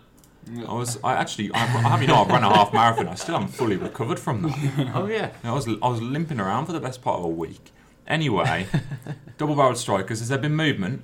I 0.67 0.73
was 0.73 0.97
I 1.03 1.13
actually 1.13 1.51
I, 1.53 1.61
I 1.63 1.89
have 1.89 2.01
you 2.01 2.07
know 2.07 2.15
I 2.15 2.27
ran 2.27 2.43
a 2.43 2.49
half 2.53 2.73
marathon. 2.73 3.07
I 3.07 3.15
still 3.15 3.35
haven't 3.35 3.53
fully 3.53 3.75
recovered 3.77 4.19
from 4.19 4.43
that. 4.43 4.91
Oh 4.95 5.07
yeah. 5.07 5.31
I 5.43 5.51
was 5.51 5.67
I 5.67 5.87
was 5.87 6.01
limping 6.01 6.39
around 6.39 6.65
for 6.65 6.71
the 6.71 6.79
best 6.79 7.01
part 7.01 7.19
of 7.19 7.25
a 7.25 7.29
week. 7.29 7.71
Anyway, 8.07 8.67
double-barreled 9.37 9.77
strikers. 9.77 10.19
Has 10.19 10.29
there 10.29 10.37
been 10.37 10.55
movement? 10.55 11.03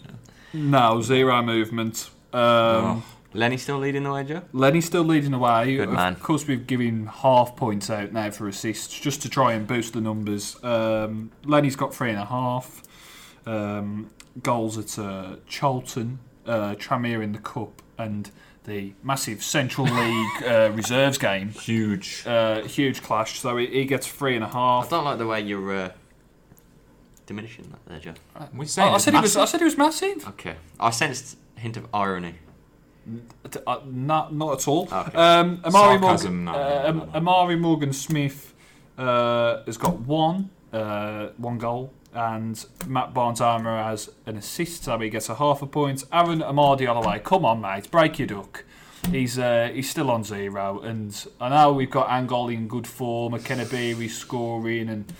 No, 0.53 1.01
zero 1.01 1.41
movement. 1.41 2.09
Um, 2.31 3.03
Lenny 3.33 3.57
still 3.57 3.79
leading 3.79 4.03
the 4.03 4.11
way, 4.11 4.23
Joe. 4.23 4.43
Lenny's 4.53 4.85
still 4.85 5.03
leading 5.03 5.31
the 5.31 5.39
way. 5.39 5.75
Good 5.75 5.89
of 5.89 5.95
man. 5.95 6.15
course, 6.15 6.47
we've 6.47 6.65
given 6.65 7.07
half 7.07 7.57
points 7.57 7.89
out 7.89 8.13
now 8.13 8.29
for 8.29 8.47
assists 8.47 8.97
just 8.97 9.21
to 9.23 9.29
try 9.29 9.51
and 9.53 9.67
boost 9.67 9.93
the 9.93 10.01
numbers. 10.01 10.63
Um, 10.63 11.31
Lenny's 11.43 11.75
got 11.75 11.93
three 11.93 12.09
and 12.11 12.19
a 12.19 12.25
half. 12.25 12.83
Um, 13.45 14.09
goals 14.41 14.77
at 14.77 14.97
uh, 14.97 15.35
Charlton, 15.47 16.19
uh, 16.45 16.75
Tranmere 16.75 17.21
in 17.21 17.33
the 17.33 17.39
Cup, 17.39 17.81
and 17.97 18.31
the 18.65 18.93
massive 19.03 19.43
Central 19.43 19.87
League 19.87 20.43
uh, 20.43 20.71
reserves 20.75 21.17
game. 21.17 21.49
Huge. 21.49 22.23
Uh, 22.25 22.61
huge 22.63 23.01
clash. 23.03 23.39
So 23.39 23.57
he, 23.57 23.67
he 23.67 23.85
gets 23.85 24.07
three 24.07 24.35
and 24.35 24.43
a 24.43 24.47
half. 24.47 24.55
and 24.55 24.57
a 24.63 24.65
I 24.65 24.81
half. 24.81 24.89
don't 24.89 25.05
like 25.05 25.17
the 25.17 25.27
way 25.27 25.41
you're 25.41 25.73
uh, 25.75 25.89
diminishing 27.25 27.69
that 27.71 27.85
there, 27.85 27.99
Joe. 27.99 28.47
We 28.53 28.65
I, 28.65 28.67
saying 28.67 28.89
I 28.91 28.95
it's 28.95 29.03
said 29.05 29.13
it 29.15 29.21
was. 29.21 29.35
I 29.35 29.39
massive? 29.41 29.51
said 29.51 29.61
it 29.61 29.65
was 29.65 29.77
massive. 29.77 30.27
Okay. 30.29 30.55
I 30.79 30.89
sensed 30.91 31.37
a 31.57 31.59
hint 31.59 31.77
of 31.77 31.87
irony. 31.93 32.35
T- 33.51 33.59
Uh, 33.67 33.79
not, 33.85 34.33
not 34.33 34.53
at 34.61 34.67
all. 34.67 34.83
Okay. 34.91 35.17
Um, 35.17 35.61
Amari, 35.65 35.99
Sarcasm, 35.99 36.45
Morgan, 36.45 36.45
no, 36.45 36.51
uh, 36.53 36.91
no, 36.93 36.99
no, 36.99 37.05
no. 37.05 37.11
Amari 37.15 37.55
Morgan 37.57 37.91
Smith 37.93 38.53
uh, 38.97 39.61
has 39.65 39.77
got 39.77 39.99
one, 39.99 40.49
uh, 40.71 41.27
one 41.37 41.57
goal, 41.57 41.91
and 42.13 42.65
Matt 42.87 43.13
Barnes 43.13 43.41
Armour 43.41 43.81
has 43.83 44.09
an 44.25 44.37
assist, 44.37 44.83
so 44.85 44.97
he 44.99 45.09
gets 45.09 45.29
a 45.29 45.35
half 45.35 45.61
a 45.61 45.67
point. 45.67 46.03
Aaron 46.11 46.41
Amadi 46.41 46.85
Holloway, 46.85 47.19
come 47.19 47.45
on, 47.45 47.61
mate, 47.61 47.89
break 47.91 48.19
your 48.19 48.27
duck. 48.27 48.63
He's 49.11 49.37
uh, 49.37 49.69
he's 49.73 49.89
still 49.89 50.09
on 50.09 50.23
zero, 50.23 50.79
and 50.79 51.25
I 51.41 51.49
know 51.49 51.73
we've 51.73 51.91
got 51.91 52.07
Angol 52.09 52.53
in 52.53 52.67
good 52.67 52.87
form, 52.87 53.33
McKenna 53.33 53.65
Beery 53.65 54.07
scoring, 54.07 54.87
and 54.87 55.11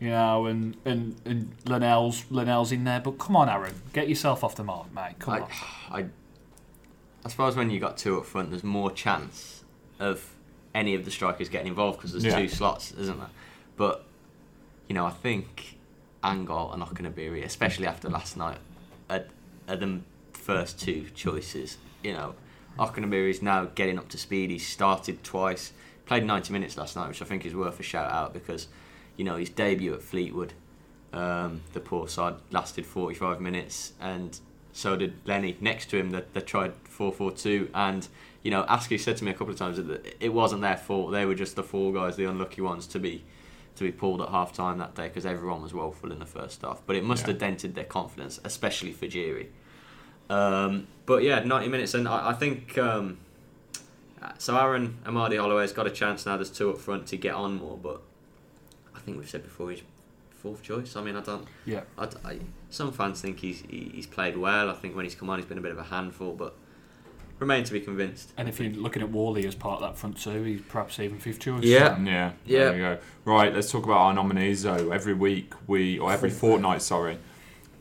you 0.00 0.08
know, 0.10 0.46
and 0.46 0.76
and 0.84 1.14
and 1.24 1.54
Linnell's 1.64 2.24
Linnell's 2.30 2.72
in 2.72 2.82
there. 2.84 2.98
But 3.00 3.12
come 3.18 3.36
on, 3.36 3.48
Aaron, 3.48 3.74
get 3.92 4.08
yourself 4.08 4.42
off 4.42 4.56
the 4.56 4.64
mark, 4.64 4.92
mate. 4.92 5.20
Come 5.20 5.34
I, 5.34 5.40
on. 5.40 5.48
I, 5.90 6.06
I 7.24 7.28
suppose 7.28 7.54
when 7.54 7.70
you 7.70 7.78
got 7.78 7.96
two 7.96 8.18
up 8.18 8.26
front, 8.26 8.50
there's 8.50 8.64
more 8.64 8.90
chance 8.90 9.62
of 10.00 10.34
any 10.74 10.94
of 10.96 11.04
the 11.04 11.10
strikers 11.10 11.48
getting 11.48 11.68
involved 11.68 11.98
because 11.98 12.12
there's 12.12 12.24
Yeah. 12.24 12.38
two 12.40 12.48
slots, 12.48 12.90
isn't 12.92 13.18
there? 13.18 13.30
But 13.76 14.04
you 14.88 14.94
know, 14.96 15.06
I 15.06 15.10
think 15.10 15.77
Angol 16.22 16.72
are 16.72 16.76
not 16.76 16.94
going 16.94 17.04
to 17.04 17.10
be, 17.10 17.42
especially 17.42 17.86
after 17.86 18.08
last 18.08 18.36
night, 18.36 18.58
are 19.10 19.24
the 19.66 20.00
first 20.32 20.80
two 20.80 21.06
choices. 21.14 21.78
You 22.02 22.14
know, 22.14 22.34
Okenabirhie 22.78 23.30
is 23.30 23.42
now 23.42 23.66
getting 23.66 23.98
up 23.98 24.08
to 24.10 24.18
speed. 24.18 24.50
He 24.50 24.58
started 24.58 25.22
twice, 25.22 25.72
played 26.06 26.24
90 26.24 26.52
minutes 26.52 26.76
last 26.76 26.96
night, 26.96 27.08
which 27.08 27.22
I 27.22 27.24
think 27.24 27.44
is 27.44 27.54
worth 27.54 27.78
a 27.78 27.82
shout 27.82 28.10
out 28.10 28.32
because, 28.32 28.68
you 29.16 29.24
know, 29.24 29.36
his 29.36 29.50
debut 29.50 29.94
at 29.94 30.02
Fleetwood, 30.02 30.54
um, 31.12 31.62
the 31.72 31.80
poor 31.80 32.08
side 32.08 32.34
lasted 32.50 32.86
45 32.86 33.40
minutes, 33.40 33.92
and 34.00 34.38
so 34.72 34.96
did 34.96 35.14
Lenny 35.24 35.56
next 35.60 35.90
to 35.90 35.98
him. 35.98 36.10
That 36.10 36.34
they 36.34 36.40
tried 36.40 36.72
4-4-2, 36.84 37.68
and 37.74 38.06
you 38.42 38.50
know, 38.50 38.64
Askew 38.68 38.98
said 38.98 39.16
to 39.18 39.24
me 39.24 39.30
a 39.30 39.34
couple 39.34 39.52
of 39.52 39.58
times 39.58 39.76
that 39.78 40.16
it 40.20 40.32
wasn't 40.32 40.62
their 40.62 40.76
fault. 40.76 41.12
They 41.12 41.24
were 41.24 41.34
just 41.34 41.56
the 41.56 41.62
four 41.62 41.92
guys, 41.92 42.16
the 42.16 42.26
unlucky 42.26 42.60
ones, 42.60 42.86
to 42.88 42.98
be 42.98 43.24
to 43.78 43.84
be 43.84 43.92
pulled 43.92 44.20
at 44.20 44.28
half 44.28 44.52
time 44.52 44.78
that 44.78 44.94
day 44.94 45.08
because 45.08 45.24
everyone 45.24 45.62
was 45.62 45.72
woeful 45.72 46.12
in 46.12 46.18
the 46.18 46.26
first 46.26 46.62
half. 46.62 46.82
But 46.86 46.96
it 46.96 47.04
must 47.04 47.22
Yeah. 47.22 47.28
have 47.28 47.38
dented 47.38 47.74
their 47.74 47.84
confidence, 47.84 48.40
especially 48.44 48.92
Fejiri. 48.92 49.46
Um, 50.30 50.86
but 51.06 51.22
yeah, 51.22 51.40
90 51.40 51.68
minutes, 51.68 51.94
and 51.94 52.06
I, 52.06 52.30
I 52.30 52.32
think 52.34 52.76
um, 52.76 53.18
so. 54.36 54.56
Aaron 54.58 54.98
Amadi 55.06 55.36
Holloway's 55.36 55.72
got 55.72 55.86
a 55.86 55.90
chance 55.90 56.26
now. 56.26 56.36
There's 56.36 56.50
two 56.50 56.70
up 56.70 56.78
front 56.78 57.06
to 57.08 57.16
get 57.16 57.34
on 57.34 57.54
more, 57.56 57.78
but 57.78 58.02
I 58.94 58.98
think 58.98 59.16
we've 59.16 59.30
said 59.30 59.42
before 59.42 59.70
he's 59.70 59.82
fourth 60.42 60.62
choice. 60.62 60.96
I 60.96 61.02
mean, 61.02 61.16
I 61.16 61.20
don't. 61.22 61.46
Yeah. 61.64 61.82
I, 61.96 62.08
I- 62.24 62.38
some 62.70 62.92
fans 62.92 63.22
think 63.22 63.38
he's 63.38 63.62
he, 63.62 63.90
he's 63.94 64.06
played 64.06 64.36
well. 64.36 64.68
I 64.68 64.74
think 64.74 64.94
when 64.94 65.06
he's 65.06 65.14
come 65.14 65.30
on, 65.30 65.38
he's 65.38 65.46
been 65.46 65.56
a 65.56 65.62
bit 65.62 65.72
of 65.72 65.78
a 65.78 65.84
handful, 65.84 66.34
but 66.34 66.54
remain 67.38 67.64
to 67.64 67.72
be 67.72 67.80
convinced. 67.80 68.32
And 68.36 68.48
if 68.48 68.60
you're 68.60 68.70
looking 68.72 69.02
at 69.02 69.10
Whalley 69.10 69.46
as 69.46 69.54
part 69.54 69.82
of 69.82 69.88
that 69.88 69.98
front 69.98 70.18
two, 70.18 70.42
he's 70.42 70.60
perhaps 70.62 70.98
even 70.98 71.18
fifth 71.18 71.40
choice. 71.40 71.62
Yeah. 71.64 71.98
Yeah, 72.00 72.32
Yeah. 72.44 72.58
There 72.58 72.72
we 72.72 72.78
go. 72.78 72.98
Right, 73.24 73.54
let's 73.54 73.70
talk 73.70 73.84
about 73.84 73.98
our 73.98 74.14
nominees 74.14 74.62
though. 74.62 74.90
Every 74.90 75.14
week 75.14 75.52
we, 75.66 75.98
or 75.98 76.12
every 76.12 76.30
fortnight, 76.30 76.82
sorry, 76.82 77.18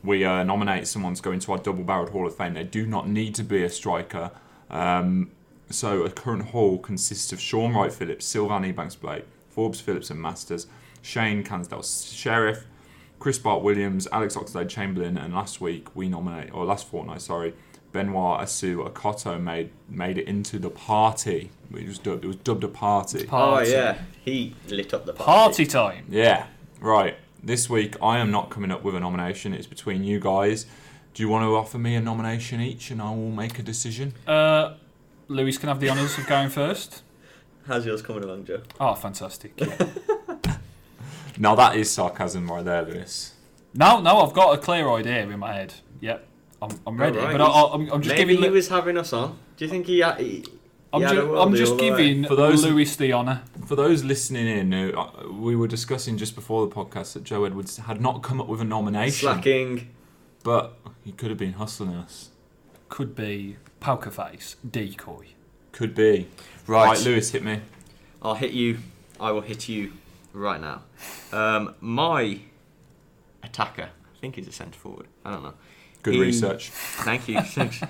we 0.04 0.24
uh, 0.24 0.44
nominate 0.44 0.88
someone 0.88 1.16
to 1.16 1.22
go 1.22 1.32
into 1.32 1.52
our 1.52 1.58
double-barreled 1.58 2.10
Hall 2.10 2.28
of 2.28 2.36
Fame. 2.36 2.54
They 2.54 2.64
do 2.64 2.86
not 2.86 3.10
need 3.10 3.36
to 3.36 3.44
be 3.44 3.64
a 3.64 3.70
striker. 3.70 4.32
Um, 4.70 5.32
so 5.70 6.04
a 6.04 6.10
current 6.10 6.50
hall 6.50 6.78
consists 6.78 7.34
of 7.34 7.42
Shaun 7.42 7.74
Wright 7.74 7.92
Phillips, 7.92 8.26
Sylvan 8.26 8.64
Ebanks 8.64 9.00
Blake, 9.00 9.26
Forbes 9.50 9.82
Phillips 9.82 10.10
and 10.10 10.22
Masters, 10.22 10.68
Shane 11.02 11.44
Cansdell 11.44 11.82
Sherriff, 11.82 12.64
Chris 13.20 13.40
Bart 13.40 13.64
Williams, 13.64 14.08
Alex 14.12 14.36
Oxlade 14.36 14.70
Chamberlain, 14.70 15.18
and 15.18 15.34
last 15.34 15.60
week 15.60 15.94
we 15.96 16.08
nominate, 16.08 16.54
or 16.54 16.64
last 16.66 16.88
fortnight, 16.88 17.22
sorry, 17.22 17.54
Benoit 17.92 18.42
Assou 18.42 18.88
Ekotto 18.90 19.42
made 19.42 19.72
made 19.90 20.18
it 20.18 20.28
into 20.28 20.60
the 20.60 20.70
party. 20.70 21.52
It 21.74 21.88
was 21.88 22.00
dubbed, 22.00 22.24
it 22.24 22.28
was 22.28 22.36
dubbed 22.38 22.64
a 22.64 22.68
party. 22.68 23.26
Party. 23.26 23.72
Oh, 23.72 23.74
yeah, 23.78 23.98
he 24.24 24.56
lit 24.70 24.94
up 24.94 25.06
the 25.06 25.14
Party 25.14 25.66
party 25.66 25.66
time. 25.66 26.06
Yeah, 26.10 26.48
right. 26.80 27.16
This 27.44 27.70
week 27.70 27.96
I 28.02 28.20
am 28.20 28.32
not 28.32 28.50
coming 28.50 28.72
up 28.72 28.84
with 28.84 28.96
a 28.96 29.00
nomination. 29.00 29.54
It's 29.54 29.68
between 29.68 30.04
you 30.04 30.20
guys. 30.20 30.66
Do 31.14 31.24
you 31.24 31.30
want 31.30 31.44
to 31.44 31.56
offer 31.56 31.78
me 31.78 31.96
a 31.96 32.02
nomination 32.02 32.62
each, 32.62 32.92
and 32.92 33.02
I 33.02 33.10
will 33.10 33.32
make 33.32 33.58
a 33.60 33.64
decision? 33.64 34.14
Uh, 34.28 34.76
Lewis 35.28 35.58
can 35.58 35.70
have 35.70 35.80
the 35.80 35.90
honours 35.90 36.18
of 36.18 36.28
going 36.28 36.50
first. 36.50 37.02
How's 37.68 37.86
yours 37.86 38.02
coming 38.02 38.24
along, 38.24 38.46
Joe? 38.46 38.62
Oh, 38.80 38.94
fantastic. 38.94 39.54
Yeah. 39.58 39.88
Now 41.40 41.54
that 41.56 41.76
is 41.76 41.92
sarcasm 41.92 42.50
right 42.50 42.66
there, 42.66 42.82
Lewis. 42.82 43.34
no, 43.74 44.00
no, 44.02 44.22
I've 44.22 44.34
got 44.34 44.58
a 44.58 44.58
clear 44.58 44.90
idea 44.90 45.22
in 45.28 45.38
my 45.40 45.54
head. 45.54 45.76
Yep, 46.02 46.26
I'm, 46.62 46.72
I'm 46.88 46.98
ready. 46.98 47.18
Alright, 47.20 47.38
but 47.38 47.44
I, 47.44 47.48
I, 47.48 47.74
I'm, 47.76 47.82
I'm 47.92 48.02
just 48.02 48.16
Maybe 48.16 48.34
giving. 48.36 48.44
he 48.44 48.50
was 48.50 48.68
having 48.70 48.98
us 48.98 49.14
on. 49.14 49.38
Do 49.58 49.66
you 49.66 49.70
think 49.72 49.86
he? 49.86 50.00
had- 50.00 50.20
he 50.20 50.44
I'm, 50.94 51.02
he 51.02 51.08
ju- 51.10 51.36
a 51.36 51.42
I'm 51.42 51.54
just 51.54 51.74
all 51.74 51.78
the 51.78 51.92
way? 51.92 51.98
giving 52.14 52.26
For 52.26 52.36
those- 52.36 52.64
Lewis 52.64 52.96
the 52.96 53.14
honour. 53.14 53.42
For 53.68 53.76
those 53.76 54.04
listening 54.04 54.48
in, 54.48 54.74
uh, 54.96 55.12
we 55.30 55.56
were 55.56 55.68
discussing 55.68 56.18
just 56.18 56.34
before 56.34 56.66
the 56.66 56.74
podcast 56.74 57.14
that 57.14 57.24
Joe 57.26 57.44
Edwards 57.44 57.76
had 57.78 58.00
not 58.02 58.24
come 58.24 58.40
up 58.40 58.48
with 58.48 58.62
a 58.62 58.64
nomination, 58.64 59.28
slacking. 59.28 59.90
but 60.44 60.78
he 61.04 61.12
could 61.12 61.30
have 61.30 61.38
been 61.38 61.54
hustling 61.54 61.94
us. 61.94 62.30
Could 62.90 63.14
be 63.16 63.58
poker 63.82 64.10
face, 64.10 64.56
decoy. 64.70 65.28
Could 65.74 65.94
be. 65.94 66.28
Right. 66.66 66.98
Lewis, 67.04 67.32
hit 67.32 67.44
me. 67.44 67.60
I'll 68.22 68.36
hit 68.36 68.52
you. 68.52 68.80
I 69.20 69.32
will 69.32 69.42
hit 69.42 69.68
you 69.68 69.92
right 70.34 70.60
now. 70.62 70.84
Um, 71.34 71.76
my 71.82 72.40
attacker. 73.44 73.90
I 73.90 74.20
think 74.20 74.36
he's 74.36 74.48
a 74.48 74.52
centre 74.52 74.80
forward. 74.80 75.08
I 75.26 75.32
don't 75.32 75.44
know. 75.44 75.54
Good 76.12 76.16
He- 76.16 76.22
research. 76.22 76.70
Thank 76.70 77.28
you. 77.28 77.42
Thanks. 77.42 77.82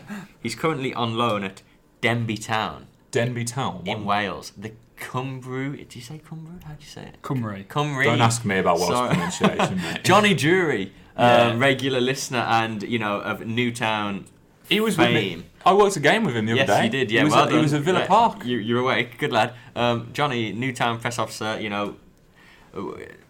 He's 0.42 0.56
currently 0.56 0.94
on 0.94 1.16
loan 1.18 1.44
at 1.44 1.62
Denbigh 2.02 2.44
Town 2.46 2.88
Denbigh 3.12 3.48
Town. 3.48 3.82
in 3.86 4.06
What? 4.06 4.08
Wales. 4.08 4.52
The 4.58 4.72
Cumru. 5.00 5.78
Did 5.78 5.96
you 5.96 6.02
say 6.02 6.20
Cumru? 6.28 6.64
How'd 6.64 6.78
you 6.82 6.88
say 6.88 7.04
it? 7.04 7.22
Cymru. 7.22 7.66
Cymru. 7.68 8.04
Don't 8.04 8.22
ask 8.22 8.44
me 8.46 8.58
about 8.58 8.80
Welsh 8.80 8.90
Sorry. 8.92 9.10
pronunciation, 9.10 9.78
mate. 9.82 10.04
Johnny 10.10 10.34
Drury, 10.34 10.92
uh, 11.16 11.54
regular 11.58 12.02
listener 12.02 12.40
and 12.40 12.82
you 12.84 13.00
know 13.00 13.20
of 13.22 13.46
Newtown 13.46 14.26
he 14.70 14.80
was 14.82 14.98
with 14.98 15.14
me. 15.14 15.44
I 15.66 15.74
worked 15.74 15.96
a 15.96 16.00
game 16.02 16.24
with 16.26 16.36
him 16.36 16.46
the 16.46 16.56
yes, 16.56 16.70
other 16.70 16.80
day. 16.80 16.86
you 16.86 16.90
did. 16.92 17.12
Yeah, 17.12 17.20
he 17.22 17.26
was, 17.26 17.34
well 17.34 17.46
at, 17.46 17.52
he 17.52 17.58
was 17.58 17.74
at 17.74 17.82
Villa 17.82 18.00
Yeah, 18.00 18.08
Park. 18.08 18.46
You, 18.46 18.58
you're 18.58 18.80
awake. 18.80 19.18
Good 19.18 19.32
lad. 19.32 19.54
Um, 19.76 20.10
Johnny, 20.14 20.52
Newtown 20.52 21.00
press 21.00 21.18
officer. 21.20 21.60
You 21.60 21.70
know, 21.70 21.96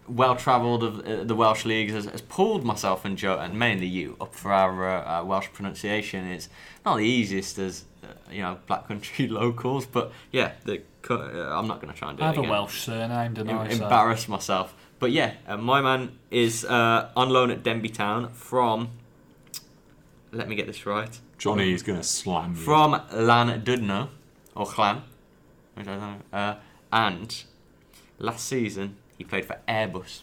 well 0.08 0.36
travelled 0.36 0.82
of 0.82 1.00
uh, 1.00 1.24
the 1.24 1.34
Welsh 1.34 1.64
leagues, 1.64 1.92
has, 1.92 2.06
has 2.06 2.22
pulled 2.22 2.64
myself 2.64 3.04
and 3.04 3.16
Joe, 3.16 3.38
and 3.38 3.58
mainly 3.58 3.86
you, 3.86 4.16
up 4.20 4.34
for 4.34 4.52
our, 4.52 5.04
uh, 5.06 5.24
Welsh 5.24 5.48
pronunciation. 5.52 6.26
It's 6.26 6.48
not 6.84 6.96
the 6.96 7.04
easiest 7.04 7.58
as 7.58 7.84
uh, 8.02 8.08
you 8.30 8.42
know 8.42 8.58
black 8.66 8.88
country 8.88 9.28
locals, 9.42 9.86
but 9.86 10.12
yeah, 10.32 10.52
the, 10.64 10.82
uh, 11.10 11.14
I'm 11.14 11.66
not 11.66 11.80
going 11.80 11.92
to 11.92 11.98
try 11.98 12.10
and 12.10 12.18
do 12.18 12.24
I 12.24 12.30
it 12.30 12.36
have 12.36 12.44
a. 12.44 12.48
Welsh 12.48 12.80
surname, 12.82 13.34
don't 13.34 13.48
I? 13.48 13.68
Em- 13.68 13.76
so- 13.76 13.84
embarrass 13.84 14.28
myself. 14.28 14.74
But 14.98 15.12
yeah, 15.12 15.34
uh, 15.46 15.56
my 15.56 15.80
man 15.80 16.18
is 16.30 16.64
uh, 16.64 17.10
on 17.14 17.30
loan 17.30 17.50
at 17.50 17.62
Denbigh 17.62 17.94
Town 17.94 18.30
from. 18.30 18.90
Let 20.32 20.48
me 20.48 20.56
get 20.56 20.66
this 20.66 20.84
right. 20.84 21.18
Johnny 21.38 21.72
is 21.72 21.82
going 21.82 21.98
to 21.98 22.04
slam 22.04 22.50
you. 22.50 22.56
From 22.56 22.92
Llandudno, 23.12 24.08
or 24.54 24.66
Clan, 24.66 25.02
which 25.74 25.86
I 25.86 25.90
don't 25.96 26.00
know. 26.00 26.38
Uh, 26.38 26.54
and 26.92 27.44
last 28.18 28.46
season 28.46 28.96
he 29.18 29.24
played 29.24 29.44
for 29.44 29.58
Airbus. 29.68 30.22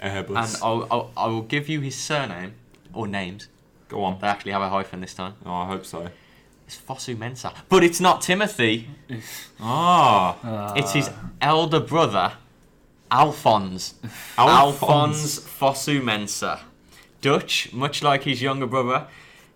Airbus. 0.00 0.28
And 0.54 0.62
I'll, 0.62 0.86
I'll, 0.90 1.10
I 1.16 1.26
will 1.26 1.42
give 1.42 1.68
you 1.68 1.80
his 1.80 1.94
surname 1.96 2.54
or 2.94 3.06
names. 3.06 3.48
Go 3.88 4.02
on. 4.04 4.18
They 4.20 4.26
actually 4.26 4.52
have 4.52 4.62
a 4.62 4.68
hyphen 4.70 5.00
this 5.00 5.12
time. 5.14 5.34
Oh, 5.44 5.52
I 5.52 5.66
hope 5.66 5.84
so. 5.84 6.08
It's 6.66 6.76
Fosu 6.76 7.14
Mensah, 7.16 7.52
but 7.68 7.84
it's 7.84 8.00
not 8.00 8.22
Timothy. 8.22 8.88
Ah, 9.60 10.36
Uh, 10.42 10.72
It's 10.76 10.92
his 10.92 11.10
elder 11.40 11.78
brother, 11.80 12.32
Alphonse. 13.10 13.94
Alphonse. 14.36 15.38
Fosu 15.40 16.00
Mensah. 16.02 16.60
Dutch, 17.20 17.72
much 17.72 18.02
like 18.02 18.24
his 18.24 18.42
younger 18.42 18.66
brother. 18.66 19.06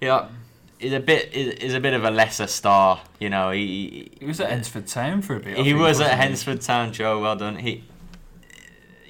Yeah, 0.00 0.28
is 0.78 0.92
a 0.92 1.00
bit 1.00 1.32
is, 1.34 1.54
is 1.54 1.74
a 1.74 1.80
bit 1.80 1.94
of 1.94 2.04
a 2.04 2.10
lesser 2.10 2.46
star. 2.46 3.00
You 3.18 3.28
know, 3.28 3.50
he 3.50 4.10
he 4.18 4.24
was 4.26 4.40
at 4.40 4.50
Hednesford 4.50 4.90
Town 4.90 5.20
for 5.22 5.34
a 5.36 5.40
bit. 5.40 5.58
He, 5.58 5.74
was 5.74 6.00
at? 6.00 6.18
Hednesford 6.18 6.64
Town. 6.64 6.92
Joe, 6.92 7.20
well 7.20 7.36
done. 7.36 7.56
He, 7.56 7.84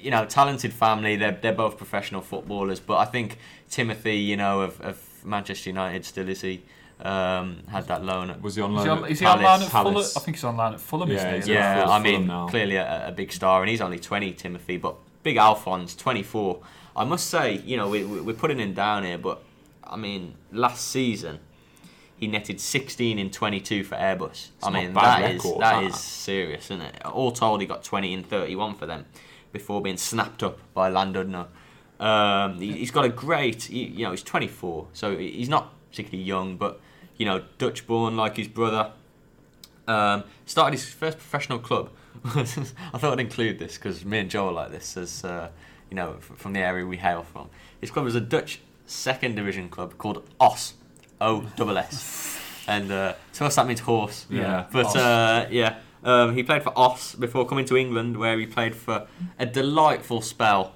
you 0.03 0.11
know, 0.11 0.25
talented 0.25 0.73
family. 0.73 1.17
They're 1.17 1.39
they're 1.41 1.53
both 1.53 1.77
professional 1.77 2.21
footballers. 2.21 2.81
But 2.81 2.99
I 2.99 3.05
think 3.05 3.39
Timothy, 3.69 4.17
you 4.17 4.37
know, 4.37 4.63
of, 4.63 4.81
of 4.81 5.01
Manchester 5.25 5.71
United, 5.71 6.05
still 6.05 6.29
is 6.29 6.41
he. 6.43 6.63
Um, 7.03 7.63
had 7.71 7.87
that 7.89 8.05
loan 8.05 8.29
at 8.29 8.43
was 8.43 8.57
he 8.57 8.61
on 8.63 8.73
Is 8.73 8.77
loan? 8.77 8.85
he 8.85 8.91
on, 9.05 9.11
is 9.11 9.21
he 9.21 9.25
on 9.27 9.39
Palace? 9.39 9.45
line 9.45 9.63
at 9.67 9.71
Fulham? 9.73 9.93
Palace. 9.95 10.17
I 10.19 10.21
think 10.21 10.37
he's 10.37 10.45
on 10.45 10.57
line 10.59 10.75
at 10.75 10.81
Fulham. 10.83 11.09
Yeah, 11.11 11.17
isn't 11.17 11.31
he? 11.31 11.37
he's 11.37 11.45
as 11.45 11.49
well? 11.49 11.59
at 11.59 11.77
Yeah, 11.87 11.89
I 11.89 11.99
mean, 12.03 12.27
now. 12.27 12.47
clearly 12.49 12.77
a, 12.77 13.09
a 13.09 13.13
big 13.13 13.33
star, 13.33 13.63
and 13.63 13.71
he's 13.71 13.81
only 13.81 13.99
20, 13.99 14.33
Timothy, 14.35 14.77
but 14.77 14.97
big 15.23 15.39
Alphonse, 15.39 15.97
24. 15.97 16.61
I 16.95 17.05
must 17.05 17.29
say, 17.29 17.57
you 17.65 17.79
know, 17.79 17.89
we, 17.89 18.05
we- 18.05 18.21
we're 18.21 18.35
putting 18.37 18.59
him 18.59 18.75
down 18.75 19.05
here, 19.05 19.17
but 19.17 19.43
I 19.83 19.97
mean, 19.97 20.35
last 20.53 20.89
season 20.89 21.39
he 22.19 22.27
netted 22.27 22.61
16 22.61 23.19
in 23.19 23.31
22 23.31 23.83
for 23.83 23.95
Airbus. 23.95 24.49
I 24.63 24.69
mean, 24.69 24.91
a 24.91 24.93
bad 24.93 25.23
that 25.23 25.31
is 25.31 25.43
record, 25.43 25.63
that 25.63 25.81
that. 25.81 25.85
is 25.85 25.99
serious, 25.99 26.65
isn't 26.67 26.83
it? 26.83 27.07
All 27.07 27.33
told, 27.33 27.63
he 27.63 27.67
got 27.67 27.83
20 27.83 28.13
in 28.13 28.23
31 28.25 28.75
for 28.75 28.85
them 28.85 29.07
before 29.53 29.81
being 29.83 29.97
snapped 29.97 30.43
up 30.43 30.59
by 30.75 30.91
Llandudno. 30.91 31.47
Um, 31.99 32.59
he, 32.61 32.73
he's 32.73 32.91
got 32.91 33.05
a 33.05 33.09
great, 33.09 33.65
he, 33.65 33.85
you 33.85 34.05
know, 34.05 34.11
he's 34.11 34.23
24, 34.23 34.89
so 34.93 35.17
he's 35.17 35.49
not 35.49 35.75
particularly 35.91 36.25
young, 36.25 36.57
but 36.57 36.81
you 37.17 37.27
know, 37.27 37.45
Dutch 37.59 37.87
born 37.87 38.17
like 38.17 38.37
his 38.37 38.49
brother. 38.49 38.93
Um, 39.87 40.25
started 40.47 40.73
his 40.79 40.89
first 40.89 41.19
professional 41.19 41.59
club. 41.59 41.91
I 42.25 42.45
thought 42.45 43.13
I'd 43.13 43.21
include 43.21 43.59
this 43.59 43.77
because 43.77 44.05
me 44.05 44.19
and 44.21 44.31
Joe 44.31 44.49
are 44.49 44.53
like 44.53 44.71
this, 44.71 44.97
as 44.97 45.25
uh, 45.25 45.49
you 45.91 45.97
know, 45.97 46.15
f- 46.19 46.39
from 46.39 46.53
the 46.53 46.61
area 46.61 46.87
we 46.87 46.97
hail 46.97 47.23
from. 47.23 47.51
His 47.81 47.91
club 47.91 48.05
was 48.05 48.15
a 48.15 48.21
Dutch 48.21 48.61
second 48.87 49.35
division 49.37 49.69
club 49.69 49.99
called 49.99 50.29
OS, 50.39 50.75
O 51.21 51.43
double 51.57 51.77
S, 51.77 52.39
and 52.67 52.91
uh, 52.91 53.15
to 53.35 53.45
us 53.47 53.57
that 53.57 53.67
means 53.67 53.81
horse. 53.81 54.27
Yeah, 54.31 54.67
But 54.73 54.95
uh, 54.97 55.47
yeah, 55.51 55.79
um, 56.05 56.35
he 56.35 56.43
played 56.43 56.63
for 56.63 56.77
Oss 56.77 57.15
before 57.15 57.47
coming 57.47 57.65
to 57.67 57.77
England, 57.77 58.17
where 58.17 58.39
he 58.39 58.47
played 58.47 58.75
for 58.75 59.07
a 59.39 59.47
delightful 59.47 60.23
spell 60.23 60.75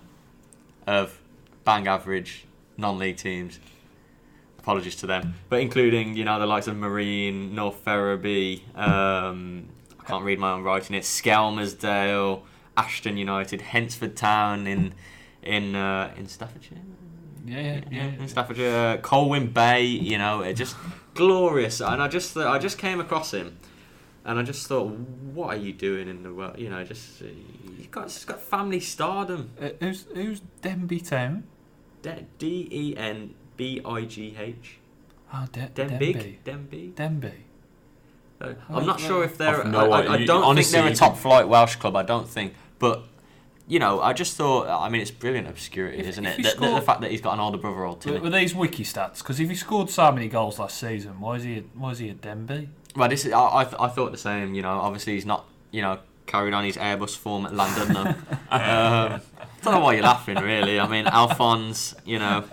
of 0.87 1.21
bang 1.65 1.87
average 1.87 2.47
non-league 2.77 3.17
teams. 3.17 3.61
Apologies 4.59 4.97
to 4.97 5.07
them, 5.07 5.35
but 5.51 5.61
including 5.61 6.17
you 6.17 6.25
know 6.25 6.41
the 6.41 6.47
likes 6.47 6.67
of 6.67 6.77
Marine, 6.77 7.55
North 7.55 7.77
Ferriby. 7.77 8.65
Um, 8.75 9.69
I 10.01 10.05
can't 10.05 10.25
read 10.25 10.39
my 10.39 10.53
own 10.53 10.63
writing. 10.63 10.97
It's 10.97 11.21
Skelmersdale, 11.21 12.43
Ashton 12.77 13.19
United, 13.19 13.61
Hednesford 13.61 14.17
Town 14.17 14.67
in 14.67 14.95
in 15.43 15.75
uh, 15.75 16.13
in 16.17 16.27
Staffordshire. 16.27 16.79
Yeah, 17.47 17.61
yeah, 17.61 17.81
yeah. 17.91 18.05
in 18.19 18.27
Staffordshire, 18.27 18.99
Colwyn 19.03 19.49
Bay. 19.49 19.85
You 19.85 20.17
know, 20.17 20.41
it 20.41 20.55
just 20.55 20.77
glorious. 21.15 21.81
And 21.81 22.03
I 22.03 22.09
just 22.09 22.37
I 22.37 22.59
just 22.59 22.79
came 22.79 23.01
across 23.01 23.33
him, 23.33 23.59
and 24.25 24.39
I 24.39 24.43
just 24.43 24.67
thought, 24.67 24.89
what 24.89 25.49
are 25.55 25.59
you 25.59 25.73
doing 25.73 26.09
in 26.09 26.23
the 26.23 26.33
world? 26.33 26.59
You 26.59 26.71
know, 26.71 26.83
just 26.85 27.21
you 27.21 27.87
got 27.91 28.05
he's 28.05 28.25
got 28.25 28.41
family 28.41 28.81
stardom. 28.81 29.51
Uh, 29.61 29.71
who's 29.81 30.07
who's 30.15 30.41
Denby 30.63 31.01
Town? 31.01 31.45
D 32.03 32.69
E 32.71 32.95
N 32.97 33.35
B 33.57 33.81
I 33.85 34.03
G 34.03 34.37
H. 34.39 34.79
Oh, 35.33 35.47
De- 35.53 35.71
Denbig. 35.75 35.99
Denby. 35.99 36.41
Denby. 36.45 36.93
Denby. 36.95 37.33
Uh, 38.41 38.55
I'm 38.69 38.87
not 38.87 39.01
sure 39.01 39.25
if 39.25 39.39
they're. 39.39 39.65
No 39.65 39.91
I, 39.93 40.03
I. 40.03 40.13
I 40.15 40.25
don't 40.25 40.43
honestly, 40.45 40.73
think 40.73 40.85
they're 40.85 40.93
a 40.93 40.97
top 40.97 41.17
flight 41.17 41.49
Welsh 41.49 41.77
club. 41.77 41.97
I 41.97 42.03
don't 42.03 42.29
think, 42.29 42.55
but. 42.79 43.05
You 43.67 43.79
know, 43.79 43.99
I 44.03 44.13
just 44.13 44.37
thought. 44.37 44.69
I 44.69 44.91
mean, 44.91 45.01
it's 45.01 45.11
brilliant 45.11 45.49
obscurity, 45.49 45.97
If- 45.97 46.07
isn't 46.09 46.27
if 46.27 46.39
it? 46.39 46.55
The, 46.57 46.61
the, 46.67 46.75
the 46.75 46.81
fact 46.83 47.01
that 47.01 47.11
he's 47.11 47.23
got 47.23 47.33
an 47.33 47.41
older 47.41 47.57
brother, 47.57 47.85
old 47.87 48.05
Were, 48.05 48.13
Timmy. 48.13 48.21
were 48.21 48.29
these 48.29 48.55
wiki 48.55 48.85
stats? 48.85 49.21
Because 49.21 49.41
if 49.41 49.49
he 49.49 49.55
scored 49.55 49.89
so 49.89 50.13
many 50.13 50.29
goals 50.29 50.59
last 50.59 50.77
season, 50.79 51.19
why 51.19 51.37
is 51.37 51.45
he? 51.45 51.57
A, 51.57 51.61
why 51.75 51.93
is 51.93 51.99
he 51.99 52.11
a 52.11 52.13
Denby? 52.13 52.69
Well, 52.97 53.09
this 53.09 53.25
is, 53.25 53.33
I, 53.33 53.57
I, 53.61 53.65
th- 53.65 53.77
I 53.79 53.89
thought 53.89 54.13
the 54.13 54.19
same. 54.19 54.55
You 54.55 54.63
know, 54.63 54.79
obviously 54.81 55.15
he's 55.15 55.27
not. 55.27 55.47
You 55.71 55.83
know, 55.83 55.99
carried 56.27 56.55
on 56.55 56.65
his 56.65 56.77
Airbus 56.77 57.17
form 57.17 57.47
at 57.47 57.53
Llandudno. 57.53 58.07
um, 58.51 59.21
don't 59.63 59.75
know 59.75 59.81
why 59.81 59.95
you're 59.95 60.03
laughing, 60.03 60.37
really. 60.37 60.79
I 60.79 60.87
mean, 60.87 61.07
Alphonse. 61.07 61.95
You 62.05 62.19
know, 62.19 62.45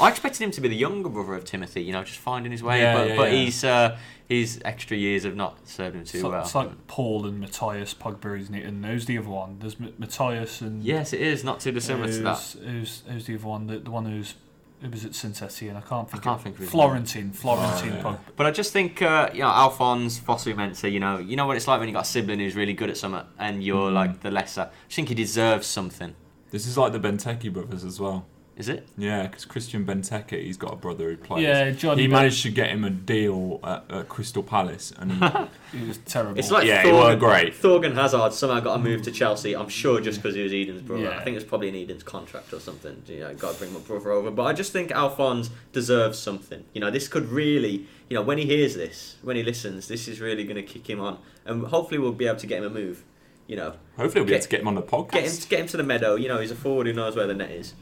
I 0.00 0.08
expected 0.08 0.42
him 0.42 0.50
to 0.52 0.60
be 0.60 0.68
the 0.68 0.76
younger 0.76 1.08
brother 1.08 1.34
of 1.34 1.44
Timothy. 1.44 1.82
You 1.82 1.92
know, 1.92 2.02
just 2.02 2.18
finding 2.18 2.52
his 2.52 2.62
way. 2.62 2.80
Yeah, 2.80 2.94
but 2.94 3.08
yeah, 3.08 3.16
but 3.16 3.32
yeah. 3.32 3.38
he's 3.38 3.64
uh, 3.64 3.98
his 4.28 4.60
extra 4.64 4.96
years 4.96 5.24
have 5.24 5.36
not 5.36 5.68
served 5.68 5.94
him 5.96 6.04
too 6.04 6.18
It's 6.18 6.24
like, 6.24 6.32
well. 6.32 6.42
it's 6.42 6.54
like 6.54 6.86
Paul 6.86 7.26
and 7.26 7.40
Mathias 7.40 7.94
Pogba, 7.94 8.40
isn't 8.40 8.54
it? 8.54 8.64
And 8.64 8.84
who's 8.84 9.06
the 9.06 9.18
other 9.18 9.28
one? 9.28 9.58
There's 9.60 9.76
M- 9.80 9.94
Mathias 9.98 10.60
and 10.60 10.82
yes, 10.82 11.12
it 11.12 11.20
is 11.20 11.44
not 11.44 11.60
too 11.60 11.72
dissimilar 11.72 12.08
to 12.10 12.18
that. 12.20 12.38
who's, 12.38 12.52
who's 12.54 13.02
who's 13.08 13.26
the 13.26 13.34
other 13.36 13.46
one? 13.46 13.66
The, 13.66 13.78
the 13.78 13.90
one 13.90 14.06
who's 14.06 14.34
who 14.82 14.90
was 14.90 15.04
at 15.04 15.14
Cincinnati, 15.14 15.68
and 15.68 15.78
I 15.78 15.80
can't 15.80 16.08
think. 16.10 16.22
I 16.22 16.24
can't 16.24 16.36
of, 16.36 16.42
think 16.42 16.54
of 16.56 16.60
his 16.62 16.70
Florentin. 16.70 17.32
Florentin 17.32 17.92
Oh, 17.92 17.96
yeah. 17.96 18.02
Pogba. 18.02 18.18
But 18.36 18.46
I 18.46 18.50
just 18.50 18.72
think, 18.72 19.00
uh, 19.02 19.30
you 19.32 19.40
know, 19.40 19.48
Alphonse, 19.48 20.20
Fosu 20.20 20.54
Mensah, 20.54 20.90
you 20.92 21.00
know, 21.00 21.18
you 21.18 21.34
know 21.36 21.46
what 21.46 21.56
it's 21.56 21.66
like 21.66 21.80
when 21.80 21.88
you 21.88 21.94
got 21.94 22.04
a 22.04 22.08
sibling 22.08 22.40
who's 22.40 22.54
really 22.54 22.74
good 22.74 22.90
at 22.90 22.96
something 22.96 23.22
and 23.38 23.62
you're 23.64 23.90
Mm. 23.90 23.94
like 23.94 24.20
the 24.20 24.30
lesser. 24.30 24.62
I 24.62 24.68
just 24.86 24.96
think 24.96 25.08
he 25.08 25.14
deserves 25.14 25.66
something. 25.66 26.14
This 26.50 26.66
is 26.66 26.76
like 26.78 26.92
the 26.92 27.00
Benteke 27.00 27.52
brothers 27.52 27.84
as 27.84 27.98
well. 27.98 28.26
Is 28.56 28.70
it? 28.70 28.88
Yeah, 28.96 29.26
because 29.26 29.44
Christian 29.44 29.84
Benteke, 29.84 30.42
he's 30.42 30.56
got 30.56 30.72
a 30.72 30.76
brother 30.76 31.10
who 31.10 31.18
plays. 31.18 31.42
Yeah, 31.42 31.72
Johnny. 31.72 32.02
he 32.02 32.08
Man- 32.08 32.20
managed 32.20 32.42
to 32.44 32.50
get 32.50 32.70
him 32.70 32.84
a 32.84 32.90
deal 32.90 33.60
at, 33.62 33.84
at 33.90 34.08
Crystal 34.08 34.42
Palace, 34.42 34.94
and 34.98 35.12
he, 35.12 35.28
He 35.78 35.86
was 35.86 35.98
terrible. 35.98 36.38
It's 36.38 36.50
like 36.50 36.64
yeah, 36.66 36.82
he 36.82 36.88
Thorgan, 36.88 37.14
was 37.14 37.18
great. 37.18 37.52
Thorgan 37.54 37.94
Hazard 37.94 38.32
somehow 38.32 38.60
got 38.60 38.76
a 38.76 38.82
move 38.82 39.02
to 39.02 39.10
Chelsea. 39.10 39.54
I'm 39.54 39.68
sure 39.68 40.00
just 40.00 40.22
because 40.22 40.34
he 40.34 40.42
was 40.42 40.54
Eden's 40.54 40.80
brother. 40.80 41.02
Yeah. 41.02 41.18
I 41.18 41.22
think 41.22 41.36
it's 41.36 41.44
probably 41.44 41.68
in 41.68 41.74
Eden's 41.74 42.02
contract 42.02 42.54
or 42.54 42.60
something. 42.60 43.02
You 43.06 43.20
know, 43.20 43.34
got 43.34 43.52
to 43.52 43.58
bring 43.58 43.74
my 43.74 43.80
brother 43.80 44.10
over. 44.12 44.30
But 44.30 44.44
I 44.44 44.54
just 44.54 44.72
think 44.72 44.90
Alphonse 44.90 45.50
deserves 45.74 46.18
something. 46.18 46.64
You 46.72 46.80
know, 46.80 46.90
this 46.90 47.08
could 47.08 47.28
really, 47.28 47.86
you 48.08 48.14
know, 48.14 48.22
when 48.22 48.38
he 48.38 48.46
hears 48.46 48.74
this, 48.74 49.16
when 49.20 49.36
he 49.36 49.42
listens, 49.42 49.86
this 49.86 50.08
is 50.08 50.18
really 50.18 50.44
going 50.44 50.56
to 50.56 50.62
kick 50.62 50.88
him 50.88 50.98
on, 51.00 51.18
and 51.44 51.66
hopefully 51.66 51.98
we'll 51.98 52.12
be 52.12 52.26
able 52.26 52.38
to 52.38 52.46
get 52.46 52.60
him 52.60 52.64
a 52.64 52.70
move. 52.70 53.04
You 53.48 53.56
know, 53.56 53.74
Hopefully, 53.98 54.22
we'll 54.22 54.24
be 54.28 54.32
able 54.32 54.38
Get- 54.38 54.42
to 54.42 54.48
get 54.48 54.60
him 54.62 54.68
on 54.68 54.74
the 54.76 54.82
podcast. 54.82 55.10
get 55.12 55.24
him 55.24 55.36
get 55.50 55.60
him 55.60 55.66
to 55.68 55.76
the 55.76 55.82
meadow. 55.82 56.14
You 56.14 56.28
know, 56.28 56.38
he's 56.40 56.50
a 56.50 56.56
forward 56.56 56.86
who 56.86 56.94
knows 56.94 57.14
where 57.14 57.26
the 57.26 57.34
net 57.34 57.50
is, 57.50 57.74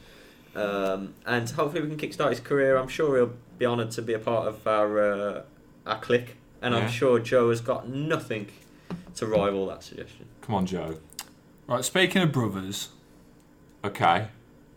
um, 0.55 1.13
and 1.25 1.49
hopefully 1.49 1.81
we 1.85 1.95
can 1.95 1.97
kickstart 2.09 2.29
his 2.31 2.39
career. 2.39 2.77
I'm 2.77 2.87
sure 2.87 3.17
he'll 3.17 3.33
be 3.57 3.65
honoured 3.65 3.91
to 3.91 4.01
be 4.01 4.13
a 4.13 4.19
part 4.19 4.47
of 4.47 4.65
our 4.67 4.99
uh, 4.99 5.41
our 5.85 5.99
clique, 5.99 6.35
and 6.61 6.73
Yeah. 6.73 6.81
I'm 6.81 6.89
sure 6.89 7.19
Joe 7.19 7.49
has 7.49 7.61
got 7.61 7.87
nothing 7.89 8.47
to 9.15 9.25
rival 9.27 9.65
that 9.67 9.83
suggestion. 9.83 10.25
Come 10.41 10.55
on, 10.55 10.65
Joe. 10.65 10.97
right. 11.67 11.83
Speaking 11.83 12.21
of 12.21 12.31
brothers, 12.31 12.89
Okay. 13.83 14.27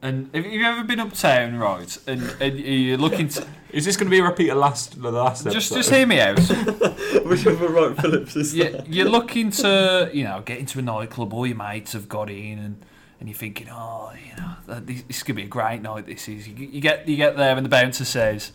and 0.02 0.30
have 0.34 0.46
you 0.46 0.62
ever 0.64 0.84
been 0.84 1.00
uptown, 1.00 1.56
right? 1.56 1.96
And, 2.06 2.22
and 2.40 2.58
you're 2.58 2.98
looking 2.98 3.28
to 3.30 3.46
Is 3.72 3.84
this 3.84 3.96
going 3.98 4.06
to 4.06 4.10
be 4.10 4.18
a 4.20 4.24
repeat 4.24 4.48
of 4.48 4.56
last 4.56 5.00
the 5.00 5.10
last 5.12 5.44
just 5.44 5.72
episode? 5.72 5.76
just 5.76 5.90
hear 5.90 6.06
me 6.06 6.20
out. 6.20 6.38
Whichever 7.26 7.68
Wright 7.68 7.94
Phillips 8.00 8.34
is. 8.36 8.54
you, 8.54 8.80
you're 8.86 9.08
looking 9.10 9.50
to, 9.50 10.10
you 10.12 10.24
know, 10.24 10.40
get 10.42 10.58
into 10.58 10.78
a 10.78 10.82
nightclub. 10.82 11.34
All 11.34 11.46
your 11.46 11.56
mates 11.56 11.92
have 11.92 12.08
got 12.08 12.30
in, 12.30 12.58
and, 12.58 12.84
and 13.20 13.28
you're 13.28 13.36
thinking, 13.36 13.68
oh, 13.70 14.12
you 14.14 14.36
know, 14.36 14.80
this, 14.80 15.02
this 15.02 15.16
is 15.18 15.22
gonna 15.22 15.36
be 15.36 15.42
a 15.44 15.46
great 15.46 15.82
night. 15.82 16.06
This 16.06 16.28
is. 16.28 16.48
You, 16.48 16.54
you 16.54 16.80
get 16.80 17.08
you 17.08 17.16
get 17.16 17.36
there, 17.36 17.56
and 17.56 17.64
the 17.64 17.70
bouncer 17.70 18.04
says, 18.04 18.52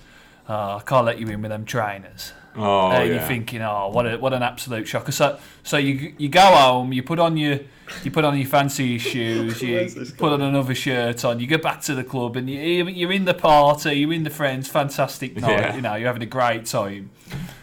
oh, 0.47 0.77
I 0.77 0.81
can't 0.85 1.05
let 1.05 1.19
you 1.19 1.27
in 1.27 1.41
with 1.41 1.51
them 1.51 1.65
trainers. 1.65 2.33
Oh, 2.55 2.91
and 2.91 3.07
yeah. 3.07 3.15
you're 3.15 3.27
thinking, 3.27 3.61
oh, 3.61 3.89
what 3.89 4.05
a, 4.05 4.17
what 4.17 4.31
an 4.33 4.43
absolute 4.43 4.87
shocker. 4.87 5.11
So 5.11 5.39
so 5.63 5.77
you 5.77 6.13
you 6.17 6.29
go 6.29 6.41
home, 6.41 6.93
you 6.93 7.03
put 7.03 7.19
on 7.19 7.35
your 7.35 7.59
you 8.03 8.11
put 8.11 8.23
on 8.23 8.37
your 8.37 8.47
fancy 8.47 8.97
shoes, 8.97 9.61
you 9.61 9.89
put 10.17 10.31
on 10.31 10.41
another 10.41 10.75
shirt 10.75 11.25
on, 11.25 11.39
you 11.39 11.47
go 11.47 11.57
back 11.57 11.81
to 11.81 11.95
the 11.95 12.03
club, 12.03 12.35
and 12.35 12.49
you, 12.49 12.59
you're 12.87 13.11
in 13.11 13.25
the 13.25 13.33
party, 13.33 13.93
you're 13.93 14.13
in 14.13 14.23
the 14.23 14.29
friends, 14.29 14.67
fantastic 14.67 15.35
night. 15.35 15.59
Yeah. 15.59 15.75
You 15.75 15.81
know, 15.81 15.95
you're 15.95 16.07
having 16.07 16.23
a 16.23 16.27
great 16.27 16.65
time. 16.65 17.09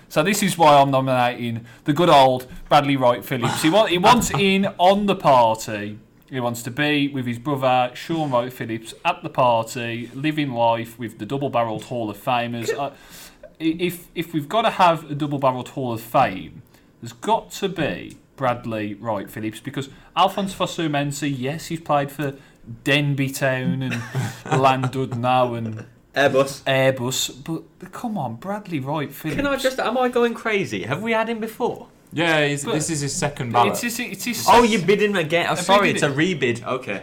So 0.09 0.25
this 0.25 0.43
is 0.43 0.59
why 0.59 0.75
I'm 0.75 0.91
nominating 0.91 1.67
the 1.85 1.93
good 1.93 2.09
old 2.09 2.49
Bradley 2.69 2.97
Wright 2.97 3.25
Phillips. 3.25 3.63
He, 3.63 3.71
want, 3.71 3.91
he 3.91 3.99
wants 3.99 4.33
in 4.33 4.67
on 4.77 5.07
the 5.07 5.15
party. 5.15 6.01
He 6.31 6.39
wants 6.39 6.63
to 6.63 6.71
be 6.71 7.09
with 7.09 7.27
his 7.27 7.41
brother 7.41 7.91
Shaun 7.95 8.31
Wright 8.31 8.53
Phillips 8.53 8.95
at 9.05 9.23
the 9.25 9.29
party, 9.29 10.09
living 10.15 10.53
life 10.53 10.97
with 10.97 11.19
the 11.19 11.27
double-barrelled 11.27 11.85
Hall 11.85 12.09
of 12.09 12.17
Famers. 12.17 12.73
Uh, 12.73 12.93
if 13.59 14.07
if 14.15 14.33
we've 14.33 14.49
got 14.49 14.63
to 14.63 14.71
have 14.71 15.11
a 15.11 15.15
double-barrelled 15.15 15.71
Hall 15.71 15.93
of 15.93 16.01
Fame, 16.01 16.63
there's 17.03 17.13
got 17.13 17.51
to 17.53 17.69
be 17.69 18.17
Bradley 18.37 18.95
Wright 18.95 19.29
Phillips 19.29 19.59
because 19.59 19.89
Alphonse 20.17 20.55
Fosu 20.55 20.89
Mensah, 20.89 21.33
yes, 21.37 21.67
he's 21.67 21.81
played 21.81 22.13
for 22.13 22.37
Denbigh 22.85 23.37
Town 23.37 23.83
and 23.83 23.95
Llandudno 24.45 25.59
and 25.59 25.87
Airbus. 26.15 26.63
Airbus, 26.63 27.65
but 27.81 27.93
come 27.93 28.17
on, 28.17 28.37
Bradley 28.37 28.79
Wright 28.79 29.13
Phillips. 29.13 29.37
Can 29.37 29.47
I 29.47 29.57
just? 29.57 29.81
Am 29.81 29.99
I 29.99 30.09
going 30.09 30.35
crazy? 30.35 30.85
Have 30.85 31.03
we 31.03 31.11
had 31.13 31.29
him 31.29 31.41
before? 31.41 31.89
Yeah, 32.13 32.47
he's, 32.47 32.65
But- 32.65 32.75
this 32.75 32.91
is 32.91 33.01
his 33.01 33.15
second 33.15 33.53
ballot. 33.53 33.73
It's 33.73 33.83
oh, 33.85 33.87
his, 33.87 34.01
it's 34.01 34.25
his, 34.25 34.47
Oh, 34.49 34.63
you 34.63 34.79
bid 34.81 35.03
him 35.03 35.17
again. 35.17 35.47
Oh, 35.49 35.55
sorry, 35.55 35.91
it's 35.91 36.03
a 36.03 36.11
rebid. 36.11 36.65
Okay. 36.65 37.03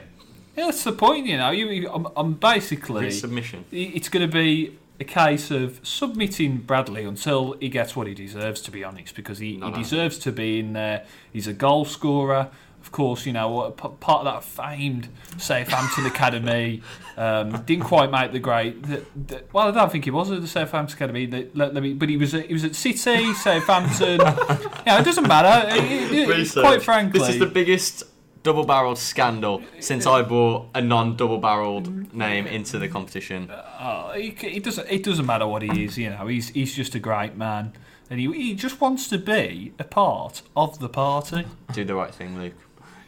Yeah, 0.56 0.66
that's 0.66 0.84
the 0.84 0.92
point, 0.92 1.28
you 1.28 1.38
know. 1.38 1.52
You, 1.52 1.68
you- 1.70 1.90
I'm, 1.90 2.08
I'm 2.16 2.34
basically. 2.34 3.06
Resubmission. 3.08 3.64
It's 3.72 4.10
going 4.10 4.28
to 4.28 4.32
be 4.34 4.78
a 5.00 5.04
case 5.04 5.52
of 5.52 5.80
submitting 5.84 6.58
Bradley 6.58 7.04
until 7.06 7.54
he 7.54 7.70
gets 7.70 7.96
what 7.96 8.08
he 8.08 8.14
deserves, 8.16 8.62
to 8.62 8.72
be 8.72 8.84
honest, 8.84 9.16
because 9.16 9.38
he, 9.38 9.58
No, 9.58 9.68
he 9.68 9.72
no. 9.74 9.78
deserves 9.78 10.18
to 10.20 10.32
be 10.32 10.60
in 10.60 10.74
there. 10.74 11.06
He's 11.32 11.48
a 11.48 11.54
goal 11.54 11.86
scorer. 11.86 12.50
Of 12.88 12.94
course, 12.94 13.26
you 13.26 13.34
know, 13.34 13.72
part 13.72 14.26
of 14.26 14.34
that 14.34 14.44
famed 14.46 15.10
Southampton 15.38 16.06
Academy. 16.06 16.82
Um, 17.18 17.62
didn't 17.64 17.84
quite 17.84 18.10
make 18.10 18.32
the 18.32 18.40
great. 18.40 18.82
The, 18.82 19.04
the, 19.14 19.44
well, 19.52 19.68
I 19.68 19.72
don't 19.72 19.92
think 19.92 20.06
he 20.06 20.10
was 20.12 20.32
at 20.32 20.40
the 20.40 20.48
Southampton 20.48 20.96
Academy. 20.96 21.26
The, 21.26 21.50
let, 21.54 21.74
let 21.74 21.84
me, 21.84 21.92
but 21.94 22.08
he 22.08 22.16
was 22.16 22.34
at, 22.34 22.46
he 22.46 22.54
was 22.54 22.64
at 22.64 22.76
City, 22.76 23.34
Southampton. 23.34 24.22
yeah, 24.22 25.02
it 25.02 25.04
doesn't 25.04 25.28
matter. 25.28 25.68
It- 25.76 25.84
it- 26.14 26.30
it- 26.30 26.52
quite 26.54 26.82
frankly, 26.82 27.20
This 27.20 27.30
is 27.32 27.40
the 27.40 27.46
biggest 27.46 28.04
double-barreled 28.44 28.98
scandal 28.98 29.62
since 29.82 30.06
I 30.06 30.22
brought 30.22 30.68
a 30.74 30.82
non-double-barreled 30.82 32.14
name 32.14 32.48
into 32.48 32.80
the 32.80 32.88
competition. 32.88 33.52
Oh, 33.52 34.14
he, 34.16 34.34
c- 34.34 34.48
it 34.48 34.64
doesn't. 34.64 34.88
It 34.90 35.04
doesn't 35.04 35.26
matter 35.26 35.46
what 35.46 35.62
he 35.62 35.84
is. 35.84 35.98
You 35.98 36.12
know, 36.12 36.28
he's 36.28 36.50
he's 36.50 36.74
just 36.74 36.96
a 36.96 37.00
great 37.00 37.36
man, 37.36 37.74
and 38.10 38.22
he 38.22 38.32
he 38.32 38.56
just 38.56 38.80
wants 38.80 39.10
to 39.10 39.18
be 39.18 39.74
a 39.78 39.84
part 39.84 40.42
of 40.56 40.80
the 40.80 40.88
party. 40.88 41.46
Do 41.74 41.84
the 41.84 41.96
right 41.96 42.16
thing, 42.16 42.40
Luke. 42.40 42.54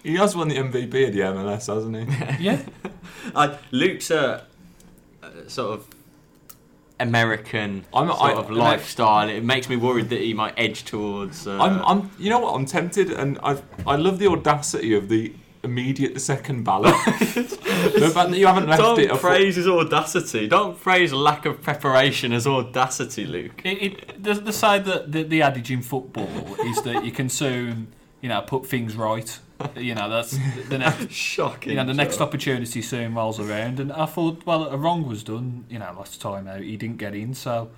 He 0.04 0.16
has 0.16 0.36
won 0.36 0.48
the 0.48 0.56
MVP 0.56 1.08
of 1.08 1.14
the 1.14 1.20
MLS, 1.22 1.68
hasn't 1.74 1.96
he? 1.98 2.44
Yeah, 2.44 2.62
Uh, 3.36 3.58
Luke's 3.72 4.10
a, 4.12 4.46
a 5.22 5.50
sort 5.50 5.74
of 5.80 5.88
American 7.00 7.86
I'm- 7.94 8.08
sort 8.10 8.22
I- 8.22 8.34
of 8.34 8.50
lifestyle. 8.52 9.30
It 9.30 9.44
makes 9.44 9.70
me 9.70 9.76
worried 9.76 10.10
that 10.10 10.20
he 10.22 10.34
might 10.34 10.54
edge 10.58 10.84
towards. 10.86 11.48
Uh, 11.48 11.58
I'm, 11.62 11.82
I'm, 11.86 12.12
you 12.20 12.30
know 12.30 12.40
what? 12.40 12.56
I'm 12.56 12.66
tempted, 12.66 13.12
and 13.12 13.40
I, 13.44 13.62
I 13.88 13.96
love 13.96 14.20
the 14.20 14.28
audacity 14.28 14.94
of 14.94 15.08
the 15.10 15.34
immediate 15.64 16.20
second 16.22 16.64
ballot. 16.64 16.94
the 17.06 18.12
fact 18.14 18.30
that 18.32 18.38
you 18.38 18.48
haven't 18.48 18.68
left 18.68 18.82
don't 18.82 19.00
it. 19.00 19.12
a 19.12 19.16
fu- 19.16 19.28
praise 19.28 19.56
his 19.58 19.68
audacity. 19.68 20.48
Don't 20.48 20.80
praise 20.80 21.12
lack 21.14 21.46
of 21.46 21.62
preparation 21.62 22.32
as 22.34 22.48
audacity, 22.48 23.26
Luke. 23.26 23.62
it, 23.66 23.82
it 23.82 24.24
the, 24.24 24.34
the 24.36 24.54
side 24.54 24.86
that 24.86 25.12
the, 25.12 25.24
the 25.24 25.42
adage 25.42 25.70
in 25.72 25.82
football 25.82 26.56
is 26.66 26.82
that 26.84 27.04
you 27.06 27.12
can 27.12 27.30
soon 27.30 27.88
you 28.22 28.30
know 28.30 28.42
put 28.42 28.66
things 28.66 28.96
right. 28.96 29.40
You 29.76 29.94
know 29.96 30.10
that's 30.10 30.32
the, 30.32 30.64
the 30.70 30.78
next. 30.80 31.12
Shocking. 31.12 31.72
You 31.72 31.78
know, 31.78 31.86
the 31.86 31.94
next 31.94 32.18
Joe. 32.18 32.24
opportunity 32.24 32.82
soon 32.82 33.14
rolls 33.16 33.40
around, 33.40 33.80
and 33.80 33.92
I 33.92 34.06
thought, 34.06 34.46
well, 34.46 34.64
a 34.66 34.78
wrong 34.78 35.08
was 35.08 35.24
done. 35.24 35.66
You 35.70 35.80
know, 35.80 35.94
last 35.98 36.22
time 36.22 36.48
out, 36.48 36.62
he 36.62 36.78
didn't 36.78 36.98
get 36.98 37.14
in, 37.14 37.34
so 37.34 37.70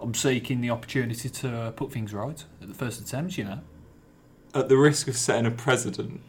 I'm 0.00 0.14
seeking 0.14 0.60
the 0.60 0.70
opportunity 0.70 1.28
to 1.30 1.56
uh, 1.56 1.70
put 1.70 1.92
things 1.92 2.12
right 2.12 2.44
at 2.60 2.68
the 2.68 2.74
first 2.74 3.00
attempt. 3.00 3.38
You 3.38 3.44
know, 3.44 3.60
At 4.54 4.68
the 4.68 4.76
risk 4.76 5.08
of 5.08 5.16
setting 5.16 5.46
a 5.46 5.50
precedent, 5.50 6.20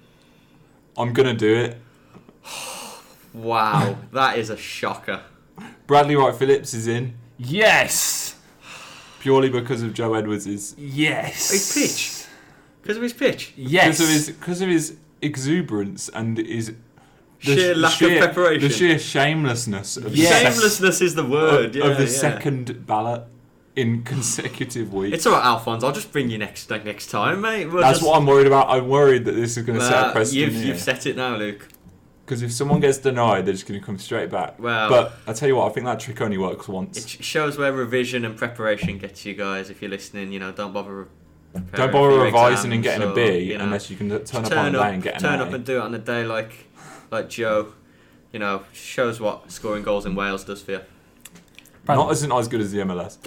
I'm 0.98 1.14
gonna 1.14 1.34
do 1.34 1.56
it. 1.56 1.78
Wow, 3.34 3.98
that 4.12 4.38
is 4.38 4.50
a 4.50 4.58
shocker. 4.58 5.22
Bradley 5.88 6.18
Wright 6.18 6.36
Phillips 6.36 6.74
is 6.74 6.86
in 6.86 7.14
yes, 7.38 8.36
purely 9.22 9.50
because 9.50 9.82
of 9.84 9.94
Joe 9.94 10.14
Edwards' 10.16 10.76
yes, 10.78 11.50
His 11.52 11.74
pitch. 11.74 12.21
Because 12.82 12.98
of 12.98 13.04
his 13.04 13.14
pitch. 13.14 13.54
yes. 13.56 13.98
because 13.98 14.02
of 14.02 14.08
his 14.10 14.30
because 14.32 14.62
of 14.62 14.70
his 14.70 14.98
exuberance 15.22 16.10
and 16.10 16.38
his 16.38 16.74
the 17.44 17.56
sheer 17.56 17.76
lack 17.76 17.94
sheer- 17.94 18.18
of 18.24 18.34
preparation. 18.34 18.68
The 18.68 18.74
sheer 18.74 19.00
shamelessness 19.00 19.98
of, 19.98 20.16
Yes. 20.16 20.30
sec- 20.30 20.54
Shamelessness 20.54 21.02
is 21.02 21.16
the 21.16 21.26
word. 21.26 21.76
yeah, 21.76 21.86
of 21.86 21.98
the 21.98 22.04
yeah. 22.04 22.10
second 22.10 22.86
ballot 22.86 23.24
in 23.76 24.04
consecutive 24.14 24.94
weeks. 24.94 25.16
It's 25.16 25.26
alright, 25.28 25.44
Alphonse. 25.46 25.84
I'll 25.84 25.92
just 25.92 26.12
bring 26.12 26.30
you 26.30 26.38
next 26.38 26.70
like, 26.70 26.86
next 26.86 27.08
time, 27.10 27.42
mate. 27.42 27.66
We'll 27.68 27.82
That's 27.82 28.00
just, 28.00 28.08
what 28.08 28.18
I'm 28.18 28.26
worried 28.28 28.48
about. 28.48 28.70
I'm 28.70 28.88
worried 28.90 29.26
that 29.26 29.32
this 29.34 29.58
is 29.58 29.66
going 29.66 29.80
to 29.80 29.86
set 29.86 30.10
a 30.10 30.12
precedent 30.12 30.54
you've, 30.54 30.64
you've 30.66 30.80
set 30.80 31.06
it 31.06 31.16
now, 31.16 31.36
Luke. 31.36 31.68
Because 32.26 32.44
if 32.44 32.52
someone 32.54 32.80
gets 32.80 33.00
denied, 33.00 33.46
they're 33.46 33.54
just 33.54 33.66
going 33.68 33.80
to 33.80 33.86
come 33.86 33.98
straight 33.98 34.30
back. 34.30 34.58
Well, 34.60 34.90
But 34.90 35.14
I 35.28 35.34
tell 35.34 35.50
you 35.50 35.56
what, 35.58 35.70
I 35.70 35.74
think 35.74 35.86
that 35.88 36.00
trick 36.00 36.22
only 36.22 36.38
works 36.38 36.68
once. 36.68 36.98
It 36.98 37.24
shows 37.24 37.58
where 37.58 37.74
revision 37.74 38.24
and 38.24 38.38
preparation 38.38 38.98
gets 39.00 39.26
you 39.26 39.34
guys. 39.34 39.70
If 39.70 39.82
you're 39.82 39.92
listening, 39.92 40.32
you 40.32 40.40
know, 40.40 40.52
don't 40.52 40.72
bother. 40.74 41.08
Re- 41.54 41.62
Don't 41.74 41.92
bother 41.92 42.20
revising 42.22 42.74
and 42.74 42.84
getting 42.84 43.04
a 43.08 43.12
or, 43.12 43.16
B 43.16 43.40
you 43.40 43.58
know, 43.58 43.64
unless 43.66 43.90
you 43.90 43.98
can 43.98 44.10
turn 44.26 44.46
up 44.46 44.52
on 44.52 44.68
a 44.76 44.80
day 44.80 44.94
and 44.94 45.04
get 45.04 45.14
an 45.16 45.26
A. 45.26 45.30
turn 45.30 45.40
A. 45.40 45.44
up 45.44 45.54
and 45.54 45.66
do 45.66 45.78
it 45.78 45.82
on 45.82 45.94
a 45.96 46.00
day 46.00 46.24
like 46.26 46.68
like 47.12 47.30
Joe. 47.30 47.74
You 48.32 48.40
know, 48.40 48.64
shows 48.72 49.20
what 49.20 49.52
scoring 49.52 49.84
goals 49.84 50.06
in 50.06 50.16
Wales 50.16 50.44
does 50.46 50.62
for 50.62 50.72
you. 50.72 50.82
Not 51.88 52.12
as 52.12 52.26
not 52.26 52.40
as 52.40 52.48
good 52.48 52.62
as 52.62 52.72
the 52.72 52.80
MLS. 52.80 53.18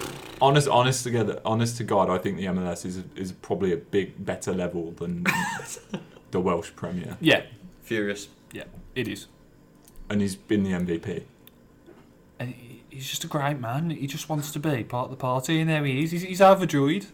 Honest, 0.41 0.67
honest 0.67 1.03
together, 1.03 1.39
honest 1.45 1.77
to 1.77 1.83
God, 1.83 2.09
I 2.09 2.17
think 2.17 2.37
the 2.37 2.45
MLS 2.45 2.85
is 2.85 3.03
is 3.15 3.31
probably 3.31 3.71
a 3.73 3.77
big 3.77 4.25
better 4.25 4.53
level 4.53 4.91
than 4.91 5.25
the 6.31 6.39
Welsh 6.39 6.71
Premier, 6.75 7.17
Yeah, 7.21 7.43
Furious. 7.83 8.29
yeah, 8.51 8.63
it 8.95 9.07
is. 9.07 9.27
and 10.09 10.21
he's 10.21 10.35
been 10.35 10.63
the 10.63 10.71
MVP. 10.71 11.23
And 12.39 12.49
uh, 12.53 12.57
he's 12.89 13.07
just 13.09 13.23
a 13.23 13.27
great 13.27 13.59
man. 13.59 13.91
He 13.91 14.07
just 14.07 14.27
wants 14.29 14.51
to 14.51 14.59
be 14.59 14.83
part 14.83 15.05
of 15.05 15.11
the 15.11 15.17
party, 15.17 15.59
and 15.61 15.69
there 15.69 15.85
he 15.85 16.03
is. 16.03 16.11
He's, 16.11 16.23
he's 16.23 16.41
overjoyed. 16.41 17.05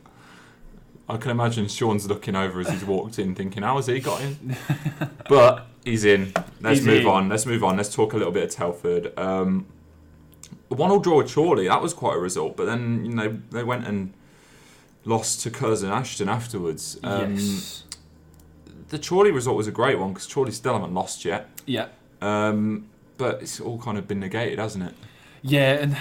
I 1.11 1.17
can 1.17 1.31
imagine 1.31 1.67
Shaun's 1.67 2.07
looking 2.07 2.35
over 2.35 2.59
as 2.61 2.69
he's 2.69 2.85
walked 2.85 3.19
in, 3.19 3.35
thinking, 3.35 3.63
"How 3.63 3.75
has 3.75 3.87
he 3.87 3.99
got 3.99 4.21
in?" 4.21 4.55
but 5.29 5.67
he's 5.83 6.05
in. 6.05 6.33
Let's 6.61 6.79
He's 6.79 6.87
move 6.87 7.01
in. 7.01 7.07
on. 7.07 7.29
Let's 7.29 7.45
move 7.45 7.63
on. 7.63 7.77
Let's 7.77 7.93
talk 7.93 8.13
a 8.13 8.17
little 8.17 8.31
bit 8.31 8.43
of 8.43 8.49
Telford. 8.51 9.17
Um, 9.17 9.65
one-all 10.69 10.99
draw 10.99 11.17
with 11.17 11.33
Chorley. 11.33 11.67
That 11.67 11.81
was 11.81 11.93
quite 11.93 12.15
a 12.15 12.19
result, 12.19 12.55
but 12.55 12.65
then 12.65 13.03
you 13.05 13.13
know 13.13 13.39
they 13.51 13.63
went 13.63 13.85
and 13.87 14.13
lost 15.03 15.41
to 15.41 15.49
Curzon 15.51 15.91
Ashton 15.91 16.29
afterwards. 16.29 16.97
Um, 17.03 17.35
yes. 17.35 17.83
The 18.89 18.99
Chorley 18.99 19.31
result 19.31 19.57
was 19.57 19.67
a 19.67 19.71
great 19.71 19.99
one 19.99 20.13
because 20.13 20.31
Chorley 20.31 20.51
still 20.51 20.73
haven't 20.73 20.93
lost 20.93 21.25
yet. 21.25 21.49
Yeah. 21.65 21.87
Um, 22.21 22.87
but 23.17 23.41
it's 23.41 23.59
all 23.59 23.77
kind 23.79 23.97
of 23.97 24.07
been 24.07 24.19
negated, 24.19 24.59
hasn't 24.59 24.83
it? 24.85 24.93
Yeah, 25.41 25.73
and 25.73 25.97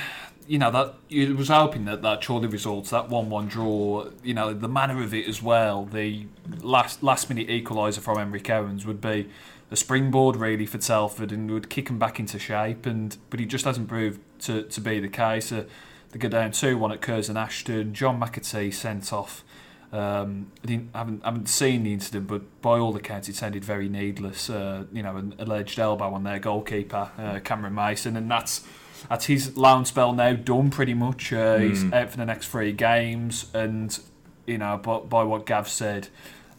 you 0.51 0.59
know 0.59 0.73
that 0.73 0.95
it 1.09 1.37
was 1.37 1.47
hoping 1.47 1.85
that 1.85 2.03
that 2.03 2.27
Chorley 2.27 2.49
results, 2.49 2.91
that 2.91 3.09
one-one 3.09 3.47
draw, 3.47 4.09
you 4.25 4.35
know, 4.35 4.53
the 4.53 4.69
manner 4.69 5.01
of 5.01 5.15
it 5.15 5.29
as 5.29 5.41
well, 5.41 5.85
the 5.85 6.27
last 6.61 7.05
last-minute 7.05 7.47
equaliser 7.47 8.01
from 8.01 8.19
Emery 8.19 8.43
Owens 8.51 8.85
would 8.85 9.01
be 9.01 9.29
a 9.71 9.77
springboard 9.77 10.35
really 10.35 10.67
for 10.67 10.79
Telford 10.79 11.31
and 11.31 11.49
would 11.53 11.71
kick 11.71 11.89
him 11.89 12.01
back 12.01 12.19
into 12.19 12.37
shape. 12.41 12.85
And 12.85 13.17
but 13.31 13.39
he 13.39 13.47
just 13.47 13.65
hasn't 13.65 13.87
proved 13.87 14.19
to, 14.41 14.65
to 14.65 14.81
be 14.81 14.99
the 14.99 15.09
case. 15.09 15.53
Uh, 15.53 15.67
they 16.11 16.19
go 16.19 16.29
down 16.29 16.51
two-one 16.51 16.91
at 16.91 17.01
Curzon 17.01 17.37
Ashton. 17.37 17.95
John 17.95 18.21
McAtee 18.21 18.75
sent 18.75 19.13
off. 19.13 19.45
Um, 19.93 20.51
I 20.67 20.81
haven't 20.95 21.25
haven't 21.25 21.49
seen 21.49 21.85
the 21.85 21.93
incident, 21.93 22.27
but 22.27 22.61
by 22.61 22.77
all 22.77 22.97
accounts, 22.97 23.29
it 23.29 23.37
sounded 23.37 23.65
very 23.65 23.89
needless. 23.89 24.51
Uh, 24.51 24.87
you 24.93 25.05
know, 25.05 25.17
an 25.17 25.37
alleged 25.39 25.79
elbow 25.79 26.13
on 26.13 26.25
their 26.25 26.41
goalkeeper, 26.41 27.13
uh, 27.17 27.39
Cameron 27.39 27.77
Mason, 27.77 28.17
and 28.17 28.29
that's 28.29 28.65
that's 29.09 29.27
his 29.27 29.57
loan 29.57 29.85
spell 29.85 30.13
now 30.13 30.33
done 30.35 30.71
pretty 30.71 30.95
much. 30.95 31.33
Uh, 31.33 31.59
He's 31.59 31.85
Mm. 31.85 31.93
out 31.95 32.11
for 32.11 32.17
the 32.17 32.27
next 32.27 32.49
three 32.49 32.73
games, 32.73 33.47
and 33.55 33.99
you 34.47 34.59
know, 34.59 34.77
by, 34.79 34.99
by 34.99 35.23
what 35.23 35.47
Gav 35.47 35.69
said, 35.69 36.09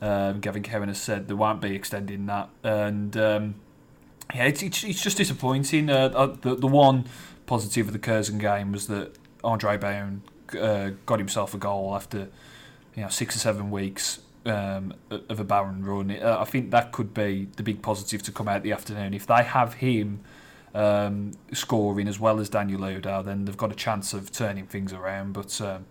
um, 0.01 0.39
Gavin 0.39 0.63
Cowan 0.63 0.87
has 0.87 1.01
said 1.01 1.27
they 1.27 1.33
won't 1.33 1.61
be 1.61 1.75
extending 1.75 2.25
that, 2.27 2.49
and 2.63 3.15
um, 3.17 3.55
yeah, 4.33 4.45
it's, 4.45 4.63
it's, 4.63 4.83
it's 4.83 5.03
just 5.03 5.17
disappointing. 5.17 5.89
Uh, 5.89 6.11
uh, 6.15 6.35
the 6.41 6.55
the 6.55 6.67
one 6.67 7.05
positive 7.45 7.87
of 7.87 7.93
the 7.93 7.99
Curzon 7.99 8.37
game 8.37 8.71
was 8.71 8.87
that 8.87 9.11
Andre 9.43 9.77
Bowen 9.77 10.21
uh, 10.59 10.91
got 11.05 11.19
himself 11.19 11.53
a 11.53 11.57
goal 11.57 11.93
after 11.95 12.29
you 12.95 13.03
know 13.03 13.09
six 13.09 13.35
or 13.35 13.39
seven 13.39 13.69
weeks 13.71 14.19
um, 14.45 14.93
of 15.29 15.39
a 15.39 15.43
barren 15.43 15.83
run. 15.83 16.11
Uh, 16.11 16.37
I 16.39 16.45
think 16.45 16.71
that 16.71 16.91
could 16.91 17.13
be 17.13 17.47
the 17.57 17.63
big 17.63 17.81
positive 17.81 18.23
to 18.23 18.31
come 18.31 18.47
out 18.47 18.63
the 18.63 18.71
afternoon. 18.71 19.13
If 19.13 19.27
they 19.27 19.43
have 19.43 19.75
him 19.75 20.21
um, 20.73 21.31
scoring 21.53 22.07
as 22.07 22.19
well 22.19 22.39
as 22.39 22.49
Daniel 22.49 22.81
Udoh, 22.81 23.23
then 23.23 23.45
they've 23.45 23.57
got 23.57 23.71
a 23.71 23.75
chance 23.75 24.13
of 24.13 24.31
turning 24.31 24.67
things 24.67 24.93
around. 24.93 25.33
But 25.33 25.59
um, 25.61 25.85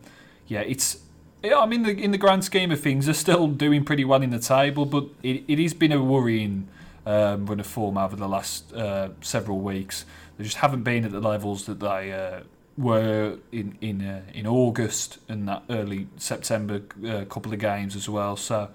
yeah, 0.47 0.61
it's. 0.61 1.03
Yeah, 1.43 1.59
I 1.59 1.65
mean, 1.65 1.85
the, 1.85 1.93
in 1.93 2.11
the 2.11 2.19
grand 2.19 2.45
scheme 2.45 2.71
of 2.71 2.81
things, 2.81 3.07
they're 3.07 3.15
still 3.15 3.47
doing 3.47 3.83
pretty 3.83 4.05
well 4.05 4.21
in 4.21 4.29
the 4.29 4.39
table, 4.39 4.85
but 4.85 5.07
it, 5.23 5.43
it 5.49 5.59
has 5.59 5.73
been 5.73 5.91
a 5.91 6.03
worrying 6.03 6.69
um, 7.07 7.47
run 7.47 7.61
of 7.61 7.67
form 7.67 7.97
over 7.97 8.15
the 8.15 8.29
last 8.29 8.73
uh, 8.75 9.09
several 9.23 9.59
weeks. 9.59 10.05
They 10.37 10.45
just 10.45 10.59
haven't 10.59 10.83
been 10.83 11.05
at 11.05 11.13
the 11.13 11.21
levels 11.21 11.65
that 11.65 11.81
they 11.81 12.13
uh, 12.13 12.41
were 12.77 13.39
in 13.53 13.77
in 13.81 14.03
uh, 14.03 14.23
in 14.33 14.47
August 14.47 15.19
and 15.29 15.49
that 15.49 15.63
early 15.71 16.09
September 16.17 16.83
uh, 17.07 17.25
couple 17.25 17.53
of 17.53 17.59
games 17.59 17.97
as 17.97 18.09
well. 18.09 18.37
So 18.37 18.71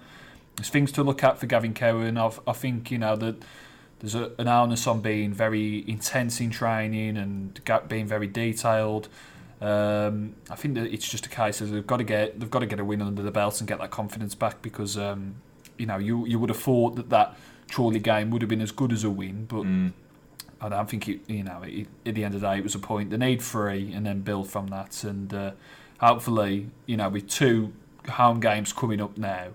there's 0.56 0.68
things 0.68 0.92
to 0.92 1.02
look 1.02 1.22
at 1.22 1.38
for 1.38 1.46
Gavin 1.46 1.74
Cowan. 1.74 2.16
I've, 2.16 2.40
I 2.46 2.52
think 2.52 2.90
you 2.90 2.98
know 2.98 3.16
that 3.16 3.36
there's 4.00 4.14
a, 4.14 4.30
an 4.38 4.48
onus 4.48 4.86
on 4.86 5.00
being 5.00 5.32
very 5.32 5.84
intense 5.88 6.40
in 6.40 6.50
training 6.50 7.16
and 7.16 7.60
being 7.88 8.06
very 8.06 8.26
detailed. 8.26 9.08
Um, 9.60 10.34
I 10.50 10.54
think 10.54 10.74
that 10.74 10.92
it's 10.92 11.08
just 11.08 11.24
a 11.24 11.30
case 11.30 11.62
of 11.62 11.70
they've 11.70 11.86
got 11.86 11.96
to 11.96 12.04
get 12.04 12.38
they've 12.38 12.50
got 12.50 12.58
to 12.58 12.66
get 12.66 12.78
a 12.78 12.84
win 12.84 13.00
under 13.00 13.22
the 13.22 13.30
belt 13.30 13.58
and 13.60 13.66
get 13.66 13.78
that 13.78 13.90
confidence 13.90 14.34
back 14.34 14.60
because 14.60 14.98
um, 14.98 15.36
you 15.78 15.86
know 15.86 15.96
you 15.96 16.26
you 16.26 16.38
would 16.38 16.50
have 16.50 16.58
thought 16.58 16.96
that 16.96 17.08
that 17.08 17.36
Chorley 17.72 17.98
game 17.98 18.30
would 18.30 18.42
have 18.42 18.48
been 18.50 18.60
as 18.60 18.70
good 18.70 18.92
as 18.92 19.02
a 19.04 19.10
win, 19.10 19.46
but 19.46 19.62
Mm. 19.62 19.92
I 20.58 20.70
don't 20.70 20.88
think 20.88 21.06
it, 21.08 21.20
you 21.26 21.42
know 21.42 21.62
it, 21.64 21.86
at 22.06 22.14
the 22.14 22.24
end 22.24 22.34
of 22.34 22.40
the 22.40 22.46
day 22.48 22.58
it 22.58 22.62
was 22.64 22.74
a 22.74 22.78
point. 22.78 23.10
They 23.10 23.16
need 23.18 23.42
three 23.42 23.92
and 23.92 24.06
then 24.06 24.20
build 24.20 24.50
from 24.50 24.68
that, 24.68 25.04
and 25.04 25.32
uh, 25.32 25.50
hopefully 26.00 26.68
you 26.86 26.96
know 26.96 27.08
with 27.08 27.28
two 27.28 27.72
home 28.08 28.40
games 28.40 28.72
coming 28.72 29.00
up 29.00 29.18
now, 29.18 29.48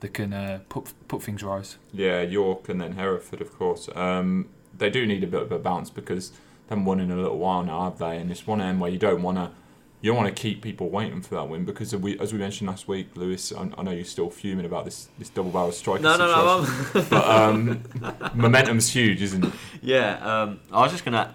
they 0.00 0.08
can 0.08 0.32
uh, 0.32 0.60
put 0.68 0.92
put 1.08 1.22
things 1.22 1.42
right. 1.42 1.76
Yeah, 1.92 2.20
York 2.22 2.68
and 2.68 2.80
then 2.80 2.92
Hereford, 2.92 3.40
of 3.40 3.56
course. 3.58 3.88
Um, 3.94 4.48
they 4.76 4.90
do 4.90 5.06
need 5.06 5.22
a 5.24 5.26
bit 5.28 5.42
of 5.42 5.52
a 5.52 5.58
bounce 5.58 5.90
because 5.90 6.30
they 6.30 6.36
haven't 6.70 6.84
won 6.84 7.00
in 7.00 7.10
a 7.10 7.16
little 7.16 7.38
while 7.38 7.62
now, 7.62 7.84
have 7.84 7.98
they? 7.98 8.16
And 8.18 8.30
it's 8.30 8.46
one 8.46 8.60
end 8.60 8.80
where 8.80 8.90
you 8.90 8.98
don't 8.98 9.22
want 9.22 9.38
to. 9.38 9.50
You 10.00 10.10
don't 10.12 10.22
want 10.22 10.36
to 10.36 10.42
keep 10.42 10.60
people 10.60 10.90
waiting 10.90 11.22
for 11.22 11.34
that 11.36 11.48
win 11.48 11.64
because, 11.64 11.96
we, 11.96 12.18
as 12.18 12.30
we 12.30 12.38
mentioned 12.38 12.68
last 12.68 12.86
week, 12.86 13.08
Lewis, 13.16 13.50
I, 13.54 13.70
I 13.78 13.82
know 13.82 13.90
you're 13.90 14.04
still 14.04 14.28
fuming 14.28 14.66
about 14.66 14.84
this 14.84 15.08
this 15.18 15.30
double 15.30 15.50
barrel 15.50 15.72
striker 15.72 16.02
No, 16.02 16.18
no, 16.18 16.62
situation. 16.64 17.08
no. 17.10 17.20
I'm, 17.22 17.82
but 18.02 18.20
um, 18.20 18.30
momentum's 18.34 18.90
huge, 18.90 19.22
isn't 19.22 19.46
it? 19.46 19.52
yeah, 19.80 20.42
um, 20.42 20.60
I 20.70 20.82
was 20.82 20.92
just 20.92 21.06
gonna 21.06 21.34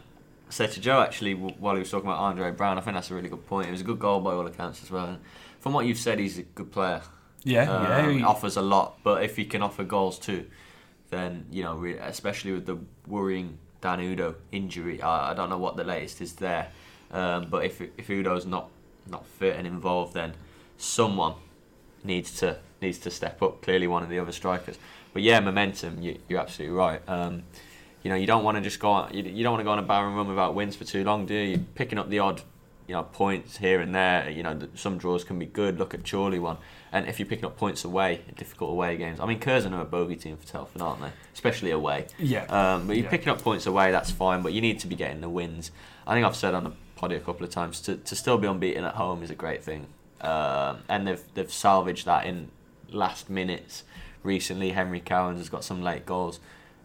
say 0.49 0.67
to 0.67 0.79
Joe 0.79 0.99
actually 1.01 1.33
while 1.33 1.73
he 1.73 1.79
was 1.79 1.89
talking 1.89 2.07
about 2.07 2.19
Andre 2.19 2.51
Brown. 2.51 2.77
I 2.77 2.81
think 2.81 2.93
that's 2.93 3.09
a 3.09 3.15
really 3.15 3.29
good 3.29 3.47
point. 3.47 3.67
It 3.69 3.71
was 3.71 3.81
a 3.81 3.85
good 3.85 3.97
goal 3.97 4.19
by 4.19 4.33
all 4.33 4.45
accounts 4.45 4.83
as 4.83 4.91
well. 4.91 5.05
And 5.05 5.19
from 5.59 5.73
what 5.73 5.87
you've 5.87 5.97
said, 5.97 6.19
he's 6.19 6.37
a 6.37 6.43
good 6.43 6.71
player. 6.71 7.01
Yeah, 7.43 7.69
Um, 7.71 7.83
yeah. 7.83 8.11
he- 8.11 8.23
offers 8.23 8.57
a 8.57 8.61
lot, 8.61 8.97
but 9.03 9.23
if 9.23 9.35
he 9.37 9.45
can 9.45 9.61
offer 9.61 9.83
goals 9.83 10.19
too, 10.19 10.45
then 11.09 11.45
you 11.51 11.63
know, 11.63 11.75
re- 11.75 11.97
especially 11.97 12.51
with 12.51 12.65
the 12.65 12.77
worrying 13.07 13.57
Dan 13.81 13.99
Udoh 13.99 14.35
injury, 14.51 15.01
I, 15.01 15.31
I 15.31 15.33
don't 15.33 15.49
know 15.49 15.57
what 15.57 15.77
the 15.77 15.83
latest 15.83 16.21
is 16.21 16.33
there. 16.33 16.67
Um, 17.11 17.47
but 17.49 17.63
if 17.65 17.81
if 17.81 18.07
Udoh's 18.07 18.45
not 18.45 18.69
not 19.07 19.25
fit 19.25 19.55
and 19.55 19.65
involved, 19.65 20.13
then 20.13 20.33
someone 20.77 21.33
needs 22.03 22.37
to 22.39 22.57
needs 22.81 22.97
to 22.99 23.09
step 23.11 23.41
up. 23.41 23.61
Clearly, 23.61 23.87
one 23.87 24.03
of 24.03 24.09
the 24.09 24.19
other 24.19 24.31
strikers. 24.31 24.77
But 25.13 25.21
yeah, 25.23 25.39
momentum. 25.39 26.01
You, 26.03 26.19
you're 26.27 26.39
absolutely 26.39 26.75
right. 26.77 27.01
Um, 27.07 27.43
you 28.03 28.09
know, 28.09 28.15
you 28.15 28.27
don't 28.27 28.43
want 28.43 28.55
to 28.57 28.61
just 28.61 28.79
go 28.79 28.91
on. 28.91 29.13
You, 29.13 29.23
you 29.23 29.43
don't 29.43 29.53
want 29.53 29.61
to 29.61 29.65
go 29.65 29.71
on 29.71 29.79
a 29.79 29.83
barren 29.83 30.13
run 30.15 30.27
without 30.27 30.53
wins 30.55 30.75
for 30.75 30.83
too 30.85 31.03
long, 31.03 31.25
do 31.25 31.33
you? 31.33 31.49
You're 31.51 31.65
picking 31.75 31.97
up 31.97 32.09
the 32.09 32.19
odd, 32.19 32.41
you 32.87 32.93
know, 32.93 33.03
points 33.03 33.57
here 33.57 33.81
and 33.81 33.93
there. 33.95 34.29
You 34.29 34.43
know, 34.43 34.59
some 34.75 34.97
draws 34.97 35.23
can 35.23 35.39
be 35.39 35.45
good. 35.47 35.79
Look 35.79 35.93
at 35.93 36.09
Chorley 36.09 36.39
one. 36.39 36.57
And 36.91 37.07
if 37.07 37.19
you're 37.19 37.27
picking 37.27 37.45
up 37.45 37.55
points 37.57 37.83
away, 37.85 38.21
difficult 38.35 38.71
away 38.71 38.97
games. 38.97 39.19
I 39.19 39.25
mean, 39.27 39.39
Curzon 39.39 39.73
are 39.73 39.81
a 39.81 39.85
bogey 39.85 40.15
team 40.15 40.37
for 40.37 40.47
Telford, 40.47 40.81
aren't 40.81 41.01
they? 41.01 41.11
Especially 41.33 41.71
away. 41.71 42.07
yeah. 42.17 42.45
Um, 42.45 42.87
but 42.87 42.95
you're 42.95 43.05
Yeah. 43.05 43.09
picking 43.11 43.29
up 43.29 43.41
points 43.43 43.65
away, 43.67 43.91
that's 43.91 44.09
fine. 44.11 44.41
But 44.41 44.53
you 44.53 44.61
need 44.61 44.79
to 44.79 44.87
be 44.87 44.95
getting 44.95 45.21
the 45.21 45.29
wins. 45.29 45.71
I 46.07 46.13
think 46.15 46.25
I've 46.25 46.35
said 46.35 46.53
on 46.55 46.63
the 46.63 46.71
poddy 46.95 47.15
a 47.15 47.19
couple 47.19 47.43
of 47.45 47.51
times 47.51 47.79
to, 47.81 47.95
to 47.97 48.15
still 48.15 48.37
be 48.39 48.47
unbeaten 48.47 48.83
at 48.83 48.95
home 48.95 49.21
is 49.23 49.29
a 49.29 49.35
great 49.35 49.63
thing. 49.63 49.85
Um, 50.21 50.79
and 50.89 51.07
they've 51.07 51.23
they've 51.35 51.51
salvaged 51.51 52.05
that 52.07 52.25
in 52.25 52.49
last 52.91 53.29
minutes 53.29 53.83
recently. 54.23 54.71
Henry 54.71 54.99
Cowans 54.99 55.37
has 55.39 55.47
got 55.49 55.63
some 55.63 55.81
late 55.81 56.05
goals, 56.05 56.39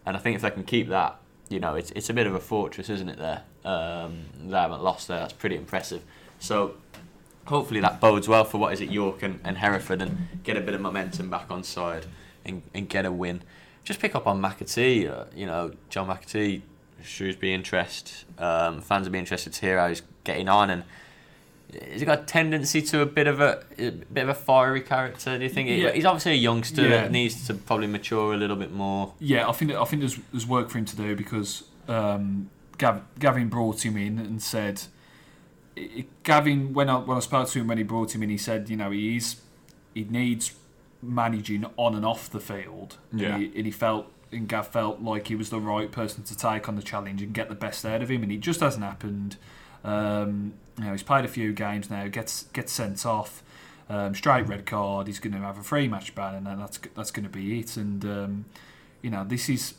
and 0.07 0.17
I 0.17 0.21
think 0.21 0.37
if 0.37 0.43
they 0.43 0.51
can 0.51 0.63
keep 0.65 0.89
that, 0.91 1.17
you 1.49 1.59
know, 1.61 1.75
it's 1.75 1.91
it's 1.93 2.09
a 2.11 2.15
bit 2.15 2.27
of 2.29 2.35
a 2.35 2.41
fortress, 2.41 2.89
isn't 2.91 3.09
it? 3.09 3.19
There, 3.19 3.43
um, 3.65 4.27
they 4.47 4.57
haven't 4.57 4.83
lost 4.85 5.09
there. 5.09 5.19
That's 5.21 5.33
pretty 5.33 5.57
impressive. 5.57 6.03
So 6.39 6.77
hopefully 7.47 7.81
that 7.81 8.01
bodes 8.01 8.29
well 8.29 8.45
for 8.45 8.59
what 8.59 8.73
is 8.73 8.81
it 8.81 8.91
York 8.91 9.23
and, 9.23 9.41
and 9.45 9.59
Hereford 9.59 10.01
and 10.03 10.29
get 10.45 10.57
a 10.57 10.61
bit 10.61 10.75
of 10.75 10.81
momentum 10.81 11.31
back 11.31 11.51
on 11.51 11.63
side 11.63 12.07
and, 12.45 12.63
and 12.75 12.89
get 12.89 13.05
a 13.05 13.13
win. 13.13 13.43
Just 13.85 14.01
pick 14.01 14.15
up 14.15 14.27
on 14.27 14.41
McAtee, 14.41 15.11
uh, 15.11 15.25
you 15.35 15.45
know, 15.47 15.73
John 15.91 16.09
McAtee, 16.09 16.63
Shrewsbury 17.03 17.53
interest. 17.53 18.25
Um, 18.39 18.81
fans 18.81 19.07
will 19.07 19.13
be 19.13 19.19
interested 19.19 19.53
to 19.53 19.61
hear 19.61 19.79
how 19.79 19.89
he's 19.89 20.03
getting 20.25 20.49
on 20.49 20.71
and 20.71 20.85
Has 21.91 22.01
he 22.01 22.07
got 22.07 22.21
a 22.21 22.25
tendency 22.25 22.81
to 22.81 23.01
a 23.03 23.07
bit 23.07 23.27
of 23.27 23.41
a, 23.41 23.63
a 23.79 23.91
bit 23.91 24.23
of 24.23 24.31
a 24.31 24.35
fiery 24.35 24.81
character? 24.81 25.37
Do 25.37 25.45
you 25.45 25.51
think? 25.51 25.69
Yeah. 25.69 25.91
He's 25.93 26.07
obviously 26.07 26.33
a 26.33 26.37
youngster 26.37 26.83
Yeah. 26.83 26.89
that 27.03 27.13
needs 27.13 27.47
to 27.49 27.55
probably 27.55 27.89
mature 27.89 28.33
a 28.33 28.37
little 28.39 28.57
bit 28.57 28.73
more. 28.73 29.13
Yeah, 29.19 29.49
I 29.49 29.53
think 29.53 29.73
I 29.73 29.85
think 29.85 30.01
there's, 30.01 30.19
there's 30.33 30.47
work 30.47 30.71
for 30.71 30.79
him 30.79 30.87
to 30.87 30.97
do 30.97 31.15
because 31.15 31.65
um, 31.89 32.49
Gav, 32.79 33.03
Gavin 33.19 33.49
brought 33.49 33.85
him 33.85 33.97
in 33.99 34.19
and 34.19 34.43
said, 34.43 34.83
Gavin 36.23 36.73
when 36.73 36.89
I 36.89 36.97
when 36.99 37.17
I 37.17 37.21
spoke 37.21 37.49
to 37.49 37.61
him 37.61 37.67
when 37.67 37.79
he 37.79 37.85
brought 37.85 38.15
him 38.15 38.23
in, 38.23 38.31
he 38.31 38.39
said, 38.39 38.71
you 38.71 38.77
know, 38.77 38.91
he's 38.91 39.41
he 39.93 40.05
needs 40.05 40.55
managing 41.03 41.67
on 41.77 41.95
and 41.95 42.05
off 42.05 42.31
the 42.31 42.41
field. 42.41 42.97
Yeah. 43.13 43.35
and 43.35 43.43
he, 43.43 43.53
and 43.57 43.67
he 43.67 43.71
felt 43.73 44.11
and 44.33 44.49
Gav 44.49 44.69
felt 44.69 45.01
like 45.01 45.29
he 45.29 45.35
was 45.35 45.51
the 45.51 45.61
right 45.61 45.91
person 45.91 46.25
to 46.25 46.37
take 46.37 46.69
on 46.69 46.77
the 46.77 46.83
challenge 46.83 47.23
and 47.23 47.33
get 47.33 47.49
the 47.49 47.55
best 47.55 47.85
out 47.85 48.03
of 48.03 48.11
him, 48.11 48.23
and 48.23 48.33
it 48.33 48.41
just 48.41 48.61
hasn't 48.61 48.85
happened. 48.85 49.37
Um, 49.85 50.55
you 50.79 50.85
know, 50.85 50.93
he's 50.93 51.03
played 51.03 51.25
a 51.25 51.29
few 51.29 51.53
games 51.53 51.91
now, 51.91 52.09
gets 52.09 52.45
gets 52.53 52.73
sent 52.73 53.05
off. 53.07 53.43
Um, 53.89 54.15
straight 54.15 54.49
red 54.49 54.65
card. 54.65 55.07
He's 55.07 55.21
going 55.21 55.35
to 55.35 55.41
have 55.41 55.59
a 55.59 55.63
free 55.63 55.89
match 55.89 56.15
ban, 56.15 56.47
and 56.47 56.61
that's 56.61 56.79
that's 56.95 57.11
going 57.11 57.25
to 57.25 57.31
be 57.31 57.61
it. 57.61 57.77
And 57.77 58.05
um, 58.05 58.45
you 59.03 59.11
know, 59.11 59.25
this 59.25 59.49
is 59.49 59.75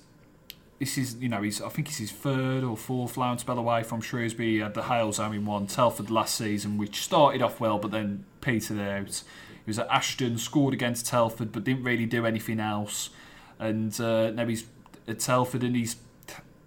this 0.79 0.97
is 0.97 1.15
you 1.15 1.29
know, 1.29 1.41
he's 1.41 1.61
I 1.61 1.69
think 1.69 1.87
it's 1.87 1.97
his 1.97 2.11
third 2.11 2.63
or 2.63 2.75
fourth 2.75 3.17
loan 3.17 3.37
spell 3.37 3.57
away 3.57 3.83
from 3.83 4.01
Shrewsbury. 4.01 4.53
He 4.53 4.59
had 4.59 4.73
the 4.73 4.83
Halesowen, 4.83 5.73
Telford 5.73 6.09
last 6.09 6.35
season, 6.35 6.77
which 6.77 7.01
started 7.01 7.41
off 7.41 7.59
well, 7.59 7.79
but 7.79 7.91
then 7.91 8.25
petered 8.41 8.79
out. 8.79 9.23
He 9.65 9.69
was 9.69 9.79
at 9.79 9.87
Ashton, 9.87 10.37
scored 10.37 10.73
against 10.73 11.07
Telford, 11.07 11.51
but 11.51 11.63
didn't 11.63 11.83
really 11.83 12.05
do 12.05 12.25
anything 12.25 12.59
else. 12.59 13.09
And 13.57 13.99
uh, 13.99 14.29
now 14.31 14.45
he's 14.45 14.65
at 15.07 15.19
Telford, 15.19 15.63
and 15.63 15.75
he's 15.75 15.95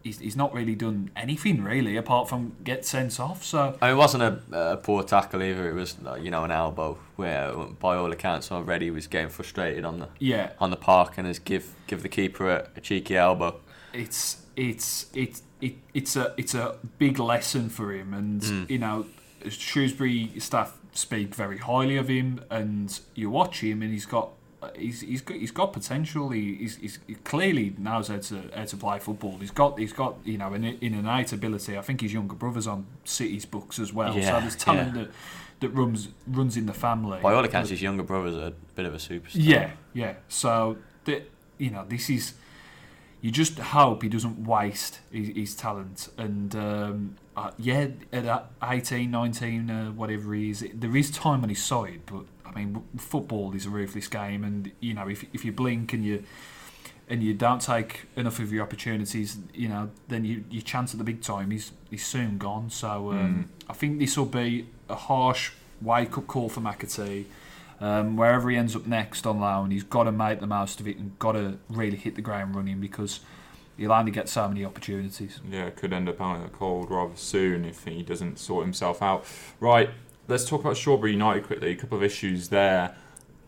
he's, 0.03 0.19
he's 0.19 0.37
not 0.37 0.53
really 0.55 0.75
done 0.75 1.11
anything 1.17 1.63
really 1.63 1.97
apart 1.97 2.29
from 2.29 2.57
get 2.65 2.85
sent 2.85 3.21
off. 3.21 3.45
So 3.45 3.77
I 3.81 3.89
mean, 3.89 3.97
it 3.97 3.99
wasn't 3.99 4.23
a, 4.23 4.41
a 4.53 4.77
poor 4.79 5.03
tackle 5.03 5.43
either. 5.43 5.69
It 5.69 5.75
was, 5.75 5.97
you 6.21 6.31
know, 6.31 6.45
an 6.45 6.51
elbow 6.51 6.99
where, 7.17 7.53
by 7.53 7.97
all 7.97 8.11
accounts, 8.11 8.51
already 8.51 8.87
he 8.87 8.91
was 8.91 9.07
getting 9.07 9.29
frustrated 9.29 9.85
on 9.85 10.01
the 10.01 10.09
yeah, 10.19 10.53
on 10.59 10.71
the 10.71 10.77
park 10.77 11.15
and 11.17 11.27
has 11.27 11.39
give 11.39 11.75
give 11.87 12.03
the 12.03 12.09
keeper 12.09 12.51
a, 12.51 12.69
a 12.77 12.81
cheeky 12.81 13.17
elbow. 13.17 13.61
It's 13.99 14.47
it's 14.57 15.07
it's 15.15 15.43
it, 15.61 15.75
it's 15.95 16.17
a 16.17 16.35
it's 16.37 16.55
a 16.55 16.77
big 16.99 17.19
lesson 17.19 17.69
for 17.69 17.93
him, 17.93 18.15
and 18.15 18.41
Mm. 18.43 18.71
you 18.71 18.79
know, 18.79 19.07
Shrewsbury 19.49 20.33
staff 20.39 20.77
speak 20.93 21.35
very 21.35 21.59
highly 21.59 21.97
of 21.97 22.09
him, 22.09 22.41
and 22.51 22.99
you 23.15 23.31
watch 23.31 23.61
him, 23.63 23.83
and 23.83 23.93
he's 23.93 24.07
got. 24.07 24.31
He's, 24.77 25.03
he's 25.03 25.23
got 25.23 25.37
he's 25.37 25.53
got 25.53 25.73
potential. 25.73 26.31
He, 26.31 26.57
he's, 26.57 26.77
he's 26.79 26.99
he 27.07 27.15
clearly 27.15 27.75
knows 27.79 28.09
how 28.09 28.19
to 28.19 28.43
how 28.57 28.65
to 28.65 28.77
play 28.77 28.99
football. 28.99 29.37
He's 29.39 29.53
got 29.53 29.79
he's 29.79 29.93
got 29.93 30.17
you 30.25 30.37
know 30.37 30.53
an, 30.53 30.65
innate 30.65 31.33
ability. 31.33 31.79
I 31.79 31.81
think 31.81 32.01
his 32.01 32.13
younger 32.13 32.35
brother's 32.35 32.67
on 32.67 32.85
City's 33.05 33.47
books 33.47 33.79
as 33.79 33.93
well. 33.93 34.13
so 34.15 34.19
Yeah, 34.19 34.41
there's 34.41 34.57
talent 34.57 34.97
yeah. 34.97 35.03
that 35.05 35.11
that 35.61 35.69
runs 35.69 36.09
runs 36.27 36.57
in 36.57 36.67
the 36.67 36.73
family. 36.73 37.21
By 37.23 37.35
all 37.35 37.45
accounts, 37.45 37.71
his 37.71 37.81
younger 37.81 38.03
brother's 38.03 38.35
a 38.35 38.53
bit 38.75 38.85
of 38.85 38.95
a 38.95 38.99
superstar. 38.99 39.31
Yeah, 39.35 39.71
yeah. 39.95 40.15
So 40.27 40.79
the, 41.05 41.23
you 41.59 41.71
know, 41.71 41.85
this 41.89 42.11
is 42.11 42.35
you 43.21 43.31
just 43.31 43.59
hope 43.59 44.03
he 44.03 44.09
doesn't 44.09 44.47
waste 44.47 45.01
his, 45.11 45.29
his 45.29 45.55
talent. 45.57 46.09
And 46.17 46.55
um, 46.55 47.17
uh, 47.37 47.51
yeah, 47.59 47.89
at 48.13 48.25
that 48.25 48.51
18, 48.63 49.11
19, 49.11 49.71
uh, 49.71 49.91
whatever 49.93 50.35
he 50.35 50.51
is, 50.51 50.65
there 50.73 50.97
is 50.97 51.11
time 51.11 51.43
on 51.43 51.49
his 51.49 51.63
side. 51.63 52.01
But 52.07 52.25
I 52.47 52.53
mean, 52.53 52.83
football 52.97 53.55
is 53.55 53.67
a 53.67 53.71
ruthless 53.71 54.09
game, 54.09 54.45
and 54.45 54.71
you 54.81 54.95
know, 54.95 55.09
if 55.09 55.25
if 55.33 55.45
you 55.45 55.53
blink 55.53 55.93
and 55.93 56.05
you 56.05 56.25
and 57.11 57.23
you 57.23 57.35
don't 57.35 57.61
take 57.61 58.07
enough 58.17 58.39
of 58.39 58.53
your 58.53 58.63
opportunities, 58.63 59.39
you 59.55 59.69
know, 59.69 59.91
then 60.09 60.25
you, 60.25 60.45
your 60.51 60.63
chance 60.63 60.93
at 60.93 60.99
the 60.99 61.05
big 61.05 61.23
time 61.23 61.53
is 61.53 61.73
is 61.91 62.05
soon 62.05 62.39
gone. 62.39 62.71
So 62.71 63.13
um, 63.13 63.51
I 63.69 63.73
think 63.73 63.99
this 63.99 64.17
will 64.17 64.27
be 64.27 64.69
a 64.89 64.95
harsh 64.95 65.53
wake 65.81 66.17
up 66.19 66.27
call 66.27 66.49
for 66.49 66.61
McAtee. 66.61 67.25
Um, 67.81 68.17
wherever 68.17 68.51
he 68.51 68.57
ends 68.57 68.75
up 68.75 68.87
next 68.87 69.27
on 69.27 69.41
loan, 69.41 69.71
he's 69.71 69.85
got 69.85 70.05
to 70.05 70.13
make 70.13 70.41
the 70.41 70.47
most 70.47 70.81
of 70.81 70.89
it 70.89 70.97
and 70.97 71.17
got 71.19 71.33
to 71.33 71.59
really 71.69 71.97
hit 71.97 72.17
the 72.17 72.23
ground 72.23 72.57
running 72.57 72.81
because 72.81 73.21
he'll 73.77 73.93
only 73.93 74.11
get 74.11 74.29
so 74.29 74.49
many 74.49 74.65
opportunities. 74.65 75.41
Yeah, 75.49 75.71
could 75.71 75.93
end 75.93 76.09
up 76.09 76.21
out 76.21 76.37
in 76.37 76.43
the 76.43 76.49
cold 76.49 76.91
rather 76.91 77.17
soon 77.17 77.65
if 77.65 77.85
he 77.85 78.03
doesn't 78.03 78.39
sort 78.39 78.65
himself 78.65 79.01
out. 79.01 79.25
Right, 79.61 79.91
let's 80.27 80.45
talk 80.45 80.63
about 80.63 80.77
Shawbury 80.77 81.13
United 81.13 81.45
quickly. 81.45 81.71
A 81.71 81.77
couple 81.77 81.97
of 81.97 82.05
issues 82.05 82.49
there. 82.49 82.97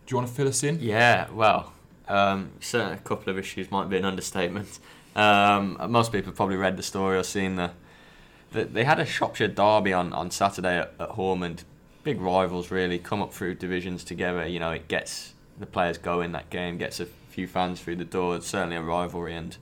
Do 0.06 0.12
you 0.12 0.16
want 0.16 0.28
to 0.28 0.34
fill 0.34 0.48
us 0.48 0.62
in? 0.62 0.78
Yeah, 0.80 1.28
well, 1.32 1.72
um, 2.08 2.52
certainly 2.60 2.94
a 2.94 2.98
couple 2.98 3.30
of 3.30 3.38
issues 3.38 3.70
might 3.70 3.88
be 3.88 3.96
an 3.96 4.04
understatement. 4.04 4.78
Um, 5.16 5.76
most 5.88 6.12
people 6.12 6.26
have 6.26 6.36
probably 6.36 6.56
read 6.56 6.76
the 6.76 6.82
story 6.82 7.18
or 7.18 7.24
seen 7.24 7.56
the. 7.56 7.72
the 8.52 8.64
they 8.64 8.84
had 8.84 9.00
a 9.00 9.04
Shropshire 9.04 9.48
derby 9.48 9.92
on, 9.92 10.12
on 10.12 10.30
Saturday 10.30 10.78
at, 10.78 10.94
at 11.00 11.10
Haughmond. 11.10 11.64
Big 12.02 12.20
rivals, 12.20 12.70
really, 12.70 12.98
come 12.98 13.20
up 13.22 13.32
through 13.34 13.54
divisions 13.56 14.04
together. 14.04 14.46
You 14.46 14.58
know, 14.58 14.70
it 14.70 14.88
gets 14.88 15.34
the 15.58 15.66
players 15.66 15.98
going 15.98 16.32
that 16.32 16.48
game, 16.50 16.78
gets 16.78 16.98
a 17.00 17.06
few 17.06 17.46
fans 17.46 17.80
through 17.80 17.96
the 17.96 18.04
door. 18.04 18.36
It's 18.36 18.46
certainly 18.46 18.76
a 18.76 18.82
rivalry, 18.82 19.34
and 19.34 19.56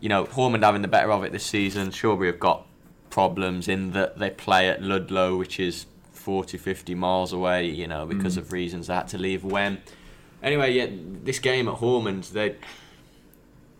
you 0.00 0.08
know, 0.08 0.24
Haughmond 0.26 0.62
having 0.62 0.82
the 0.82 0.88
better 0.88 1.10
of 1.10 1.24
it 1.24 1.32
this 1.32 1.44
season. 1.44 1.90
Shawbury 1.90 2.28
have 2.30 2.38
got 2.38 2.66
problems 3.10 3.66
in 3.68 3.92
that 3.92 4.18
they 4.18 4.30
play 4.30 4.68
at 4.68 4.82
Ludlow, 4.82 5.36
which 5.36 5.58
is 5.58 5.86
40, 6.12 6.58
50 6.58 6.94
miles 6.94 7.32
away, 7.32 7.66
you 7.66 7.86
know, 7.86 8.04
because 8.04 8.34
Mm. 8.34 8.38
of 8.38 8.52
reasons 8.52 8.86
they 8.88 8.94
had 8.94 9.08
to 9.08 9.18
leave 9.18 9.42
when. 9.42 9.80
Anyway, 10.42 10.72
yeah, 10.72 10.86
this 11.24 11.38
game 11.38 11.66
at 11.68 11.76
Haughmond, 11.76 12.24
they 12.24 12.56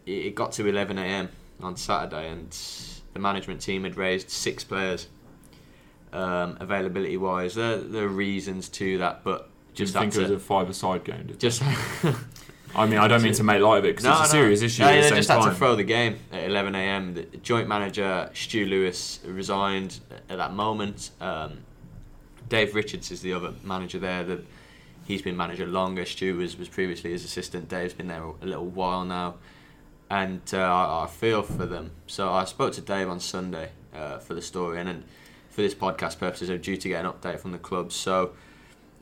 it 0.07 0.35
got 0.35 0.53
to 0.53 0.67
11 0.67 0.97
a.m. 0.99 1.29
on 1.63 1.77
Saturday, 1.77 2.29
and 2.31 2.57
the 3.13 3.19
management 3.21 3.61
team 3.61 3.85
had 3.85 3.97
raised 3.97 4.31
six 4.31 4.65
players. 4.65 5.07
Um, 6.13 6.57
availability 6.61 7.17
wise, 7.17 7.55
there, 7.55 7.77
there 7.79 8.05
are 8.05 8.09
reasons 8.09 8.69
to 8.71 8.99
that, 8.99 9.25
but 9.25 9.51
Just 9.75 9.93
just 9.93 9.99
think 9.99 10.15
it 10.15 10.23
was 10.23 10.31
a 10.31 10.39
five-a-side 10.39 11.05
game. 11.05 11.29
Just 11.39 11.63
I 12.75 12.87
mean, 12.87 12.99
I 12.99 13.09
don't 13.09 13.23
mean 13.23 13.33
to 13.35 13.45
make 13.45 13.61
light 13.61 13.79
of 13.79 13.85
it 13.85 13.97
because 13.97 14.05
it's 14.05 14.29
a 14.29 14.31
serious 14.31 14.63
issue 14.63 14.83
No, 14.83 14.89
at 14.89 15.09
the 15.09 15.17
just 15.17 15.29
time. 15.29 15.43
had 15.43 15.51
to 15.51 15.55
throw 15.55 15.75
the 15.75 15.85
game 15.85 16.19
at 16.33 16.45
11 16.45 16.75
a.m. 16.75 17.15
The 17.15 17.23
joint 17.39 17.67
manager 17.69 18.31
Stu 18.35 18.67
Lewis 18.67 19.21
resigned 19.27 20.01
at 20.29 20.37
that 20.39 20.53
moment. 20.53 21.11
Um, 21.21 21.59
Dave 22.49 22.75
Richards 22.75 23.11
is 23.11 23.21
the 23.23 23.33
other 23.33 23.53
manager 23.63 23.99
there. 23.99 24.25
That 24.25 24.47
he's 25.07 25.23
been 25.23 25.37
manager 25.37 25.67
longer. 25.67 26.05
Stu 26.05 26.37
was, 26.37 26.59
was 26.59 26.69
previously 26.69 27.11
his 27.11 27.25
assistant. 27.25 27.69
Dave's 27.69 27.95
been 27.95 28.09
there 28.09 28.23
a 28.23 28.47
little 28.47 28.67
while 28.67 29.05
now, 29.05 29.35
and 30.11 30.41
uh, 30.53 30.59
I, 30.59 31.05
I 31.05 31.07
feel 31.07 31.43
for 31.43 31.67
them. 31.67 31.91
So 32.07 32.31
I 32.33 32.45
spoke 32.45 32.73
to 32.75 32.81
Dave 32.81 33.09
on 33.09 33.21
Sunday 33.21 33.71
uh, 33.95 34.19
for 34.19 34.35
the 34.35 34.43
story, 34.43 34.79
and, 34.79 34.89
and 34.89 35.05
for 35.59 35.63
this 35.63 35.75
podcast 35.75 36.21
purposes, 36.21 36.51
I'm 36.51 36.61
due 36.61 36.77
to 36.77 36.89
get 36.89 37.05
an 37.05 37.11
update 37.11 37.41
from 37.41 37.51
the 37.51 37.59
club. 37.59 37.91
So 37.91 38.31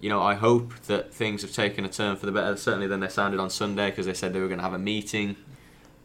you 0.00 0.08
know, 0.08 0.22
I 0.22 0.32
hope 0.32 0.74
that 0.86 1.12
things 1.12 1.42
have 1.42 1.52
taken 1.52 1.84
a 1.84 1.88
turn 1.90 2.16
for 2.16 2.24
the 2.24 2.32
better, 2.32 2.56
certainly 2.56 2.86
than 2.86 3.00
they 3.00 3.08
sounded 3.08 3.40
on 3.40 3.50
Sunday, 3.50 3.90
because 3.90 4.06
they 4.06 4.14
said 4.14 4.32
they 4.32 4.40
were 4.40 4.48
going 4.48 4.58
to 4.58 4.64
have 4.64 4.72
a 4.72 4.78
meeting 4.78 5.36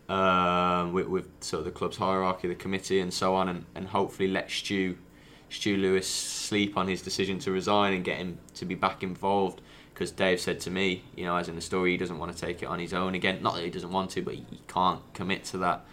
um, 0.09 0.91
with, 0.91 1.07
with 1.07 1.29
sort 1.39 1.59
of 1.59 1.65
the 1.65 1.71
club's 1.71 1.95
hierarchy, 1.95 2.49
the 2.49 2.55
committee, 2.55 2.99
and 2.99 3.13
so 3.13 3.33
on, 3.33 3.47
and, 3.47 3.65
and 3.75 3.87
hopefully 3.87 4.27
let 4.27 4.51
Stu, 4.51 4.97
Stu 5.49 5.77
Lewis 5.77 6.05
sleep 6.05 6.75
on 6.75 6.89
his 6.89 7.01
decision 7.01 7.39
to 7.39 7.51
resign 7.51 7.93
and 7.93 8.03
get 8.03 8.17
him 8.17 8.37
to 8.55 8.65
be 8.65 8.75
back 8.75 9.03
involved. 9.03 9.61
Because 9.93 10.11
Dave 10.11 10.41
said 10.41 10.59
to 10.61 10.69
me, 10.69 11.05
you 11.15 11.23
know, 11.23 11.37
as 11.37 11.47
in 11.47 11.55
the 11.55 11.61
story, 11.61 11.91
he 11.91 11.97
doesn't 11.97 12.19
want 12.19 12.35
to 12.35 12.45
take 12.45 12.61
it 12.61 12.65
on 12.65 12.79
his 12.79 12.93
own 12.93 13.15
again. 13.15 13.41
Not 13.41 13.55
that 13.55 13.63
he 13.63 13.69
doesn't 13.69 13.91
want 13.91 14.11
to, 14.11 14.21
but 14.21 14.33
he 14.33 14.45
can't 14.67 15.01
commit 15.13 15.45
to 15.45 15.57
that. 15.59 15.85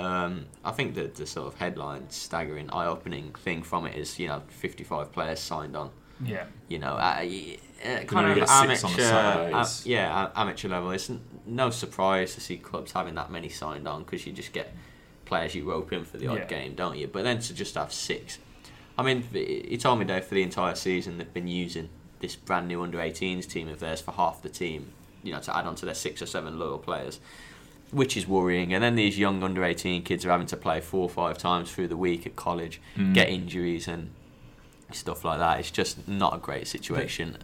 Um, 0.00 0.46
I 0.64 0.72
think 0.72 0.94
that 0.94 1.14
the 1.14 1.26
sort 1.26 1.46
of 1.46 1.58
headline, 1.58 2.08
staggering, 2.10 2.70
eye-opening 2.70 3.32
thing 3.34 3.62
from 3.62 3.86
it 3.86 3.96
is, 3.96 4.18
you 4.18 4.28
know, 4.28 4.42
55 4.48 5.12
players 5.12 5.40
signed 5.40 5.76
on 5.76 5.90
Yeah. 6.24 6.44
you 6.68 6.78
know, 6.78 6.94
uh, 6.94 7.24
uh, 7.84 8.04
kind 8.04 8.30
of 8.40 8.48
amateur, 8.48 9.52
uh, 9.54 9.66
yeah, 9.84 10.28
amateur 10.36 10.68
level. 10.68 10.90
It's 10.90 11.08
n- 11.10 11.20
no 11.46 11.70
surprise 11.70 12.34
to 12.34 12.40
see 12.40 12.56
clubs 12.58 12.92
having 12.92 13.14
that 13.14 13.30
many 13.30 13.48
signed 13.48 13.88
on 13.88 14.02
because 14.04 14.26
you 14.26 14.32
just 14.32 14.52
get 14.52 14.74
players 15.24 15.54
you 15.54 15.64
rope 15.64 15.92
in 15.92 16.04
for 16.04 16.18
the 16.18 16.26
odd 16.26 16.38
Yeah. 16.38 16.44
game, 16.46 16.74
don't 16.74 16.96
you? 16.98 17.06
But 17.06 17.24
then 17.24 17.38
to 17.40 17.54
just 17.54 17.74
have 17.76 17.92
six, 17.92 18.38
I 18.98 19.02
mean, 19.02 19.22
he 19.32 19.78
told 19.78 19.98
me 19.98 20.04
Dave 20.04 20.24
for 20.24 20.34
the 20.34 20.42
entire 20.42 20.74
season 20.74 21.16
they've 21.18 21.32
been 21.32 21.48
using 21.48 21.88
this 22.20 22.36
brand 22.36 22.68
new 22.68 22.82
under 22.82 22.98
18s 23.00 23.46
team 23.46 23.68
of 23.68 23.80
theirs 23.80 24.00
for 24.02 24.10
half 24.12 24.42
the 24.42 24.50
team, 24.50 24.92
you 25.22 25.32
know, 25.32 25.40
to 25.40 25.56
add 25.56 25.64
on 25.66 25.74
to 25.76 25.86
their 25.86 25.94
six 25.94 26.20
or 26.20 26.26
seven 26.26 26.58
loyal 26.58 26.78
players. 26.78 27.18
Which 27.92 28.16
is 28.16 28.26
worrying, 28.28 28.72
and 28.72 28.82
then 28.84 28.94
these 28.94 29.18
young 29.18 29.42
under 29.42 29.64
eighteen 29.64 30.02
kids 30.02 30.24
are 30.24 30.30
having 30.30 30.46
to 30.48 30.56
play 30.56 30.80
four 30.80 31.02
or 31.02 31.08
five 31.08 31.38
times 31.38 31.72
through 31.72 31.88
the 31.88 31.96
week 31.96 32.24
at 32.26 32.36
college, 32.36 32.80
Mm. 32.96 33.14
get 33.14 33.28
injuries 33.28 33.88
and 33.88 34.10
stuff 34.92 35.24
like 35.24 35.38
that. 35.40 35.58
It's 35.60 35.70
just 35.70 36.06
not 36.06 36.34
a 36.34 36.38
great 36.38 36.68
situation. 36.68 37.36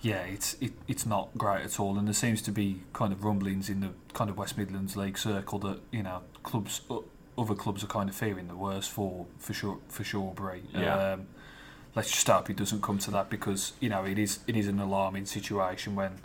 Yeah, 0.00 0.22
it's 0.22 0.54
it, 0.60 0.72
it's 0.88 1.06
not 1.06 1.28
great 1.38 1.62
at 1.64 1.78
all, 1.78 1.96
and 1.96 2.08
there 2.08 2.14
seems 2.14 2.42
to 2.42 2.50
be 2.50 2.80
kind 2.92 3.12
of 3.12 3.22
rumblings 3.22 3.68
in 3.68 3.78
the 3.80 3.90
kind 4.14 4.28
of 4.30 4.36
West 4.36 4.58
Midlands 4.58 4.96
League 4.96 5.16
circle 5.16 5.60
that 5.60 5.78
you 5.92 6.02
know 6.02 6.22
clubs, 6.42 6.80
other 7.38 7.54
clubs 7.54 7.84
are 7.84 7.88
kind 7.88 8.08
of 8.08 8.16
fearing 8.16 8.48
the 8.48 8.56
worst 8.56 8.90
for 8.90 9.26
for 9.38 9.54
sure 9.54 9.78
for 9.88 10.02
Shawbury. 10.02 10.62
Yeah. 10.74 11.12
Um, 11.12 11.26
let's 11.94 12.10
just 12.10 12.26
hope 12.26 12.50
it 12.50 12.56
doesn't 12.56 12.82
come 12.82 12.98
to 12.98 13.12
that 13.12 13.30
because 13.30 13.74
you 13.78 13.88
know 13.88 14.04
it 14.04 14.18
is 14.18 14.40
it 14.48 14.56
is 14.56 14.66
an 14.66 14.80
alarming 14.80 15.26
situation 15.26 15.94
when 15.94 16.18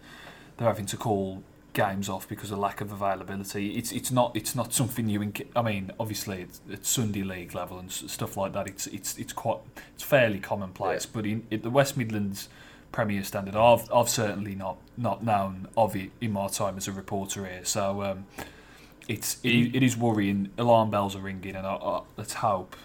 they're 0.58 0.68
having 0.68 0.88
to 0.88 0.98
call 0.98 1.44
games 1.78 2.10
off 2.10 2.28
because 2.28 2.50
of 2.52 2.58
lack 2.58 2.82
of 2.82 2.92
availability. 2.92 3.78
It's 3.78 3.92
it's 3.92 4.12
not 4.12 4.36
it's 4.36 4.56
not 4.56 4.74
something 4.74 5.08
you. 5.08 5.20
Inc- 5.22 5.48
I 5.56 5.62
mean, 5.62 5.92
obviously 6.00 6.42
it's, 6.42 6.60
it's 6.68 6.90
Sunday 6.90 7.24
league 7.24 7.54
level 7.54 7.78
and 7.80 7.90
s- 7.90 8.04
stuff 8.08 8.36
like 8.36 8.52
that. 8.54 8.68
It's 8.68 8.88
it's 8.88 9.18
it's 9.18 9.32
quite 9.32 9.60
it's 9.94 10.04
fairly 10.04 10.40
commonplace. 10.40 11.06
Yeah. 11.06 11.12
But 11.14 11.26
in, 11.26 11.48
in 11.52 11.62
the 11.62 11.70
West 11.70 11.96
Midlands 11.96 12.50
Premier 12.92 13.24
standard, 13.24 13.56
I've 13.56 13.88
I've 13.94 14.10
certainly 14.10 14.56
not 14.56 14.78
not 14.98 15.24
known 15.24 15.68
of 15.78 15.96
it 15.96 16.10
in 16.20 16.32
my 16.34 16.48
time 16.48 16.76
as 16.78 16.88
a 16.88 16.92
reporter 16.92 17.46
here. 17.46 17.64
So 17.64 18.02
um, 18.04 18.26
it's 19.08 19.38
it, 19.44 19.76
it 19.76 19.84
is 19.84 19.96
worrying. 19.96 20.50
Alarm 20.58 20.90
bells 20.90 21.16
are 21.16 21.20
ringing, 21.22 21.56
and 21.56 21.66
I, 21.66 21.76
I, 21.76 22.02
let's 22.18 22.34
hope 22.34 22.76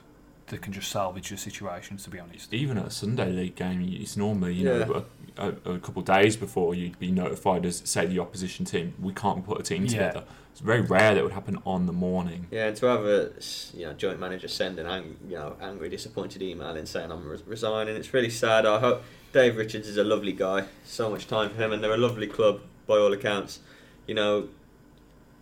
they 0.49 0.59
can 0.59 0.73
just 0.73 0.91
salvage 0.91 1.31
the 1.31 1.37
situation. 1.39 1.97
To 1.97 2.11
be 2.11 2.19
honest. 2.19 2.53
Even 2.53 2.77
at 2.79 2.87
a 2.87 2.91
Sunday 2.91 3.33
league 3.33 3.57
game, 3.57 3.81
it's 4.01 4.17
normally 4.17 4.55
you 4.55 4.69
Yeah. 4.69 4.85
know 4.85 5.05
a, 5.39 5.53
a, 5.65 5.73
a 5.75 5.79
couple 5.79 6.01
of 6.01 6.07
days 6.07 6.37
before 6.37 6.75
you'd 6.75 6.99
be 6.99 7.11
notified 7.11 7.65
as 7.67 7.83
say 7.85 8.07
the 8.07 8.19
opposition 8.19 8.65
team 8.65 8.95
we 9.01 9.13
can't 9.13 9.45
put 9.45 9.59
a 9.61 9.63
team 9.63 9.85
Yeah. 9.85 9.91
together. 9.91 10.25
It's 10.53 10.61
very 10.61 10.83
rare 10.83 11.15
that 11.15 11.21
it 11.21 11.23
would 11.23 11.33
happen 11.33 11.59
on 11.65 11.87
the 11.87 11.95
morning. 11.95 12.47
Yeah, 12.51 12.67
and 12.67 12.77
to 12.77 12.87
have 12.87 13.07
a 13.07 13.31
you 13.75 13.87
know 13.87 13.95
joint 13.95 14.21
manager 14.21 14.49
send 14.49 14.79
an 14.79 14.87
ang- 14.87 15.17
you 15.27 15.37
know 15.37 15.57
angry, 15.63 15.89
disappointed 15.89 16.43
email 16.43 16.69
and 16.77 16.87
saying 16.87 17.11
I'm 17.11 17.27
res- 17.27 17.43
resigning, 17.47 17.97
it's 17.97 18.13
really 18.13 18.29
sad. 18.29 18.67
I 18.67 18.79
hope 18.79 19.03
Dave 19.33 19.57
Richards 19.57 19.89
is 19.89 19.97
a 19.97 20.05
lovely 20.05 20.33
guy. 20.33 20.65
So 20.85 21.09
much 21.11 21.27
time 21.27 21.49
for 21.51 21.57
him, 21.57 21.73
and 21.73 21.83
they're 21.83 21.95
a 21.95 21.97
lovely 21.97 22.27
club 22.27 22.61
by 22.87 22.99
all 22.99 23.13
accounts. 23.15 23.61
You 24.07 24.15
know, 24.15 24.49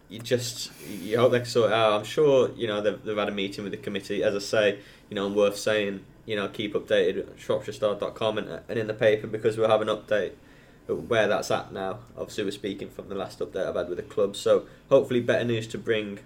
you 0.09 0.21
just 0.21 0.71
you 0.89 1.19
hope 1.19 1.33
they 1.33 1.39
can 1.39 1.47
sort 1.47 1.73
it 1.73 1.75
out. 1.75 1.93
I'm 1.95 2.05
sure 2.05 2.51
you 2.53 2.69
know 2.69 2.81
they've, 2.81 3.03
they've 3.05 3.17
had 3.17 3.29
a 3.29 3.33
meeting 3.33 3.65
with 3.65 3.73
the 3.73 3.79
committee. 3.79 4.23
As 4.23 4.37
I 4.37 4.39
say, 4.39 4.79
you 5.09 5.17
know, 5.17 5.27
i'm 5.27 5.35
worth 5.35 5.57
saying. 5.57 6.05
You 6.31 6.37
know, 6.37 6.47
keep 6.49 6.75
updated 6.75 7.19
at 7.19 7.37
shropshirestar.com 7.39 8.39
and, 8.39 8.61
and 8.69 8.79
in 8.79 8.87
the 8.87 8.95
paper 8.95 9.27
because 9.27 9.59
we'll 9.59 9.69
have 9.69 9.81
an 9.83 9.89
update 9.89 10.33
where 10.87 11.27
that's 11.27 11.51
at 11.51 11.73
now. 11.73 11.99
Obviously, 12.17 12.45
we're 12.45 12.51
speaking 12.53 12.89
from 12.89 13.09
the 13.09 13.15
last 13.17 13.41
update 13.41 13.67
I've 13.67 13.75
had 13.75 13.89
with 13.89 13.97
the 13.99 14.05
club, 14.05 14.37
so 14.37 14.67
hopefully 14.89 15.21
better 15.21 15.45
news 15.45 15.67
to 15.69 15.79
bring. 15.79 16.21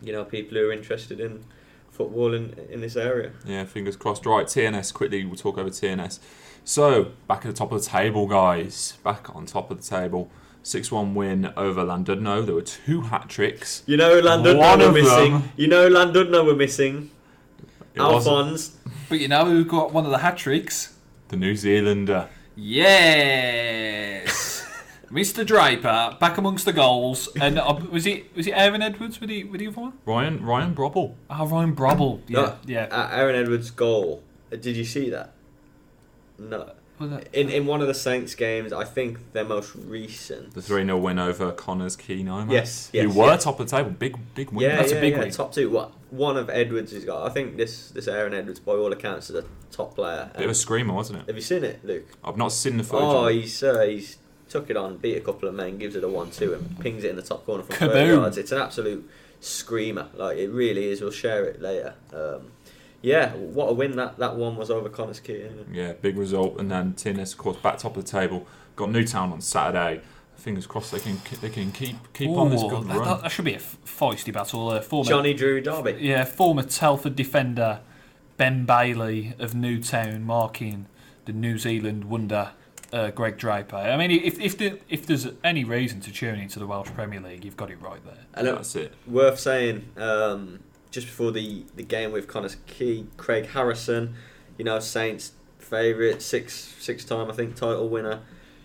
You 0.00 0.12
know, 0.12 0.24
people 0.24 0.56
who 0.56 0.68
are 0.68 0.72
interested 0.72 1.18
in 1.20 1.44
football 1.90 2.32
in 2.34 2.54
in 2.70 2.80
this 2.82 2.94
area. 2.96 3.32
Yeah, 3.44 3.64
fingers 3.64 3.96
crossed. 3.96 4.24
Right, 4.26 4.46
TNS 4.46 4.94
quickly. 4.94 5.24
We'll 5.24 5.36
talk 5.36 5.58
over 5.58 5.70
TNS. 5.70 6.20
So 6.64 7.12
back 7.26 7.38
at 7.44 7.48
the 7.52 7.52
top 7.52 7.72
of 7.72 7.82
the 7.82 7.88
table, 7.90 8.26
guys. 8.28 8.96
Back 9.02 9.34
on 9.34 9.44
top 9.46 9.70
of 9.72 9.76
the 9.82 9.96
table. 9.96 10.30
Six-one 10.62 11.14
win 11.14 11.52
over 11.56 11.82
Llandudno. 11.84 12.44
There 12.46 12.54
were 12.54 12.60
two 12.62 13.00
hat 13.02 13.28
tricks. 13.28 13.82
You 13.86 13.96
know, 13.96 14.20
Llandudno 14.20 14.58
One 14.58 14.78
were 14.78 14.92
missing. 14.92 15.32
them- 15.32 15.52
You 15.56 15.66
know, 15.68 15.88
Llandudno 15.88 16.44
were 16.44 16.54
missing. 16.54 17.10
It 17.94 18.00
Alphonse. 18.00 18.76
But 19.08 19.20
you 19.20 19.28
know 19.28 19.44
who 19.44 19.64
got 19.64 19.92
one 19.92 20.04
of 20.04 20.10
the 20.10 20.18
hat 20.18 20.36
tricks? 20.36 20.94
the 21.28 21.36
New 21.36 21.54
Zealander. 21.54 22.28
Yes, 23.30 24.66
Mr. 25.12 25.44
Draper 25.46 26.16
back 26.20 26.38
amongst 26.38 26.64
the 26.64 26.72
goals, 26.72 27.28
and 27.40 27.58
uh, 27.58 27.78
was 27.90 28.06
it 28.06 28.34
was 28.36 28.46
it 28.46 28.52
Aaron 28.52 28.82
Edwards 28.82 29.20
with 29.20 29.28
the 29.30 29.44
with 29.44 29.60
the 29.60 29.68
other 29.68 29.80
one? 29.80 29.92
Ryan 30.06 30.44
Ryan 30.44 30.74
Brobbel. 30.74 31.14
Oh, 31.30 31.46
Ryan 31.46 31.74
Brobbel. 31.74 32.20
Yeah, 32.28 32.40
No, 32.40 32.56
yeah. 32.66 32.84
Uh, 32.90 33.08
Aaron 33.12 33.36
Edwards' 33.36 33.70
goal. 33.70 34.22
Uh, 34.52 34.56
Did 34.56 34.76
you 34.76 34.84
see 34.84 35.10
that? 35.10 35.32
No. 36.38 36.72
That- 37.00 37.28
In 37.34 37.48
in 37.48 37.66
one 37.66 37.80
of 37.80 37.86
the 37.86 37.94
Saints 37.94 38.34
games, 38.34 38.72
I 38.72 38.84
think 38.84 39.32
their 39.32 39.44
most 39.44 39.74
recent. 39.74 40.52
The 40.54 40.60
3 40.62 40.84
0 40.84 40.98
win 40.98 41.18
over 41.18 41.50
Connah's 41.52 41.96
Quay 41.96 42.22
Noma. 42.22 42.52
Yes, 42.52 42.90
You 42.92 43.08
were 43.10 43.26
yeah. 43.28 43.36
top 43.38 43.58
of 43.58 43.70
the 43.70 43.76
table. 43.76 43.90
Big 43.90 44.16
big 44.34 44.50
win. 44.50 44.60
Yeah, 44.68 44.76
That's 44.76 44.92
a 44.92 44.96
yeah, 44.96 45.00
big 45.00 45.12
yeah. 45.14 45.18
win. 45.20 45.30
Top 45.30 45.52
two. 45.54 45.70
What 45.70 45.92
one 46.10 46.36
of 46.36 46.50
Edwards 46.50 46.92
has 46.92 47.04
got? 47.04 47.26
I 47.26 47.30
think 47.30 47.56
this 47.56 47.90
this 47.90 48.08
Aaron 48.08 48.34
Edwards, 48.34 48.60
by 48.60 48.72
all 48.72 48.92
accounts, 48.92 49.30
is 49.30 49.36
a 49.36 49.44
top 49.70 49.94
player. 49.94 50.30
Bit 50.36 50.44
of 50.44 50.50
a 50.50 50.54
screamer, 50.54 50.94
wasn't 50.94 51.20
it? 51.20 51.26
Have 51.26 51.36
you 51.36 51.42
seen 51.42 51.64
it, 51.64 51.84
Luke? 51.84 52.06
I've 52.24 52.36
not 52.36 52.52
seen 52.52 52.76
the 52.76 52.84
footage. 52.84 53.04
Oh, 53.04 53.26
he's 53.28 53.62
uh, 53.62 53.80
he's 53.82 54.18
took 54.48 54.68
it 54.68 54.76
on, 54.76 54.96
beat 54.96 55.16
a 55.16 55.20
couple 55.20 55.48
of 55.48 55.54
men, 55.54 55.78
gives 55.78 55.94
it 55.94 56.02
a 56.02 56.08
one-two, 56.08 56.52
and 56.52 56.78
pings 56.80 57.04
it 57.04 57.10
in 57.10 57.16
the 57.16 57.22
top 57.22 57.46
corner 57.46 57.62
from 57.62 57.76
Kaboom. 57.76 57.92
30 57.92 58.10
yards. 58.10 58.38
It's 58.38 58.52
an 58.52 58.58
absolute 58.58 59.08
screamer. 59.38 60.08
Like 60.14 60.38
it 60.38 60.48
really 60.48 60.88
is. 60.88 61.00
We'll 61.00 61.10
share 61.10 61.44
it 61.44 61.62
later. 61.62 61.94
Um, 62.12 62.52
yeah, 63.02 63.32
what 63.32 63.70
a 63.70 63.72
win 63.72 63.96
that 63.96 64.18
that 64.18 64.36
one 64.36 64.56
was 64.56 64.70
over 64.70 64.88
Connah's 64.88 65.20
Quay. 65.20 65.50
Yeah, 65.72 65.92
big 65.94 66.18
result. 66.18 66.58
And 66.60 66.70
then 66.70 66.94
TNS, 66.94 67.32
of 67.32 67.38
course, 67.38 67.56
back 67.56 67.78
top 67.78 67.96
of 67.96 68.04
the 68.04 68.10
table. 68.10 68.46
Got 68.76 68.90
Newtown 68.90 69.32
on 69.32 69.40
Saturday. 69.40 70.02
Fingers 70.40 70.66
crossed 70.66 70.90
they 70.92 70.98
can 71.00 71.18
they 71.40 71.50
can 71.50 71.70
keep 71.70 71.96
keep 72.14 72.30
on 72.30 72.50
this 72.50 72.62
Ooh, 72.62 72.68
good 72.70 72.84
that, 72.88 72.96
run. 72.98 73.08
that- 73.08 73.22
that 73.22 73.28
should 73.30 73.44
be 73.44 73.54
a 73.54 73.58
feisty 73.58 74.32
battle. 74.32 74.70
Uh, 74.70 74.80
former, 74.80 75.08
Johnny 75.08 75.34
Drew 75.34 75.60
Derby. 75.60 75.98
yeah, 76.00 76.24
former 76.24 76.62
Telford 76.62 77.14
defender 77.14 77.80
Ben 78.36 78.64
Bailey 78.64 79.34
of 79.38 79.54
Newtown 79.54 80.24
marking 80.24 80.86
the 81.26 81.32
New 81.34 81.58
Zealand 81.58 82.04
wonder 82.04 82.52
uh, 82.92 83.10
Greg 83.10 83.36
Draper. 83.36 83.76
I 83.76 83.96
mean, 83.96 84.10
if 84.10 84.40
if, 84.40 84.56
the, 84.56 84.78
if 84.88 85.06
there's 85.06 85.28
any 85.44 85.62
reason 85.62 86.00
to 86.00 86.10
tune 86.12 86.40
into 86.40 86.58
the 86.58 86.66
Welsh 86.66 86.88
Premier 86.94 87.20
League, 87.20 87.44
you've 87.44 87.56
got 87.58 87.70
it 87.70 87.80
right 87.80 88.02
there. 88.04 88.24
And 88.34 88.48
it, 88.48 88.54
That's 88.54 88.74
it. 88.76 88.94
worth 89.06 89.38
saying, 89.38 89.90
um, 89.98 90.60
just 90.90 91.06
before 91.06 91.30
the, 91.32 91.64
the 91.76 91.82
game 91.84 92.10
with 92.12 92.26
Connah's 92.26 92.56
Quay, 92.66 93.04
Craig 93.16 93.46
Harrison, 93.46 94.14
you 94.58 94.64
know, 94.64 94.80
Saints 94.80 95.32
favourite, 95.58 96.20
six 96.22 96.54
six 96.80 97.04
time 97.04 97.30
I 97.30 97.34
think 97.34 97.54
title 97.54 97.88
winner. 97.88 98.20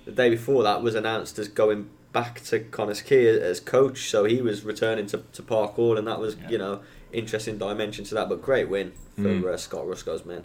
The 0.05 0.11
day 0.11 0.29
before 0.29 0.63
that 0.63 0.81
was 0.81 0.95
announced 0.95 1.37
as 1.39 1.47
going 1.47 1.89
back 2.13 2.41
to 2.45 2.59
Connah's 2.59 3.01
Quay 3.01 3.27
as 3.41 3.59
coach, 3.59 4.09
so 4.09 4.23
he 4.23 4.41
was 4.41 4.63
returning 4.63 5.05
to, 5.07 5.23
to 5.33 5.43
Park 5.43 5.73
Hall, 5.73 5.97
and 5.97 6.07
that 6.07 6.19
was 6.19 6.35
Yeah. 6.43 6.49
you 6.51 6.57
know 6.57 6.79
interesting 7.11 7.57
dimension 7.57 8.05
to 8.05 8.15
that. 8.15 8.29
But 8.29 8.41
great 8.41 8.69
win 8.69 8.91
for 9.15 9.21
Mm. 9.23 9.45
uh, 9.45 9.57
Scott 9.57 9.87
Ruscoe's 9.87 10.25
men. 10.25 10.43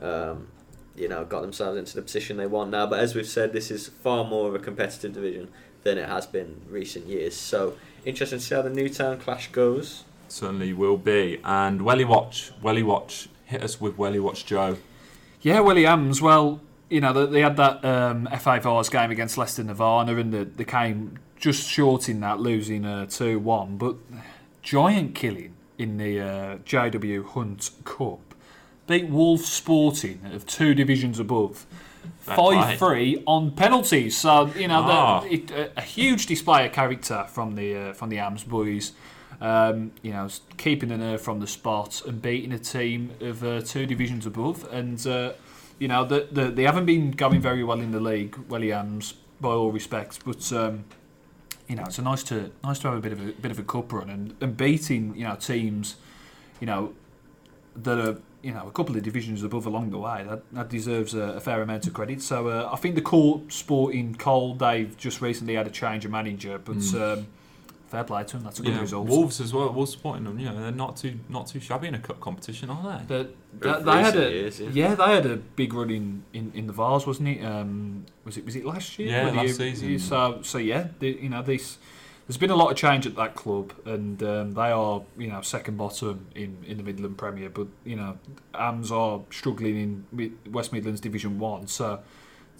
Um, 0.00 0.48
you 0.96 1.08
know, 1.08 1.24
got 1.24 1.42
themselves 1.42 1.78
into 1.78 1.94
the 1.94 2.00
position 2.02 2.36
they 2.38 2.46
want 2.46 2.70
now. 2.70 2.86
But 2.86 3.00
as 3.00 3.14
we've 3.14 3.26
said, 3.28 3.52
this 3.52 3.70
is 3.70 3.88
far 3.88 4.24
more 4.24 4.48
of 4.48 4.54
a 4.54 4.58
competitive 4.58 5.12
division 5.12 5.48
than 5.84 5.98
it 5.98 6.08
has 6.08 6.26
been 6.26 6.62
recent 6.70 7.06
years. 7.06 7.34
So 7.36 7.74
interesting 8.04 8.38
to 8.38 8.44
see 8.44 8.54
how 8.54 8.62
the 8.62 8.70
Newtown 8.70 9.18
clash 9.18 9.52
goes. 9.52 10.04
Certainly 10.28 10.72
will 10.72 10.96
be. 10.96 11.38
And 11.44 11.82
Welly 11.82 12.04
Watch, 12.06 12.50
Welly 12.62 12.82
Watch, 12.82 13.28
hit 13.44 13.62
us 13.62 13.78
with 13.80 13.98
Welly 13.98 14.18
Watch 14.18 14.46
Joe. 14.46 14.78
Yeah, 15.42 15.60
Williams. 15.60 16.20
Well, 16.22 16.60
you 16.88 17.00
know 17.00 17.12
they, 17.12 17.26
they 17.26 17.40
had 17.40 17.56
that 17.56 17.84
um, 17.84 18.28
FA 18.38 18.60
Vase 18.60 18.88
game 18.88 19.10
against 19.10 19.36
Leicester 19.38 19.64
Nirvana, 19.64 20.16
and 20.16 20.32
the, 20.32 20.44
they 20.44 20.64
came 20.64 21.18
just 21.38 21.68
short 21.68 22.08
in 22.08 22.20
that, 22.20 22.40
losing 22.40 22.84
uh, 22.84 23.06
two 23.06 23.38
one. 23.38 23.76
But 23.76 23.96
giant 24.62 25.14
killing 25.14 25.54
in 25.78 25.98
the 25.98 26.20
uh, 26.20 26.56
JW 26.58 27.24
Hunt 27.26 27.70
Cup. 27.84 28.20
Beat 28.86 29.08
Wolves 29.08 29.46
Sporting 29.46 30.20
of 30.32 30.46
two 30.46 30.72
divisions 30.74 31.18
above. 31.18 31.66
Five 32.20 32.78
three 32.78 33.22
on 33.26 33.50
penalties. 33.50 34.16
So 34.16 34.46
you 34.56 34.68
know 34.68 34.82
Ah. 34.84 35.20
the, 35.20 35.34
it, 35.34 35.50
a, 35.50 35.78
a 35.78 35.82
huge 35.82 36.26
display 36.26 36.66
of 36.66 36.72
character 36.72 37.26
from 37.28 37.56
the 37.56 37.76
uh, 37.76 37.92
from 37.94 38.10
the 38.10 38.18
Ams 38.18 38.44
boys. 38.44 38.92
Um, 39.40 39.90
you 40.02 40.12
know, 40.12 40.28
keeping 40.56 40.88
the 40.88 40.96
nerve 40.96 41.20
from 41.20 41.40
the 41.40 41.46
spot 41.46 42.00
and 42.06 42.22
beating 42.22 42.52
a 42.52 42.58
team 42.58 43.10
of 43.20 43.44
uh, 43.44 43.60
two 43.60 43.84
divisions 43.84 44.24
above. 44.24 44.66
And 44.72 45.04
uh, 45.06 45.32
you 45.78 45.88
know, 45.88 46.04
the, 46.04 46.28
the, 46.30 46.50
they 46.50 46.64
haven't 46.64 46.86
been 46.86 47.10
going 47.10 47.40
very 47.40 47.62
well 47.62 47.80
in 47.80 47.92
the 47.92 48.00
league, 48.00 48.36
Williams, 48.48 49.14
by 49.40 49.50
all 49.50 49.70
respects. 49.70 50.18
But 50.18 50.52
um, 50.52 50.84
you 51.68 51.76
know, 51.76 51.84
it's 51.84 51.98
a 51.98 52.02
nice 52.02 52.22
to 52.24 52.50
nice 52.64 52.78
to 52.80 52.88
have 52.88 52.96
a 52.96 53.00
bit 53.00 53.12
of 53.12 53.20
a 53.20 53.32
bit 53.32 53.50
of 53.50 53.58
a 53.58 53.62
cup 53.62 53.92
run 53.92 54.10
and, 54.10 54.34
and 54.40 54.56
beating 54.56 55.14
you 55.16 55.24
know 55.24 55.36
teams, 55.36 55.96
you 56.60 56.66
know, 56.66 56.94
that 57.74 57.98
are 57.98 58.18
you 58.42 58.52
know 58.52 58.66
a 58.66 58.70
couple 58.70 58.96
of 58.96 59.02
divisions 59.02 59.42
above 59.42 59.66
along 59.66 59.90
the 59.90 59.98
way. 59.98 60.24
That 60.26 60.42
that 60.52 60.68
deserves 60.68 61.14
a, 61.14 61.20
a 61.20 61.40
fair 61.40 61.60
amount 61.62 61.86
of 61.86 61.94
credit. 61.94 62.22
So 62.22 62.48
uh, 62.48 62.70
I 62.72 62.76
think 62.76 62.94
the 62.94 63.02
court 63.02 63.52
sporting 63.52 64.14
Cole 64.14 64.54
they've 64.54 64.96
just 64.96 65.20
recently 65.20 65.54
had 65.54 65.66
a 65.66 65.70
change 65.70 66.04
of 66.04 66.10
manager, 66.10 66.58
but. 66.58 66.76
Mm. 66.76 67.18
Um, 67.18 67.26
Fair 67.88 68.02
play 68.02 68.24
to 68.24 68.32
them. 68.36 68.42
That's 68.44 68.58
a 68.58 68.62
good 68.62 68.74
Yeah, 68.74 68.80
result. 68.80 69.06
Wolves 69.06 69.40
as 69.40 69.52
well. 69.52 69.72
Wolves 69.72 69.92
supporting 69.92 70.24
them. 70.24 70.38
You 70.40 70.46
know, 70.46 70.60
they're 70.60 70.72
not 70.72 70.96
too 70.96 71.20
not 71.28 71.46
too 71.46 71.60
shabby 71.60 71.86
in 71.86 71.94
a 71.94 72.00
cup 72.00 72.20
competition, 72.20 72.68
are 72.68 72.98
they? 72.98 73.04
But 73.06 73.34
that, 73.60 73.84
they 73.84 74.02
had 74.02 74.16
a 74.16 74.30
years, 74.30 74.60
yeah. 74.60 74.70
yeah. 74.72 74.94
they 74.96 75.04
had 75.04 75.26
a 75.26 75.36
big 75.36 75.72
run 75.72 75.90
in, 75.90 76.24
in, 76.32 76.50
in 76.52 76.66
the 76.66 76.72
Vase, 76.72 77.06
wasn't 77.06 77.28
it? 77.28 77.44
Um, 77.44 78.06
was 78.24 78.36
it 78.36 78.44
was 78.44 78.56
it 78.56 78.64
last 78.64 78.98
year? 78.98 79.10
Yeah, 79.10 79.30
last 79.30 79.60
year- 79.60 79.74
season. 79.74 79.98
So 80.00 80.40
so 80.42 80.58
yeah, 80.58 80.88
the, 80.98 81.10
you 81.10 81.28
know 81.28 81.42
this. 81.42 81.78
There's 82.26 82.38
been 82.38 82.50
a 82.50 82.56
lot 82.56 82.72
of 82.72 82.76
change 82.76 83.06
at 83.06 83.14
that 83.14 83.36
club, 83.36 83.72
and 83.84 84.20
um, 84.24 84.54
they 84.54 84.72
are 84.72 85.02
you 85.16 85.28
know 85.28 85.40
second 85.42 85.76
bottom 85.76 86.26
in, 86.34 86.56
in 86.66 86.78
the 86.78 86.82
Midland 86.82 87.16
Premier. 87.18 87.50
But 87.50 87.68
you 87.84 87.94
know, 87.94 88.18
Ams 88.52 88.90
are 88.90 89.20
struggling 89.30 90.04
in 90.12 90.36
West 90.50 90.72
Midlands 90.72 91.00
Division 91.00 91.38
One. 91.38 91.68
So 91.68 92.00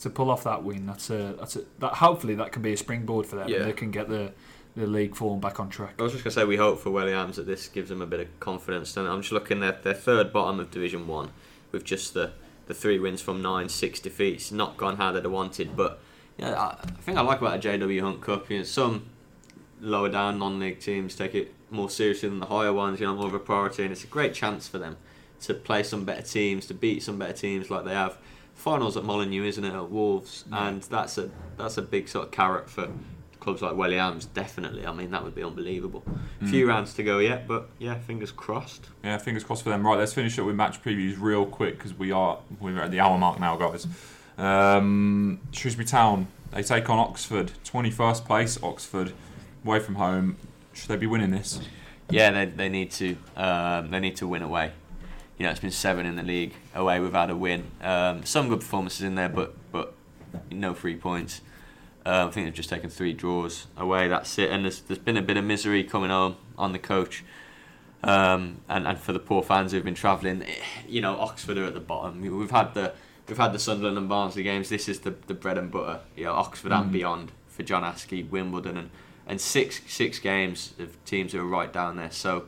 to 0.03 0.11
pull 0.11 0.31
off 0.31 0.45
that 0.45 0.63
win, 0.63 0.87
that's 0.87 1.11
a 1.11 1.35
that's 1.37 1.57
a 1.57 1.63
that 1.81 1.95
hopefully 1.95 2.37
that 2.37 2.53
can 2.53 2.63
be 2.63 2.75
a 2.75 2.77
springboard 2.77 3.27
for 3.27 3.35
them. 3.35 3.49
Yeah. 3.49 3.57
and 3.57 3.67
They 3.67 3.73
can 3.73 3.91
get 3.91 4.09
the 4.09 4.33
the 4.77 4.87
league 4.87 5.17
form 5.17 5.41
back 5.41 5.59
on 5.59 5.69
track. 5.71 5.95
I 5.99 6.03
was 6.03 6.13
just 6.13 6.23
going 6.25 6.33
to 6.33 6.41
say 6.41 6.45
we 6.45 6.57
hope 6.57 6.81
for 6.81 6.91
Williams 6.91 7.37
that 7.37 7.47
this 7.47 7.67
gives 7.69 7.89
them 7.89 8.03
a 8.03 8.07
bit 8.07 8.21
of 8.21 8.41
confidence. 8.41 8.97
And 8.97 9.09
I'm 9.09 9.23
just 9.23 9.33
looking 9.33 9.63
at 9.63 9.83
their 9.83 9.95
third 9.95 10.33
bottom 10.33 10.61
of 10.61 10.71
Division 10.71 11.07
One, 11.07 11.31
with 11.73 11.83
just 11.85 12.13
the, 12.15 12.33
the 12.67 12.75
three 12.75 12.99
wins 12.99 13.23
from 13.23 13.41
nine, 13.43 13.69
six 13.71 14.01
defeats. 14.01 14.53
Not 14.53 14.77
gone 14.77 14.97
how 14.97 15.13
they'd 15.13 15.23
have 15.25 15.33
wanted, 15.33 15.77
but 15.77 15.99
yeah, 16.37 16.53
I, 16.55 16.77
I 16.83 16.87
think 17.03 17.17
I 17.17 17.23
like 17.23 17.41
about 17.41 17.65
a 17.65 17.69
JW 17.69 18.01
Hunt 18.03 18.21
Cup. 18.21 18.51
You 18.51 18.59
know, 18.59 18.65
some 18.65 19.07
lower 19.81 20.09
down 20.11 20.39
non-league 20.39 20.81
teams 20.81 21.15
take 21.17 21.35
it 21.35 21.55
more 21.71 21.89
seriously 21.91 22.29
than 22.29 22.41
the 22.41 22.47
higher 22.47 22.73
ones. 22.73 23.01
You 23.01 23.07
know, 23.07 23.15
more 23.17 23.27
of 23.29 23.35
a 23.35 23.39
priority, 23.39 23.83
and 23.83 23.93
it's 23.93 24.05
a 24.05 24.09
great 24.09 24.35
chance 24.35 24.69
for 24.69 24.77
them 24.79 24.97
to 25.41 25.55
play 25.55 25.83
some 25.83 26.05
better 26.05 26.23
teams, 26.23 26.67
to 26.67 26.75
beat 26.75 27.03
some 27.03 27.19
better 27.19 27.33
teams 27.33 27.71
like 27.71 27.85
they 27.85 27.95
have. 27.95 28.19
Finals 28.55 28.97
at 28.97 29.05
Molineux, 29.05 29.45
isn't 29.45 29.65
it, 29.65 29.75
at 29.75 29.91
Wolves, 29.91 30.45
Yeah. 30.51 30.69
and 30.69 30.83
that's 30.85 31.17
a 31.19 31.31
that's 31.57 31.77
a 31.79 31.83
big 31.83 32.09
sort 32.09 32.27
of 32.27 32.31
carrot 32.33 32.69
for 32.71 32.89
clubs 33.47 33.63
like 33.63 33.77
Welly 33.77 33.97
Arms, 33.97 34.27
definitely. 34.27 34.85
I 34.85 34.93
mean, 34.93 35.13
that 35.13 35.23
would 35.23 35.37
be 35.37 35.45
unbelievable. 35.45 36.03
A 36.41 36.45
Mm. 36.45 36.51
few 36.51 36.67
rounds 36.69 36.95
to 36.95 37.05
go 37.05 37.21
yet, 37.21 37.47
but 37.47 37.69
yeah, 37.79 37.95
fingers 37.97 38.33
crossed. 38.33 38.89
Yeah, 39.05 39.19
fingers 39.19 39.45
crossed 39.45 39.63
for 39.63 39.71
them. 39.71 39.87
Right, 39.87 39.97
let's 39.97 40.13
finish 40.13 40.37
up 40.41 40.47
with 40.47 40.57
match 40.57 40.83
previews 40.83 41.15
real 41.21 41.47
quick 41.47 41.79
because 41.79 41.95
we 41.95 42.11
are 42.11 42.39
we're 42.59 42.81
at 42.81 42.91
the 42.91 42.99
hour 42.99 43.17
mark 43.17 43.39
now, 43.39 43.55
guys. 43.57 43.87
Um, 44.37 45.39
Shrewsbury 45.53 45.87
Town 45.87 46.27
they 46.51 46.63
take 46.65 46.91
on 46.91 46.99
Oxford, 46.99 47.53
twenty 47.65 47.91
first 47.91 48.25
place. 48.25 48.59
Oxford, 48.63 49.13
away 49.65 49.79
from 49.79 49.95
home. 49.95 50.37
Should 50.73 50.89
they 50.89 50.97
be 50.97 51.07
winning 51.07 51.31
this? 51.31 51.61
Yeah, 52.11 52.31
they, 52.33 52.47
they 52.47 52.69
need 52.69 52.91
to 52.93 53.17
um, 53.37 53.91
they 53.93 54.01
need 54.01 54.17
to 54.17 54.27
win 54.27 54.43
away. 54.43 54.73
You 55.39 55.45
know, 55.45 55.51
it's 55.53 55.61
been 55.61 55.71
seven 55.71 56.05
in 56.05 56.17
the 56.17 56.23
league 56.25 56.55
away 56.75 56.99
without 56.99 57.31
a 57.31 57.37
win. 57.37 57.65
Um, 57.81 58.25
some 58.25 58.49
good 58.49 58.61
performances 58.61 59.03
in 59.03 59.15
there, 59.15 59.29
but 59.29 59.55
but 59.71 59.93
no 60.51 60.75
three 60.75 60.97
points. 60.97 61.43
Um, 62.07 62.29
I 62.29 62.31
think 62.31 62.47
they've 62.47 62.55
just 62.55 62.69
taken 62.71 62.89
three 62.89 63.13
draws 63.13 63.67
away. 63.77 64.07
That's 64.07 64.39
it. 64.39 64.51
And 64.53 64.65
there's 64.65 64.81
there's 64.81 65.01
been 65.01 65.17
a 65.17 65.23
bit 65.23 65.37
of 65.37 65.45
misery 65.45 65.83
coming 65.83 66.11
home 66.11 66.37
on 66.57 66.71
the 66.73 66.79
coach, 66.79 67.25
um, 68.05 68.59
and 68.69 68.87
and 68.87 68.99
for 68.99 69.13
the 69.13 69.19
poor 69.19 69.43
fans 69.43 69.73
who've 69.73 69.85
been 69.85 69.95
travelling. 69.95 70.43
eh, 70.43 70.55
You 70.87 71.01
know, 71.01 71.19
Oxford 71.19 71.59
are 71.59 71.65
at 71.65 71.75
the 71.75 71.81
bottom. 71.81 72.21
We've 72.21 72.51
had 72.51 72.75
the 72.75 72.93
we've 73.29 73.39
had 73.39 73.53
the 73.53 73.59
Sunderland 73.59 73.99
and 73.99 74.09
Barnsley 74.09 74.45
games. 74.45 74.69
This 74.69 74.89
is 74.89 75.01
the, 75.01 75.15
the 75.27 75.35
bread 75.35 75.59
and 75.59 75.71
butter. 75.71 76.01
You 76.17 76.25
know, 76.25 76.35
Oxford 76.35 76.71
and 76.73 76.91
Mhm. 76.91 76.93
beyond 76.93 77.33
for 77.49 77.65
John 77.65 77.83
Askey, 77.83 78.29
Wimbledon, 78.29 78.77
and 78.77 78.91
and 79.27 79.41
six 79.41 79.81
six 79.89 80.21
games 80.21 80.75
of 80.79 81.03
teams 81.05 81.33
who 81.33 81.41
are 81.41 81.45
right 81.45 81.73
down 81.73 81.97
there. 81.97 82.13
So 82.13 82.45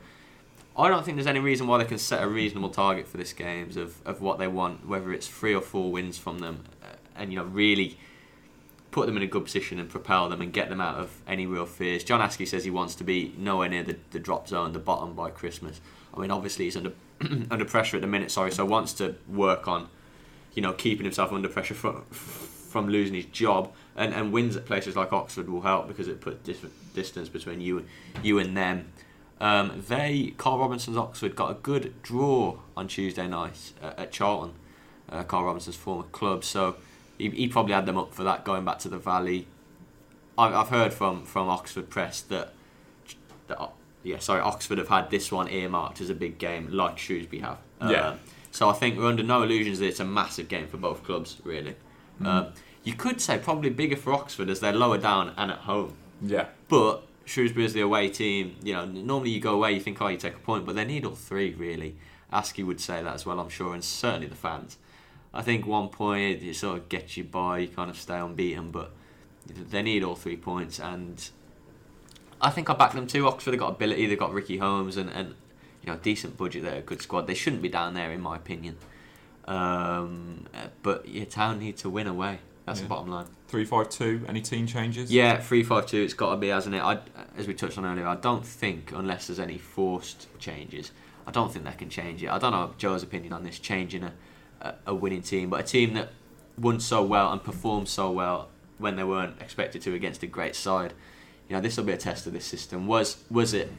I 0.76 0.88
don't 0.88 1.04
think 1.04 1.16
there's 1.16 1.26
any 1.26 1.40
reason 1.40 1.66
why 1.66 1.78
they 1.78 1.84
can 1.84 1.98
set 1.98 2.22
a 2.22 2.28
reasonable 2.28 2.68
target 2.70 3.08
for 3.08 3.16
this 3.16 3.32
games 3.32 3.76
of, 3.76 3.96
of 4.06 4.20
what 4.20 4.38
they 4.38 4.46
want, 4.46 4.86
whether 4.86 5.12
it's 5.12 5.26
three 5.26 5.52
or 5.52 5.60
four 5.60 5.90
wins 5.90 6.16
from 6.16 6.38
them, 6.38 6.60
uh, 6.84 6.94
and 7.16 7.32
you 7.32 7.38
know 7.40 7.44
really 7.46 7.98
put 8.98 9.06
them 9.06 9.16
in 9.16 9.22
a 9.22 9.28
good 9.28 9.44
position 9.44 9.78
and 9.78 9.88
propel 9.88 10.28
them 10.28 10.40
and 10.40 10.52
get 10.52 10.68
them 10.68 10.80
out 10.80 10.96
of 10.96 11.22
any 11.24 11.46
real 11.46 11.66
fears. 11.66 12.02
John 12.02 12.20
Askey 12.20 12.48
says 12.48 12.64
he 12.64 12.70
wants 12.70 12.96
to 12.96 13.04
be 13.04 13.32
nowhere 13.38 13.68
near 13.68 13.84
the, 13.84 13.96
the 14.10 14.18
drop 14.18 14.48
zone, 14.48 14.72
the 14.72 14.80
bottom 14.80 15.14
by 15.14 15.30
Christmas. 15.30 15.80
I 16.12 16.18
mean, 16.18 16.32
obviously 16.32 16.64
he's 16.64 16.76
under 16.76 16.92
under 17.50 17.64
pressure 17.64 17.96
at 17.96 18.00
the 18.00 18.08
minute, 18.08 18.32
sorry, 18.32 18.50
so 18.50 18.64
wants 18.64 18.92
to 18.94 19.14
work 19.28 19.68
on, 19.68 19.88
you 20.52 20.62
know, 20.62 20.72
keeping 20.72 21.04
himself 21.04 21.32
under 21.32 21.48
pressure 21.48 21.74
from 21.74 22.02
from 22.06 22.88
losing 22.88 23.14
his 23.14 23.26
job. 23.26 23.72
And, 23.94 24.12
and 24.14 24.32
wins 24.32 24.56
at 24.56 24.66
places 24.66 24.94
like 24.94 25.12
Oxford 25.12 25.48
will 25.48 25.62
help 25.62 25.86
because 25.88 26.06
it 26.08 26.20
puts 26.20 26.44
dis- 26.44 26.70
distance 26.94 27.28
between 27.28 27.60
you 27.60 27.84
you 28.20 28.40
and 28.40 28.56
them. 28.56 28.90
Um, 29.40 29.84
they, 29.86 30.34
Karl 30.38 30.58
Robinson's 30.58 30.96
Oxford, 30.96 31.36
got 31.36 31.52
a 31.52 31.54
good 31.54 31.94
draw 32.02 32.58
on 32.76 32.88
Tuesday 32.88 33.28
night 33.28 33.72
uh, 33.80 33.92
at 33.96 34.10
Charlton, 34.10 34.54
uh, 35.08 35.22
Karl 35.22 35.44
Robinson's 35.44 35.76
former 35.76 36.02
club. 36.02 36.42
So 36.42 36.76
he, 37.18 37.30
he 37.30 37.48
probably 37.48 37.74
had 37.74 37.86
them 37.86 37.98
up 37.98 38.14
for 38.14 38.24
that 38.24 38.44
going 38.44 38.64
back 38.64 38.78
to 38.80 38.88
the 38.88 38.98
Valley. 38.98 39.46
I, 40.36 40.46
I've 40.48 40.68
heard 40.68 40.92
from, 40.92 41.24
from 41.24 41.48
Oxford 41.48 41.90
press 41.90 42.20
that, 42.22 42.52
that, 43.48 43.72
yeah, 44.02 44.18
sorry, 44.18 44.40
Oxford 44.40 44.78
have 44.78 44.88
had 44.88 45.10
this 45.10 45.30
one 45.32 45.48
earmarked 45.48 46.00
as 46.00 46.10
a 46.10 46.14
big 46.14 46.38
game, 46.38 46.68
like 46.70 46.98
Shrewsbury 46.98 47.42
have. 47.42 47.58
Yeah. 47.82 48.10
Um, 48.10 48.20
so 48.50 48.68
I 48.68 48.72
think 48.72 48.96
we're 48.96 49.06
under 49.06 49.22
no 49.22 49.42
illusions 49.42 49.78
that 49.80 49.86
it's 49.86 50.00
a 50.00 50.04
massive 50.04 50.48
game 50.48 50.68
for 50.68 50.78
both 50.78 51.04
clubs, 51.04 51.36
really. 51.44 51.76
Mm. 52.20 52.26
Um, 52.26 52.52
you 52.82 52.94
could 52.94 53.20
say 53.20 53.38
probably 53.38 53.70
bigger 53.70 53.96
for 53.96 54.12
Oxford 54.12 54.48
as 54.48 54.60
they're 54.60 54.72
lower 54.72 54.98
down 54.98 55.34
and 55.36 55.50
at 55.50 55.58
home. 55.58 55.94
Yeah, 56.22 56.46
But 56.68 57.02
Shrewsbury 57.24 57.66
is 57.66 57.74
the 57.74 57.82
away 57.82 58.08
team. 58.08 58.56
You 58.62 58.72
know, 58.72 58.86
normally 58.86 59.30
you 59.30 59.40
go 59.40 59.54
away, 59.54 59.72
you 59.72 59.80
think, 59.80 60.00
oh, 60.00 60.08
you 60.08 60.16
take 60.16 60.34
a 60.34 60.38
point, 60.38 60.64
but 60.64 60.74
they 60.74 60.84
need 60.84 61.04
all 61.04 61.14
three 61.14 61.54
really. 61.54 61.96
Askey 62.32 62.64
would 62.64 62.80
say 62.80 63.02
that 63.02 63.14
as 63.14 63.26
well, 63.26 63.38
I'm 63.40 63.48
sure, 63.48 63.74
and 63.74 63.84
certainly 63.84 64.26
the 64.26 64.34
fans. 64.34 64.78
I 65.34 65.42
think 65.42 65.66
one 65.66 65.88
point 65.88 66.42
it 66.42 66.56
sort 66.56 66.78
of 66.78 66.88
gets 66.88 67.16
you 67.16 67.24
by, 67.24 67.58
you 67.58 67.68
kind 67.68 67.90
of 67.90 67.96
stay 67.98 68.18
unbeaten, 68.18 68.70
but 68.70 68.92
they 69.46 69.82
need 69.82 70.02
all 70.04 70.14
three 70.14 70.36
points, 70.36 70.78
and 70.80 71.28
I 72.40 72.50
think 72.50 72.70
I 72.70 72.74
back 72.74 72.92
them 72.92 73.06
too. 73.06 73.26
Oxford 73.26 73.52
have 73.52 73.60
got 73.60 73.68
ability, 73.70 74.06
they've 74.06 74.18
got 74.18 74.32
Ricky 74.32 74.58
Holmes, 74.58 74.96
and, 74.96 75.10
and 75.10 75.34
you 75.82 75.92
know, 75.92 75.98
decent 75.98 76.36
budget 76.36 76.62
there, 76.64 76.76
a 76.78 76.80
good 76.82 77.02
squad. 77.02 77.26
They 77.26 77.34
shouldn't 77.34 77.62
be 77.62 77.68
down 77.68 77.94
there, 77.94 78.10
in 78.10 78.20
my 78.20 78.36
opinion. 78.36 78.76
Um, 79.46 80.46
but 80.82 81.08
your 81.08 81.24
town 81.24 81.58
need 81.58 81.76
to 81.78 81.88
win 81.90 82.06
away. 82.06 82.40
That's 82.66 82.80
Yeah. 82.80 82.84
the 82.84 82.88
bottom 82.90 83.08
line. 83.08 83.26
three 83.48 83.64
five 83.64 83.88
two. 83.88 84.22
Any 84.28 84.42
team 84.42 84.66
changes? 84.66 85.10
Yeah, 85.10 85.40
three 85.40 85.62
five 85.62 85.86
two. 85.86 86.02
It's 86.02 86.12
got 86.12 86.32
to 86.32 86.36
be, 86.36 86.48
hasn't 86.48 86.74
it? 86.74 86.82
I, 86.82 86.98
as 87.38 87.46
we 87.46 87.54
touched 87.54 87.78
on 87.78 87.86
earlier, 87.86 88.06
I 88.06 88.16
don't 88.16 88.44
think 88.44 88.92
unless 88.94 89.26
there's 89.26 89.38
any 89.38 89.56
forced 89.56 90.26
changes, 90.38 90.92
I 91.26 91.30
don't 91.30 91.50
think 91.50 91.64
they 91.64 91.72
can 91.72 91.88
change 91.88 92.22
it. 92.22 92.28
I 92.28 92.38
don't 92.38 92.52
know 92.52 92.74
Joe's 92.76 93.02
opinion 93.02 93.32
on 93.32 93.42
this 93.44 93.58
changing 93.58 94.02
a, 94.04 94.12
a, 94.60 94.94
winning 94.94 95.22
team, 95.22 95.50
but 95.50 95.60
a 95.60 95.62
team 95.62 95.94
that 95.94 96.10
won 96.56 96.80
so 96.80 97.02
well 97.02 97.32
and 97.32 97.42
performed 97.42 97.88
so 97.88 98.10
well 98.10 98.48
when 98.78 98.96
they 98.96 99.04
weren't 99.04 99.40
expected 99.40 99.82
to 99.82 99.94
against 99.94 100.22
a 100.22 100.26
great 100.26 100.56
side. 100.56 100.92
You 101.48 101.56
know, 101.56 101.62
this 101.62 101.76
will 101.76 101.84
be 101.84 101.92
a 101.92 101.98
test 101.98 102.26
of 102.26 102.32
this 102.32 102.44
system. 102.44 102.86
Was 102.86 103.22
was 103.30 103.54
it 103.54 103.70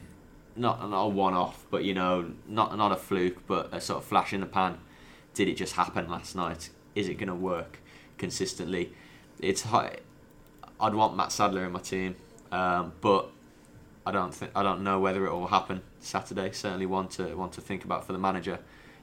not 0.56 0.88
not 0.88 1.02
a 1.02 1.08
one 1.08 1.34
off, 1.34 1.66
but 1.70 1.84
you 1.84 1.94
know, 1.94 2.32
not 2.48 2.76
not 2.76 2.92
a 2.92 2.96
fluke, 2.96 3.46
but 3.46 3.72
a 3.72 3.80
sort 3.80 3.98
of 4.02 4.04
flash 4.04 4.32
in 4.32 4.40
the 4.40 4.46
pan? 4.46 4.78
Did 5.34 5.48
it 5.48 5.54
just 5.54 5.74
happen 5.74 6.08
last 6.08 6.34
night? 6.34 6.70
Is 6.94 7.08
it 7.08 7.14
going 7.14 7.28
to 7.28 7.34
work 7.34 7.78
consistently? 8.18 8.92
It's 9.38 9.62
high. 9.62 9.98
I'd 10.80 10.94
want 10.94 11.16
Matt 11.16 11.30
Sadler 11.30 11.64
in 11.64 11.72
my 11.72 11.80
team, 11.80 12.16
um, 12.50 12.92
but 13.00 13.30
I 14.04 14.10
don't 14.10 14.34
think 14.34 14.50
I 14.54 14.62
don't 14.62 14.82
know 14.82 14.98
whether 14.98 15.26
it 15.26 15.32
will 15.32 15.46
happen 15.46 15.82
Saturday. 16.00 16.50
Certainly 16.52 16.86
one 16.86 17.08
to 17.08 17.34
one 17.36 17.50
to 17.50 17.60
think 17.60 17.84
about 17.84 18.06
for 18.06 18.12
the 18.12 18.18
manager. 18.18 18.58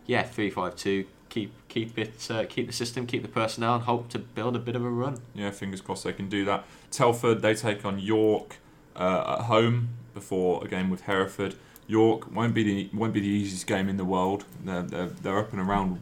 Yeah, 0.05 0.23
three 0.23 0.49
five 0.49 0.75
two. 0.75 1.05
Keep 1.29 1.51
keep 1.67 1.97
it 1.97 2.27
uh, 2.29 2.45
keep 2.47 2.67
the 2.67 2.73
system, 2.73 3.05
keep 3.05 3.21
the 3.21 3.27
personnel, 3.27 3.75
and 3.75 3.83
hope 3.83 4.09
to 4.09 4.19
build 4.19 4.55
a 4.55 4.59
bit 4.59 4.75
of 4.75 4.83
a 4.83 4.89
run. 4.89 5.21
Yeah, 5.33 5.51
fingers 5.51 5.81
crossed 5.81 6.03
they 6.03 6.13
can 6.13 6.29
do 6.29 6.45
that. 6.45 6.65
Telford 6.91 7.41
they 7.41 7.53
take 7.53 7.85
on 7.85 7.99
York 7.99 8.57
uh, 8.95 9.37
at 9.39 9.45
home 9.45 9.89
before 10.13 10.63
a 10.63 10.67
game 10.67 10.89
with 10.89 11.01
Hereford. 11.01 11.55
York 11.87 12.33
won't 12.33 12.53
be 12.53 12.63
the 12.63 12.89
won't 12.97 13.13
be 13.13 13.19
the 13.19 13.27
easiest 13.27 13.67
game 13.67 13.87
in 13.89 13.97
the 13.97 14.05
world. 14.05 14.45
They're, 14.63 14.83
they're, 14.83 15.05
they're 15.05 15.39
up 15.39 15.53
and 15.53 15.61
around 15.61 15.99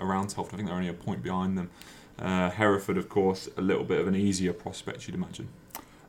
around 0.00 0.28
Telford. 0.28 0.54
I 0.54 0.56
think 0.56 0.68
they're 0.68 0.76
only 0.76 0.88
a 0.88 0.94
point 0.94 1.22
behind 1.22 1.58
them. 1.58 1.70
Uh, 2.18 2.50
Hereford, 2.50 2.98
of 2.98 3.08
course, 3.08 3.48
a 3.56 3.62
little 3.62 3.84
bit 3.84 3.98
of 3.98 4.06
an 4.06 4.14
easier 4.14 4.52
prospect, 4.52 5.06
you'd 5.06 5.14
imagine. 5.14 5.48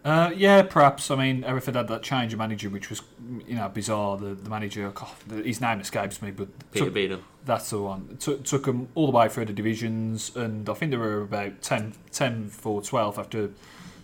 Uh, 0.06 0.32
yeah, 0.36 0.62
perhaps. 0.62 1.10
I 1.10 1.16
mean, 1.16 1.44
Hereford 1.44 1.76
had 1.76 1.88
that 1.88 2.04
change 2.04 2.34
of 2.34 2.40
manager, 2.40 2.70
which 2.70 2.90
was, 2.90 3.02
you 3.48 3.56
know, 3.56 3.70
bizarre. 3.70 4.18
The, 4.18 4.36
the 4.36 4.50
manager, 4.50 4.92
God, 4.92 5.10
his 5.44 5.62
name 5.62 5.80
escapes 5.80 6.22
me, 6.22 6.32
but 6.32 6.50
Peter 6.72 6.86
took, 6.86 6.94
Beadle. 6.94 7.22
That's 7.46 7.70
the 7.70 7.82
one. 7.82 8.18
Took, 8.20 8.44
took 8.44 8.66
them 8.66 8.88
all 8.96 9.08
the 9.08 9.18
way 9.18 9.28
through 9.30 9.46
the 9.46 9.54
divisions, 9.54 10.36
and 10.36 10.70
I 10.70 10.74
think 10.74 10.92
they 10.92 10.98
were 10.98 11.22
about 11.22 11.62
10, 11.62 11.94
10 12.12 12.50
for 12.50 12.82
12 12.82 13.20
after 13.20 13.50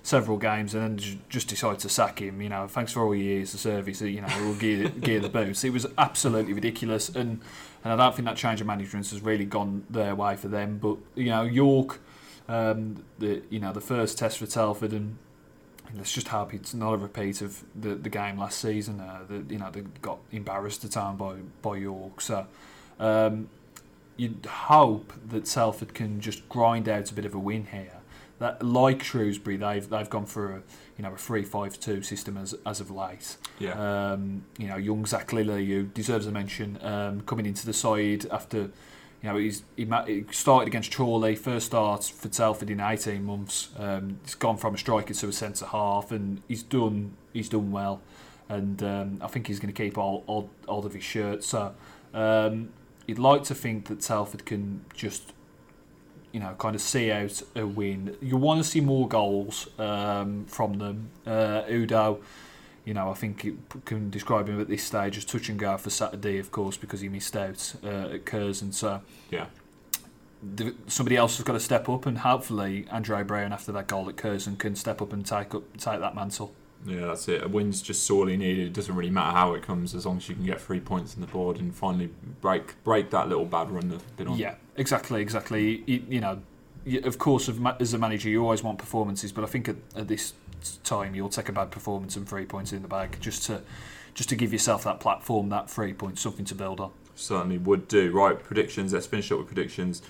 several 0.04 0.38
games, 0.38 0.74
and 0.74 1.00
then 1.00 1.20
just 1.30 1.48
decided 1.48 1.80
to 1.80 1.90
sack 1.90 2.22
him. 2.22 2.42
You 2.42 2.50
know, 2.50 2.68
thanks 2.68 2.92
for 2.92 3.04
all 3.04 3.16
your 3.16 3.24
years 3.24 3.54
of 3.54 3.60
service. 3.60 4.02
You 4.02 4.22
know, 4.22 4.28
we'll 4.42 4.56
gear, 4.56 4.90
gear 5.02 5.20
the 5.20 5.30
boots. 5.30 5.64
It 5.64 5.72
was 5.72 5.86
absolutely 5.98 6.54
ridiculous, 6.54 7.10
and 7.10 7.42
and 7.84 7.94
I 7.94 7.96
don't 7.96 8.16
think 8.16 8.28
that 8.28 8.36
change 8.36 8.60
of 8.62 8.68
management 8.68 9.10
has 9.10 9.22
really 9.22 9.46
gone 9.46 9.86
their 9.90 10.16
way 10.16 10.36
for 10.36 10.48
them. 10.48 10.78
But 10.78 10.98
you 11.16 11.30
know, 11.30 11.44
York, 11.44 12.00
um, 12.48 13.04
the 13.20 13.42
you 13.50 13.60
know 13.60 13.72
the 13.72 13.82
first 13.82 14.18
test 14.18 14.40
for 14.40 14.48
Telford, 14.48 14.92
and 14.92 15.18
let's 15.96 16.12
just 16.12 16.30
hope 16.30 16.54
it's 16.54 16.74
not 16.74 16.94
a 16.94 16.98
repeat 16.98 17.42
of 17.42 17.64
the, 17.76 17.96
the 17.96 18.10
game 18.10 18.38
last 18.38 18.60
season. 18.60 19.00
Uh, 19.00 19.22
you 19.48 19.58
know, 19.58 19.70
they 19.72 19.82
got 20.02 20.20
embarrassed 20.32 20.82
the 20.82 20.90
time 20.90 21.16
by 21.16 21.36
by 21.62 21.78
York, 21.78 22.22
so. 22.22 22.48
Um, 23.00 23.50
You'd 24.20 24.46
hope 24.48 25.14
that 25.30 25.46
Telford 25.46 25.94
can 25.94 26.20
just 26.20 26.50
grind 26.50 26.90
out 26.90 27.10
a 27.10 27.14
bit 27.14 27.24
of 27.24 27.34
a 27.34 27.40
win 27.40 27.68
here. 27.68 28.00
That, 28.40 28.62
like 28.62 29.02
Shrewsbury, 29.02 29.56
they've 29.56 29.90
they've 29.90 30.10
gone 30.10 30.26
for 30.26 30.56
a 30.58 30.62
you 30.98 31.04
know 31.04 31.14
a 31.14 31.18
three-five-two 31.18 32.02
system 32.02 32.36
as 32.36 32.54
as 32.66 32.82
of 32.82 32.92
late. 32.92 33.38
Yeah. 33.60 34.12
Um, 34.12 34.44
you 34.58 34.68
know, 34.68 34.76
young 34.76 35.06
Zach 35.06 35.32
Lilly, 35.32 35.66
who 35.68 35.84
deserves 35.84 36.28
a 36.28 36.34
mention, 36.34 36.78
um, 36.82 37.22
coming 37.22 37.46
into 37.46 37.66
the 37.66 37.72
side 37.72 38.26
after, 38.30 38.58
you 38.58 38.70
know, 39.24 39.38
he's 39.38 39.64
he, 39.78 39.88
started 40.32 40.68
against 40.68 40.94
Chorley, 40.94 41.38
first 41.38 41.68
start 41.68 42.04
for 42.04 42.28
Telford 42.28 42.70
in 42.70 42.82
18 42.82 43.24
months. 43.24 43.70
Um, 43.78 44.20
he's 44.26 44.36
gone 44.36 44.58
from 44.58 44.76
a 44.76 44.78
striker 44.78 45.14
to 45.14 45.28
a 45.30 45.32
centre 45.32 45.68
half, 45.68 46.12
and 46.12 46.42
he's 46.50 46.64
done 46.64 47.16
he's 47.32 47.48
done 47.48 47.72
well, 47.72 48.02
and 48.50 48.84
um, 48.84 49.22
I 49.22 49.28
think 49.28 49.48
he's 49.48 49.62
going 49.62 49.74
to 49.74 49.82
keep 49.82 49.98
all, 49.98 50.26
all 50.28 50.50
hold 50.68 50.86
of 50.86 50.94
his 50.94 51.06
shirts. 51.06 51.48
So 51.48 51.74
um, 52.14 52.74
you'd 53.10 53.20
like 53.20 53.44
to 53.46 53.56
think 53.56 53.88
that 53.88 54.02
Telford 54.02 54.46
can 54.46 54.86
just. 54.94 55.34
You 56.32 56.40
know, 56.40 56.54
kind 56.60 56.76
of 56.76 56.82
see 56.82 57.12
out 57.12 57.42
a 57.56 57.66
win. 57.66 58.16
You 58.22 58.38
want 58.38 58.64
to 58.64 58.64
see 58.64 58.82
more 58.82 59.08
goals 59.08 59.68
um, 59.80 60.46
from 60.46 60.78
them. 60.78 61.10
Uh, 61.26 61.64
Udoh, 61.64 62.22
you 62.86 62.94
know, 62.94 63.10
I 63.10 63.16
think 63.16 63.44
you 63.44 63.58
can 63.86 64.12
describe 64.12 64.48
him 64.48 64.62
at 64.62 64.68
this 64.68 64.84
stage 64.84 65.18
as 65.18 65.26
touch 65.26 65.50
and 65.50 65.58
go 65.58 65.76
for 65.78 65.90
Saturday, 65.90 66.38
of 66.38 66.52
course, 66.52 66.78
because 66.78 67.02
he 67.02 67.10
missed 67.10 67.36
out 67.36 67.74
uh, 67.84 68.14
at 68.14 68.26
Curzon. 68.28 68.72
So 68.74 69.02
Yeah. 69.32 69.48
somebody 70.88 71.18
else 71.18 71.38
has 71.38 71.44
got 71.44 71.54
to 71.54 71.60
step 71.60 71.90
up, 71.90 72.06
and 72.06 72.20
hopefully 72.20 72.86
Andre 72.92 73.24
Brown, 73.24 73.52
after 73.52 73.72
that 73.72 73.88
goal 73.88 74.08
at 74.08 74.16
Curzon, 74.16 74.56
can 74.58 74.76
step 74.76 75.02
up 75.02 75.12
and 75.12 75.26
take 75.26 75.56
up 75.56 75.64
take 75.78 76.00
that 76.00 76.14
mantle. 76.14 76.54
Yeah, 76.86 77.08
that's 77.08 77.28
it. 77.28 77.44
A 77.44 77.48
win's 77.48 77.82
just 77.82 78.06
sorely 78.06 78.38
needed. 78.38 78.68
It 78.68 78.74
doesn't 78.74 78.96
really 78.96 79.10
matter 79.10 79.36
how 79.36 79.54
it 79.54 79.64
comes, 79.64 79.94
as 79.94 80.06
long 80.06 80.18
as 80.18 80.30
you 80.30 80.36
can 80.36 80.46
get 80.46 80.62
three 80.62 80.80
points 80.80 81.16
on 81.16 81.22
the 81.22 81.28
board 81.28 81.58
and 81.58 81.76
finally 81.76 82.10
break 82.42 82.82
break 82.84 83.10
that 83.10 83.28
little 83.28 83.46
bad 83.46 83.70
run 83.70 83.90
they've 83.90 84.18
been 84.18 84.30
on. 84.30 84.38
Yeah, 84.38 84.56
exactly, 84.78 85.22
exactly. 85.22 85.84
You, 85.86 86.04
you 86.08 86.22
know, 86.22 86.42
of 87.04 87.18
course, 87.18 87.50
as 87.80 87.94
a 87.94 87.98
manager, 87.98 88.30
you 88.30 88.42
always 88.42 88.64
want 88.64 88.78
performances, 88.78 89.32
but 89.32 89.44
I 89.44 89.48
think 89.48 89.68
at, 89.68 89.76
at 89.96 90.08
this 90.08 90.34
time 90.84 91.16
you'll 91.16 91.30
take 91.30 91.50
a 91.50 91.54
bad 91.54 91.72
performance 91.72 92.16
and 92.16 92.28
three 92.28 92.46
points 92.46 92.74
in 92.74 92.82
the 92.82 92.88
bag 92.88 93.18
just 93.20 93.44
to 93.44 93.62
just 94.14 94.30
to 94.30 94.36
give 94.36 94.52
yourself 94.52 94.84
that 94.84 95.00
platform, 95.00 95.50
that 95.50 95.70
three 95.70 95.94
points, 95.94 96.22
something 96.22 96.46
to 96.46 96.56
build 96.56 96.80
on. 96.80 96.92
Certainly 97.16 97.60
would 97.60 97.88
do. 97.88 98.12
Right, 98.12 98.42
predictions. 98.42 98.94
Let's 98.94 99.06
finish 99.06 99.32
up 99.32 99.38
with 99.38 99.48
predictions. 99.48 100.02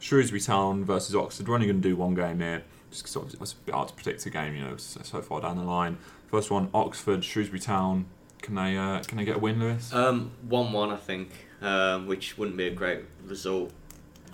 Shrewsbury 0.00 0.40
Town 0.40 0.84
versus 0.84 1.14
Oxford. 1.14 1.48
We're 1.48 1.54
only 1.54 1.66
going 1.66 1.80
to 1.80 1.88
do 1.88 1.96
one 1.96 2.14
game 2.14 2.40
here, 2.40 2.64
just 2.94 3.14
because 3.14 3.34
it's 3.34 3.52
a 3.52 3.56
bit 3.56 3.74
hard 3.74 3.88
to 3.88 3.94
predict 3.94 4.24
a 4.26 4.30
game, 4.30 4.54
you 4.54 4.62
know, 4.62 4.76
so, 4.76 5.00
so 5.02 5.20
far 5.20 5.40
down 5.40 5.56
the 5.56 5.64
line. 5.64 5.98
First 6.30 6.50
one, 6.50 6.68
Oxford, 6.72 7.24
Shrewsbury 7.24 7.60
Town. 7.60 8.06
Can 8.40 8.54
they 8.54 8.76
uh, 8.76 9.02
can 9.02 9.18
they 9.18 9.24
get 9.24 9.36
a 9.36 9.38
win, 9.38 9.58
Lewis? 9.58 9.92
Um, 9.92 10.30
one-one, 10.48 10.90
I 10.90 10.96
think, 10.96 11.30
um, 11.62 12.06
which 12.06 12.36
wouldn't 12.36 12.56
be 12.56 12.66
a 12.66 12.70
great 12.70 13.00
result. 13.24 13.72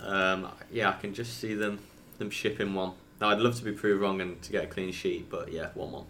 Um, 0.03 0.49
yeah, 0.73 0.91
I 0.91 0.93
can 0.95 1.15
just 1.15 1.39
see 1.39 1.55
them 1.55 1.79
them 2.19 2.31
shipping 2.31 2.75
one. 2.75 2.93
Now, 3.21 3.29
I'd 3.31 3.39
love 3.39 3.57
to 3.57 3.65
be 3.65 3.73
proved 3.73 4.01
wrong 4.01 4.21
and 4.21 4.41
to 4.43 4.53
get 4.53 4.65
a 4.65 4.67
clean 4.67 4.93
sheet, 4.93 5.31
but 5.31 5.53
yeah, 5.53 5.69
one-one. 5.75 6.07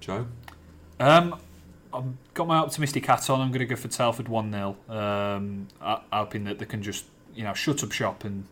Joe. 0.00 0.26
Um, 0.98 1.38
I've 1.92 2.04
got 2.34 2.46
my 2.46 2.58
optimistic 2.58 3.04
hat 3.04 3.28
on. 3.28 3.40
I'm 3.40 3.48
going 3.48 3.60
to 3.60 3.66
go 3.66 3.76
for 3.76 3.88
Telford 3.88 4.28
1 4.28 4.52
0, 4.52 4.76
um, 4.88 5.68
hoping 5.80 6.44
that 6.44 6.58
they 6.58 6.64
can 6.64 6.82
just, 6.82 7.04
you 7.34 7.44
know, 7.44 7.52
shut 7.52 7.82
up 7.82 7.92
shop 7.92 8.24
and 8.24 8.46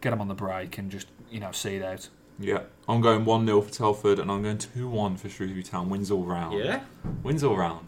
get 0.00 0.10
them 0.10 0.20
on 0.20 0.28
the 0.28 0.34
break 0.34 0.78
and 0.78 0.90
just, 0.90 1.08
you 1.30 1.40
know, 1.40 1.50
see 1.52 1.76
it 1.76 1.82
out. 1.82 2.08
Yeah, 2.38 2.62
I'm 2.88 3.00
going 3.00 3.24
one 3.24 3.46
0 3.46 3.60
for 3.62 3.70
Telford, 3.72 4.18
and 4.18 4.30
I'm 4.30 4.42
going 4.42 4.58
two 4.58 4.88
one 4.88 5.16
for 5.16 5.28
Shrewsbury 5.28 5.62
Town. 5.64 5.88
Wins 5.90 6.10
all 6.10 6.24
round. 6.24 6.58
Yeah, 6.58 6.82
Wins 7.22 7.42
all 7.42 7.56
round. 7.56 7.86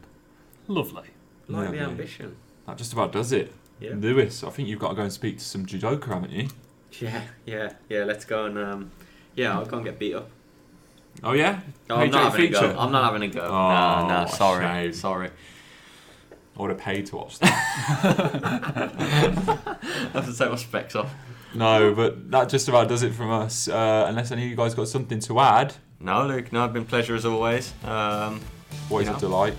Lovely. 0.67 1.09
like 1.49 1.71
the 1.71 1.79
ambition. 1.81 2.37
That 2.67 2.77
just 2.77 2.93
about 2.93 3.13
does 3.13 3.33
it. 3.33 3.53
Yeah. 3.81 3.95
Lewis, 3.95 4.45
I 4.45 4.51
think 4.51 4.69
you've 4.69 4.79
got 4.81 4.91
to 4.91 4.95
go 4.97 5.03
and 5.03 5.13
speak 5.13 5.39
to 5.39 5.45
some 5.45 5.65
judoka, 5.67 6.09
haven't 6.09 6.33
you? 6.33 6.49
Yeah, 7.01 7.23
yeah, 7.47 7.73
yeah. 7.89 8.05
Let's 8.05 8.25
go 8.25 8.47
and 8.47 8.59
um, 8.59 8.91
yeah, 9.37 9.57
I'll 9.57 9.65
go 9.65 9.77
and 9.77 9.87
get 9.87 9.99
beat 9.99 10.15
up. 10.15 10.29
Oh 11.23 11.33
yeah. 11.33 11.61
Oh, 11.89 11.97
Hey, 11.99 12.03
I'm 12.05 12.11
not 12.11 12.25
having 12.33 12.45
a 12.47 12.49
feature. 12.49 12.73
go. 12.73 12.79
I'm 12.79 12.93
not 12.93 13.05
having 13.13 13.23
a 13.31 13.33
go. 13.33 13.41
Oh, 13.43 14.07
no, 14.09 14.23
no, 14.25 14.27
sorry, 14.31 14.65
shame. 14.65 14.93
sorry. 14.93 15.31
I 16.57 16.61
would 16.63 16.71
have 16.71 16.79
paid 16.81 17.07
to 17.07 17.17
watch 17.17 17.39
that. 17.39 17.53
I 18.75 20.19
have 20.19 20.27
to 20.27 20.37
take 20.37 20.51
my 20.51 20.57
specs 20.57 20.95
off. 20.97 21.13
No, 21.55 21.95
but 21.95 22.31
that 22.31 22.49
just 22.49 22.69
about 22.69 22.89
does 22.89 23.03
it 23.03 23.13
from 23.13 23.31
us. 23.31 23.69
Uh, 23.69 24.07
unless 24.09 24.31
any 24.33 24.45
of 24.45 24.49
you 24.51 24.57
guys 24.57 24.75
got 24.75 24.89
something 24.89 25.21
to 25.21 25.41
add, 25.41 25.75
No, 26.01 26.27
Luke. 26.27 26.53
No, 26.53 26.65
it's 26.65 26.73
been 26.73 26.83
a 26.83 26.87
pleasure 26.87 27.15
as 27.15 27.25
always. 27.27 27.73
Um, 27.85 28.41
always 28.91 29.09
a 29.09 29.19
delight. 29.19 29.55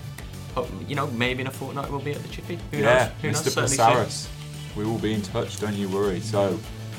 you 0.86 0.94
know, 0.94 1.06
maybe 1.08 1.40
in 1.40 1.46
a 1.46 1.50
fortnight 1.50 1.90
we'll 1.90 2.00
be 2.00 2.12
at 2.12 2.22
the 2.22 2.28
Chippy. 2.28 2.58
Who 2.70 2.78
yeah, 2.78 2.82
knows? 2.82 3.12
Who 3.22 3.28
knows? 3.28 3.42
Mr. 3.42 3.70
Certainly 3.70 4.10
soon. 4.10 4.32
We 4.76 4.84
will 4.84 4.98
be 4.98 5.12
in 5.12 5.22
touch, 5.22 5.60
don't 5.60 5.74
you 5.74 5.88
worry. 5.88 6.20
So, 6.20 6.58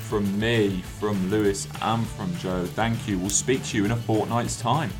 from 0.09 0.39
me, 0.39 0.81
from 0.99 1.29
Lewis, 1.31 1.67
and 1.81 2.05
from 2.05 2.35
Joe, 2.37 2.65
thank 2.65 3.07
you. 3.07 3.17
We'll 3.17 3.29
speak 3.29 3.63
to 3.65 3.77
you 3.77 3.85
in 3.85 3.91
a 3.91 3.95
fortnight's 3.95 4.59
time. 4.59 4.91